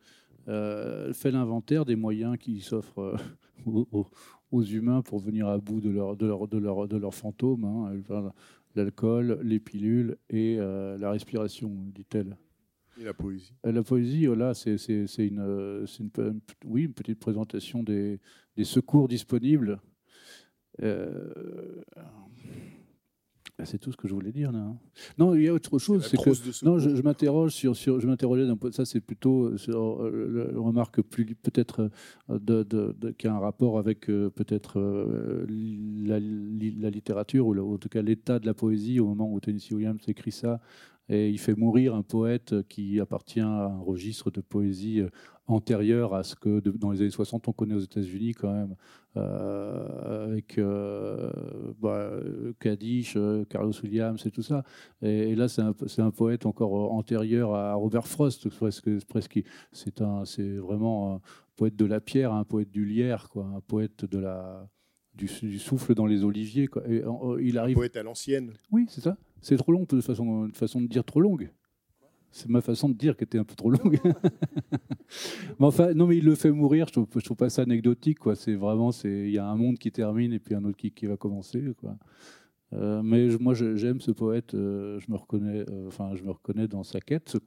euh, 0.47 1.13
fait 1.13 1.31
l'inventaire 1.31 1.85
des 1.85 1.95
moyens 1.95 2.37
qui 2.37 2.59
s'offrent 2.59 2.99
euh, 2.99 3.17
aux, 4.51 4.63
humains 4.63 5.01
pour 5.01 5.19
venir 5.19 5.47
à 5.47 5.57
bout 5.57 5.79
de 5.81 5.89
leur, 5.89 6.15
de 6.17 6.25
leur, 6.27 6.47
de 6.47 6.57
leur, 6.57 6.87
de 6.87 6.97
leur 6.97 7.13
fantôme. 7.13 7.63
hein. 7.63 8.31
L'alcool, 8.75 9.39
les 9.41 9.59
pilules 9.61 10.17
et 10.29 10.57
euh, 10.59 10.97
la 10.97 11.11
respiration, 11.11 11.69
dit-elle. 11.93 12.35
Et 12.99 13.05
la 13.05 13.13
poésie. 13.13 13.53
La 13.63 13.83
poésie, 13.83 14.27
euh, 14.27 14.35
là, 14.35 14.53
c'est 14.53 14.75
une, 15.19 15.85
oui, 16.65 16.89
petite 16.89 17.19
présentation 17.19 17.83
des, 17.83 18.19
des 18.57 18.65
secours 18.65 19.07
disponibles. 19.07 19.79
Euh, 20.81 21.81
ah, 23.57 23.65
c'est 23.65 23.77
tout 23.77 23.91
ce 23.91 23.97
que 23.97 24.07
je 24.07 24.13
voulais 24.13 24.31
dire 24.33 24.51
là. 24.51 24.59
hein. 24.59 24.75
Non, 25.17 25.33
il 25.33 25.43
y 25.43 25.47
a 25.47 25.53
autre 25.53 25.79
chose. 25.79 26.01
C'est 26.09 26.17
que 26.17 26.23
non, 26.65 26.77
je, 26.77 26.95
je 26.95 27.01
m'interroge 27.01 27.53
sur, 27.53 27.75
sur, 27.75 27.99
je 28.01 28.07
m'interrogeais 28.07 28.45
d'un. 28.45 28.57
Ça, 28.71 28.83
c'est 28.85 28.99
plutôt 28.99 29.57
sur 29.57 30.03
euh, 30.03 30.49
le- 30.51 30.59
remarque 30.59 31.01
plus 31.01 31.35
peut-être 31.35 31.89
euh, 32.29 32.37
de, 32.39 32.63
de, 32.63 32.95
de- 32.99 33.11
qui 33.11 33.27
a 33.27 33.33
un 33.33 33.39
rapport 33.39 33.79
avec 33.79 34.09
euh, 34.09 34.29
peut-être 34.29 34.79
euh, 34.79 35.45
la, 36.05 36.19
li- 36.19 36.75
la 36.77 36.89
littérature 36.89 37.47
ou 37.47 37.53
la- 37.53 37.63
en 37.63 37.77
tout 37.77 37.87
cas 37.89 38.01
l'état 38.01 38.39
de 38.39 38.45
la 38.45 38.53
poésie 38.53 38.99
au 38.99 39.05
moment 39.07 39.31
où 39.31 39.39
Tennessee 39.39 39.71
Williams 39.71 40.01
écrit 40.07 40.31
ça 40.33 40.59
et 41.09 41.29
il 41.29 41.39
fait 41.39 41.55
mourir 41.55 41.95
un 41.95 42.01
poète 42.01 42.67
qui 42.67 42.99
appartient 42.99 43.39
à 43.39 43.47
un 43.47 43.79
registre 43.79 44.31
de 44.31 44.41
poésie 44.41 45.01
euh, 45.01 45.09
antérieur 45.47 46.15
à 46.15 46.23
ce 46.23 46.35
que 46.35 46.59
de- 46.59 46.71
dans 46.71 46.91
les 46.91 47.01
années 47.01 47.11
60 47.11 47.47
on 47.47 47.51
connaît 47.51 47.75
aux 47.75 47.79
États-Unis 47.79 48.33
quand 48.33 48.51
même, 48.51 48.75
euh, 49.17 50.25
avec 50.25 50.57
euh, 50.57 51.31
bah, 51.79 51.89
euh, 51.89 52.53
Kaddish, 52.59 53.17
Carlos 53.49 53.73
Williams 53.83 54.25
et 54.25 54.31
tout 54.31 54.41
ça. 54.41 54.63
Et, 55.01 55.29
et 55.29 55.35
là, 55.35 55.47
c'est 55.47 55.61
un, 56.01 56.11
poète 56.11 56.45
encore 56.45 56.91
antérieur 56.93 57.53
à 57.53 57.73
Robert 57.75 58.07
Frost, 58.07 58.49
presque. 58.49 58.89
presque 59.05 59.43
c'est 59.71 60.01
un, 60.01 60.25
c'est 60.25 60.55
vraiment 60.57 61.15
un 61.15 61.21
poète 61.55 61.75
de 61.75 61.85
la 61.85 62.01
pierre, 62.01 62.33
un 62.33 62.43
poète 62.43 62.71
du 62.71 62.85
lierre, 62.85 63.29
quoi, 63.29 63.45
un 63.45 63.61
poète 63.61 64.05
de 64.05 64.17
la 64.17 64.67
du, 65.13 65.29
du 65.43 65.59
souffle 65.59 65.95
dans 65.95 66.05
les 66.05 66.23
oliviers. 66.23 66.67
Quoi. 66.67 66.83
Et, 66.89 67.03
il 67.41 67.57
arrive. 67.57 67.75
Poète 67.75 67.97
à 67.97 68.03
l'ancienne. 68.03 68.53
Oui, 68.71 68.85
c'est 68.89 69.01
ça. 69.01 69.17
C'est 69.45 69.57
trop 69.57 69.71
long, 69.71 69.85
de 69.87 70.01
façon, 70.01 70.47
de 70.47 70.57
façon 70.57 70.81
de 70.81 70.87
dire 70.87 71.03
trop 71.03 71.21
longue. 71.21 71.51
C'est 72.31 72.49
ma 72.49 72.61
façon 72.61 72.89
de 72.89 72.95
dire 72.95 73.15
qui 73.15 73.25
était 73.25 73.37
un 73.37 73.43
peu 73.43 73.53
trop 73.53 73.69
longue. 73.69 73.99
mais 75.59 75.65
enfin, 75.67 75.93
non, 75.93 76.07
mais 76.07 76.17
il 76.17 76.25
le 76.25 76.33
fait 76.33 76.49
mourir. 76.49 76.87
Je 76.87 76.93
trouve, 76.93 77.07
je 77.15 77.19
trouve 77.19 77.37
pas 77.37 77.51
ça 77.51 77.61
anecdotique. 77.61 78.17
C'est 78.33 78.55
vraiment, 78.55 78.89
il 79.03 79.29
y 79.29 79.37
a 79.37 79.45
un 79.45 79.55
monde 79.55 79.77
qui 79.77 79.91
termine 79.91 80.33
et 80.33 80.39
puis 80.39 80.55
un 80.55 80.63
autre 80.63 80.77
qui, 80.77 81.05
va 81.05 81.15
commencer. 81.15 81.63
Euh, 82.73 83.03
mais 83.03 83.27
moi, 83.39 83.53
j'aime 83.53 84.01
ce 84.01 84.09
poète. 84.09 84.55
euh, 84.55 84.99
je 84.99 85.11
me 85.11 85.15
reconnais, 85.15 85.63
euh, 85.69 85.89
enfin, 85.89 86.15
je 86.15 86.23
me 86.23 86.31
reconnais 86.31 86.67
dans 86.67 86.83
sa 86.83 86.99
quête, 86.99 87.37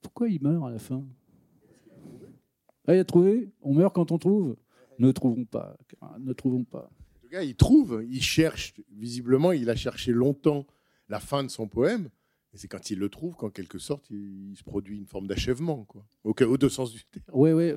pourquoi 0.00 0.28
il 0.28 0.40
meurt 0.40 0.64
à 0.64 0.70
la 0.70 0.78
fin? 0.78 1.02
Ah, 2.86 2.94
il 2.94 3.00
a 3.00 3.04
trouvé? 3.04 3.50
On 3.62 3.74
meurt 3.74 3.92
quand 3.92 4.12
on 4.12 4.18
trouve? 4.18 4.54
Ne 5.00 5.10
trouvons 5.10 5.44
pas. 5.44 5.76
Ne 6.20 6.32
trouvons 6.32 6.62
pas. 6.62 6.88
Il 7.32 7.56
trouve, 7.56 8.04
il 8.08 8.22
cherche. 8.22 8.74
Visiblement, 8.90 9.52
il 9.52 9.68
a 9.70 9.76
cherché 9.76 10.12
longtemps 10.12 10.66
la 11.08 11.20
fin 11.20 11.44
de 11.44 11.48
son 11.48 11.68
poème. 11.68 12.10
Et 12.54 12.58
c'est 12.58 12.68
quand 12.68 12.90
il 12.90 12.98
le 12.98 13.08
trouve 13.08 13.36
qu'en 13.36 13.50
quelque 13.50 13.78
sorte, 13.78 14.08
il, 14.10 14.54
se 14.56 14.64
produit 14.64 14.96
une 14.96 15.06
forme 15.06 15.26
d'achèvement, 15.26 15.84
quoi. 15.84 16.04
Au, 16.24 16.56
deux 16.56 16.68
sens 16.68 16.92
du 16.92 17.04
terme. 17.04 17.24
Oui, 17.32 17.52
oui. 17.52 17.72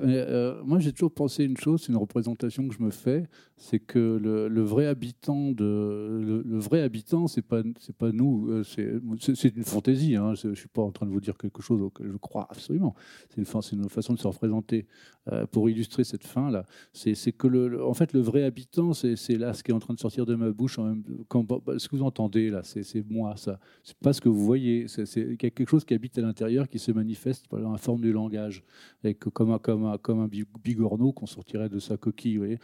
moi, 0.64 0.78
j'ai 0.78 0.92
toujours 0.92 1.12
pensé 1.12 1.44
une 1.44 1.56
chose, 1.56 1.82
c'est 1.82 1.92
une 1.92 1.98
représentation 1.98 2.66
que 2.68 2.74
je 2.74 2.82
me 2.82 2.90
fais, 2.90 3.28
c'est 3.56 3.78
que 3.78 3.98
le, 3.98 4.62
vrai 4.62 4.86
habitant 4.86 5.52
de 5.52 6.42
le, 6.44 6.58
vrai 6.58 6.80
habitant, 6.80 7.26
c'est 7.26 7.42
pas 7.42 7.62
c'est 7.78 7.94
pas 7.94 8.12
nous, 8.12 8.48
euh, 8.50 8.62
c'est 8.64 9.56
une 9.56 9.64
fantaisie. 9.64 10.16
Hein, 10.16 10.34
je 10.34 10.54
suis 10.54 10.68
pas 10.68 10.82
en 10.82 10.90
train 10.90 11.06
de 11.06 11.10
vous 11.10 11.20
dire 11.20 11.36
quelque 11.36 11.62
chose 11.62 11.80
auquel 11.80 12.10
je 12.10 12.16
crois 12.16 12.46
absolument. 12.50 12.94
C'est 13.28 13.36
une, 13.40 13.82
une 13.82 13.88
façon 13.88 14.14
de 14.14 14.18
se 14.18 14.26
représenter 14.26 14.86
euh, 15.30 15.46
pour 15.46 15.70
illustrer 15.70 16.04
cette 16.04 16.24
fin 16.24 16.50
là. 16.50 16.66
C'est 16.92 17.32
que 17.32 17.46
le, 17.46 17.84
en 17.84 17.94
fait 17.94 18.12
le 18.12 18.20
vrai 18.20 18.42
habitant, 18.42 18.92
c'est 18.92 19.16
c'est 19.16 19.36
là 19.36 19.54
ce 19.54 19.62
qui 19.62 19.70
est 19.70 19.74
en 19.74 19.78
train 19.78 19.94
de 19.94 20.00
sortir 20.00 20.26
de 20.26 20.34
ma 20.34 20.50
bouche. 20.50 20.78
En 20.78 20.84
même, 20.84 21.04
quand, 21.28 21.44
bah, 21.44 21.60
ce 21.78 21.88
que 21.88 21.96
vous 21.96 22.02
entendez 22.02 22.50
là, 22.50 22.62
c'est 22.64 22.82
c'est 22.82 23.08
moi 23.08 23.36
ça. 23.36 23.60
C'est 23.84 23.96
pas 23.98 24.12
ce 24.12 24.20
que 24.20 24.28
vous 24.28 24.44
voyez. 24.44 24.61
C'est 24.88 25.06
c'est- 25.06 25.36
quelque 25.36 25.68
chose 25.68 25.84
qui 25.84 25.94
habite 25.94 26.18
à 26.18 26.22
l'intérieur, 26.22 26.68
qui 26.68 26.78
se 26.78 26.92
manifeste 26.92 27.46
dans 27.50 27.72
la 27.72 27.78
forme 27.78 28.00
du 28.00 28.12
langage, 28.12 28.62
et 29.04 29.14
que 29.14 29.28
comme 29.28 29.50
un 29.50 30.28
bigorneau 30.62 31.12
qu'on 31.12 31.26
sortirait 31.26 31.68
de 31.68 31.78
sa 31.78 31.96
coquille. 31.96 32.58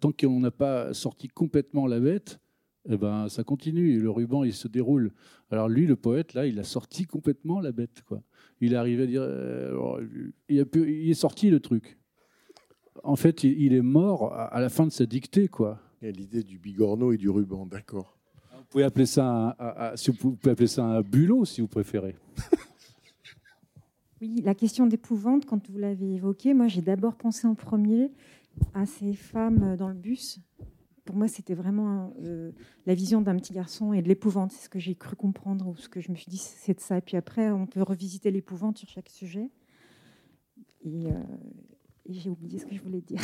Tant 0.00 0.12
qu'on 0.12 0.40
n'a 0.40 0.50
pas 0.50 0.94
sorti 0.94 1.28
complètement 1.28 1.86
la 1.86 2.00
bête. 2.00 2.40
eh 2.90 2.96
ben, 2.96 3.28
ça 3.28 3.44
continue 3.44 4.00
le 4.00 4.10
ruban 4.10 4.44
il 4.44 4.54
se 4.54 4.68
déroule. 4.68 5.12
Alors 5.50 5.68
lui, 5.68 5.86
le 5.86 5.96
poète, 5.96 6.34
là, 6.34 6.46
il 6.46 6.58
a 6.58 6.64
sorti 6.64 7.04
complètement 7.04 7.60
la 7.60 7.72
bête. 7.72 8.02
Quoi. 8.06 8.22
Il 8.60 8.74
est 8.74 9.16
euh, 9.16 9.94
sorti 11.14 11.50
le 11.50 11.60
truc. 11.60 11.98
En 13.04 13.16
fait, 13.16 13.44
il, 13.44 13.74
est 13.74 13.82
mort 13.82 14.32
à, 14.34 14.60
la 14.60 14.68
fin 14.68 14.86
de 14.86 14.92
sa 14.92 15.06
dictée. 15.06 15.48
Il 16.02 16.06
y 16.06 16.08
a 16.08 16.12
l'idée 16.12 16.42
du 16.42 16.58
bigorneau 16.58 17.12
et 17.12 17.16
du 17.16 17.28
ruban, 17.28 17.66
d'accord. 17.66 18.17
Vous 18.68 18.72
pouvez 18.72 18.84
appeler 18.84 19.06
ça 19.06 19.24
un, 19.26 19.48
un- 19.48 19.54
un- 19.92 19.96
si 19.96 20.10
vous 20.10 20.32
pouvez 20.36 20.52
appeler 20.52 20.66
ça 20.66 20.84
un 20.84 21.00
bulot, 21.00 21.46
si 21.46 21.62
vous 21.62 21.68
préférez. 21.68 22.14
Oui, 24.20 24.42
la 24.44 24.54
question 24.54 24.86
d'épouvante, 24.86 25.46
quand 25.46 25.70
vous 25.70 25.78
l'avez 25.78 26.16
évoquée, 26.16 26.52
moi 26.52 26.68
j'ai 26.68 26.82
d'abord 26.82 27.14
pensé 27.16 27.46
en 27.46 27.54
premier 27.54 28.12
à 28.74 28.84
ces 28.84 29.14
femmes 29.14 29.76
dans 29.76 29.88
le 29.88 29.94
bus. 29.94 30.40
Pour 31.06 31.16
moi, 31.16 31.28
c'était 31.28 31.54
vraiment 31.54 32.12
euh, 32.20 32.50
la 32.84 32.94
vision 32.94 33.22
d'un 33.22 33.36
petit 33.36 33.54
garçon 33.54 33.94
et 33.94 34.02
de 34.02 34.08
l'épouvante. 34.08 34.52
C'est 34.52 34.64
ce 34.64 34.68
que 34.68 34.78
j'ai 34.78 34.94
cru 34.94 35.16
comprendre 35.16 35.66
ou 35.68 35.76
ce 35.76 35.88
que 35.88 36.00
je 36.02 36.10
me 36.10 36.16
suis 36.16 36.28
dit, 36.28 36.36
c'est 36.36 36.74
de 36.74 36.80
ça. 36.80 36.98
Et 36.98 37.00
puis 37.00 37.16
après, 37.16 37.50
on 37.50 37.66
peut 37.66 37.80
revisiter 37.80 38.30
l'épouvante 38.30 38.76
sur 38.76 38.88
chaque 38.88 39.08
sujet. 39.08 39.48
Et, 40.84 41.06
euh, 41.06 41.12
et 42.04 42.12
j'ai 42.12 42.28
oublié 42.28 42.58
ce 42.58 42.66
que 42.66 42.74
je 42.74 42.82
voulais 42.82 43.00
dire. 43.00 43.20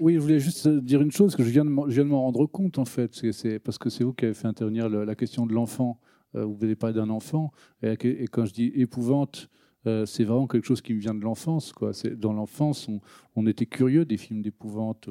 Oui, 0.00 0.14
je 0.14 0.18
voulais 0.18 0.40
juste 0.40 0.66
dire 0.68 1.00
une 1.02 1.12
chose 1.12 1.36
que 1.36 1.42
je 1.44 1.50
viens 1.50 1.64
de 1.64 1.70
m'en 1.70 1.88
je 1.88 1.94
viens 1.94 2.04
de 2.04 2.10
m'en 2.10 2.22
rendre 2.22 2.46
compte 2.46 2.78
en 2.78 2.84
fait, 2.84 3.14
c'est- 3.32 3.58
parce 3.58 3.78
que 3.78 3.90
c'est 3.90 4.02
vous 4.04 4.12
qui 4.12 4.24
avez 4.24 4.34
fait 4.34 4.48
intervenir 4.48 4.88
le- 4.88 5.04
la 5.04 5.14
question 5.14 5.46
de 5.46 5.52
l'enfant. 5.52 6.00
Euh, 6.34 6.44
vous 6.44 6.64
avez 6.64 6.74
parlé 6.74 6.94
d'un 6.96 7.10
enfant 7.10 7.52
et, 7.82 7.96
quand 8.30 8.44
je 8.44 8.52
dis 8.52 8.72
épouvante, 8.74 9.48
euh, 9.86 10.04
c'est 10.04 10.24
vraiment 10.24 10.48
quelque 10.48 10.64
chose 10.66 10.80
qui 10.80 10.94
me 10.94 10.98
vient 10.98 11.14
de 11.14 11.20
l'enfance. 11.20 11.72
quoi. 11.72 11.92
Dans 12.16 12.32
l'enfance, 12.32 12.88
on, 12.88 13.00
on 13.36 13.46
était 13.46 13.66
curieux 13.66 14.04
des 14.04 14.16
films 14.16 14.42
d'épouvante, 14.42 15.10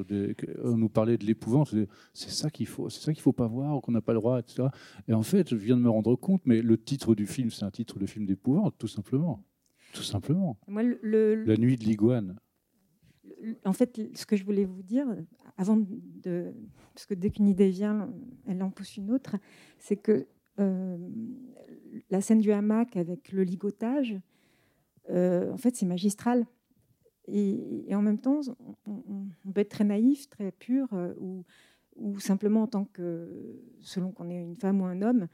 on 0.64 0.76
nous 0.78 0.90
parlait 0.90 1.18
de 1.18 1.26
l'épouvante. 1.26 1.70
c'est- 1.70 1.88
C'est 2.12 2.32
ça 2.32 2.50
qu'il 2.50 2.68
faut, 2.68 2.90
c'est 2.90 3.00
ça 3.02 3.14
qu'il 3.14 3.22
faut 3.22 3.32
pas 3.32 3.48
voir, 3.48 3.80
qu'on 3.82 3.94
n'a 3.94 4.02
pas 4.02 4.12
le 4.14 4.20
droit, 4.20 4.38
etc. 4.40 4.68
Et 5.08 5.14
en 5.14 5.24
fait, 5.24 5.50
je 5.52 5.56
viens 5.56 5.78
de 5.78 5.82
me 5.82 5.90
rendre 5.90 6.14
compte, 6.18 6.42
mais 6.46 6.62
le 6.62 6.78
titre 6.78 7.16
du 7.16 7.26
film, 7.26 7.50
c'est 7.52 7.64
un 7.64 7.72
titre 7.72 8.00
de 8.00 8.06
film 8.06 8.26
d'épouvante, 8.26 8.76
tout 8.78 8.88
simplement, 8.88 9.46
tout 9.94 10.04
simplement. 10.04 10.58
Moi, 10.68 10.84
le- 10.84 11.00
le- 11.04 11.44
La 11.46 11.56
nuit 11.56 11.78
de 11.78 11.86
l'iguane. 11.86 12.38
En 13.66 13.74
fait, 13.74 14.02
ce 14.16 14.26
que 14.26 14.36
je 14.36 14.44
voulais 14.44 14.66
vous 14.66 14.84
dire, 14.84 15.08
avant 15.58 15.78
de. 15.78 16.54
Parce 16.94 17.06
que 17.06 17.14
dès 17.14 17.30
qu'une 17.30 17.48
idée 17.48 17.70
vient, 17.70 18.14
elle 18.48 18.62
en 18.62 18.70
pousse 18.70 18.98
une 18.98 19.12
autre, 19.12 19.38
c'est 19.80 19.96
que 19.96 20.28
euh, 20.60 20.98
la 22.10 22.22
scène 22.22 22.40
du 22.40 22.52
hamac 22.52 22.96
avec 22.98 23.32
le 23.32 23.44
ligotage, 23.44 24.20
euh, 25.10 25.52
en 25.52 25.58
fait, 25.58 25.76
c'est 25.76 25.86
magistral. 25.86 26.46
Et, 27.28 27.88
en 27.94 28.02
même 28.02 28.20
temps, 28.20 28.42
on, 28.86 29.52
peut 29.54 29.62
être 29.62 29.70
très 29.70 29.86
naïf, 29.86 30.30
très 30.30 30.52
pur, 30.52 30.88
euh, 30.94 31.14
ou, 31.20 31.46
ou 31.96 32.20
simplement 32.20 32.64
en 32.64 32.68
tant 32.68 32.86
que. 32.86 33.62
selon 33.80 34.12
qu'on 34.12 34.30
est 34.30 34.42
une 34.42 34.56
femme 34.56 34.82
ou 34.82 34.86
un 34.86 35.02
homme, 35.02 35.28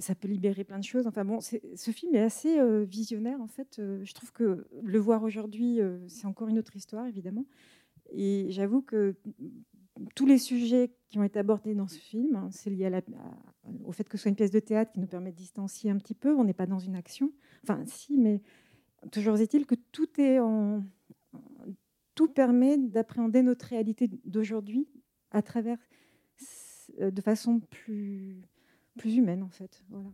ça 0.00 0.14
peut 0.14 0.28
libérer 0.28 0.64
plein 0.64 0.78
de 0.78 0.84
choses. 0.84 1.06
Enfin 1.06 1.24
bon, 1.24 1.40
ce 1.40 1.90
film 1.90 2.14
est 2.14 2.20
assez 2.20 2.58
euh, 2.58 2.84
visionnaire 2.84 3.40
en 3.40 3.46
fait. 3.46 3.78
Euh, 3.78 4.04
je 4.04 4.14
trouve 4.14 4.32
que 4.32 4.66
le 4.82 4.98
voir 4.98 5.22
aujourd'hui, 5.22 5.80
euh, 5.80 5.98
c'est 6.08 6.26
encore 6.26 6.48
une 6.48 6.58
autre 6.58 6.76
histoire 6.76 7.06
évidemment. 7.06 7.44
Et 8.10 8.46
j'avoue 8.50 8.82
que 8.82 9.16
tous 10.14 10.26
les 10.26 10.38
sujets 10.38 10.90
qui 11.08 11.18
ont 11.18 11.24
été 11.24 11.38
abordés 11.38 11.74
dans 11.74 11.88
ce 11.88 11.98
film, 11.98 12.36
hein, 12.36 12.48
c'est 12.50 12.70
lié 12.70 12.90
au 13.84 13.92
fait 13.92 14.08
que 14.08 14.16
ce 14.16 14.22
soit 14.22 14.28
une 14.30 14.36
pièce 14.36 14.50
de 14.50 14.60
théâtre 14.60 14.92
qui 14.92 15.00
nous 15.00 15.06
permet 15.06 15.32
de 15.32 15.36
distancier 15.36 15.90
un 15.90 15.98
petit 15.98 16.14
peu. 16.14 16.34
On 16.34 16.44
n'est 16.44 16.54
pas 16.54 16.66
dans 16.66 16.78
une 16.78 16.96
action. 16.96 17.32
Enfin, 17.62 17.82
si, 17.86 18.18
mais 18.18 18.42
toujours 19.10 19.38
est-il 19.38 19.66
que 19.66 19.76
tout 19.92 20.20
est 20.20 20.38
tout 22.14 22.28
permet 22.28 22.78
d'appréhender 22.78 23.42
notre 23.42 23.66
réalité 23.66 24.08
d'aujourd'hui 24.24 24.88
à 25.30 25.42
travers 25.42 25.78
euh, 27.00 27.10
de 27.10 27.20
façon 27.20 27.60
plus 27.60 28.42
plus 28.98 29.16
humaine 29.16 29.42
en 29.42 29.48
fait. 29.50 29.82
Voilà. 29.88 30.10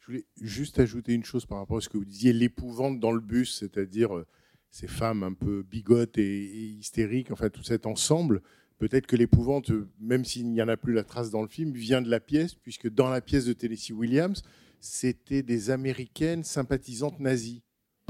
Je 0.00 0.06
voulais 0.06 0.26
juste 0.40 0.78
ajouter 0.78 1.14
une 1.14 1.24
chose 1.24 1.46
par 1.46 1.58
rapport 1.58 1.78
à 1.78 1.80
ce 1.80 1.88
que 1.88 1.96
vous 1.96 2.04
disiez, 2.04 2.32
l'épouvante 2.32 3.00
dans 3.00 3.12
le 3.12 3.20
bus, 3.20 3.58
c'est-à-dire 3.58 4.14
euh, 4.16 4.26
ces 4.70 4.86
femmes 4.86 5.22
un 5.22 5.32
peu 5.32 5.62
bigotes 5.62 6.18
et, 6.18 6.44
hystériques, 6.44 7.30
enfin 7.30 7.48
tout 7.48 7.62
cet 7.62 7.86
ensemble. 7.86 8.42
Peut-être 8.78 9.06
que 9.06 9.16
l'épouvante, 9.16 9.70
euh, 9.70 9.88
même 10.00 10.24
s'il 10.24 10.50
n'y 10.50 10.60
en 10.60 10.68
a 10.68 10.76
plus 10.76 10.92
la 10.92 11.04
trace 11.04 11.30
dans 11.30 11.42
le 11.42 11.48
film, 11.48 11.72
vient 11.72 12.02
de 12.02 12.10
la 12.10 12.20
pièce, 12.20 12.54
puisque 12.54 12.90
dans 12.90 13.08
la 13.08 13.20
pièce 13.20 13.46
de 13.46 13.52
Tennessee 13.52 13.92
Williams, 13.92 14.42
c'était 14.80 15.42
des 15.42 15.70
Américaines 15.70 16.44
sympathisantes 16.44 17.18
nazies. 17.20 17.62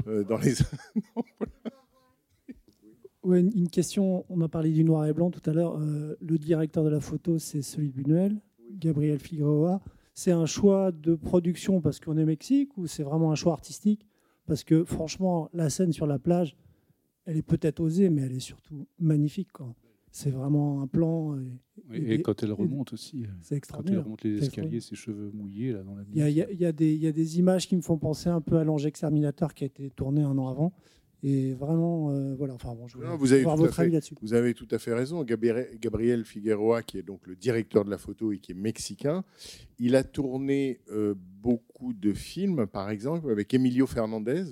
euh, 0.07 0.23
dans 0.23 0.37
les... 0.37 0.55
Ouais, 3.23 3.39
une 3.39 3.51
une 3.55 3.69
question, 3.69 4.23
on 4.29 4.39
a 4.41 4.47
parlé 4.47 4.71
du 4.71 4.83
noir 4.83 5.07
et 5.07 5.13
blanc 5.13 5.31
tout 5.31 5.41
à 5.49 5.53
l'heure. 5.53 5.79
euh, 5.79 6.15
le 6.21 6.37
directeur 6.37 6.83
de 6.83 6.89
la 6.89 6.99
photo, 6.99 7.39
c'est 7.39 7.63
celui 7.63 7.89
de 7.89 7.93
Buñuel, 7.95 8.39
Gabriel 8.77 9.19
Figueroa. 9.19 9.81
C'est 10.13 10.31
un 10.31 10.45
choix 10.45 10.91
de 10.91 11.15
production 11.15 11.81
parce 11.81 11.99
qu'on 11.99 12.17
est 12.17 12.23
au 12.23 12.27
Mexique 12.27 12.77
ou 12.77 12.87
c'est 12.87 13.03
vraiment 13.03 13.31
un 13.31 13.35
choix 13.35 13.53
artistique? 13.53 14.07
Parce 14.45 14.63
que 14.63 14.83
franchement, 14.85 15.49
la 15.53 15.69
scène 15.69 15.91
sur 15.91 16.07
la 16.07 16.19
plage, 16.19 16.55
elle 17.25 17.37
est 17.37 17.41
peut-être 17.41 17.79
osée, 17.79 18.09
mais 18.09 18.21
elle 18.21 18.33
est 18.33 18.39
surtout 18.39 18.87
magnifique. 18.99 19.49
C'est 20.11 20.29
vraiment 20.29 20.81
un 20.81 20.87
plan. 20.87 21.35
Et, 21.91 21.97
Et, 21.97 22.13
et 22.13 22.21
quand 22.21 22.41
elle 22.43 22.53
remonte 22.53 22.93
aussi, 22.93 23.23
euh, 23.23 23.27
c'est 23.41 23.49
quand 23.49 23.51
elle 23.51 23.57
extraordinaire. 23.57 24.03
remonte 24.05 24.23
les 24.23 24.37
escaliers, 24.37 24.79
ses 24.79 24.95
cheveux 24.95 25.31
mouillés 25.33 25.73
là 25.73 25.83
dans 25.83 25.95
la 25.95 26.03
y 26.03 26.31
y 26.31 26.39
y 26.39 26.45
il 26.53 26.61
y 27.03 27.07
a 27.07 27.11
des 27.11 27.39
images 27.39 27.67
qui 27.67 27.75
me 27.75 27.81
font 27.81 27.97
penser 27.97 28.29
un 28.29 28.39
peu 28.39 28.57
à 28.57 28.63
l'Ange 28.63 28.85
Exterminateur 28.85 29.53
qui 29.53 29.65
a 29.65 29.67
été 29.67 29.89
tourné 29.89 30.21
un 30.21 30.37
an 30.37 30.47
avant. 30.47 30.71
Et 31.27 31.53
vraiment, 31.53 32.11
euh, 32.11 32.35
voilà. 32.35 32.53
Enfin 32.53 32.75
bon, 32.75 32.87
je 32.87 32.97
voulais 32.97 33.07
Non, 33.07 33.15
vous 33.17 33.33
avez, 33.33 33.41
avoir 33.41 33.57
votre 33.57 33.79
avis 33.79 33.91
là-dessus. 33.91 34.13
vous 34.21 34.33
avez 34.35 34.53
tout 34.53 34.67
à 34.69 34.77
fait 34.77 34.93
raison. 34.93 35.23
Gabriel, 35.23 36.23
Figueroa, 36.23 36.83
qui 36.83 36.99
est 36.99 37.03
donc 37.03 37.25
le 37.25 37.35
directeur 37.35 37.83
de 37.83 37.89
la 37.89 37.97
photo 37.97 38.31
et 38.31 38.37
qui 38.37 38.51
est 38.51 38.55
mexicain, 38.55 39.23
il 39.79 39.95
a 39.95 40.03
tourné 40.03 40.81
euh, 40.91 41.15
beaucoup 41.41 41.93
de 41.93 42.13
films, 42.13 42.67
par 42.67 42.91
exemple, 42.91 43.31
avec 43.31 43.53
Emilio 43.55 43.87
Fernandez. 43.87 44.43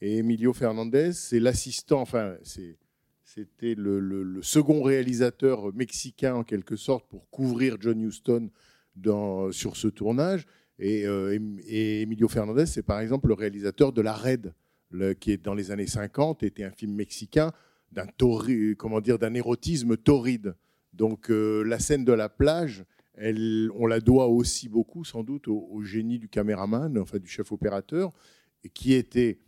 Et 0.00 0.16
Emilio 0.18 0.52
Fernandez, 0.52 1.12
c'est 1.12 1.38
l'assistant, 1.38 2.00
enfin, 2.00 2.34
c'est- 2.42 2.76
c'était 3.22 3.74
le, 3.76 4.00
le- 4.00 4.24
le 4.24 4.42
second 4.42 4.82
réalisateur 4.82 5.72
mexicain, 5.74 6.34
en 6.34 6.42
quelque 6.42 6.74
sorte, 6.74 7.06
pour 7.08 7.30
couvrir 7.30 7.76
John 7.78 8.00
Huston 8.02 8.50
dans, 8.96 9.52
sur 9.52 9.76
ce 9.76 9.86
tournage. 9.86 10.44
Et, 10.80 11.06
euh, 11.06 11.38
et 11.68 12.02
Emilio 12.02 12.26
Fernandez, 12.26 12.66
c'est 12.66 12.82
par 12.82 12.98
exemple 12.98 13.28
le 13.28 13.34
réalisateur 13.34 13.92
de 13.92 14.00
La 14.00 14.14
Raid, 14.14 14.52
qui 15.18 15.32
est 15.32 15.42
dans 15.42 15.54
les 15.54 15.70
années 15.70 15.86
50, 15.86 16.42
était 16.42 16.64
un 16.64 16.70
film 16.70 16.94
mexicain 16.94 17.52
d'un 17.92 19.34
érotisme 19.34 19.96
torride. 19.96 20.54
Donc 20.92 21.30
euh, 21.30 21.62
la 21.62 21.78
scène 21.78 22.04
de 22.04 22.12
la 22.12 22.28
plage, 22.28 22.84
on 23.18 23.86
la 23.86 24.00
doit 24.00 24.28
aussi 24.28 24.68
beaucoup 24.68 25.04
sans 25.04 25.22
doute 25.22 25.48
au, 25.48 25.82
génie 25.82 26.18
du 26.18 26.28
caméraman, 26.28 26.98
enfin 26.98 27.18
du 27.18 27.28
chef 27.28 27.52
opérateur, 27.52 28.12
qui 28.74 28.94
était 28.94 29.38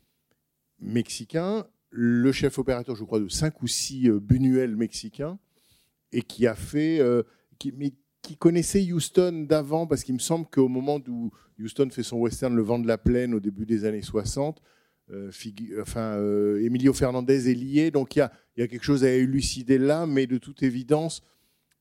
mexicain, 0.78 1.66
le 1.90 2.32
chef 2.32 2.59
opérateur, 2.59 2.97
je 2.97 3.05
crois, 3.05 3.20
de 3.20 3.28
cinq 3.28 3.62
ou 3.62 3.66
six 3.66 4.09
euh, 4.09 4.19
Buñuel 4.19 4.77
mexicains, 4.77 5.39
et 6.10 6.23
qui 6.23 6.47
a 6.47 6.55
fait, 6.55 7.01
euh, 7.01 7.23
mais 7.77 7.93
qui 8.23 8.36
connaissait 8.36 8.82
Houston 8.93 9.47
d'avant, 9.48 9.86
parce 9.86 10.05
qu'il 10.05 10.14
me 10.14 10.20
semble 10.20 10.47
qu'au 10.47 10.69
moment 10.69 11.01
où 11.09 11.31
Houston 11.59 11.89
fait 11.90 12.02
son 12.02 12.19
western 12.19 12.55
Le 12.55 12.62
vent 12.62 12.78
de 12.78 12.86
la 12.86 12.98
plaine 12.98 13.35
au 13.35 13.40
début 13.40 13.66
des 13.66 13.85
années 13.85 14.02
60, 14.02 14.60
euh, 14.60 14.81
figu- 15.30 15.80
enfin, 15.80 16.16
euh, 16.16 16.64
Emilio 16.64 16.93
Fernandez 16.93 17.51
est 17.51 17.55
lié, 17.55 17.90
donc 17.90 18.16
il 18.16 18.18
y 18.18 18.62
a, 18.62 18.68
quelque 18.68 18.84
chose 18.84 19.05
à 19.05 19.10
élucider 19.10 19.78
là, 19.78 20.06
mais 20.06 20.26
de 20.26 20.39
toute 20.39 20.62
évidence, 20.62 21.22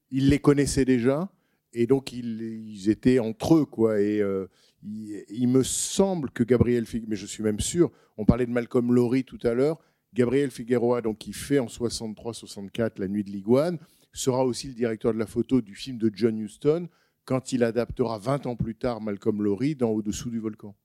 il 0.09 0.29
les 0.29 0.39
connaissait 0.39 0.85
déjà, 0.85 1.31
et 1.73 1.87
donc 1.87 2.11
ils, 2.11 2.89
étaient 2.89 3.19
entre 3.19 3.55
eux, 3.55 3.65
quoi. 3.65 4.01
Et 4.01 4.21
euh, 4.21 4.47
il, 4.83 5.23
il 5.29 5.47
me 5.47 5.63
semble 5.63 6.31
que 6.31 6.43
Gabriel 6.43 6.85
Figueroa, 6.85 7.09
mais 7.09 7.15
je 7.15 7.25
suis 7.25 7.43
même 7.43 7.59
sûr, 7.59 7.91
on 8.17 8.25
parlait 8.25 8.45
de 8.45 8.51
Malcolm 8.51 8.91
Lowry 8.93 9.23
tout 9.23 9.39
à 9.43 9.53
l'heure, 9.53 9.79
Gabriel 10.13 10.51
Figueroa, 10.51 11.01
donc 11.01 11.19
qui 11.19 11.33
fait 11.33 11.59
en 11.59 11.67
63-64 11.67 12.99
La 12.99 13.07
Nuit 13.07 13.23
de 13.23 13.29
l'Iguane, 13.29 13.79
sera 14.13 14.45
aussi 14.45 14.67
le 14.67 14.73
directeur 14.73 15.13
de 15.13 15.19
la 15.19 15.25
photo 15.25 15.61
du 15.61 15.75
film 15.75 15.97
de 15.97 16.11
John 16.13 16.37
Huston 16.37 16.89
quand 17.25 17.53
il 17.53 17.63
adaptera 17.63 18.17
20 18.17 18.45
ans 18.47 18.55
plus 18.55 18.75
tard 18.75 19.01
Malcolm 19.01 19.41
Lowry 19.41 19.75
dans 19.75 19.89
Au-dessous 19.89 20.29
du 20.29 20.39
volcan. 20.39 20.75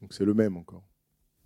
Donc 0.00 0.14
c'est 0.14 0.24
le 0.24 0.34
même 0.34 0.56
encore. 0.56 0.89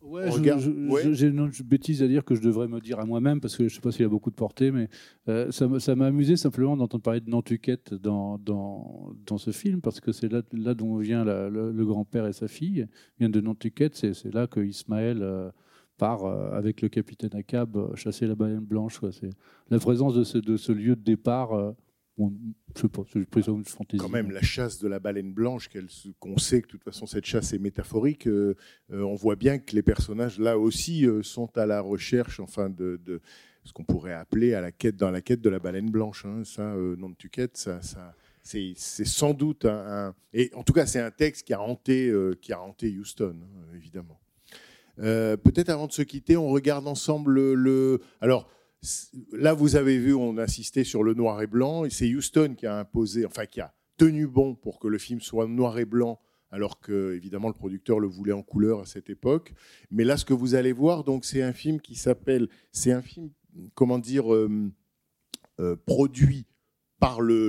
Ouais, 0.04 0.30
je- 0.58 0.70
ouais. 0.90 1.14
J'ai 1.14 1.28
une 1.28 1.40
autre 1.40 1.54
bêtise 1.64 2.02
à 2.02 2.06
dire 2.08 2.24
que 2.24 2.34
je 2.34 2.42
devrais 2.42 2.68
me 2.68 2.80
dire 2.80 3.00
à 3.00 3.06
moi-même 3.06 3.40
parce 3.40 3.56
que 3.56 3.66
je 3.68 3.72
ne 3.72 3.74
sais 3.76 3.80
pas 3.80 3.90
s'il 3.90 4.04
a 4.04 4.08
beaucoup 4.08 4.30
de 4.30 4.34
portée, 4.34 4.70
mais 4.70 4.88
euh, 5.28 5.50
ça 5.50 5.94
m'a 5.96 6.06
amusé 6.06 6.36
simplement 6.36 6.76
d'entendre 6.76 7.02
parler 7.02 7.20
de 7.20 7.30
Nantucket 7.30 7.94
dans, 7.94 8.38
dans, 8.38 9.12
dans 9.26 9.38
ce 9.38 9.50
film 9.50 9.80
parce 9.80 10.00
que 10.00 10.12
c'est 10.12 10.30
là, 10.30 10.42
là 10.52 10.74
dont 10.74 10.96
vient 10.98 11.24
la- 11.24 11.48
le, 11.48 11.72
le 11.72 11.86
grand-père 11.86 12.26
et 12.26 12.32
sa 12.32 12.48
fille. 12.48 12.86
Vient 13.18 13.30
de 13.30 13.40
Nantucket, 13.40 13.94
c'est 13.94 14.32
là 14.34 14.46
que 14.46 14.60
Ismaël 14.60 15.20
euh, 15.22 15.50
part 15.96 16.24
euh, 16.24 16.50
avec 16.52 16.82
le 16.82 16.88
capitaine 16.88 17.30
Akab 17.34 17.94
chasser 17.94 18.26
la 18.26 18.34
baleine 18.34 18.60
blanche. 18.60 18.98
quoi. 18.98 19.10
La 19.70 19.78
présence 19.78 20.14
de 20.14 20.24
ce, 20.24 20.38
de 20.38 20.56
ce 20.56 20.72
lieu 20.72 20.96
de 20.96 21.02
départ. 21.02 21.74
Bon, 22.16 22.32
je 22.74 22.82
sais 22.82 22.88
pas, 22.88 23.02
plus 23.30 23.46
une 23.48 23.64
fantaisie. 23.64 24.00
Quand 24.00 24.08
même, 24.08 24.30
la 24.30 24.42
chasse 24.42 24.78
de 24.78 24.88
la 24.88 24.98
baleine 24.98 25.32
blanche, 25.32 25.68
qu'on 26.18 26.38
sait 26.38 26.62
que 26.62 26.66
de 26.66 26.70
toute 26.72 26.84
façon 26.84 27.06
cette 27.06 27.24
chasse 27.24 27.52
est 27.52 27.58
métaphorique, 27.58 28.26
euh, 28.26 28.54
euh, 28.92 29.02
on 29.02 29.14
voit 29.14 29.36
bien 29.36 29.58
que 29.58 29.74
les 29.74 29.82
personnages 29.82 30.38
là 30.38 30.58
aussi 30.58 31.06
euh, 31.06 31.22
sont 31.22 31.56
à 31.56 31.66
la 31.66 31.80
recherche, 31.80 32.40
enfin 32.40 32.70
de, 32.70 33.00
ce 33.64 33.72
qu'on 33.72 33.84
pourrait 33.84 34.12
appeler 34.12 34.54
à 34.54 34.60
la 34.60 34.72
quête, 34.72 34.96
dans 34.96 35.10
la 35.10 35.20
quête 35.20 35.40
de 35.40 35.50
la 35.50 35.58
baleine 35.58 35.90
blanche. 35.90 36.24
hein. 36.24 36.42
Ça, 36.44 36.74
nom 36.74 37.10
de 37.10 37.16
Tuquette, 37.16 37.56
ça, 37.56 37.80
c'est 38.42 38.74
sans 38.76 39.32
doute 39.32 39.64
un, 39.64 40.14
Et 40.32 40.50
en 40.54 40.62
tout 40.62 40.74
cas, 40.74 40.86
c'est 40.86 41.00
un 41.00 41.10
texte 41.10 41.46
qui 41.46 41.54
a 41.54 41.60
hanté, 41.60 42.12
qui 42.42 42.52
a 42.52 42.60
hanté 42.60 42.94
Houston, 42.98 43.36
hein, 43.42 43.74
évidemment. 43.74 44.20
Peut-être 44.96 45.70
avant 45.70 45.86
de 45.86 45.92
se 45.92 46.02
quitter, 46.02 46.36
on 46.36 46.50
regarde 46.50 46.86
ensemble 46.86 47.54
le. 47.54 48.00
Alors, 48.20 48.48
là, 49.32 49.52
vous 49.54 49.76
avez 49.76 49.98
vu, 49.98 50.14
on 50.14 50.38
insistait 50.38 50.84
sur 50.84 51.02
le 51.02 51.14
noir 51.14 51.40
et 51.42 51.46
blanc, 51.46 51.84
et 51.84 51.90
c'est 51.90 52.12
Houston 52.14 52.54
qui 52.56 52.66
a 52.66 52.78
imposé, 52.78 53.24
enfin, 53.26 53.46
qui 53.46 53.60
a 53.60 53.74
tenu 53.96 54.26
bon 54.26 54.54
pour 54.54 54.78
que 54.78 54.88
le 54.88 54.98
film 54.98 55.20
soit 55.20 55.46
noir 55.46 55.78
et 55.78 55.84
blanc, 55.84 56.20
alors 56.50 56.80
que, 56.80 57.14
évidemment, 57.14 57.48
le 57.48 57.54
producteur 57.54 57.98
le 58.00 58.06
voulait 58.06 58.32
en 58.32 58.42
couleur 58.42 58.80
à 58.80 58.86
cette 58.86 59.10
époque. 59.10 59.52
Mais 59.90 60.04
là, 60.04 60.16
ce 60.16 60.24
que 60.24 60.34
vous 60.34 60.54
allez 60.54 60.72
voir, 60.72 61.04
donc, 61.04 61.24
c'est 61.24 61.42
un 61.42 61.52
film 61.52 61.80
qui 61.80 61.94
s'appelle. 61.96 62.48
C'est 62.72 62.92
un 62.92 63.02
film, 63.02 63.30
comment 63.74 63.98
dire, 63.98 64.32
euh, 64.32 64.70
euh, 65.60 65.76
produit 65.86 66.46
par 67.00 67.20
le- 67.20 67.48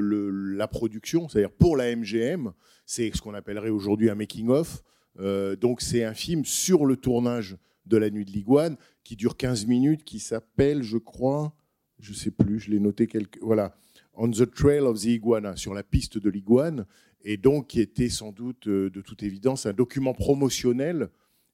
la 0.55 0.67
production, 0.67 1.29
c'est-à-dire 1.29 1.51
pour 1.51 1.77
la 1.77 1.95
MGM. 1.95 2.51
C'est 2.85 3.11
ce 3.15 3.21
qu'on 3.21 3.33
appellerait 3.33 3.69
aujourd'hui 3.69 4.09
un 4.09 4.15
making-of. 4.15 4.83
Euh, 5.19 5.55
donc 5.55 5.79
c'est 5.81 6.03
un 6.03 6.13
film 6.13 6.43
sur 6.43 6.85
le 6.85 6.97
tournage 6.97 7.55
de 7.85 7.97
La 7.97 8.09
Nuit 8.09 8.25
de 8.25 8.31
l'Iguane 8.31 8.77
qui 9.03 9.15
dure 9.15 9.37
15 9.37 9.65
minutes, 9.67 10.03
qui 10.03 10.19
s'appelle, 10.19 10.81
je 10.83 10.97
crois, 10.97 11.53
je 11.99 12.13
sais 12.13 12.31
plus, 12.31 12.59
je 12.59 12.71
l'ai 12.71 12.79
noté 12.79 13.07
quelque, 13.07 13.39
voilà, 13.41 13.75
On 14.13 14.29
the 14.29 14.49
Trail 14.49 14.79
of 14.81 14.99
the 14.99 15.05
Iguana, 15.05 15.55
sur 15.55 15.73
la 15.73 15.83
piste 15.83 16.17
de 16.17 16.29
l'iguane, 16.29 16.85
et 17.23 17.37
donc 17.37 17.67
qui 17.67 17.81
était 17.81 18.09
sans 18.09 18.31
doute, 18.31 18.67
euh, 18.67 18.89
de 18.89 19.01
toute 19.01 19.23
évidence, 19.23 19.65
un 19.65 19.73
document 19.73 20.13
promotionnel 20.13 21.09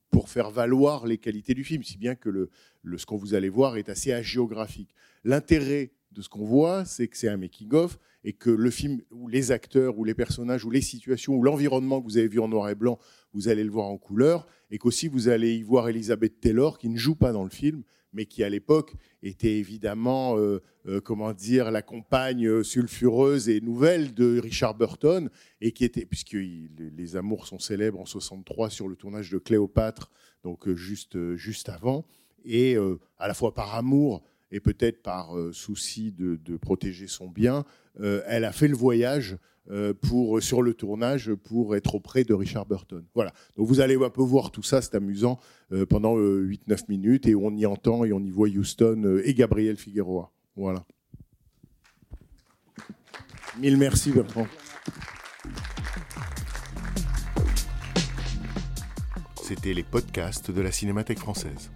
pour 0.10 0.30
faire 0.30 0.52
valoir 0.52 1.08
les 1.08 1.18
qualités 1.18 1.54
du 1.54 1.64
film, 1.64 1.84
si 1.84 1.98
bien 1.98 2.16
que 2.16 2.30
le, 2.30 2.50
le- 2.84 2.98
ce 2.98 3.06
qu'on 3.06 3.16
vous 3.18 3.34
allez 3.34 3.50
voir 3.50 3.78
est 3.78 3.88
assez 3.90 4.12
hagiographique. 4.12 4.94
L'intérêt 5.24 5.92
de 6.12 6.22
ce 6.22 6.28
qu'on 6.30 6.44
voit, 6.46 6.84
c'est 6.86 7.08
que 7.08 7.16
c'est 7.18 7.30
un 7.30 7.38
making-of 7.38 7.98
et 8.24 8.34
que 8.34 8.50
le 8.50 8.70
film, 8.70 9.02
ou 9.12 9.28
les 9.30 9.52
acteurs, 9.52 9.98
ou 9.98 10.04
les 10.04 10.14
personnages, 10.14 10.66
ou 10.66 10.70
les 10.70 10.82
situations, 10.82 11.34
ou 11.36 11.42
l'environnement 11.44 12.02
que 12.02 12.06
vous 12.06 12.18
avez 12.18 12.28
vu 12.28 12.40
en 12.40 12.50
noir 12.50 12.70
et 12.70 12.76
blanc, 12.76 13.00
vous 13.34 13.48
allez 13.48 13.64
le 13.64 13.72
voir 13.72 13.88
en 13.88 13.98
couleur, 13.98 14.46
et 14.72 14.78
qu'aussi 14.78 15.08
vous 15.08 15.28
allez 15.28 15.56
y 15.56 15.64
voir 15.64 15.90
Elizabeth 15.90 16.40
Taylor, 16.40 16.78
qui 16.78 16.90
ne 16.90 16.98
joue 16.98 17.16
pas 17.16 17.32
dans 17.32 17.44
le 17.44 17.50
film, 17.50 17.84
mais 18.14 18.26
qui 18.26 18.44
à 18.44 18.50
l'époque 18.50 18.94
était 19.24 19.58
évidemment, 19.58 20.38
euh, 20.38 20.62
euh, 20.88 21.00
comment 21.02 21.34
dire, 21.34 21.72
la 21.72 21.82
compagne 21.82 22.48
euh, 22.48 22.64
sulfureuse 22.64 23.50
et 23.50 23.62
nouvelle 23.62 24.14
de 24.14 24.40
Richard 24.40 24.76
Burton, 24.76 25.30
et 25.62 25.72
qui 25.72 25.86
était, 25.86 26.06
puisque 26.06 26.34
les, 26.34 27.16
amours 27.16 27.48
sont 27.48 27.60
célèbres 27.60 28.00
en 28.00 28.06
63 28.06 28.70
sur 28.70 28.88
le 28.88 28.96
tournage 28.96 29.32
de 29.32 29.38
Cléopâtre, 29.38 30.10
donc 30.44 30.70
juste, 30.74 31.36
juste 31.36 31.70
avant, 31.70 32.06
et 32.46 32.76
à 33.20 33.28
la 33.28 33.34
fois 33.34 33.54
par 33.54 33.76
amour 33.76 34.24
et 34.50 34.60
peut-être 34.60 35.04
par 35.04 35.36
souci 35.52 36.12
de, 36.12 36.58
protéger 36.58 37.06
son 37.06 37.28
bien, 37.28 37.66
elle 38.00 38.46
a 38.46 38.52
fait 38.52 38.68
le 38.68 38.76
voyage 38.76 39.38
pour, 40.02 40.42
sur 40.42 40.62
le 40.62 40.74
tournage 40.74 41.34
pour 41.34 41.76
être 41.76 41.96
auprès 41.96 42.24
de 42.24 42.34
Richard 42.34 42.66
Burton. 42.66 43.04
Voilà. 43.14 43.32
Donc 43.56 43.68
vous 43.68 43.80
allez 43.80 43.96
un 43.96 44.10
peu 44.10 44.22
voir 44.22 44.52
tout 44.52 44.64
ça, 44.64 44.82
c'est 44.82 44.96
amusant, 44.96 45.40
euh, 45.72 45.86
pendant 45.86 46.16
8-9 46.18 46.86
minutes, 46.90 47.28
et 47.28 47.36
on 47.36 47.52
y 47.52 47.66
entend 47.66 48.04
et 48.06 48.14
on 48.14 48.20
y 48.20 48.30
voit 48.30 48.48
Houston 48.50 49.02
euh, 49.06 49.28
et 49.28 49.34
Gabriel 49.34 49.78
Figueroa. 49.78 50.32
Voilà. 50.56 50.86
Mille 53.60 53.78
merci 53.78 54.12
Bertrand. 54.12 54.48
C'était 59.42 59.74
les 59.74 59.84
podcasts 59.84 60.52
de 60.52 60.62
la 60.62 60.72
Cinémathèque 60.72 61.20
française. 61.20 61.72